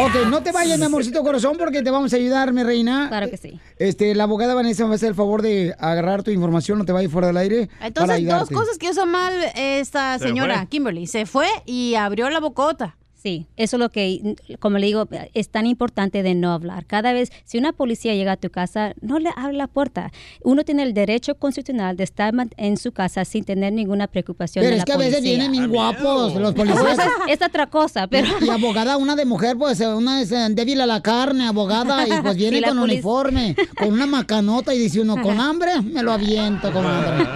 Ok, 0.00 0.26
no 0.28 0.42
te 0.42 0.50
vayas, 0.50 0.78
mi 0.78 0.84
amorcito 0.86 1.22
corazón, 1.22 1.56
porque 1.56 1.82
te 1.82 1.90
vamos 1.90 2.12
a 2.12 2.16
ayudar, 2.16 2.52
mi 2.52 2.62
reina. 2.64 3.06
Claro 3.08 3.30
que 3.30 3.36
sí. 3.36 3.60
Este, 3.78 4.14
la 4.14 4.24
abogada 4.24 4.54
Vanessa 4.54 4.82
me 4.82 4.88
va 4.88 4.94
a 4.94 4.96
hacer 4.96 5.10
el 5.10 5.14
favor 5.14 5.40
de 5.42 5.74
agarrar 5.78 6.22
tu 6.24 6.30
información, 6.32 6.78
no 6.78 6.84
te 6.84 6.90
vayas 6.92 7.12
fuera 7.12 7.28
del 7.28 7.36
aire. 7.36 7.66
para 7.68 7.86
Entonces, 7.86 8.08
dos 8.08 8.16
ayudarte. 8.16 8.54
cosas 8.54 8.78
que 8.78 8.88
hizo 8.90 9.06
mal 9.06 9.32
esta 9.54 10.18
Se 10.18 10.26
señora, 10.26 10.56
fue. 10.58 10.66
Kimberly. 10.68 11.06
Se 11.06 11.26
fue 11.26 11.46
y 11.64 11.94
abrió 11.94 12.28
la 12.30 12.40
bocota. 12.40 12.96
Sí, 13.24 13.46
eso 13.56 13.76
es 13.76 13.80
lo 13.80 13.88
que, 13.88 14.36
como 14.60 14.76
le 14.76 14.84
digo, 14.84 15.08
es 15.32 15.48
tan 15.48 15.64
importante 15.64 16.22
de 16.22 16.34
no 16.34 16.52
hablar. 16.52 16.84
Cada 16.84 17.14
vez, 17.14 17.32
si 17.46 17.56
una 17.56 17.72
policía 17.72 18.14
llega 18.14 18.32
a 18.32 18.36
tu 18.36 18.50
casa, 18.50 18.92
no 19.00 19.18
le 19.18 19.30
abre 19.34 19.54
la 19.54 19.66
puerta. 19.66 20.12
Uno 20.42 20.62
tiene 20.62 20.82
el 20.82 20.92
derecho 20.92 21.34
constitucional 21.36 21.96
de 21.96 22.04
estar 22.04 22.34
en 22.58 22.76
su 22.76 22.92
casa 22.92 23.24
sin 23.24 23.44
tener 23.44 23.72
ninguna 23.72 24.08
preocupación 24.08 24.62
Pero 24.62 24.72
de 24.72 24.76
es 24.76 24.80
la 24.80 24.84
que 24.84 24.92
a 24.92 24.96
veces 24.98 25.22
vienen 25.22 25.52
bien 25.52 25.70
guapos 25.70 26.34
los 26.34 26.50
Oh, 26.50 26.54
policías. 26.54 26.98
es, 27.26 27.40
es 27.40 27.46
otra 27.48 27.66
cosa, 27.70 28.06
pero... 28.08 28.28
Y 28.42 28.50
abogada, 28.50 28.98
una 28.98 29.16
de 29.16 29.24
mujer, 29.24 29.56
pues 29.56 29.80
una 29.80 30.20
es 30.20 30.30
eh, 30.30 30.48
débil 30.50 30.82
a 30.82 30.86
la 30.86 31.00
carne, 31.00 31.46
abogada, 31.46 32.06
y 32.06 32.10
pues 32.20 32.36
viene 32.36 32.58
Sí, 32.58 32.62
con 32.64 32.78
uniforme, 32.78 33.56
con 33.78 33.90
una 33.90 34.04
macanota 34.04 34.74
y 34.74 34.78
dice 34.78 35.00
uno, 35.00 35.16
con 35.22 35.40
hambre, 35.40 35.80
me 35.80 36.02
lo 36.02 36.12
aviento, 36.12 36.70
comadre. 36.70 37.26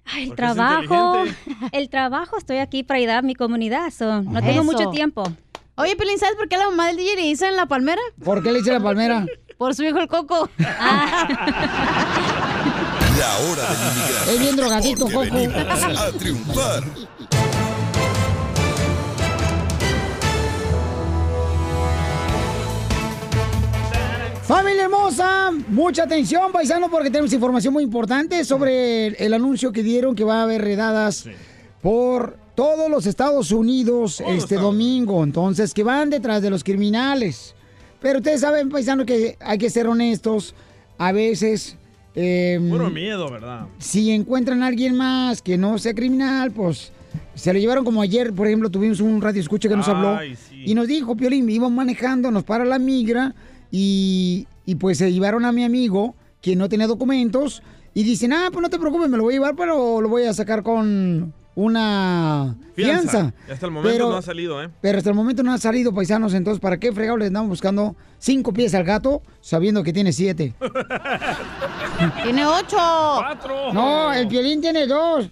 Ay, 0.07 0.25
el 0.25 0.29
Porque 0.31 0.43
trabajo, 0.43 1.25
el 1.73 1.89
trabajo, 1.89 2.37
estoy 2.37 2.59
aquí 2.59 2.83
para 2.83 2.99
ayudar 2.99 3.19
a 3.19 3.23
mi 3.23 3.35
comunidad, 3.35 3.91
so, 3.91 4.21
no 4.23 4.41
tengo 4.41 4.61
Eso. 4.61 4.65
mucho 4.65 4.91
tiempo. 4.91 5.25
Oye, 5.77 5.97
Pelín, 5.97 6.19
¿sabes 6.19 6.37
por 6.37 6.47
qué 6.49 6.57
la 6.59 6.69
mamá 6.69 6.89
del 6.89 6.97
DJ 6.99 7.17
le 7.17 7.27
hizo 7.27 7.47
en 7.47 7.57
la 7.57 7.65
palmera? 7.67 8.03
¿Por 8.23 8.43
qué 8.43 8.53
le 8.53 8.59
hice 8.61 8.71
la 8.73 8.81
palmera? 8.81 9.25
Por 9.57 9.75
su 9.75 9.83
hijo 9.83 9.99
el 9.99 10.09
coco. 10.09 10.49
La 10.59 10.69
hora 13.39 13.67
del 13.69 13.97
inmigrante. 13.97 14.35
Es 14.35 14.41
bien 14.41 14.57
drogadito, 14.57 15.07
Coco. 15.07 15.23
a 15.23 16.13
triunfar. 16.19 16.85
Familia 24.47 24.85
hermosa, 24.85 25.53
mucha 25.69 26.03
atención, 26.03 26.53
paisano, 26.53 26.91
porque 26.91 27.09
tenemos 27.09 27.33
información 27.33 27.73
muy 27.73 27.83
importante 27.83 28.45
sobre 28.45 29.07
el, 29.07 29.17
el 29.19 29.33
anuncio 29.33 29.73
que 29.73 29.83
dieron 29.83 30.15
que 30.15 30.23
va 30.23 30.41
a 30.41 30.43
haber 30.43 30.61
redadas 30.61 31.27
por 31.81 32.37
todos 32.55 32.91
los 32.91 33.07
Estados 33.07 33.53
Unidos 33.53 34.23
este 34.27 34.57
domingo. 34.57 35.25
Entonces, 35.25 35.73
que 35.73 35.83
van 35.83 36.11
detrás 36.11 36.43
de 36.43 36.51
los 36.51 36.63
criminales. 36.63 37.55
Pero 38.03 38.19
ustedes 38.19 38.43
saben, 38.43 38.69
paisano, 38.69 39.07
que 39.07 39.39
hay 39.41 39.57
que 39.57 39.71
ser 39.71 39.87
honestos. 39.87 40.55
A 40.99 41.13
veces, 41.13 41.79
eh, 42.15 42.61
Puro 42.69 42.91
miedo, 42.91 43.31
¿verdad? 43.31 43.67
si 43.79 44.11
encuentran 44.11 44.63
a 44.63 44.67
alguien 44.67 44.95
más 44.95 45.41
que 45.41 45.57
no 45.57 45.79
sea 45.79 45.95
criminal, 45.95 46.51
pues 46.53 46.93
Se 47.35 47.53
lo 47.53 47.59
llevaron 47.59 47.85
como 47.85 48.03
ayer, 48.03 48.33
por 48.35 48.47
ejemplo, 48.47 48.71
tuvimos 48.71 49.01
un 49.01 49.23
radio 49.23 49.41
escucha 49.41 49.69
que 49.71 49.77
nos 49.77 49.89
habló 49.89 50.19
sí. 50.51 50.65
y 50.67 50.75
nos 50.75 50.87
dijo, 50.87 51.17
Piolín, 51.17 51.49
íbamos 51.49 51.73
manejando, 51.73 52.31
nos 52.31 52.45
para 52.45 52.65
la 52.65 52.79
migra 52.79 53.35
y, 53.77 54.47
y 54.67 54.77
pues 54.77 54.99
se 54.99 55.13
llevaron 55.13 55.45
a 55.45 55.51
mi 55.51 55.65
amigo 55.65 56.15
que 56.41 56.55
no 56.55 56.69
tenía 56.69 56.87
documentos 56.87 57.61
y 57.93 58.05
dicen, 58.05 58.33
ah, 58.33 58.51
pues 58.53 58.63
no 58.63 58.71
te 58.71 58.79
preocupes, 58.79 59.09
me 59.09 59.17
lo 59.17 59.25
voy 59.25 59.35
a 59.35 59.37
llevar, 59.39 59.57
pero 59.57 60.01
lo 60.01 60.09
voy 60.09 60.23
a 60.23 60.33
sacar 60.33 60.63
con 60.63 61.35
una 61.57 62.55
fianza. 62.77 63.33
Hasta 63.51 63.67
el 63.67 63.73
momento 63.73 63.93
Pero- 63.97 64.11
no 64.11 64.17
ha 64.17 64.23
salido, 64.23 64.63
¿eh? 64.63 64.71
Pero 64.81 64.99
hasta 64.99 65.11
el 65.11 65.17
momento 65.17 65.43
no 65.43 65.53
ha 65.53 65.59
salido, 65.59 65.93
paisanos, 65.93 66.35
entonces, 66.35 66.61
¿para 66.61 66.79
qué 66.79 66.93
fregado 66.93 67.17
le 67.17 67.27
andamos 67.27 67.49
buscando 67.49 67.97
cinco 68.19 68.53
pies 68.53 68.77
al 68.77 68.85
gato 68.85 69.23
sabiendo 69.41 69.83
que 69.83 69.93
tiene 69.93 70.13
siete? 70.13 70.55
Tiene 72.23 72.47
ocho. 72.47 72.77
Cuatro. 72.77 73.73
No, 73.73 74.13
el 74.13 74.27
violín 74.29 74.61
tiene 74.61 74.87
dos. 74.87 75.29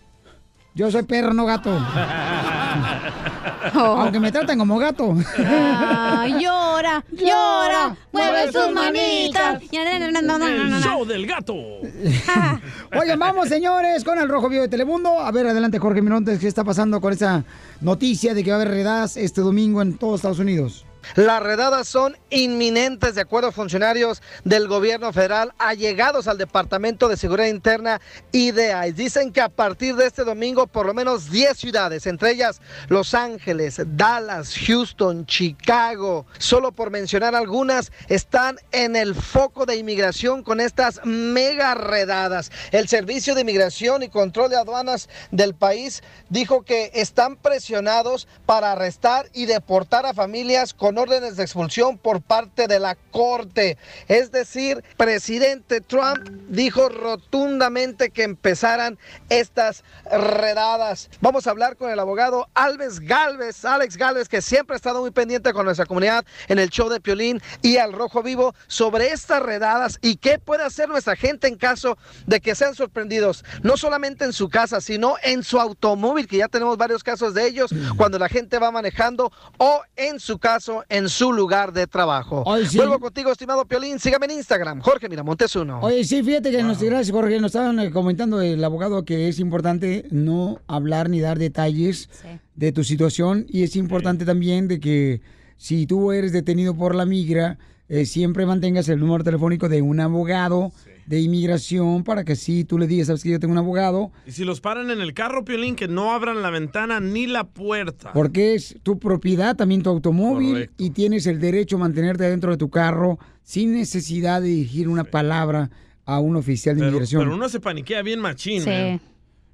Yo 0.75 0.91
soy 0.91 1.05
perro, 1.05 1.33
no 1.33 1.45
gato. 1.47 1.71
Aunque 3.75 4.21
me 4.21 4.33
tratan 4.33 4.59
como 4.59 4.79
gato. 4.79 5.15
Ay, 5.39 6.35
llora, 6.43 7.05
llora, 7.13 7.97
mueve 8.13 8.53
sus 8.53 8.73
manitas. 8.73 9.63
El 9.71 10.83
show 10.83 11.05
del 11.05 11.27
gato. 11.27 11.55
Oigan, 12.99 13.19
vamos, 13.19 13.49
señores, 13.49 14.05
con 14.05 14.19
el 14.19 14.29
Rojo 14.29 14.49
Vivo 14.49 14.63
de 14.63 14.69
Telemundo. 14.69 15.21
A 15.21 15.31
ver, 15.31 15.47
adelante, 15.47 15.79
Jorge 15.79 16.03
Mirontes, 16.03 16.39
¿qué 16.39 16.49
está 16.49 16.65
pasando 16.65 17.01
con 17.01 17.13
esa 17.13 17.45
noticia 17.81 18.35
de 18.35 18.45
que 18.45 18.51
va 18.51 18.57
a 18.57 18.61
haber 18.61 18.75
redadas 18.75 19.17
este 19.17 19.41
domingo 19.41 19.83
en 19.83 19.97
todos 19.97 20.17
Estados 20.17 20.39
Unidos? 20.39 20.85
Las 21.15 21.43
redadas 21.43 21.89
son 21.89 22.17
inminentes, 22.31 23.15
de 23.15 23.21
acuerdo 23.21 23.49
a 23.49 23.53
funcionarios 23.53 24.23
del 24.45 24.69
gobierno 24.69 25.13
federal 25.13 25.53
allegados 25.59 26.29
al 26.29 26.39
Departamento 26.39 27.09
de 27.09 27.17
Seguridad 27.17 27.49
Interna 27.49 28.01
y 28.31 28.53
de 28.53 28.73
ICE. 28.89 28.93
Dicen 28.93 29.33
que 29.33 29.41
a 29.41 29.49
partir 29.49 29.97
de 29.97 30.07
este 30.07 30.25
domingo, 30.25 30.67
por 30.67 30.87
lo 30.87 30.95
menos 30.95 31.31
10 31.31 31.59
ciudades, 31.59 32.07
entre 32.07 32.31
ellas 32.31 32.61
Los 32.89 33.15
Ángeles, 33.15 33.81
Dallas, 33.85 34.55
Houston, 34.67 35.27
Chicago, 35.27 36.25
solo 36.39 36.73
por 36.73 36.91
mencionar 36.91 37.35
algunas, 37.35 37.91
están 38.09 38.59
en 38.71 38.97
el 38.97 39.15
foco 39.15 39.67
de 39.67 39.77
inmigración 39.77 40.43
con 40.43 40.61
estas 40.61 41.01
mega 41.05 41.75
redadas. 41.75 42.53
El 42.71 42.89
Servicio 42.89 43.35
de 43.35 43.43
Inmigración 43.43 44.03
y 44.03 44.09
Control 44.09 44.51
de 44.51 44.57
Aduanas 44.57 45.09
del 45.31 45.55
país 45.55 46.03
dijo 46.29 46.63
que 46.63 46.91
están 46.95 47.37
presionados 47.37 48.29
para 48.47 48.73
arrestar 48.73 49.29
y 49.33 49.47
deportar 49.47 50.07
a 50.07 50.15
familias 50.15 50.75
con 50.75 50.92
órdenes 50.99 51.37
de 51.37 51.43
expulsión 51.43 51.99
por 51.99 52.23
parte 52.23 52.67
de 52.67 52.79
la 52.79 52.97
Corte. 53.11 53.79
Es 54.09 54.33
decir, 54.33 54.83
presidente 54.97 55.81
Trump 55.81 56.29
dijo 56.49 56.89
rotundamente 56.89 58.11
que 58.11 58.23
empezaran 58.23 58.99
estas 59.29 59.85
redadas. 60.11 61.11
Vamos 61.21 61.47
a 61.47 61.51
hablar 61.51 61.77
con 61.77 61.91
el 61.91 61.99
abogado 61.99 62.49
Alves 62.55 63.01
Galvez, 63.01 63.65
Alex 63.65 63.97
Galvez, 63.97 64.29
que 64.29 64.43
siempre 64.43 64.75
ha 64.75 64.77
estado 64.77 65.01
muy 65.01 65.11
pendiente 65.11 65.53
con 65.53 65.65
nuestra 65.65 65.87
comunidad 65.87 66.25
en 66.49 66.59
el 66.59 66.71
show 66.71 66.89
de 66.89 67.01
Piolín 67.01 67.41
y 67.63 67.77
al 67.77 67.93
Rojo 67.93 68.23
Vivo 68.23 68.55
sobre 68.67 69.13
estas 69.13 69.43
redadas 69.43 69.99
y 70.03 70.17
qué 70.17 70.39
puede 70.39 70.65
hacer 70.65 70.89
nuestra 70.89 71.17
gente 71.17 71.49
en 71.49 71.57
caso 71.57 71.99
de 72.27 72.41
que 72.41 72.55
sean 72.55 72.75
sorprendidos, 72.75 73.45
no 73.63 73.77
solamente 73.77 74.25
en 74.25 74.33
su 74.33 74.49
casa, 74.49 74.81
sino 74.81 75.17
en 75.23 75.43
su 75.43 75.61
automóvil, 75.61 76.27
que 76.27 76.39
ya 76.39 76.49
tenemos 76.49 76.77
varios 76.77 77.03
casos 77.03 77.35
de 77.35 77.47
ellos, 77.47 77.71
cuando 77.97 78.19
la 78.19 78.29
gente 78.29 78.59
va 78.59 78.71
manejando 78.71 79.33
o 79.59 79.83
en 79.97 80.21
su 80.21 80.39
caso, 80.39 80.82
en 80.89 81.09
su 81.09 81.33
lugar 81.33 81.73
de 81.73 81.87
trabajo. 81.87 82.45
sí. 82.67 82.77
Vuelvo 82.77 82.99
contigo, 82.99 83.33
estimado 83.33 83.65
Piolín, 83.65 83.99
sígame 83.99 84.27
en 84.27 84.33
Instagram, 84.33 84.81
Jorge 84.81 85.09
Miramontes 85.09 85.55
uno. 85.57 85.81
Oye, 85.81 86.05
sí, 86.05 86.23
fíjate 86.23 86.51
que 86.51 86.63
nos, 86.63 86.83
gracias, 86.83 87.11
Jorge, 87.11 87.41
nos 87.41 87.55
estaban 87.55 87.79
eh, 87.81 87.91
comentando 87.91 88.41
el 88.41 88.63
abogado 88.63 89.05
que 89.05 89.29
es 89.29 89.39
importante 89.39 90.07
no 90.11 90.61
hablar 90.67 91.09
ni 91.09 91.21
dar 91.21 91.39
detalles 91.39 92.09
de 92.55 92.73
tu 92.73 92.85
situación 92.85 93.47
y 93.49 93.63
es 93.63 93.77
importante 93.77 94.25
también 94.25 94.69
de 94.69 94.81
que 94.81 95.21
si 95.57 95.87
tú 95.87 96.13
eres 96.13 96.33
detenido 96.33 96.75
por 96.75 96.95
la 96.95 97.07
migra, 97.07 97.59
eh, 97.89 98.07
siempre 98.07 98.47
mantengas 98.47 98.89
el 98.89 99.01
número 99.01 99.23
telefónico 99.23 99.69
de 99.69 99.83
un 99.83 100.01
abogado 100.01 100.73
de 101.07 101.21
inmigración 101.21 102.05
para 102.05 102.25
que 102.25 102.37
si 102.37 102.65
tú 102.65 102.79
le 102.79 102.87
digas, 102.87 103.09
sabes 103.09 103.23
que 103.23 103.31
yo 103.31 103.41
tengo 103.41 103.53
un 103.53 103.59
abogado, 103.59 104.13
Y 104.27 104.33
si 104.33 104.45
los 104.45 104.61
paran 104.61 104.91
en 104.91 105.01
el 105.01 105.15
carro, 105.15 105.45
Piolín, 105.45 105.75
que 105.77 105.89
no 105.89 106.13
abran 106.13 106.43
la 106.43 106.51
ventana 106.51 107.01
ni 107.01 107.27
la 107.27 107.45
puerta. 107.45 108.13
porque 108.13 108.55
es 108.55 108.77
tu 108.83 108.99
propiedad, 108.99 109.57
también 109.57 109.83
tu 109.83 109.91
automóvil, 109.91 110.51
Correcto. 110.53 110.75
y 110.85 110.91
tienes 110.91 111.27
el 111.27 111.41
derecho 111.41 111.77
a 111.77 111.81
mantenerte 111.81 112.25
dentro 112.25 112.51
de 112.53 112.57
tu 112.57 112.71
carro 112.71 113.19
sin 113.43 113.73
necesidad 113.73 114.41
de 114.41 114.49
dirigir 114.49 114.89
una 114.89 115.05
palabra 115.05 115.71
a 116.05 116.19
un 116.21 116.37
oficial 116.37 116.75
de 116.77 116.81
Pero, 116.81 116.89
inmigración. 116.91 117.23
pero 117.23 117.35
uno 117.35 117.49
se 117.49 117.61
paniquea 117.61 118.03
bien 118.03 118.21
machín. 118.21 118.63
¿eh? 118.67 119.01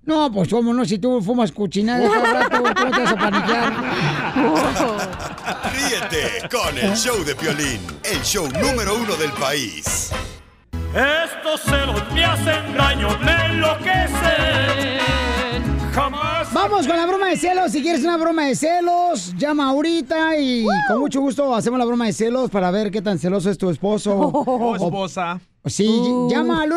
No, 0.05 0.33
pues 0.33 0.49
cómo 0.49 0.73
no, 0.73 0.85
si 0.87 0.99
tú 0.99 1.21
fumas 1.21 1.53
cochinada 1.53 2.09
cada 2.09 2.33
rato, 2.49 2.63
¿cómo 2.63 2.75
te 2.75 3.01
vas 3.03 3.13
a 3.13 3.17
paniquear? 3.17 3.73
Ríete 5.75 6.49
con 6.51 6.79
el 6.79 6.95
show 6.97 7.23
de 7.25 7.35
Piolín, 7.35 7.81
el 8.05 8.23
show 8.23 8.49
número 8.63 8.97
uno 8.97 9.15
del 9.17 9.31
país. 9.33 10.11
Estos 10.95 11.61
celos 11.63 12.03
me 12.13 12.25
hacen 12.25 12.75
daño, 12.77 13.09
me 13.21 13.47
enloquecen. 13.47 14.99
Jamás. 15.93 16.53
Vamos 16.53 16.87
con 16.87 16.97
la 16.97 17.07
broma 17.07 17.27
de 17.29 17.37
celos. 17.37 17.73
Si 17.73 17.83
quieres 17.83 18.03
una 18.05 18.17
broma 18.17 18.47
de 18.47 18.55
celos, 18.55 19.35
llama 19.37 19.69
ahorita 19.69 20.39
y 20.39 20.67
con 20.89 21.01
mucho 21.01 21.21
gusto 21.21 21.55
hacemos 21.55 21.79
la 21.79 21.85
broma 21.85 22.07
de 22.07 22.13
celos 22.13 22.51
para 22.51 22.71
ver 22.71 22.91
qué 22.91 23.03
tan 23.03 23.19
celoso 23.19 23.51
es 23.51 23.59
tu 23.59 23.69
esposo. 23.71 24.17
O 24.47 24.77
esposa. 24.77 25.41
Sí, 25.67 25.87
Uh. 25.89 26.31
llama 26.31 26.63
al 26.63 26.71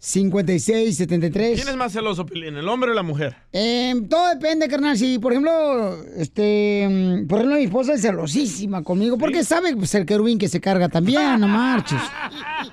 1855-570-5673. 0.00 1.54
¿Quién 1.54 1.68
es 1.68 1.76
más 1.76 1.92
celoso, 1.92 2.24
Piolín, 2.24 2.56
el 2.56 2.68
hombre 2.68 2.90
o 2.92 2.94
la 2.94 3.02
mujer? 3.02 3.36
Eh, 3.52 3.94
todo 4.08 4.28
depende, 4.30 4.68
carnal. 4.68 4.96
Si, 4.96 5.18
por 5.18 5.32
ejemplo, 5.32 5.96
este, 6.16 6.86
mm, 6.88 7.26
por 7.26 7.38
ejemplo, 7.38 7.56
mi 7.58 7.64
esposa 7.64 7.94
es 7.94 8.02
celosísima 8.02 8.82
conmigo, 8.82 9.18
porque 9.18 9.42
sabe 9.44 9.74
pues, 9.76 9.94
el 9.94 10.06
querubín 10.06 10.38
que 10.38 10.48
se 10.48 10.60
carga 10.60 10.88
también, 10.88 11.40
no 11.40 11.48
marches. 11.48 12.00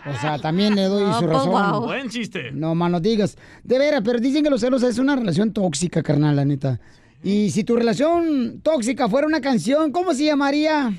O 0.06 0.20
sea, 0.22 0.38
también 0.40 0.76
le 0.76 0.84
doy 0.84 1.04
Ah, 1.08 1.14
su 1.20 1.26
pues, 1.26 1.32
razón. 1.38 1.50
wow. 1.72 1.86
Buen 1.86 2.10
chiste. 2.10 2.52
No, 2.52 2.76
más 2.76 2.92
no 2.92 3.00
digas. 3.00 3.38
De 3.64 3.80
veras, 3.80 4.02
pero 4.06 4.20
dicen 4.20 4.44
que 4.44 4.50
los 4.50 4.62
celos 4.62 4.84
es 4.84 5.00
una 5.00 5.16
relación 5.16 5.52
tóxica, 5.52 6.04
carnal, 6.04 6.36
la 6.36 6.46
neta. 6.46 6.80
Y 7.24 7.50
si 7.50 7.64
tu 7.64 7.76
relación 7.76 8.62
tóxica 8.62 9.10
fuera 9.10 9.26
una 9.26 9.42
canción, 9.42 9.92
¿cómo 9.92 10.14
se 10.14 10.26
llamaría? 10.26 10.94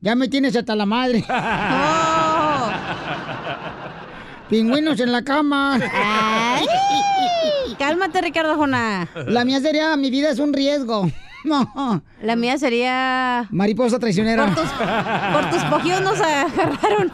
Ya 0.00 0.14
me 0.14 0.28
tienes 0.28 0.54
hasta 0.54 0.76
la 0.76 0.84
madre. 0.86 1.24
Pingüinos 4.48 4.98
en 5.00 5.12
la 5.12 5.22
cama. 5.22 5.78
Cálmate, 7.78 8.20
Ricardo 8.22 8.56
Jona. 8.56 9.08
La 9.26 9.44
mía 9.44 9.60
sería 9.60 9.96
Mi 9.96 10.10
vida 10.10 10.30
es 10.30 10.38
un 10.38 10.52
riesgo. 10.52 11.10
No. 11.44 12.02
La 12.22 12.36
mía 12.36 12.56
sería. 12.58 13.48
Mariposa 13.50 13.98
traicionera. 13.98 14.46
Por 14.46 14.54
tus, 14.54 14.70
por 15.62 15.82
tus 15.82 16.00
nos 16.00 16.20
agarraron. 16.20 17.12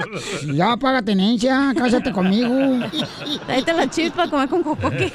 Ya 0.54 0.76
paga 0.76 1.02
tenencia, 1.02 1.72
cásate 1.76 2.10
conmigo. 2.12 2.50
Tráete 3.46 3.72
la 3.74 3.88
chips 3.88 4.12
para 4.16 4.30
comer 4.30 4.48
con 4.48 4.62
jocoque. 4.64 5.12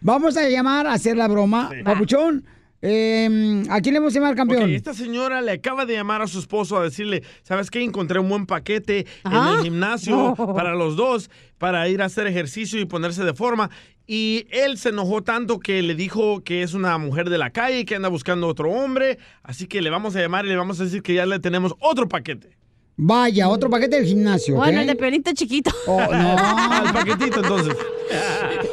Vamos 0.00 0.36
a 0.36 0.48
llamar 0.48 0.86
a 0.86 0.92
hacer 0.92 1.16
la 1.16 1.26
broma. 1.28 1.70
Papuchón, 1.84 2.44
eh, 2.86 3.64
¿a 3.70 3.80
quién 3.80 3.94
le 3.94 4.00
vamos 4.00 4.14
a 4.14 4.18
llamar, 4.18 4.34
campeón? 4.34 4.64
Ok, 4.64 4.68
esta 4.68 4.92
señora 4.92 5.40
le 5.40 5.52
acaba 5.52 5.86
de 5.86 5.94
llamar 5.94 6.20
a 6.20 6.26
su 6.26 6.38
esposo 6.38 6.76
a 6.76 6.84
decirle, 6.84 7.22
¿sabes 7.42 7.70
qué? 7.70 7.82
Encontré 7.82 8.18
un 8.18 8.28
buen 8.28 8.44
paquete 8.44 9.06
en 9.24 9.32
el 9.32 9.62
gimnasio 9.62 10.34
para 10.34 10.74
los 10.74 10.94
dos, 10.94 11.30
para 11.56 11.88
ir 11.88 12.02
a 12.02 12.04
hacer 12.04 12.26
ejercicio 12.26 12.78
y 12.78 12.84
ponerse 12.84 13.24
de 13.24 13.32
forma. 13.32 13.70
Y 14.06 14.46
él 14.50 14.76
se 14.76 14.90
enojó 14.90 15.22
tanto 15.22 15.60
que 15.60 15.80
le 15.80 15.94
dijo 15.94 16.44
que 16.44 16.62
es 16.62 16.74
una 16.74 16.98
mujer 16.98 17.30
de 17.30 17.38
la 17.38 17.48
calle 17.48 17.80
y 17.80 17.84
que 17.86 17.94
anda 17.94 18.10
buscando 18.10 18.48
otro 18.48 18.70
hombre. 18.70 19.18
Así 19.42 19.66
que 19.66 19.80
le 19.80 19.88
vamos 19.88 20.14
a 20.14 20.20
llamar 20.20 20.44
y 20.44 20.50
le 20.50 20.56
vamos 20.56 20.78
a 20.78 20.84
decir 20.84 21.02
que 21.02 21.14
ya 21.14 21.24
le 21.24 21.38
tenemos 21.38 21.74
otro 21.80 22.06
paquete. 22.06 22.50
Vaya, 22.96 23.48
otro 23.48 23.70
paquete 23.70 23.96
del 23.96 24.04
gimnasio. 24.04 24.56
Bueno, 24.56 24.82
el 24.82 24.86
de 24.86 24.94
pelito 24.94 25.32
chiquito. 25.32 25.70
Oh, 25.86 26.00
no. 26.12 26.84
El 26.84 26.92
paquetito, 26.92 27.40
entonces. 27.40 27.74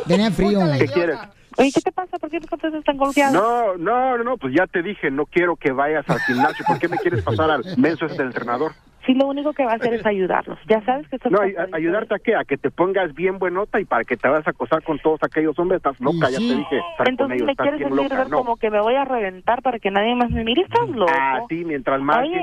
Tenía 0.06 0.30
frío. 0.32 0.60
¿Qué 0.78 0.88
quieres? 0.88 1.18
Oye, 1.62 1.72
¿qué 1.74 1.82
te 1.82 1.92
pasa? 1.92 2.18
¿Por 2.18 2.30
qué 2.30 2.40
te 2.40 2.48
contestas 2.48 2.84
tan 2.84 2.98
golpeado? 2.98 3.34
No, 3.34 3.78
no, 3.78 4.18
no, 4.18 4.24
no, 4.24 4.38
pues 4.38 4.54
ya 4.58 4.66
te 4.68 4.82
dije, 4.82 5.12
no 5.12 5.26
quiero 5.26 5.56
que 5.56 5.72
vayas 5.72 6.08
al 6.10 6.20
gimnasio. 6.22 6.66
¿Por 6.66 6.80
qué 6.80 6.88
me 6.88 6.98
quieres 6.98 7.24
pasar 7.24 7.52
al 7.52 7.64
menso 7.78 8.06
este 8.06 8.18
del 8.18 8.28
entrenador? 8.28 8.72
sí 9.06 9.16
lo 9.16 9.26
único 9.28 9.52
que 9.54 9.66
va 9.66 9.72
a 9.72 9.76
hacer 9.76 9.96
es 9.96 10.06
ayudarlos. 10.06 10.60
Ya 10.70 10.80
sabes 10.86 11.08
que 11.10 11.16
esto 11.16 11.30
No, 11.32 11.42
ay- 11.42 11.56
a- 11.56 11.76
ayudarte 11.76 12.14
a 12.14 12.20
qué? 12.20 12.36
A 12.36 12.44
que 12.44 12.56
te 12.58 12.70
pongas 12.70 13.14
bien 13.16 13.40
buenota 13.40 13.80
y 13.80 13.86
para 13.86 14.04
que 14.04 14.16
te 14.16 14.28
vas 14.30 14.46
a 14.46 14.52
acosar 14.52 14.84
con 14.84 15.00
todos 15.00 15.20
aquellos 15.24 15.58
hombres. 15.58 15.78
Estás 15.78 16.00
loca, 16.00 16.30
ya 16.30 16.38
te 16.38 16.44
dije. 16.44 16.78
Estar 16.78 16.98
con 16.98 17.08
Entonces 17.08 17.36
ellos, 17.38 17.48
me 17.48 17.56
quieres 17.56 17.80
ver 18.10 18.30
No, 18.30 18.38
como 18.38 18.58
que 18.58 18.70
me 18.70 18.80
voy 18.80 18.94
a 18.96 19.04
reventar 19.06 19.64
para 19.64 19.80
que 19.80 19.90
nadie 19.90 20.14
más 20.16 20.30
me 20.30 20.44
mire. 20.44 20.62
¿Estás 20.62 20.88
loco? 20.90 21.12
a 21.12 21.48
ti 21.50 21.66
mientras 21.66 22.00
más... 22.00 22.20
Oye, 22.20 22.42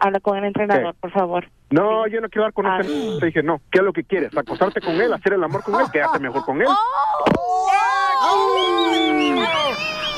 habla 0.00 0.18
con 0.18 0.38
el 0.38 0.44
entrenador, 0.44 0.94
por 0.98 1.12
favor. 1.12 1.46
No, 1.70 2.04
yo 2.08 2.20
no 2.20 2.28
quiero 2.28 2.46
hablar 2.46 2.52
con 2.52 2.66
Ah. 2.66 2.78
este. 2.80 3.20
Te 3.20 3.26
dije, 3.26 3.42
no. 3.44 3.60
¿Qué 3.70 3.78
es 3.78 3.84
lo 3.84 3.92
que 3.92 4.02
quieres? 4.02 4.36
¿Acostarte 4.36 4.80
con 4.80 5.00
él? 5.00 5.12
¿Hacer 5.12 5.34
el 5.34 5.44
amor 5.44 5.62
con 5.62 5.80
él? 5.80 5.86
Quédate 5.92 6.18
mejor 6.18 6.44
con 6.44 6.60
él. 6.60 6.66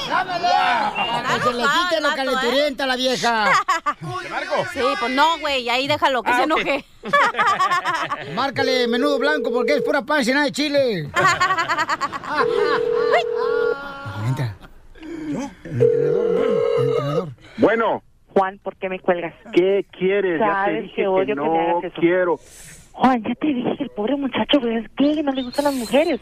¡Dámela! 0.08 0.92
Que 1.34 1.40
se 1.40 1.52
le 1.54 1.62
quite 1.62 2.00
lo 2.00 2.14
calenturienta 2.14 2.86
la 2.86 2.96
vieja. 2.96 3.44
Marco? 4.30 4.54
Sí, 4.72 4.80
pues 5.00 5.12
no, 5.12 5.38
güey, 5.40 5.68
ahí 5.70 5.86
déjalo, 5.88 6.22
que 6.22 6.30
Ah, 6.30 6.36
se 6.36 6.42
enoje. 6.44 6.84
Márcale 8.34 8.86
menudo 8.88 9.18
blanco 9.18 9.50
porque 9.52 9.74
es 9.76 9.82
pura 9.82 10.02
panza 10.02 10.30
y 10.30 10.34
nada 10.34 10.46
de 10.46 10.52
chile. 10.52 11.08
Entra. 14.26 14.54
El 15.64 15.82
entrenador, 15.82 16.30
¿no? 16.30 16.50
El 16.74 16.88
entrenador. 16.88 17.28
Bueno. 17.58 18.02
Juan, 18.34 18.58
¿por 18.62 18.76
qué 18.76 18.88
me 18.88 18.98
cuelgas? 18.98 19.34
¿Qué 19.52 19.86
quieres? 19.92 20.40
Ya 20.40 20.64
te 20.64 20.72
dije 20.82 20.94
que 20.94 21.02
que, 21.02 21.06
odio 21.06 21.26
que 21.26 21.34
me 21.34 21.46
no 21.46 21.54
hagas 21.60 21.84
eso. 21.84 22.00
quiero. 22.00 22.38
Juan, 22.92 23.22
ya 23.22 23.34
te 23.34 23.46
dije 23.46 23.76
que 23.76 23.84
el 23.84 23.90
pobre 23.90 24.16
muchacho 24.16 24.58
es 24.68 24.84
gay 24.96 25.18
y 25.18 25.22
no 25.22 25.32
le 25.32 25.42
gustan 25.42 25.64
las 25.64 25.74
mujeres. 25.74 26.20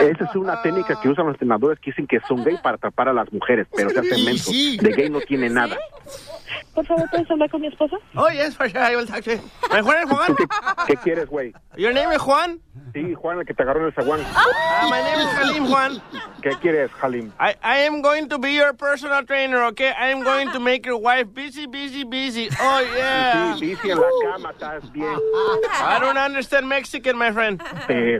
Esa 0.00 0.24
es 0.24 0.36
una 0.36 0.60
técnica 0.62 1.00
que 1.00 1.08
usan 1.08 1.26
los 1.26 1.34
entrenadores 1.34 1.78
que 1.80 1.90
dicen 1.90 2.06
que 2.06 2.20
son 2.28 2.44
gay 2.44 2.56
para 2.62 2.76
atrapar 2.76 3.08
a 3.08 3.12
las 3.12 3.32
mujeres, 3.32 3.66
pero 3.74 3.90
se 3.90 4.00
hacen 4.00 4.24
mensos. 4.24 4.54
De 4.54 4.92
gay 4.92 5.08
no 5.08 5.20
tiene 5.20 5.48
nada. 5.48 5.76
Por 6.74 6.86
favor, 6.86 7.08
¿puedes 7.10 7.30
hablar 7.30 7.50
con 7.50 7.60
mi 7.60 7.68
esposa? 7.68 7.96
Oh, 8.16 8.28
yes, 8.28 8.56
for 8.56 8.68
sure, 8.68 8.80
I 8.80 8.96
will 8.96 9.06
talk 9.06 9.22
to 9.24 9.32
you. 9.32 9.40
My 9.70 9.80
Juan, 9.80 10.08
Juan? 10.08 10.36
¿Qué 10.86 10.96
quieres, 10.96 11.28
güey? 11.28 11.54
Your 11.76 11.92
name 11.92 12.12
is 12.12 12.20
Juan? 12.20 12.60
Sí, 12.92 13.14
Juan, 13.14 13.38
el 13.38 13.46
que 13.46 13.54
te 13.54 13.62
agarró 13.62 13.80
en 13.80 13.86
el 13.86 13.92
zaguán. 13.92 14.20
Ah, 14.34 14.88
my 14.90 15.00
name 15.02 15.20
is 15.20 15.32
Halim, 15.38 15.66
Juan. 15.66 16.02
¿Qué 16.42 16.50
quieres, 16.60 16.90
Halim? 17.00 17.32
I, 17.40 17.54
I 17.62 17.78
am 17.86 18.02
going 18.02 18.28
to 18.28 18.38
be 18.38 18.52
your 18.54 18.72
personal 18.74 19.24
trainer, 19.24 19.64
okay? 19.66 19.90
I 19.90 20.10
am 20.10 20.22
going 20.22 20.50
to 20.52 20.60
make 20.60 20.84
your 20.86 20.98
wife 20.98 21.32
busy, 21.32 21.66
busy, 21.66 22.04
busy. 22.04 22.48
Oh, 22.60 22.80
yeah. 22.96 23.56
Sí, 23.56 23.74
bici 23.74 23.90
en 23.90 23.98
la 23.98 24.08
cama, 24.22 24.52
estás 24.52 24.92
bien. 24.92 25.18
I 25.80 25.98
don't 26.00 26.18
understand 26.18 26.68
Mexican, 26.68 27.16
my 27.16 27.32
friend. 27.32 27.62
Eh, 27.88 28.18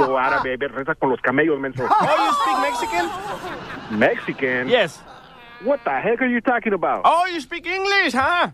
o 0.00 0.16
árabe, 0.16 0.56
reza 0.56 0.94
con 0.94 1.10
los 1.10 1.20
camellos, 1.20 1.58
menso. 1.58 1.86
Oh, 1.88 2.16
you 2.24 2.32
speak 2.32 2.58
Mexican? 2.60 3.98
Mexican? 3.98 4.68
Yes. 4.68 5.00
What 5.64 5.80
the 5.84 5.90
heck 5.90 6.20
are 6.20 6.26
you 6.28 6.40
talking 6.40 6.72
about? 6.74 7.02
Oh, 7.04 7.26
you 7.32 7.40
speak 7.40 7.66
English, 7.66 8.12
huh? 8.14 8.48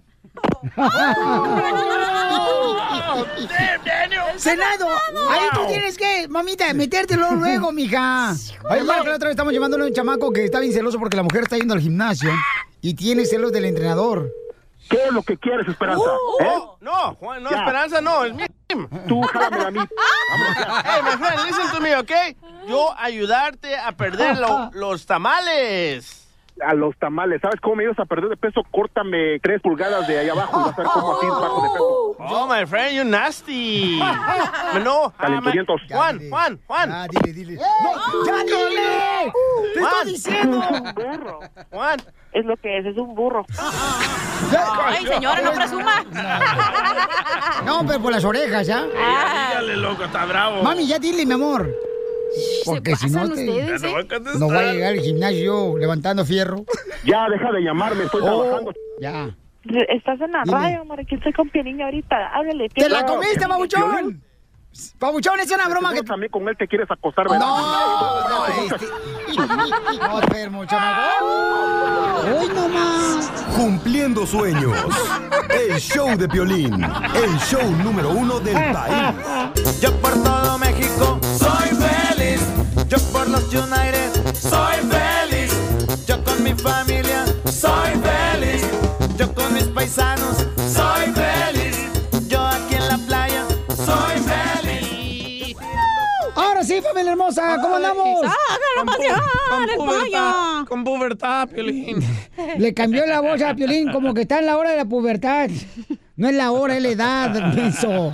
Senado, 4.37 4.87
ahí 5.31 5.49
tú 5.55 5.66
tienes 5.69 5.97
que, 5.97 6.28
mamita, 6.28 6.73
metértelo 6.74 7.32
luego, 7.35 7.73
mija. 7.73 8.32
Marco, 8.69 8.85
la 8.85 9.01
otra 9.16 9.28
vez 9.28 9.31
estamos 9.31 9.53
llevándole 9.53 9.85
a 9.85 9.87
un 9.89 9.93
chamaco 9.93 10.32
que 10.32 10.45
está 10.45 10.61
bien 10.61 10.73
celoso 10.73 10.99
porque 10.99 11.16
la 11.16 11.23
mujer 11.24 11.43
está 11.43 11.57
yendo 11.57 11.74
al 11.74 11.81
gimnasio 11.81 12.31
y 12.81 12.95
tiene 12.95 13.24
celos 13.24 13.53
del 13.53 13.65
entrenador. 13.65 14.31
¿Qué 14.89 15.05
es 15.05 15.12
lo 15.12 15.23
que 15.23 15.37
quieres, 15.37 15.66
Esperanza? 15.69 16.03
Oh, 16.05 16.37
¿Eh? 16.41 16.47
oh, 16.49 16.77
no, 16.81 17.15
Juan, 17.16 17.43
no, 17.43 17.51
Ya. 17.51 17.59
Esperanza, 17.59 18.01
no, 18.01 18.24
es 18.24 18.35
mi 18.35 18.45
team. 18.66 18.89
Tú 19.07 19.20
jálamela 19.23 19.69
a 19.69 19.70
mí. 19.70 19.81
Hey, 20.85 21.01
my 21.05 21.16
friend, 21.16 21.41
listen 21.47 21.70
to 21.73 21.81
me, 21.81 21.97
okay? 21.97 22.37
Yo 22.69 22.95
ayudarte 22.99 23.77
a 23.77 23.93
perder 23.93 24.39
lo- 24.39 24.70
los 24.74 25.07
tamales. 25.07 26.19
A 26.66 26.74
los 26.74 26.97
tamales. 26.99 27.41
¿Sabes 27.41 27.61
cómo 27.61 27.77
me 27.77 27.85
ibas 27.85 27.99
a 27.99 28.05
perder 28.05 28.28
de 28.31 28.37
peso? 28.37 28.62
Córtame 28.70 29.39
tres 29.41 29.61
pulgadas 29.62 30.07
de 30.07 30.19
ahí 30.19 30.28
abajo 30.28 30.61
y 30.61 30.65
vas 30.65 30.78
a 30.78 30.82
ver 30.82 30.87
cómo 30.93 31.12
así 31.16 31.27
bajo 31.27 31.62
de 31.62 31.69
peso. 31.70 32.16
Oh, 32.19 32.47
my 32.47 32.66
friend, 32.66 32.97
you 32.97 33.05
nasty. 33.05 33.99
No, 34.85 35.07
ah, 35.07 35.12
Calenturientos. 35.19 35.81
Juan, 35.91 36.20
Juan, 36.31 36.61
Juan. 36.66 36.93
Ah, 36.93 37.07
dile, 37.11 37.32
dile. 37.32 37.55
¡No! 37.57 38.24
¡Ya 38.24 38.45
dile! 38.45 39.32
¡Te 39.74 39.81
Juan. 39.81 39.93
estoy 39.93 40.12
diciendo! 40.12 40.61
burro. 40.95 41.41
Juan. 41.70 41.99
Es 42.32 42.45
lo 42.45 42.57
que 42.59 42.78
es, 42.78 42.87
es 42.87 42.97
un 42.97 43.15
burro. 43.15 43.45
Ay, 44.87 45.05
señora, 45.07 45.41
no 45.43 45.53
presuma. 45.53 46.05
No, 47.65 47.85
pero 47.87 48.01
por 48.01 48.12
las 48.12 48.24
orejas, 48.24 48.66
¿ya? 48.66 48.85
Dígale, 48.87 49.77
loco, 49.77 50.05
está 50.05 50.24
bravo. 50.24 50.62
Mami, 50.62 50.87
ya 50.87 50.99
dile, 50.99 51.27
mi 51.27 51.32
amor. 51.35 51.69
Porque 52.65 52.97
si 52.97 53.11
no, 53.11 53.28
te- 53.28 53.48
ustedes, 53.48 53.82
¿eh? 53.82 53.89
No 54.39 54.47
voy 54.47 54.55
va 54.55 54.61
a 54.61 54.73
llegar 54.73 54.93
al 54.93 55.01
gimnasio 55.01 55.77
levantando 55.78 56.24
fierro. 56.24 56.65
Ya, 57.05 57.28
deja 57.28 57.51
de 57.52 57.61
llamarme, 57.62 58.05
estoy 58.05 58.20
Oh, 58.23 58.43
trabajando. 58.43 58.73
Ya. 59.01 59.31
Estás 59.89 60.20
en 60.20 60.32
la 60.32 60.43
Dime. 60.44 60.59
radio, 60.59 60.81
amor. 60.82 61.01
Aquí 61.01 61.15
estoy 61.16 61.32
con 61.32 61.48
Pieniña 61.51 61.85
ahorita. 61.86 62.16
Háblale. 62.35 62.69
¡Te 62.70 62.89
la 62.89 63.05
Piolín. 63.05 63.07
comiste, 63.07 63.47
babuchón! 63.47 64.23
Pabuchón, 65.01 65.40
es 65.40 65.51
una 65.51 65.66
broma 65.69 65.93
que... 65.93 66.02
También 66.05 66.31
con 66.31 66.48
él 66.48 66.57
te 66.57 66.69
quieres 66.69 66.89
acostar, 66.89 67.28
¿verdad? 67.28 67.40
No, 67.44 68.28
no, 68.28 68.47
este... 68.47 68.86
No, 69.98 70.20
enfermo, 70.23 70.65
chamaco. 70.65 72.23
¡Uy, 72.40 72.48
no 72.55 72.69
más! 72.69 73.31
Cumpliendo 73.57 74.24
sueños. 74.27 74.78
El 75.51 75.77
show 75.81 76.16
de 76.16 76.28
Piolín. 76.28 76.74
El 76.85 77.36
show 77.40 77.69
número 77.82 78.11
uno 78.11 78.39
del 78.40 78.55
país. 78.73 79.16
Yo 79.81 79.93
por 79.97 80.12
todo 80.23 80.57
México 80.59 81.19
soy. 81.36 81.49
Yo 82.90 82.98
por 83.12 83.28
los 83.28 83.44
United 83.44 84.34
soy 84.34 84.74
feliz. 84.90 85.52
Yo 86.08 86.24
con 86.24 86.42
mi 86.42 86.52
familia 86.54 87.24
soy 87.48 87.92
feliz. 88.02 88.66
Yo 89.16 89.32
con 89.32 89.54
mis 89.54 89.62
paisanos 89.66 90.38
soy 90.56 91.12
feliz. 91.14 91.88
Yo 92.26 92.40
aquí 92.40 92.74
en 92.74 92.88
la 92.88 92.98
playa 92.98 93.46
soy 93.76 94.18
feliz. 94.18 95.56
Ahora 96.34 96.64
sí, 96.64 96.82
familia 96.82 97.12
hermosa, 97.12 97.58
¿cómo 97.62 97.76
andamos? 97.76 98.24
¡Hágalo 98.24 98.86
pasear, 98.86 99.70
el 99.70 99.76
pollo! 99.76 100.66
Con 100.68 100.82
pubertad, 100.82 101.48
Piolín. 101.48 102.04
Le 102.58 102.74
cambió 102.74 103.06
la 103.06 103.20
voz 103.20 103.40
a 103.40 103.54
Piolín 103.54 103.92
como 103.92 104.14
que 104.14 104.22
está 104.22 104.40
en 104.40 104.46
la 104.46 104.56
hora 104.56 104.72
de 104.72 104.78
la 104.78 104.84
pubertad. 104.84 105.48
No 106.20 106.28
es 106.28 106.34
la 106.34 106.52
hora, 106.52 106.76
es 106.76 106.82
la 106.82 106.88
edad, 106.90 107.55
menso. 107.55 108.12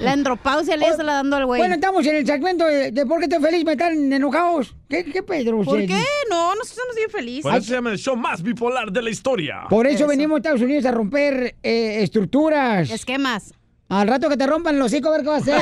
La 0.00 0.12
andropausia 0.12 0.76
le 0.76 0.88
está 0.88 1.04
dando 1.04 1.36
al 1.36 1.46
güey. 1.46 1.60
Bueno, 1.60 1.76
estamos 1.76 2.04
en 2.04 2.16
el 2.16 2.26
segmento 2.26 2.66
de, 2.66 2.90
de 2.90 3.06
por 3.06 3.20
qué 3.20 3.26
estoy 3.26 3.40
feliz, 3.40 3.64
me 3.64 3.70
están 3.72 4.12
enojados. 4.12 4.74
¿Qué, 4.88 5.04
qué 5.04 5.22
Pedro? 5.22 5.62
¿Por 5.62 5.78
qué? 5.78 6.02
No, 6.28 6.56
nosotros 6.56 6.72
estamos 6.72 6.96
bien 6.96 7.10
felices. 7.10 7.42
Por 7.44 7.54
eso 7.54 7.62
se 7.62 7.74
llama 7.74 7.92
el 7.92 7.98
show 7.98 8.16
más 8.16 8.42
bipolar 8.42 8.90
de 8.90 9.00
la 9.00 9.10
historia. 9.10 9.60
Por 9.70 9.86
eso, 9.86 10.08
venimos 10.08 10.34
a 10.34 10.38
Estados 10.38 10.60
Unidos 10.60 10.84
a 10.86 10.90
romper 10.90 11.54
eh, 11.62 12.02
estructuras. 12.02 12.90
Esquemas. 12.90 13.54
Al 13.88 14.08
rato 14.08 14.28
que 14.28 14.36
te 14.36 14.48
rompan 14.48 14.76
los 14.76 14.92
hocico, 14.92 15.08
a 15.08 15.12
ver 15.12 15.20
qué 15.22 15.28
va 15.28 15.36
a 15.36 15.38
hacer. 15.38 15.54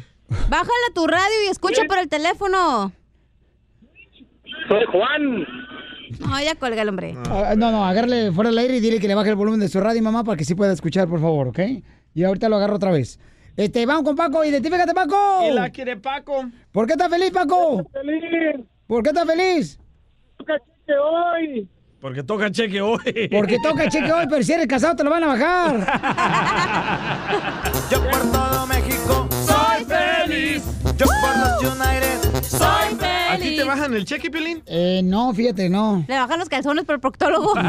Bájala 0.48 0.88
tu 0.94 1.06
radio 1.06 1.34
y 1.46 1.50
escucha 1.50 1.82
por 1.86 1.98
el 1.98 2.08
teléfono. 2.08 2.92
Soy 4.68 4.84
Juan. 4.86 5.46
No, 6.20 6.40
ya 6.40 6.54
colga 6.54 6.82
el 6.82 6.88
hombre. 6.88 7.14
Ah, 7.28 7.54
no, 7.56 7.70
no, 7.70 7.84
agárrale 7.84 8.32
fuera 8.32 8.50
del 8.50 8.58
aire 8.58 8.76
y 8.76 8.80
dile 8.80 9.00
que 9.00 9.08
le 9.08 9.14
baje 9.14 9.30
el 9.30 9.36
volumen 9.36 9.60
de 9.60 9.68
su 9.68 9.80
radio, 9.80 10.02
mamá, 10.02 10.24
para 10.24 10.36
que 10.36 10.44
sí 10.44 10.54
pueda 10.54 10.72
escuchar, 10.72 11.08
por 11.08 11.20
favor, 11.20 11.48
¿ok? 11.48 11.58
Y 12.14 12.24
ahorita 12.24 12.48
lo 12.48 12.56
agarro 12.56 12.76
otra 12.76 12.90
vez. 12.90 13.18
Este, 13.56 13.84
vamos 13.86 14.04
con 14.04 14.16
Paco, 14.16 14.44
identifícate, 14.44 14.94
Paco. 14.94 15.46
Y 15.48 15.52
la 15.52 15.70
quiere 15.70 15.96
Paco. 15.96 16.44
¿Por 16.70 16.86
qué 16.86 16.92
estás 16.92 17.08
feliz, 17.10 17.30
Paco? 17.30 17.86
Feliz. 17.92 18.66
¿Por 18.86 19.02
qué 19.02 19.10
estás 19.10 19.26
feliz? 19.26 19.78
Que 20.86 20.94
hoy. 20.94 21.68
Porque 22.00 22.22
toca 22.22 22.50
cheque 22.50 22.80
hoy. 22.80 23.28
Porque 23.30 23.58
toca 23.62 23.88
cheque 23.88 24.12
hoy, 24.12 24.26
pero 24.28 24.42
si 24.42 24.52
eres 24.52 24.66
casado 24.66 24.96
te 24.96 25.04
lo 25.04 25.10
van 25.10 25.22
a 25.24 25.26
bajar. 25.28 25.86
Yo 27.90 28.02
soy 32.58 32.96
feliz. 32.96 33.30
¿A 33.30 33.36
ti 33.38 33.56
te 33.56 33.64
bajan 33.64 33.94
el 33.94 34.04
cheque, 34.04 34.30
Piolín? 34.30 34.62
Eh, 34.66 35.00
no, 35.04 35.32
fíjate, 35.32 35.68
no. 35.68 36.04
Le 36.06 36.14
bajan 36.18 36.38
los 36.38 36.48
calzones 36.48 36.84
por 36.84 36.94
el 36.96 37.00
proctólogo. 37.00 37.54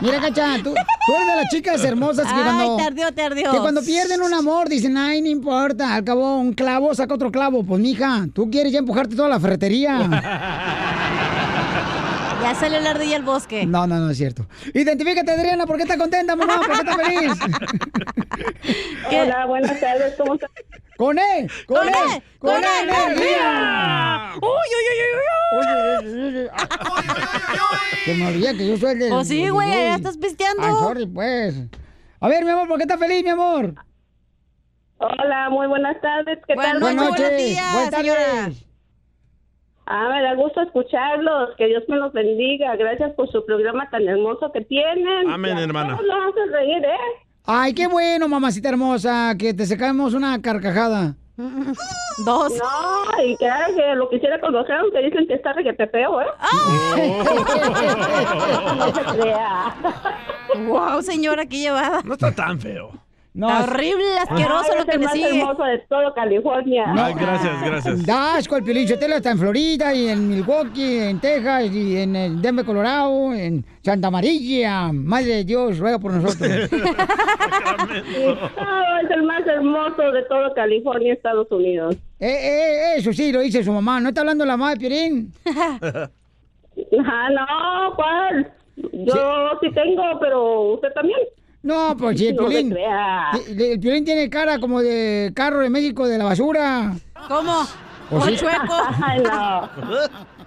Mira, 0.00 0.20
Cacha, 0.20 0.56
tú, 0.62 0.74
tú 0.74 1.14
eres 1.14 1.26
de 1.26 1.36
las 1.36 1.48
chicas 1.50 1.82
hermosas 1.84 2.26
que 2.26 2.34
Ay, 2.34 2.42
cuando... 2.44 2.76
te 2.76 2.82
ardió, 2.84 3.12
te 3.12 3.22
ardió. 3.22 3.50
Que 3.50 3.58
cuando 3.58 3.82
pierden 3.82 4.22
un 4.22 4.32
amor 4.32 4.68
dicen, 4.68 4.96
ay, 4.96 5.20
no 5.22 5.28
importa, 5.28 5.94
al 5.94 6.04
cabo 6.04 6.38
un 6.38 6.52
clavo 6.52 6.94
saca 6.94 7.14
otro 7.14 7.32
clavo. 7.32 7.64
Pues, 7.64 7.80
mija, 7.80 8.26
tú 8.32 8.48
quieres 8.50 8.72
ya 8.72 8.78
empujarte 8.78 9.16
toda 9.16 9.28
la 9.28 9.40
ferretería. 9.40 10.08
Ya 12.40 12.54
salió 12.54 12.78
la 12.80 12.90
ardilla 12.90 13.16
al 13.16 13.24
bosque. 13.24 13.66
No, 13.66 13.88
no, 13.88 13.96
no 13.98 14.10
es 14.10 14.16
cierto. 14.16 14.46
Identifícate, 14.72 15.32
Adriana, 15.32 15.66
¿por 15.66 15.76
qué 15.76 15.82
estás 15.82 15.96
contenta, 15.96 16.36
mamá? 16.36 16.58
¿Por 16.58 16.68
qué 16.68 16.72
estás 16.74 16.96
feliz? 16.96 17.32
Hola, 19.10 19.46
buenas 19.46 19.80
tardes, 19.80 20.14
¿cómo 20.16 20.34
estás? 20.34 20.50
¡Con 20.98 21.16
E! 21.16 21.46
¡Con, 21.66 21.76
¡Con 21.76 21.88
E! 21.88 21.92
¡Con, 22.40 22.50
¡Con 22.50 22.64
E! 22.64 22.80
Energía! 22.82 24.32
¡Uy, 24.42 24.68
uy, 24.78 24.86
uy, 24.92 25.62
uy, 25.62 26.38
uy! 26.42 26.50
Se 28.04 28.14
me 28.18 28.26
olvida 28.26 28.52
que 28.54 28.68
yo 28.68 28.76
soy 28.76 29.00
el. 29.00 29.08
Pues 29.10 29.28
sí, 29.28 29.48
güey, 29.48 29.68
ya 29.70 29.94
estás 29.94 30.18
pisteando. 30.18 30.62
Ay, 30.64 30.72
sorry, 30.80 31.06
pues. 31.06 31.54
A 32.18 32.28
ver, 32.28 32.44
mi 32.44 32.50
amor, 32.50 32.66
¿por 32.66 32.78
qué 32.78 32.82
estás 32.82 32.98
feliz, 32.98 33.22
mi 33.22 33.30
amor? 33.30 33.74
Hola, 34.98 35.50
muy 35.50 35.68
buenas 35.68 36.00
tardes. 36.00 36.40
¿Qué 36.48 36.56
tal? 36.56 36.80
Buenas 36.80 37.10
noches. 37.10 37.58
Buenas 37.72 37.90
tardes. 37.90 38.64
Ah, 39.86 40.08
me 40.12 40.20
da 40.20 40.34
gusto 40.34 40.60
escucharlos. 40.62 41.54
Que 41.56 41.66
Dios 41.68 41.84
me 41.86 41.96
los 41.96 42.12
bendiga. 42.12 42.74
Gracias 42.74 43.12
por 43.14 43.30
su 43.30 43.46
programa 43.46 43.88
tan 43.90 44.06
hermoso 44.08 44.50
que 44.50 44.62
tienen. 44.62 45.30
Amén, 45.30 45.56
Que 45.56 45.62
hermana. 45.62 45.96
todos 45.96 46.08
Nos 46.08 46.34
hacen 46.34 46.52
reír, 46.52 46.84
¿eh? 46.84 47.27
Ay, 47.50 47.72
qué 47.72 47.86
bueno, 47.86 48.28
mamacita 48.28 48.68
hermosa, 48.68 49.34
que 49.38 49.54
te 49.54 49.64
sacamos 49.64 50.12
una 50.12 50.38
carcajada. 50.42 51.14
Dos. 52.26 52.52
No, 52.52 53.24
y 53.24 53.34
que, 53.38 53.48
que 53.74 53.94
lo 53.94 54.10
quisiera 54.10 54.38
conocer, 54.38 54.74
aunque 54.74 55.00
dicen 55.00 55.26
que 55.26 55.32
está 55.32 55.54
requete 55.54 55.86
feo, 55.86 56.20
¿eh? 56.20 56.26
no 58.76 58.94
se 58.94 59.02
crea. 59.02 59.74
Wow, 60.66 61.00
señora, 61.00 61.46
qué 61.46 61.56
llevada. 61.56 62.02
No 62.04 62.12
está 62.12 62.34
tan 62.34 62.60
feo. 62.60 62.92
Está 63.46 63.64
horrible, 63.64 64.18
asqueroso 64.20 64.64
Ay, 64.70 64.74
lo 64.74 64.78
es 64.80 64.84
que 64.84 64.90
el 64.92 64.98
me 64.98 65.04
más 65.04 65.14
sigue. 65.14 65.40
hermoso 65.40 65.62
de 65.62 65.78
todo 65.88 66.14
California. 66.14 66.84
Ay, 66.88 67.14
gracias, 67.14 67.62
gracias. 67.64 68.06
Da 68.06 68.34
asco 68.36 68.56
el 68.56 68.64
Piolín 68.64 68.88
Sotelo 68.88 69.14
está 69.14 69.30
en 69.30 69.38
Florida, 69.38 69.94
y 69.94 70.08
en 70.08 70.28
Milwaukee, 70.28 70.98
en 70.98 71.20
Texas, 71.20 71.70
y 71.72 71.96
en 71.98 72.16
eh, 72.16 72.30
Denver, 72.32 72.64
Colorado, 72.64 73.32
en 73.32 73.64
Santa 73.82 74.10
María. 74.10 74.90
Madre 74.92 75.36
de 75.36 75.44
Dios, 75.44 75.78
ruega 75.78 75.98
por 75.98 76.12
nosotros. 76.12 76.68
No, 77.88 78.98
es 79.00 79.10
el 79.10 79.22
más 79.22 79.46
hermoso 79.46 80.10
de 80.12 80.22
todo 80.24 80.52
California, 80.54 81.12
Estados 81.12 81.50
Unidos. 81.50 81.96
Eh, 82.20 82.26
eh, 82.28 82.92
eso 82.96 83.12
sí, 83.12 83.32
lo 83.32 83.40
dice 83.40 83.62
su 83.62 83.72
mamá. 83.72 84.00
¿No 84.00 84.08
está 84.08 84.20
hablando 84.22 84.44
la 84.44 84.56
mamá 84.56 84.74
de 84.74 84.76
Piolín? 84.78 85.32
Ah, 87.04 87.28
no, 87.30 87.94
¿cuál? 87.96 88.52
Yo 88.76 89.58
sí. 89.60 89.70
tengo, 89.72 90.02
pero 90.20 90.74
usted 90.74 90.92
también. 90.92 91.18
No, 91.62 91.96
pues 91.96 92.18
sí, 92.18 92.28
el 92.28 92.36
No 92.36 92.46
Piolín. 92.46 92.76
El, 93.48 93.80
Piolín 93.80 94.04
tiene 94.04 94.30
cara 94.30 94.58
como 94.58 94.80
de 94.82 95.32
carro 95.34 95.60
de 95.60 95.70
México 95.70 96.06
de 96.06 96.18
la 96.18 96.24
basura. 96.24 96.92
¿Cómo? 97.28 97.62
¿O 98.10 98.20
sí? 98.22 98.36
Ay, 99.02 99.22
no. 99.22 99.68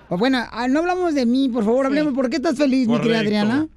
Pues 0.08 0.20
bueno, 0.20 0.40
ah, 0.52 0.68
no 0.68 0.80
hablamos 0.80 1.14
de 1.14 1.26
mí, 1.26 1.50
por 1.50 1.64
favor, 1.64 1.86
hablemos. 1.86 2.14
¿Por 2.14 2.30
qué 2.30 2.38
estás 2.38 2.58
feliz, 2.58 2.88
mi 2.88 3.00
querida. 3.00 3.20
Adriana? 3.20 3.68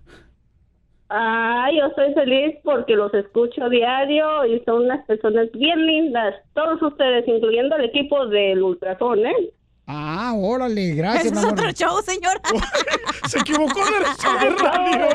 Ay, 1.08 1.78
yo 1.78 1.86
estoy 1.86 2.12
feliz 2.14 2.56
porque 2.64 2.96
los 2.96 3.12
escucho 3.14 3.68
diario 3.68 4.44
y 4.46 4.60
son 4.64 4.86
unas 4.86 5.04
personas 5.06 5.48
bien 5.52 5.86
lindas. 5.86 6.34
Todos 6.54 6.80
ustedes, 6.82 7.28
incluyendo 7.28 7.76
el 7.76 7.84
equipo 7.84 8.26
del 8.26 8.62
Ultrason, 8.62 9.26
¿eh? 9.26 9.50
Ah, 9.86 10.32
órale, 10.34 10.94
gracias, 10.94 11.26
Ese 11.26 11.38
es 11.38 11.44
otro 11.44 11.70
show, 11.72 12.02
señor. 12.02 12.40
Se 13.28 13.38
equivocó 13.38 13.80
de 13.84 13.90
show 14.22 14.38
de 14.38 14.50
radio. 14.50 15.08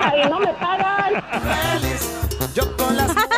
Ay, 0.00 0.28
no 0.28 0.40
me 0.40 0.52
pagan. 0.54 1.22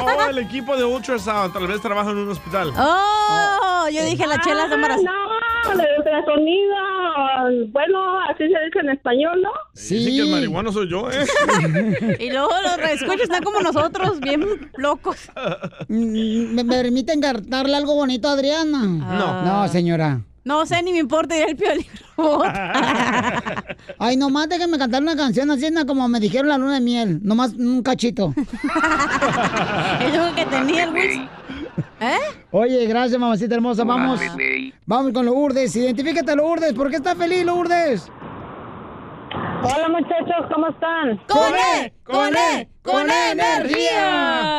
Oh, 0.03 0.29
el 0.31 0.39
equipo 0.39 0.77
de 0.77 0.85
Ultrasound 0.85 1.53
tal 1.53 1.67
vez 1.67 1.81
trabaja 1.81 2.11
en 2.11 2.19
un 2.19 2.31
hospital. 2.31 2.73
Oh, 2.77 3.89
yo 3.93 4.05
dije 4.05 4.27
la 4.27 4.41
chela 4.41 4.67
es 4.67 4.73
embarazada. 4.73 5.11
No, 5.65 5.73
el 5.73 5.87
ultrasonido. 5.99 6.75
Bueno, 7.73 8.21
así 8.21 8.39
se 8.39 8.65
dice 8.65 8.79
en 8.83 8.91
español, 8.91 9.43
¿no? 9.43 9.51
Dicen 9.75 10.07
que 10.07 10.21
el 10.23 10.31
marihuano 10.31 10.73
soy 10.73 10.89
yo, 10.91 11.11
¿eh? 11.11 11.27
Y 12.21 12.31
luego 12.31 12.51
los 12.63 12.91
escuchas 12.91 13.23
están 13.23 13.43
como 13.43 13.61
nosotros, 13.61 14.21
bien 14.21 14.71
locos. 14.77 15.17
Mm, 15.89 16.55
¿Me 16.55 16.65
permiten 16.65 17.21
cantarle 17.21 17.77
algo 17.77 17.95
bonito 17.95 18.29
a 18.29 18.33
Adriana? 18.33 18.87
No. 18.87 19.43
No, 19.43 19.69
señora. 19.69 20.21
No 20.43 20.65
sé, 20.65 20.83
ni 20.83 20.93
me 20.93 20.99
importa 20.99 21.37
ir 21.37 21.45
al 21.45 21.57
piolín. 21.57 21.87
Ay, 23.99 24.17
nomás 24.17 24.49
déjenme 24.49 24.79
cantar 24.79 25.03
una 25.03 25.17
canción 25.17 25.51
así 25.51 25.71
¿no? 25.71 25.87
como 25.87 26.09
me 26.09 26.19
dijeron 26.21 26.49
la 26.49 26.59
luna 26.59 26.75
de 26.75 26.81
miel. 26.81 27.21
Nomás 27.23 27.53
un 27.55 27.83
cachito. 27.83 28.35
Es 30.01 30.17
lo 30.17 30.35
que 30.35 30.47
tenía 30.47 30.85
el 30.85 30.93
Wiz. 30.93 31.21
¿Eh? 32.01 32.19
Oye, 32.51 32.87
gracias, 32.87 33.21
mamacita 33.21 33.55
hermosa. 33.55 33.85
Vamos. 33.85 34.21
Vamos 34.87 35.13
con 35.13 35.27
Lourdes. 35.27 35.77
Identifícate, 35.77 36.35
Lourdes. 36.35 36.73
¿Por 36.73 36.89
qué 36.91 36.97
estás 36.97 37.17
feliz, 37.17 37.45
Lourdes? 37.45 38.11
Hola, 39.63 39.89
muchachos, 39.91 40.47
¿cómo 40.53 40.69
están? 40.69 41.19
¡Con 41.29 41.55
E! 41.55 41.93
¡Con 42.03 42.35
E! 42.35 42.69
¡Con 42.83 43.11
E 43.11 43.31
energía! 43.33 44.59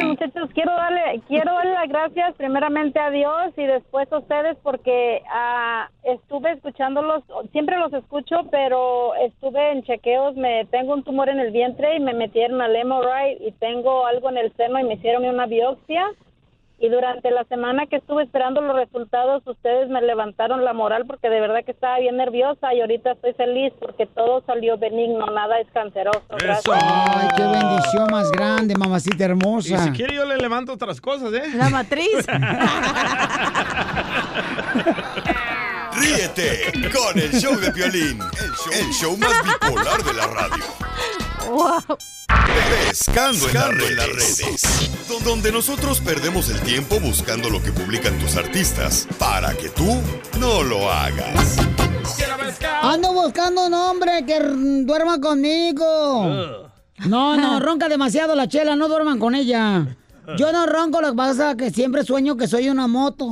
¡Uy, 0.00 0.06
muchachos, 0.08 0.50
quiero 0.54 0.72
darle, 0.72 1.20
quiero 1.28 1.52
darle 1.54 1.72
las 1.72 1.88
gracias 1.88 2.34
primeramente 2.36 2.98
a 2.98 3.10
Dios 3.10 3.52
y 3.56 3.64
después 3.64 4.10
a 4.12 4.18
ustedes 4.18 4.56
porque 4.62 5.22
ah, 5.30 5.88
estuve 6.04 6.52
escuchándolos, 6.52 7.22
siempre 7.52 7.78
los 7.78 7.92
escucho, 7.92 8.46
pero 8.50 9.14
estuve 9.16 9.72
en 9.72 9.82
chequeos, 9.82 10.36
me 10.36 10.64
tengo 10.66 10.94
un 10.94 11.02
tumor 11.02 11.28
en 11.28 11.40
el 11.40 11.50
vientre 11.52 11.96
y 11.96 12.00
me 12.00 12.14
metieron 12.14 12.60
al 12.60 12.72
MRI 12.72 13.46
y 13.46 13.52
tengo 13.52 14.06
algo 14.06 14.30
en 14.30 14.38
el 14.38 14.52
seno 14.56 14.78
y 14.78 14.84
me 14.84 14.94
hicieron 14.94 15.24
una 15.24 15.46
biopsia. 15.46 16.06
Y 16.78 16.90
durante 16.90 17.30
la 17.30 17.44
semana 17.44 17.86
que 17.86 17.96
estuve 17.96 18.22
esperando 18.24 18.60
los 18.60 18.76
resultados, 18.76 19.42
ustedes 19.46 19.88
me 19.88 20.02
levantaron 20.02 20.62
la 20.62 20.74
moral 20.74 21.04
porque 21.06 21.30
de 21.30 21.40
verdad 21.40 21.64
que 21.64 21.70
estaba 21.72 21.98
bien 22.00 22.18
nerviosa 22.18 22.74
y 22.74 22.82
ahorita 22.82 23.12
estoy 23.12 23.32
feliz 23.32 23.72
porque 23.80 24.04
todo 24.06 24.42
salió 24.46 24.76
benigno, 24.76 25.24
nada 25.26 25.58
es 25.58 25.66
canceroso. 25.72 26.20
Gracias. 26.38 26.78
Ay, 26.78 27.28
qué 27.34 27.42
bendición 27.44 28.08
más 28.10 28.30
grande, 28.30 28.74
mamacita 28.76 29.16
Y 29.16 29.22
hermosa. 29.22 29.84
si 29.84 29.90
quiere 29.92 30.16
yo 30.16 30.26
le 30.26 30.36
levanto 30.36 30.74
otras 30.74 31.00
cosas, 31.00 31.32
¿eh? 31.32 31.44
La 31.54 31.70
matriz. 31.70 32.26
Ríete 35.98 36.72
con 36.92 37.18
el 37.18 37.32
show 37.32 37.56
de 37.58 37.72
Piolín, 37.72 38.18
el 38.20 38.52
show, 38.52 38.72
el 38.72 38.92
show 38.92 39.16
más 39.16 39.32
bipolar 39.42 40.02
de 40.02 40.12
la 40.12 40.26
radio. 40.26 40.64
Wow. 41.48 41.98
Pescando, 42.88 43.48
en, 43.48 43.54
las 43.54 43.68
redes, 44.08 44.90
Don- 45.08 45.22
donde 45.24 45.52
nosotros 45.52 46.00
perdemos 46.00 46.48
el 46.50 46.60
tiempo 46.60 46.98
buscando 47.00 47.48
lo 47.50 47.62
que 47.62 47.72
publican 47.72 48.18
tus 48.18 48.36
artistas 48.36 49.06
para 49.18 49.54
que 49.54 49.68
tú 49.68 50.00
no 50.40 50.62
lo 50.62 50.90
hagas. 50.90 51.56
Ando 52.82 53.12
buscando 53.12 53.66
un 53.66 53.74
hombre 53.74 54.24
que 54.26 54.40
duerma 54.40 55.20
conmigo. 55.20 56.68
No, 57.06 57.36
no, 57.36 57.60
ronca 57.60 57.88
demasiado 57.88 58.34
la 58.34 58.48
chela, 58.48 58.74
no 58.76 58.88
duerman 58.88 59.18
con 59.18 59.34
ella. 59.34 59.86
Yo 60.36 60.50
no 60.52 60.66
ronco, 60.66 61.00
lo 61.00 61.10
que 61.10 61.16
pasa 61.16 61.50
es 61.52 61.56
que 61.56 61.70
siempre 61.70 62.02
sueño 62.04 62.36
que 62.36 62.48
soy 62.48 62.68
una 62.68 62.88
moto. 62.88 63.30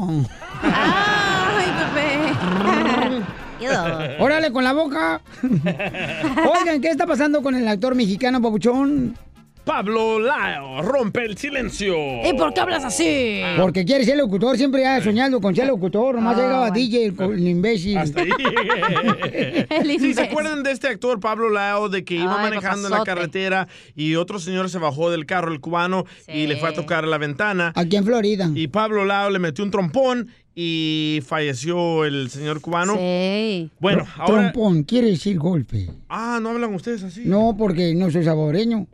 Órale 4.19 4.51
con 4.53 4.65
la 4.65 4.73
boca. 4.73 5.21
Oigan, 5.43 6.81
¿qué 6.81 6.89
está 6.89 7.07
pasando 7.07 7.43
con 7.43 7.55
el 7.55 7.67
actor 7.69 7.95
mexicano 7.95 8.41
Pabuchón? 8.43 9.17
Pablo 9.65 10.21
Lao 10.21 10.83
rompe 10.83 11.25
el 11.25 11.39
silencio. 11.39 11.95
¿Y 12.23 12.35
por 12.37 12.53
qué 12.53 12.61
hablas 12.61 12.85
así? 12.85 13.41
Porque 13.59 13.87
quiere 13.87 14.05
ser 14.05 14.19
locutor, 14.19 14.59
siempre 14.59 14.87
ha 14.87 15.03
soñado 15.03 15.41
con 15.41 15.57
ser 15.57 15.67
locutor, 15.69 16.17
nomás 16.17 16.37
Ah, 16.37 16.41
llegaba 16.43 16.59
bueno. 16.69 16.75
DJ, 16.75 17.07
el, 17.07 17.21
el 17.33 17.49
imbécil. 17.49 17.97
Hasta 17.97 18.21
ahí 18.21 18.29
¿Sí 20.01 20.13
se 20.13 20.21
acuerdan 20.25 20.63
de 20.65 20.71
este 20.71 20.89
actor 20.89 21.19
Pablo 21.19 21.49
Lao 21.49 21.89
de 21.89 22.05
que 22.05 22.17
iba 22.17 22.37
Ay, 22.37 22.51
manejando 22.51 22.89
en 22.89 22.93
la 22.93 23.05
carretera 23.05 23.67
y 23.97 24.17
otro 24.17 24.39
señor 24.39 24.69
se 24.69 24.79
bajó 24.79 25.11
del 25.11 25.25
carro, 25.25 25.51
el 25.51 25.61
cubano, 25.61 26.05
y 26.29 26.47
le 26.47 26.57
fue 26.57 26.69
a 26.69 26.75
tocar 26.75 27.07
la 27.07 27.17
ventana? 27.17 27.73
Aquí 27.75 27.97
en 27.97 28.05
Florida. 28.05 28.51
Y 28.55 28.69
Pablo 28.69 29.07
Lao 29.07 29.31
le 29.31 29.39
metió 29.39 29.65
un 29.65 29.71
trompón 29.71 30.29
y 30.55 31.21
falleció 31.27 32.05
el 32.05 32.31
señor 32.31 32.61
cubano. 32.61 32.97
Sí. 32.97 33.71
Bueno, 33.81 34.07
ahora... 34.17 34.53
Trompón, 34.53 34.85
quiere 34.85 35.09
decir 35.09 35.39
golpe. 35.39 35.91
Ah, 36.09 36.39
¿no 36.41 36.51
hablan 36.51 36.75
ustedes 36.75 37.03
así? 37.03 37.23
No, 37.25 37.57
porque 37.59 37.95
no 37.95 38.11
soy 38.11 38.25
saboreño. 38.25 38.87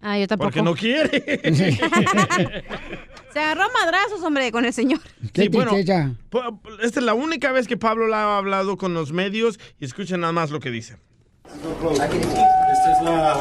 Ah, 0.00 0.18
yo 0.18 0.26
tampoco. 0.26 0.46
Porque 0.48 0.62
no 0.62 0.74
quiere. 0.74 1.40
Se 3.32 3.38
agarró 3.38 3.62
a 3.62 3.68
madrazos, 3.72 4.22
hombre, 4.24 4.50
con 4.50 4.64
el 4.64 4.72
señor. 4.72 5.00
Qué 5.32 5.42
Sí, 5.42 5.48
bueno, 5.48 5.70
Esta 5.76 6.16
es 7.00 7.02
la 7.02 7.14
única 7.14 7.52
vez 7.52 7.68
que 7.68 7.76
Pablo 7.76 8.08
Lao 8.08 8.30
ha 8.30 8.38
hablado 8.38 8.76
con 8.76 8.92
los 8.94 9.12
medios 9.12 9.60
y 9.80 9.84
escuchen 9.84 10.20
nada 10.20 10.32
más 10.32 10.50
lo 10.50 10.58
que 10.60 10.70
dice. 10.70 10.96
Esta 11.44 12.92
es 12.98 13.02
la, 13.04 13.40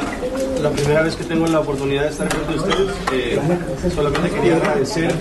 la 0.61 0.69
primera 0.71 1.01
vez 1.01 1.15
que 1.15 1.23
tengo 1.23 1.47
la 1.47 1.59
oportunidad 1.59 2.03
de 2.03 2.09
estar 2.09 2.29
con 2.29 2.53
ustedes. 2.53 2.95
Eh, 3.11 3.39
solamente 3.93 4.29
quería 4.29 4.57
agradecer 4.57 5.13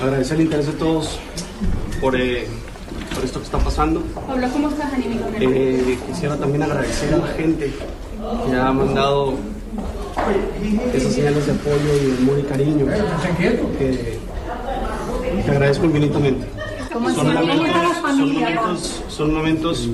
agradecer 0.00 0.36
el 0.38 0.44
interés 0.44 0.66
de 0.66 0.72
todos 0.72 1.18
por, 2.00 2.16
eh, 2.16 2.46
por 3.14 3.24
esto 3.24 3.38
que 3.38 3.44
está 3.44 3.58
pasando. 3.58 4.00
Pablo, 4.26 4.48
¿cómo 4.52 4.68
estás? 4.68 4.92
Eh, 5.40 5.98
quisiera 6.06 6.36
también 6.36 6.62
agradecer 6.62 7.14
a 7.14 7.18
la 7.18 7.26
gente 7.28 7.72
que 8.46 8.56
ha 8.56 8.72
mandado 8.72 9.34
esas 10.94 11.12
señales 11.12 11.46
de 11.46 11.52
apoyo 11.52 11.96
y 12.02 12.06
de 12.10 12.18
amor 12.18 12.38
y 12.38 12.42
cariño. 12.42 12.86
Que, 13.78 14.18
que 15.44 15.50
agradezco 15.50 15.86
infinitamente. 15.86 16.46
¿Cómo 16.92 17.10
Son 17.10 17.34
momentos, 17.34 17.96
son 18.06 18.32
momentos, 18.32 19.02
son 19.08 19.34
momentos 19.34 19.88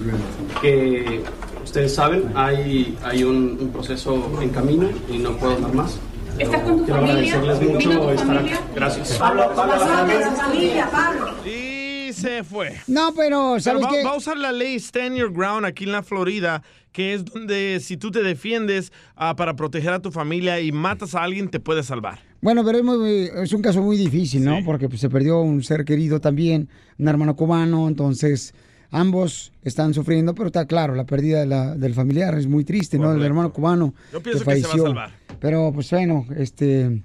que 0.61 1.23
ustedes 1.65 1.95
saben, 1.95 2.31
hay, 2.35 2.99
hay 3.03 3.25
un, 3.25 3.57
un 3.61 3.71
proceso 3.71 4.23
en 4.43 4.51
camino 4.51 4.89
y 5.09 5.19
no 5.19 5.37
puedo 5.37 5.57
dar 5.59 5.73
más. 5.73 5.99
¿Estás 6.41 6.63
con 6.63 6.79
tu 6.79 6.85
Quiero 6.85 7.01
familia? 7.07 7.35
agradecerles 7.35 7.61
¿Vino 7.61 7.73
mucho 7.75 7.91
tu 8.01 8.11
estar 8.11 8.27
familia? 8.27 8.57
acá. 8.57 8.65
Gracias. 8.75 9.13
Pablo, 9.19 9.53
Pablo, 9.55 9.75
la 9.77 10.31
familia, 10.33 10.89
Pablo. 10.91 11.35
Y 11.47 12.13
se 12.13 12.43
fue. 12.45 12.75
No, 12.87 13.13
pero, 13.15 13.61
¿sabes 13.61 13.85
va, 13.85 13.91
qué? 13.91 14.03
va 14.05 14.11
a 14.11 14.17
usar 14.17 14.37
la 14.37 14.51
ley 14.53 14.77
Stand 14.77 15.17
Your 15.17 15.33
Ground 15.33 15.65
aquí 15.67 15.85
en 15.85 15.93
la 15.93 16.03
Florida, 16.03 16.63
que 16.93 17.15
es 17.15 17.25
donde 17.25 17.79
si 17.81 17.97
tú 17.97 18.11
te 18.11 18.23
defiendes 18.23 18.93
ah, 19.17 19.37
para 19.37 19.55
proteger 19.55 19.93
a 19.93 20.01
tu 20.01 20.11
familia 20.11 20.61
y 20.61 20.73
matas 20.73 21.15
a 21.15 21.23
alguien, 21.23 21.49
te 21.49 21.61
puede 21.61 21.83
salvar. 21.83 22.19
Bueno, 22.41 22.65
pero 22.65 22.79
es, 22.79 22.85
muy- 22.85 23.31
es 23.43 23.53
un 23.53 23.63
caso 23.63 23.83
muy 23.83 23.97
difícil, 23.97 24.43
¿no? 24.45 24.59
Porque 24.65 24.89
pues, 24.89 25.01
se 25.01 25.11
perdió 25.11 25.41
un 25.41 25.63
ser 25.63 25.85
querido 25.85 26.21
también, 26.21 26.69
un 26.99 27.07
hermano 27.09 27.37
cubano, 27.37 27.87
entonces 27.87 28.55
ambos 28.91 29.53
están 29.63 29.95
sufriendo, 29.95 30.35
pero 30.35 30.47
está 30.49 30.67
claro, 30.67 30.95
la 30.95 31.05
pérdida 31.05 31.41
de 31.41 31.47
la- 31.47 31.75
del 31.77 31.95
familiar 31.95 32.37
es 32.39 32.47
muy 32.47 32.65
triste, 32.65 32.99
¿no? 32.99 33.13
Del 33.13 33.23
hermano 33.23 33.53
cubano 33.53 33.95
Yo 34.13 34.21
pienso 34.23 34.45
que 34.45 34.51
que 34.51 34.57
se 34.61 34.63
va 34.63 34.69
a 34.69 34.71
falleció. 34.73 34.83
salvar. 34.87 35.11
Pero 35.41 35.71
pues 35.73 35.91
bueno, 35.91 36.27
este, 36.37 37.03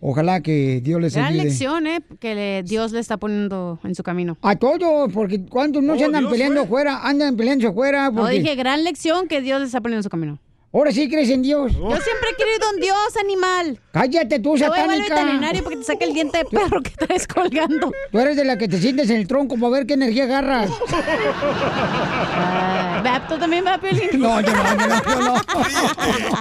ojalá 0.00 0.40
que 0.40 0.80
Dios 0.82 1.00
les 1.00 1.14
Gran 1.14 1.26
ayude. 1.32 1.44
lección, 1.44 1.86
¿eh? 1.86 2.00
Que 2.20 2.34
le- 2.34 2.62
Dios 2.64 2.92
le 2.92 3.00
está 3.00 3.16
poniendo 3.16 3.78
en 3.84 3.94
su 3.94 4.02
camino. 4.02 4.36
A 4.42 4.56
todos, 4.56 5.12
porque 5.12 5.42
cuando 5.46 5.80
no 5.80 5.96
se 5.96 6.04
andan 6.04 6.28
peleando 6.28 6.62
afuera, 6.62 7.00
andan 7.06 7.36
peleando 7.36 7.68
afuera. 7.68 8.10
No, 8.10 8.22
Porque... 8.22 8.40
dije 8.40 8.54
gran 8.56 8.84
lección 8.84 9.28
que 9.28 9.40
Dios 9.40 9.60
le 9.60 9.66
está 9.66 9.80
poniendo 9.80 10.00
en 10.00 10.04
su 10.04 10.10
camino. 10.10 10.38
Ahora 10.70 10.92
sí 10.92 11.08
crees 11.08 11.30
en 11.30 11.40
Dios. 11.42 11.72
Yo 11.72 11.78
siempre 11.78 12.28
he 12.30 12.36
querido 12.36 12.70
en 12.74 12.80
Dios, 12.80 13.16
animal. 13.18 13.80
Cállate 13.90 14.38
tú, 14.38 14.54
Te 14.54 14.68
voy 14.68 14.78
a 14.78 14.82
llevar 14.82 14.90
al 14.90 14.98
satánica. 15.02 15.14
veterinario 15.24 15.62
porque 15.64 15.76
te 15.78 15.84
saque 15.84 16.04
el 16.04 16.12
diente 16.12 16.38
de 16.38 16.44
perro 16.44 16.82
que 16.82 16.90
traes 16.90 17.26
colgando. 17.26 17.90
Tú 18.12 18.18
eres 18.18 18.36
de 18.36 18.44
la 18.44 18.58
que 18.58 18.68
te 18.68 18.78
sientes 18.78 19.08
en 19.08 19.16
el 19.16 19.26
tronco 19.26 19.56
para 19.56 19.70
ver 19.70 19.86
qué 19.86 19.94
energía 19.94 20.24
agarras. 20.24 20.70
Ah, 22.30 23.24
¿Tú 23.28 23.38
también 23.38 23.64
va 23.64 23.74
a 23.74 23.80
pelear? 23.80 24.14
No, 24.14 24.40
yo 24.42 24.52
no, 24.52 24.62
yo 24.78 24.86
no, 24.86 25.02
yo 25.04 25.20
no. 25.20 25.34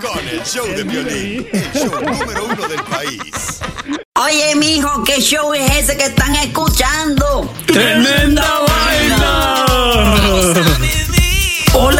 Con 0.02 0.28
el 0.28 0.44
show 0.44 0.68
de 0.68 0.84
violín, 0.84 1.48
el 1.54 1.72
show 1.74 1.92
número 2.02 2.46
uno 2.46 2.68
del 2.68 2.84
país. 2.84 3.60
Oye, 4.16 4.56
mijo, 4.56 5.04
¿qué 5.06 5.22
show 5.22 5.54
es 5.54 5.72
ese 5.78 5.96
que 5.98 6.06
están 6.06 6.36
escuchando? 6.36 7.50
¡Tremenda 7.68 8.44